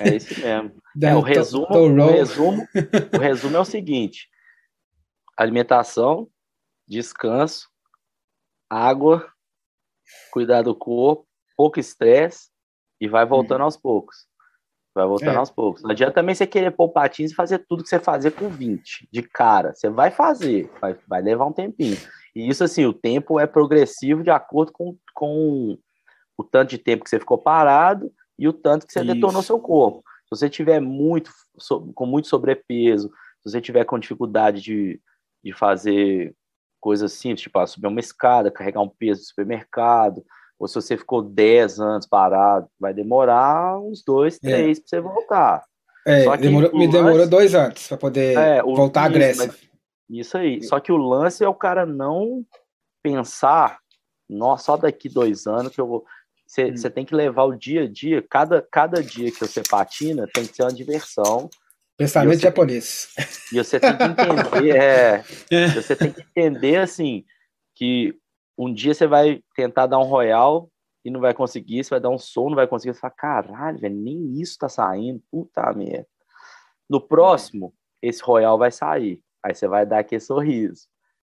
É 0.00 0.16
isso 0.16 0.34
mesmo. 0.40 0.72
é, 1.02 1.14
o, 1.14 1.20
resumo, 1.20 1.66
o, 1.70 2.10
resumo, 2.10 2.68
o 3.14 3.18
resumo 3.18 3.56
é 3.56 3.60
o 3.60 3.64
seguinte: 3.64 4.28
alimentação, 5.36 6.28
descanso, 6.86 7.68
água, 8.68 9.26
cuidar 10.30 10.62
do 10.62 10.74
corpo, 10.74 11.26
pouco 11.56 11.80
estresse 11.80 12.50
e 13.00 13.08
vai 13.08 13.24
voltando 13.24 13.60
uhum. 13.60 13.64
aos 13.64 13.76
poucos. 13.76 14.26
Vai 14.94 15.06
voltando 15.06 15.34
é. 15.34 15.36
aos 15.36 15.50
poucos. 15.50 15.82
Não 15.82 15.90
adianta 15.90 16.12
também 16.12 16.34
você 16.34 16.46
querer 16.46 16.70
pôr 16.70 16.88
patins 16.88 17.32
e 17.32 17.34
fazer 17.34 17.58
tudo 17.68 17.82
que 17.82 17.88
você 17.88 17.98
fazia 17.98 18.30
com 18.30 18.48
20 18.48 19.08
de 19.10 19.22
cara. 19.22 19.74
Você 19.74 19.90
vai 19.90 20.10
fazer, 20.10 20.70
vai, 20.80 20.96
vai 21.08 21.20
levar 21.20 21.46
um 21.46 21.52
tempinho. 21.52 21.96
E 22.34 22.48
isso, 22.48 22.62
assim, 22.62 22.86
o 22.86 22.92
tempo 22.92 23.40
é 23.40 23.46
progressivo 23.46 24.22
de 24.22 24.30
acordo 24.30 24.70
com, 24.72 24.96
com 25.12 25.76
o 26.36 26.44
tanto 26.44 26.70
de 26.70 26.78
tempo 26.78 27.02
que 27.02 27.10
você 27.10 27.18
ficou 27.18 27.38
parado 27.38 28.12
e 28.38 28.46
o 28.46 28.52
tanto 28.52 28.86
que 28.86 28.92
você 28.92 29.00
isso. 29.00 29.14
detonou 29.14 29.42
seu 29.42 29.58
corpo. 29.58 30.04
Se 30.24 30.30
você 30.30 30.48
tiver 30.48 30.80
muito, 30.80 31.30
com 31.94 32.06
muito 32.06 32.28
sobrepeso, 32.28 33.10
se 33.42 33.50
você 33.50 33.60
tiver 33.60 33.84
com 33.84 33.98
dificuldade 33.98 34.60
de, 34.60 35.00
de 35.42 35.52
fazer 35.52 36.34
coisas 36.80 37.12
simples, 37.12 37.40
tipo 37.40 37.66
subir 37.66 37.88
uma 37.88 38.00
escada, 38.00 38.50
carregar 38.50 38.80
um 38.80 38.88
peso 38.88 39.22
do 39.22 39.26
supermercado, 39.26 40.24
ou 40.58 40.68
se 40.68 40.74
você 40.74 40.96
ficou 40.96 41.22
10 41.22 41.80
anos 41.80 42.06
parado, 42.06 42.68
vai 42.78 42.94
demorar 42.94 43.78
uns 43.80 44.02
dois, 44.04 44.38
é. 44.42 44.48
três 44.48 44.78
é. 44.78 44.80
para 44.80 44.88
você 44.88 45.00
voltar. 45.00 45.64
É, 46.06 46.36
demorou, 46.36 46.76
me 46.76 46.86
demorou 46.86 47.26
dois 47.26 47.54
anos 47.54 47.86
para 47.88 47.96
poder 47.96 48.36
é, 48.36 48.62
o, 48.62 48.74
voltar 48.74 49.02
isso, 49.02 49.10
à 49.10 49.12
Grécia. 49.12 49.46
Mas, 49.46 49.70
isso 50.10 50.36
aí. 50.36 50.62
Só 50.62 50.78
que 50.78 50.92
o 50.92 50.96
lance 50.96 51.42
é 51.42 51.48
o 51.48 51.54
cara 51.54 51.86
não 51.86 52.44
pensar, 53.02 53.78
nossa, 54.28 54.64
só 54.64 54.76
daqui 54.76 55.08
dois 55.08 55.46
anos 55.46 55.74
que 55.74 55.80
eu 55.80 55.86
vou. 55.86 56.04
Você, 56.46 56.66
hum. 56.66 56.90
tem 56.90 57.04
que 57.06 57.14
levar 57.14 57.44
o 57.44 57.56
dia 57.56 57.84
a 57.84 57.88
dia, 57.88 58.22
cada, 58.28 58.62
cada 58.70 59.02
dia 59.02 59.32
que 59.32 59.40
você 59.40 59.62
patina 59.62 60.28
tem 60.32 60.46
que 60.46 60.54
ser 60.54 60.62
uma 60.62 60.72
diversão. 60.72 61.48
Pensamento 61.96 62.40
japonês. 62.40 63.08
e 63.52 63.56
você 63.56 63.80
tem 63.80 63.96
que 63.96 64.04
entender, 64.04 64.76
é, 64.76 65.24
é, 65.50 65.68
você 65.68 65.96
tem 65.96 66.12
que 66.12 66.20
entender 66.20 66.76
assim 66.76 67.24
que 67.74 68.14
um 68.56 68.72
dia 68.72 68.94
você 68.94 69.06
vai 69.06 69.42
tentar 69.54 69.86
dar 69.86 69.98
um 69.98 70.04
royal 70.04 70.68
e 71.04 71.10
não 71.10 71.20
vai 71.20 71.34
conseguir, 71.34 71.84
você 71.84 71.90
vai 71.90 72.00
dar 72.00 72.10
um 72.10 72.18
som, 72.18 72.48
não 72.48 72.56
vai 72.56 72.66
conseguir, 72.66 72.94
você 72.94 73.00
fala, 73.00 73.14
caralho, 73.16 73.78
velho, 73.78 73.94
nem 73.94 74.40
isso 74.40 74.58
tá 74.58 74.68
saindo, 74.68 75.22
puta 75.30 75.72
merda. 75.72 76.06
No 76.88 77.00
próximo, 77.00 77.74
esse 78.00 78.22
royal 78.22 78.56
vai 78.56 78.70
sair, 78.70 79.20
aí 79.42 79.54
você 79.54 79.68
vai 79.68 79.84
dar 79.84 79.98
aquele 79.98 80.20
sorriso, 80.20 80.86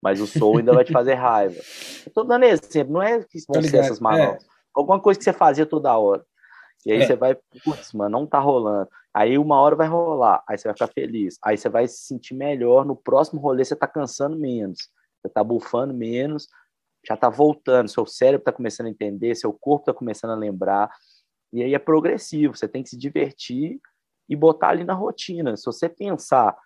mas 0.01 0.21
o 0.21 0.27
som 0.27 0.57
ainda 0.57 0.73
vai 0.73 0.85
te 0.85 0.93
fazer 0.93 1.15
raiva. 1.15 1.59
Eu 2.05 2.13
tô 2.13 2.23
dando 2.23 2.43
exemplo, 2.43 2.93
não 2.93 3.01
é 3.01 3.23
que 3.23 3.39
vão 3.47 3.61
ser 3.61 3.77
essas 3.77 3.99
manobras, 3.99 4.43
é. 4.43 4.47
alguma 4.73 4.99
coisa 4.99 5.17
que 5.17 5.23
você 5.23 5.33
fazia 5.33 5.65
toda 5.65 5.97
hora. 5.97 6.25
E 6.85 6.91
aí 6.91 7.01
é. 7.01 7.05
você 7.05 7.15
vai, 7.15 7.35
putz, 7.63 7.91
mano, 7.93 8.19
não 8.19 8.25
tá 8.25 8.39
rolando. 8.39 8.87
Aí 9.13 9.37
uma 9.37 9.59
hora 9.59 9.75
vai 9.75 9.87
rolar, 9.87 10.43
aí 10.47 10.57
você 10.57 10.67
vai 10.67 10.75
ficar 10.75 10.87
feliz. 10.87 11.37
Aí 11.43 11.57
você 11.57 11.67
vai 11.67 11.87
se 11.87 12.05
sentir 12.05 12.35
melhor. 12.35 12.85
No 12.85 12.95
próximo 12.95 13.41
rolê 13.41 13.65
você 13.65 13.75
tá 13.75 13.87
cansando 13.87 14.37
menos, 14.37 14.89
você 15.19 15.27
tá 15.27 15.43
bufando 15.43 15.93
menos, 15.93 16.47
já 17.07 17.13
está 17.13 17.29
voltando, 17.29 17.89
seu 17.89 18.05
cérebro 18.05 18.41
está 18.41 18.51
começando 18.51 18.87
a 18.87 18.89
entender, 18.89 19.33
seu 19.35 19.53
corpo 19.53 19.83
está 19.83 19.93
começando 19.93 20.31
a 20.31 20.35
lembrar, 20.35 20.89
e 21.53 21.63
aí 21.63 21.73
é 21.73 21.79
progressivo, 21.79 22.55
você 22.55 22.67
tem 22.67 22.83
que 22.83 22.89
se 22.89 22.97
divertir 22.97 23.79
e 24.27 24.35
botar 24.35 24.69
ali 24.69 24.83
na 24.83 24.93
rotina. 24.93 25.55
Se 25.55 25.65
você 25.65 25.87
pensar, 25.87 26.57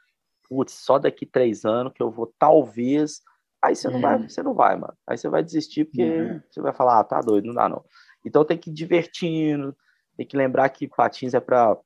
putz, 0.49 0.73
só 0.73 0.97
daqui 0.97 1.26
três 1.26 1.63
anos 1.63 1.93
que 1.93 2.01
eu 2.01 2.09
vou 2.09 2.34
talvez, 2.39 3.22
aí 3.63 3.76
você 3.76 3.88
não 3.88 4.01
vai, 4.01 4.18
uhum. 4.18 4.27
você 4.27 4.41
não 4.41 4.53
vai, 4.55 4.76
mano. 4.76 4.97
Aí 5.05 5.15
você 5.18 5.30
vai 5.30 5.43
desistir 5.43 5.85
porque 5.85 6.03
uhum. 6.03 6.41
você 6.49 6.59
vai 6.59 6.73
falar, 6.73 6.99
ah, 6.99 7.03
tá 7.03 7.22
doido, 7.22 7.45
não 7.45 7.53
dá 7.53 7.69
não. 7.69 7.85
Então 8.26 8.43
tem 8.43 8.57
que 8.57 8.72
ir 8.72 8.73
divertindo, 8.73 9.76
tem 10.18 10.26
que 10.26 10.35
lembrar 10.35 10.68
que 10.69 10.88
patins 10.88 11.35
é 11.35 11.39
para 11.39 11.77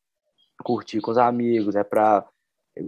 curtir 0.64 1.02
com 1.02 1.12
os 1.12 1.18
amigos, 1.18 1.76
é 1.76 1.84
para 1.84 2.26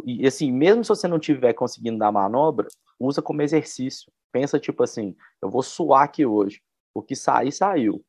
e 0.06 0.28
assim, 0.28 0.52
mesmo 0.52 0.84
se 0.84 0.90
você 0.90 1.08
não 1.08 1.18
tiver 1.18 1.54
conseguindo 1.54 1.98
dar 1.98 2.12
manobra, 2.12 2.68
usa 3.00 3.22
como 3.22 3.42
exercício. 3.42 4.12
Pensa 4.32 4.60
tipo 4.60 4.84
assim, 4.84 5.16
eu 5.42 5.50
vou 5.50 5.64
suar 5.64 6.04
aqui 6.04 6.26
hoje. 6.26 6.62
O 6.94 7.02
que 7.02 7.16
sair, 7.16 7.52
saiu. 7.52 8.04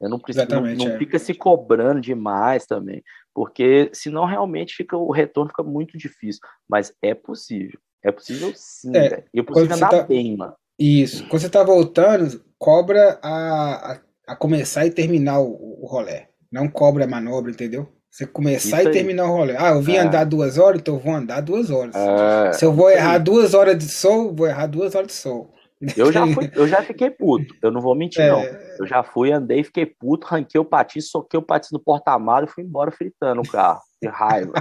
Eu 0.00 0.08
não 0.08 0.18
preciso, 0.18 0.46
não, 0.48 0.62
não 0.62 0.88
é. 0.88 0.98
fica 0.98 1.18
se 1.18 1.32
cobrando 1.32 2.00
demais 2.00 2.66
também, 2.66 3.02
porque 3.32 3.90
senão 3.92 4.24
realmente 4.24 4.74
fica 4.74 4.96
o 4.96 5.10
retorno 5.10 5.50
fica 5.50 5.62
muito 5.62 5.96
difícil. 5.96 6.40
Mas 6.68 6.92
é 7.00 7.14
possível. 7.14 7.78
É 8.02 8.12
possível 8.12 8.52
sim, 8.54 8.94
é, 8.94 9.08
velho. 9.08 9.24
E 9.32 9.40
é 9.40 9.42
possível 9.42 9.76
andar 9.76 9.88
tá... 9.88 10.02
bem, 10.02 10.36
mano. 10.36 10.54
Isso. 10.78 11.26
Quando 11.28 11.40
você 11.40 11.48
tá 11.48 11.62
voltando, 11.62 12.44
cobra 12.58 13.18
a, 13.22 13.92
a, 13.92 14.00
a 14.28 14.36
começar 14.36 14.84
e 14.84 14.90
terminar 14.90 15.40
o, 15.40 15.82
o 15.82 15.86
rolê. 15.86 16.26
Não 16.50 16.68
cobra 16.68 17.04
a 17.04 17.08
manobra, 17.08 17.50
entendeu? 17.50 17.88
Você 18.14 18.28
começar 18.28 18.80
Isso 18.80 18.90
e 18.90 18.92
terminar 18.92 19.24
o 19.24 19.36
rolê. 19.36 19.56
Ah, 19.58 19.70
eu 19.70 19.82
vim 19.82 19.96
é. 19.96 19.98
andar 19.98 20.22
duas 20.22 20.56
horas, 20.56 20.80
então 20.80 20.94
eu 20.94 21.00
vou 21.00 21.12
andar 21.12 21.40
duas 21.40 21.68
horas. 21.68 21.96
É. 21.96 22.52
Se 22.52 22.64
eu 22.64 22.72
vou 22.72 22.88
errar 22.88 23.18
duas 23.18 23.54
horas 23.54 23.76
de 23.76 23.88
sol, 23.88 24.32
vou 24.32 24.46
errar 24.46 24.68
duas 24.68 24.94
horas 24.94 25.08
de 25.08 25.14
sol. 25.14 25.52
Eu 25.96 26.12
já, 26.12 26.24
fui, 26.28 26.48
eu 26.54 26.68
já 26.68 26.80
fiquei 26.80 27.10
puto, 27.10 27.52
eu 27.60 27.72
não 27.72 27.80
vou 27.80 27.96
mentir, 27.96 28.22
é. 28.22 28.30
não. 28.30 28.40
Eu 28.78 28.86
já 28.86 29.02
fui, 29.02 29.32
andei, 29.32 29.64
fiquei 29.64 29.84
puto, 29.84 30.28
ranquei 30.28 30.60
o 30.60 30.64
patins, 30.64 31.10
soquei 31.10 31.36
o 31.36 31.42
patins 31.42 31.72
no 31.72 31.80
porta-malas 31.80 32.48
e 32.48 32.52
fui 32.52 32.62
embora 32.62 32.92
fritando 32.92 33.40
o 33.40 33.48
carro. 33.48 33.80
De 34.00 34.08
raiva. 34.08 34.52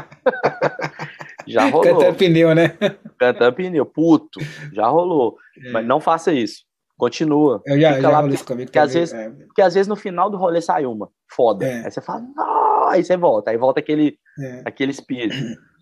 já 1.46 1.66
rolou. 1.66 1.84
Cantando 1.84 2.18
pneu, 2.18 2.56
né? 2.56 2.76
Cantando 3.20 3.54
pneu, 3.54 3.86
puto. 3.86 4.40
Já 4.74 4.88
rolou. 4.88 5.38
É. 5.64 5.70
Mas 5.70 5.86
não 5.86 6.02
faça 6.02 6.34
isso. 6.34 6.64
Continua. 6.98 7.62
Eu 7.68 7.80
já, 7.80 8.02
já 8.02 8.10
lá, 8.10 8.28
isso 8.30 8.46
comigo 8.46 8.66
porque, 8.66 8.80
às 8.80 8.96
vezes, 8.96 9.14
é. 9.14 9.30
porque 9.30 9.62
às 9.62 9.76
vezes 9.76 9.88
no 9.88 9.96
final 9.96 10.32
do 10.32 10.38
rolê 10.38 10.60
sai 10.60 10.88
uma. 10.88 11.08
Foda. 11.32 11.68
É. 11.68 11.86
Aí 11.86 11.92
você 11.92 12.02
fala, 12.02 12.22
não, 12.36 12.73
aí 12.94 13.04
você 13.04 13.18
volta. 13.18 13.52
Aí 13.52 13.58
volta 13.58 13.80
aquele, 13.80 14.18
é. 14.40 14.62
aquele 14.66 14.92
espírito. 14.92 15.36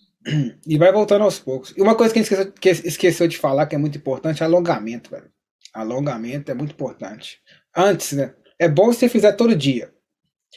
E 0.68 0.78
vai 0.78 0.92
voltando 0.92 1.24
aos 1.24 1.40
poucos. 1.40 1.74
E 1.76 1.82
uma 1.82 1.96
coisa 1.96 2.14
que 2.14 2.20
a 2.20 2.22
gente 2.22 2.32
esqueceu, 2.32 2.54
que 2.54 2.70
esqueceu 2.70 3.28
de 3.28 3.40
falar, 3.40 3.66
que 3.66 3.74
é 3.74 3.78
muito 3.80 3.98
importante, 3.98 4.44
é 4.44 4.46
alongamento, 4.46 5.10
velho. 5.10 5.32
Alongamento 5.74 6.52
é 6.52 6.54
muito 6.54 6.74
importante. 6.74 7.40
Antes, 7.76 8.12
né? 8.12 8.36
É 8.60 8.70
bom 8.70 8.94
você 8.94 9.10
fizer 9.10 9.32
todo 9.32 9.56
dia. 9.56 9.92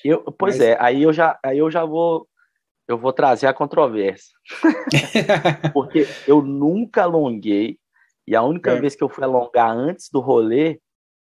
Eu, 0.05 0.21
pois 0.39 0.59
Mas... 0.59 0.69
é, 0.69 0.77
aí 0.79 1.03
eu 1.03 1.15
já, 1.15 1.39
aí 1.43 1.57
eu 1.57 1.71
já 1.71 1.83
vou 1.83 2.29
eu 2.87 2.99
vou 2.99 3.13
trazer 3.13 3.47
a 3.47 3.55
controvérsia. 3.55 4.37
Porque 5.73 6.07
eu 6.29 6.43
nunca 6.43 7.05
alonguei 7.05 7.79
e 8.27 8.37
a 8.37 8.43
única 8.43 8.73
é. 8.73 8.81
vez 8.81 8.95
que 8.95 9.03
eu 9.03 9.09
fui 9.09 9.25
alongar 9.25 9.71
antes 9.71 10.11
do 10.11 10.21
rolê, 10.21 10.81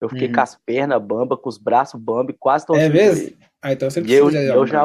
eu 0.01 0.09
fiquei 0.09 0.29
uhum. 0.29 0.35
com 0.35 0.41
as 0.41 0.57
pernas 0.65 1.03
bamba, 1.03 1.37
com 1.37 1.49
os 1.49 1.59
braços 1.59 2.01
bamba 2.01 2.31
e 2.31 2.37
quase 2.39 2.67
todo 2.67 2.79
É 2.79 2.89
mesmo? 2.89 3.37
Ah, 3.63 3.73
então 3.73 3.91
você 3.91 4.01
e 4.01 4.13
eu, 4.13 4.31
eu 4.31 4.67
já, 4.67 4.83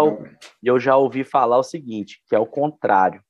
eu 0.62 0.80
já 0.80 0.98
ouvi 0.98 1.24
falar 1.24 1.58
o 1.58 1.64
seguinte, 1.64 2.22
que 2.28 2.36
é 2.36 2.40
o 2.40 2.46
contrário, 2.46 3.22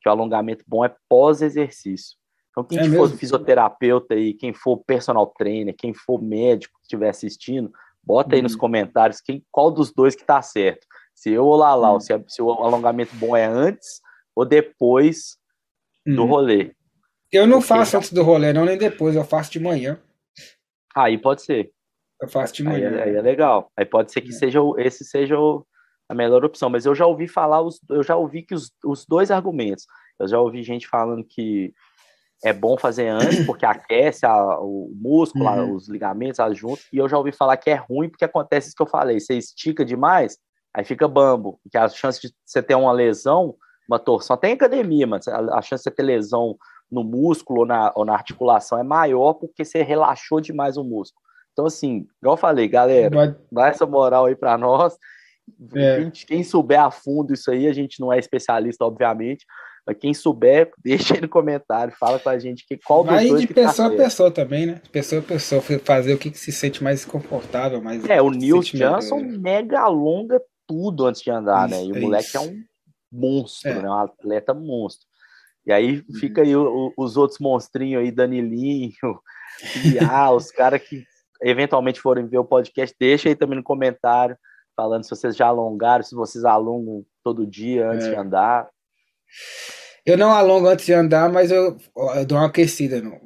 que 0.00 0.08
o 0.08 0.12
alongamento 0.12 0.64
bom 0.66 0.84
é 0.84 0.94
pós-exercício. 1.08 2.16
Então, 2.50 2.62
quem 2.62 2.78
é 2.78 2.84
for 2.84 3.02
mesmo? 3.02 3.16
fisioterapeuta 3.16 4.14
aí, 4.14 4.34
quem 4.34 4.52
for 4.52 4.76
personal 4.84 5.26
trainer, 5.26 5.74
quem 5.74 5.94
for 5.94 6.20
médico 6.20 6.74
que 6.78 6.84
estiver 6.84 7.08
assistindo, 7.08 7.72
bota 8.02 8.34
aí 8.34 8.40
uhum. 8.40 8.42
nos 8.42 8.56
comentários 8.56 9.20
quem, 9.22 9.42
qual 9.50 9.70
dos 9.70 9.92
dois 9.92 10.14
que 10.14 10.24
tá 10.24 10.42
certo. 10.42 10.86
Se 11.14 11.30
eu 11.30 11.46
ou 11.46 11.56
Lalau, 11.56 11.94
uhum. 11.94 12.00
se, 12.00 12.24
se 12.28 12.42
o 12.42 12.50
alongamento 12.50 13.14
bom 13.16 13.34
é 13.34 13.46
antes 13.46 14.02
ou 14.34 14.44
depois 14.44 15.38
do 16.04 16.22
uhum. 16.22 16.28
rolê. 16.28 16.74
Eu 17.30 17.46
não 17.46 17.62
faço 17.62 17.96
antes 17.96 18.12
do 18.12 18.22
rolê, 18.22 18.52
não, 18.52 18.66
nem 18.66 18.76
depois, 18.76 19.16
eu 19.16 19.24
faço 19.24 19.50
de 19.52 19.60
manhã. 19.60 19.98
Aí 20.94 21.16
pode 21.16 21.42
ser. 21.42 21.72
Faço 22.28 22.54
de 22.54 22.62
manhã. 22.62 22.88
Aí, 22.88 22.94
é, 22.94 23.02
aí 23.04 23.16
é 23.16 23.22
legal. 23.22 23.70
Aí 23.76 23.84
pode 23.84 24.12
ser 24.12 24.20
que 24.20 24.30
é. 24.30 24.32
seja 24.32 24.60
esse 24.78 25.04
seja 25.04 25.38
o, 25.38 25.66
a 26.08 26.14
melhor 26.14 26.44
opção. 26.44 26.70
Mas 26.70 26.86
eu 26.86 26.94
já 26.94 27.06
ouvi 27.06 27.28
falar, 27.28 27.62
os, 27.62 27.80
eu 27.90 28.02
já 28.02 28.16
ouvi 28.16 28.42
que 28.42 28.54
os, 28.54 28.70
os 28.84 29.06
dois 29.06 29.30
argumentos. 29.30 29.86
Eu 30.18 30.28
já 30.28 30.38
ouvi 30.38 30.62
gente 30.62 30.86
falando 30.86 31.24
que 31.24 31.72
é 32.44 32.52
bom 32.52 32.76
fazer 32.76 33.08
antes, 33.08 33.44
porque 33.46 33.64
aquece 33.64 34.26
a, 34.26 34.58
o 34.60 34.92
músculo, 34.94 35.44
uhum. 35.44 35.74
os 35.74 35.88
ligamentos, 35.88 36.40
as 36.40 36.56
juntas, 36.58 36.86
e 36.92 36.98
eu 36.98 37.08
já 37.08 37.16
ouvi 37.16 37.32
falar 37.32 37.56
que 37.56 37.70
é 37.70 37.74
ruim 37.74 38.08
porque 38.08 38.24
acontece 38.24 38.68
isso 38.68 38.76
que 38.76 38.82
eu 38.82 38.86
falei, 38.86 39.20
você 39.20 39.34
estica 39.34 39.84
demais, 39.84 40.38
aí 40.74 40.84
fica 40.84 41.06
bambo, 41.06 41.60
que 41.70 41.78
a 41.78 41.88
chance 41.88 42.20
de 42.20 42.34
você 42.44 42.62
ter 42.62 42.74
uma 42.74 42.92
lesão, 42.92 43.54
uma 43.88 43.98
torção, 43.98 44.34
até 44.34 44.48
em 44.48 44.54
academia, 44.54 45.06
mas 45.06 45.28
a 45.28 45.62
chance 45.62 45.82
de 45.82 45.90
você 45.90 45.90
ter 45.90 46.02
lesão 46.02 46.56
no 46.90 47.02
músculo 47.02 47.60
ou 47.60 47.66
na, 47.66 47.92
ou 47.94 48.04
na 48.04 48.12
articulação 48.12 48.78
é 48.78 48.82
maior 48.82 49.34
porque 49.34 49.64
você 49.64 49.82
relaxou 49.82 50.40
demais 50.40 50.76
o 50.76 50.84
músculo. 50.84 51.22
Então, 51.52 51.66
assim, 51.66 52.06
igual 52.20 52.34
eu 52.34 52.40
falei, 52.40 52.66
galera, 52.66 53.36
dá 53.50 53.68
essa 53.68 53.86
moral 53.86 54.26
aí 54.26 54.34
para 54.34 54.56
nós. 54.56 54.96
É. 55.74 56.10
Quem 56.26 56.42
souber 56.42 56.80
a 56.80 56.90
fundo 56.90 57.34
isso 57.34 57.50
aí, 57.50 57.66
a 57.66 57.72
gente 57.72 58.00
não 58.00 58.12
é 58.12 58.18
especialista, 58.18 58.84
obviamente, 58.84 59.44
mas 59.86 59.96
quem 59.98 60.14
souber, 60.14 60.70
deixa 60.82 61.14
aí 61.14 61.20
no 61.20 61.28
comentário, 61.28 61.94
fala 61.98 62.18
com 62.18 62.28
a 62.28 62.38
gente 62.38 62.64
que, 62.66 62.78
qual 62.78 63.04
Vai 63.04 63.28
de 63.28 63.46
tá 63.48 63.54
pessoa 63.54 63.88
tá 63.88 63.94
a 63.94 63.98
pessoa 63.98 64.30
também, 64.30 64.66
né? 64.66 64.80
Pessoa 64.90 65.20
a 65.20 65.24
pessoa, 65.24 65.60
fazer 65.60 66.14
o 66.14 66.18
que, 66.18 66.30
que 66.30 66.38
se 66.38 66.52
sente 66.52 66.82
mais 66.82 67.04
confortável, 67.04 67.82
mais. 67.82 68.04
É, 68.08 68.22
o 68.22 68.30
Nils 68.30 68.66
Johnson 68.68 69.20
mega 69.20 69.86
longa 69.88 70.40
tudo 70.66 71.06
antes 71.06 71.20
de 71.20 71.30
andar, 71.30 71.68
isso, 71.68 71.78
né? 71.78 71.84
E 71.84 71.92
o 71.92 71.96
é 71.96 72.00
moleque 72.00 72.28
isso. 72.28 72.38
é 72.38 72.40
um 72.40 72.62
monstro, 73.10 73.70
é. 73.70 73.82
né? 73.82 73.88
Um 73.88 73.98
atleta 73.98 74.54
monstro. 74.54 75.06
E 75.66 75.72
aí 75.72 76.02
fica 76.18 76.42
aí 76.42 76.56
o, 76.56 76.92
os 76.96 77.16
outros 77.16 77.38
monstrinhos 77.38 78.02
aí, 78.02 78.10
Danilinho, 78.10 79.20
Pia, 79.82 80.30
os 80.32 80.50
caras 80.50 80.80
que 80.82 81.04
eventualmente 81.42 82.00
forem 82.00 82.26
ver 82.26 82.38
o 82.38 82.44
podcast, 82.44 82.94
deixa 82.98 83.28
aí 83.28 83.34
também 83.34 83.56
no 83.56 83.62
comentário, 83.62 84.36
falando 84.76 85.04
se 85.04 85.10
vocês 85.10 85.36
já 85.36 85.46
alongaram, 85.46 86.02
se 86.02 86.14
vocês 86.14 86.44
alongam 86.44 87.04
todo 87.22 87.46
dia 87.46 87.90
antes 87.90 88.06
é. 88.06 88.10
de 88.10 88.16
andar. 88.16 88.68
Eu 90.04 90.18
não 90.18 90.32
alongo 90.32 90.68
antes 90.68 90.84
de 90.86 90.92
andar, 90.92 91.30
mas 91.30 91.50
eu, 91.50 91.76
eu 92.16 92.26
dou 92.26 92.38
uma 92.38 92.46
aquecida, 92.46 93.00
no, 93.00 93.20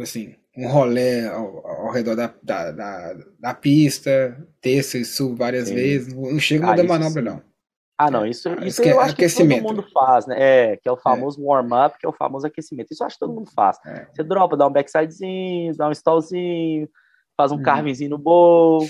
assim, 0.00 0.34
um 0.56 0.68
rolê 0.68 1.26
ao, 1.26 1.66
ao 1.66 1.92
redor 1.92 2.14
da, 2.14 2.32
da, 2.42 2.70
da, 2.70 3.16
da, 3.38 3.54
pista, 3.54 4.36
desço 4.62 4.96
e 4.96 5.04
subo 5.04 5.36
várias 5.36 5.68
sim. 5.68 5.74
vezes, 5.74 6.14
não 6.14 6.38
chego 6.38 6.64
ah, 6.64 6.70
no 6.70 6.76
da 6.76 6.84
manobra, 6.84 7.22
sim. 7.22 7.28
não. 7.28 7.54
Ah, 7.96 8.10
não, 8.10 8.26
isso, 8.26 8.48
isso 8.64 8.82
eu 8.82 9.00
acho 9.00 9.14
que 9.14 9.28
todo 9.28 9.62
mundo 9.62 9.84
faz, 9.92 10.26
né? 10.26 10.36
É, 10.38 10.76
que 10.76 10.88
é 10.88 10.92
o 10.92 10.96
é. 10.96 11.00
famoso 11.00 11.40
é. 11.40 11.44
warm-up, 11.44 11.96
que 11.96 12.04
é 12.04 12.08
o 12.08 12.12
famoso 12.12 12.46
aquecimento. 12.46 12.92
Isso 12.92 13.02
eu 13.02 13.06
acho 13.06 13.16
que 13.16 13.20
todo 13.20 13.32
mundo 13.32 13.50
faz. 13.54 13.78
É. 13.86 14.06
Você 14.12 14.24
dropa, 14.24 14.56
dá 14.56 14.66
um 14.66 14.72
backsidezinho, 14.72 15.76
dá 15.76 15.88
um 15.88 15.92
stallzinho, 15.92 16.88
faz 17.36 17.52
um 17.52 17.56
uhum. 17.56 18.08
no 18.08 18.18
bowl. 18.18 18.86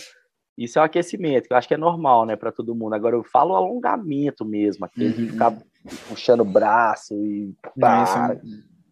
Isso 0.57 0.79
é 0.79 0.83
o 0.83 0.85
aquecimento, 0.85 1.49
que 1.49 1.53
eu 1.53 1.57
acho 1.57 1.67
que 1.67 1.75
é 1.75 1.79
normal, 1.79 2.25
né, 2.25 2.37
para 2.37 2.53
todo 2.53 2.75
mundo. 2.75 2.95
Agora 2.95 3.17
eu 3.17 3.25
falo 3.25 3.57
alongamento 3.57 4.45
mesmo, 4.45 4.85
aquele 4.85 5.09
uhum. 5.09 5.27
de 5.27 5.33
ficar 5.33 5.59
puxando 6.09 6.41
o 6.41 6.45
braço 6.45 7.15
e. 7.15 7.53
Pá, 7.79 8.37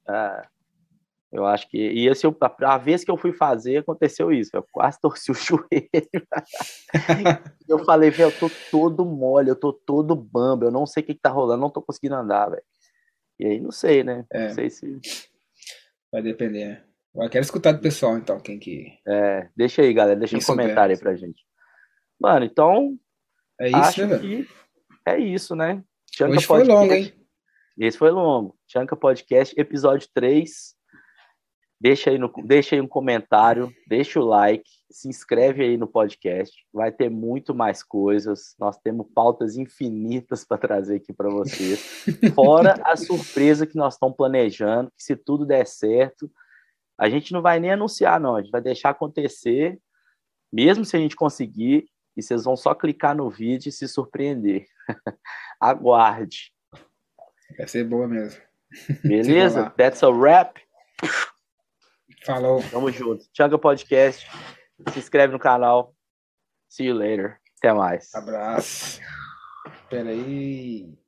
é, 0.08 0.42
eu 1.32 1.46
acho 1.46 1.68
que. 1.68 1.78
E 1.78 2.08
esse, 2.08 2.26
a, 2.26 2.74
a 2.74 2.78
vez 2.78 3.04
que 3.04 3.10
eu 3.10 3.16
fui 3.16 3.32
fazer, 3.32 3.78
aconteceu 3.78 4.32
isso. 4.32 4.50
Eu 4.54 4.66
quase 4.72 5.00
torci 5.00 5.30
o 5.30 5.34
joelho. 5.38 5.68
eu 7.68 7.78
falei, 7.84 8.10
velho, 8.10 8.30
eu 8.30 8.38
tô 8.38 8.50
todo 8.70 9.04
mole, 9.04 9.48
eu 9.48 9.56
tô 9.56 9.72
todo 9.72 10.16
bamba, 10.16 10.66
eu 10.66 10.70
não 10.70 10.84
sei 10.84 11.02
o 11.02 11.06
que, 11.06 11.14
que 11.14 11.20
tá 11.20 11.30
rolando, 11.30 11.62
não 11.62 11.70
tô 11.70 11.80
conseguindo 11.80 12.16
andar, 12.16 12.50
velho. 12.50 12.62
E 13.38 13.46
aí, 13.46 13.60
não 13.60 13.70
sei, 13.70 14.02
né? 14.04 14.26
É. 14.30 14.48
Não 14.48 14.54
sei 14.54 14.68
se. 14.68 15.00
Vai 16.10 16.22
depender, 16.22 16.66
né? 16.66 16.84
Eu 17.14 17.28
quero 17.28 17.44
escutar 17.44 17.72
do 17.72 17.80
pessoal, 17.80 18.16
então, 18.16 18.40
quem 18.40 18.58
que. 18.58 18.98
É, 19.06 19.48
deixa 19.56 19.82
aí, 19.82 19.92
galera, 19.92 20.18
deixa 20.18 20.36
quem 20.36 20.42
um 20.42 20.46
comentário 20.46 20.94
aí 20.94 21.00
pra 21.00 21.14
gente. 21.14 21.44
Mano, 22.18 22.44
então. 22.44 22.98
É 23.60 23.68
isso, 23.68 24.06
né, 24.06 24.18
que 24.18 24.48
é 25.06 25.18
isso, 25.18 25.54
né? 25.54 25.82
Chanca 26.14 26.36
Hoje 26.36 26.46
Podcast. 26.46 26.46
foi 26.46 26.64
longo, 26.64 26.92
hein? 26.92 27.12
Esse 27.78 27.98
foi 27.98 28.10
longo. 28.10 28.56
Chanca 28.66 28.96
Podcast, 28.96 29.58
episódio 29.58 30.08
3. 30.14 30.74
Deixa 31.80 32.10
aí, 32.10 32.18
no, 32.18 32.32
deixa 32.44 32.76
aí 32.76 32.80
um 32.80 32.86
comentário, 32.86 33.72
deixa 33.88 34.20
o 34.20 34.24
like, 34.24 34.70
se 34.88 35.08
inscreve 35.08 35.64
aí 35.64 35.76
no 35.76 35.88
podcast. 35.88 36.54
Vai 36.72 36.92
ter 36.92 37.10
muito 37.10 37.52
mais 37.54 37.82
coisas. 37.82 38.54
Nós 38.58 38.78
temos 38.78 39.08
pautas 39.12 39.56
infinitas 39.56 40.44
para 40.46 40.58
trazer 40.58 40.96
aqui 40.96 41.12
para 41.12 41.28
vocês. 41.28 42.04
Fora 42.34 42.74
a 42.84 42.96
surpresa 42.96 43.66
que 43.66 43.76
nós 43.76 43.94
estamos 43.94 44.16
planejando, 44.16 44.92
que 44.96 45.02
se 45.02 45.16
tudo 45.16 45.44
der 45.44 45.66
certo, 45.66 46.30
a 46.98 47.08
gente 47.08 47.32
não 47.32 47.42
vai 47.42 47.58
nem 47.58 47.72
anunciar, 47.72 48.20
não. 48.20 48.36
A 48.36 48.42
gente 48.42 48.50
vai 48.50 48.60
deixar 48.60 48.90
acontecer, 48.90 49.78
mesmo 50.52 50.84
se 50.84 50.96
a 50.96 51.00
gente 51.00 51.16
conseguir, 51.16 51.86
e 52.16 52.22
vocês 52.22 52.44
vão 52.44 52.56
só 52.56 52.74
clicar 52.74 53.16
no 53.16 53.30
vídeo 53.30 53.68
e 53.68 53.72
se 53.72 53.88
surpreender. 53.88 54.66
Aguarde. 55.60 56.52
Vai 57.56 57.68
ser 57.68 57.84
boa 57.84 58.06
mesmo. 58.06 58.40
Beleza? 59.04 59.70
That's 59.70 60.02
a 60.02 60.08
wrap. 60.08 60.60
Falou. 62.24 62.62
Tamo 62.70 62.90
junto. 62.90 63.24
Changa 63.36 63.58
Podcast. 63.58 64.30
Se 64.92 64.98
inscreve 64.98 65.32
no 65.32 65.38
canal. 65.38 65.94
See 66.68 66.86
you 66.86 66.94
later. 66.94 67.38
Até 67.58 67.72
mais. 67.72 68.14
Abraço. 68.14 69.00
Peraí. 69.88 70.98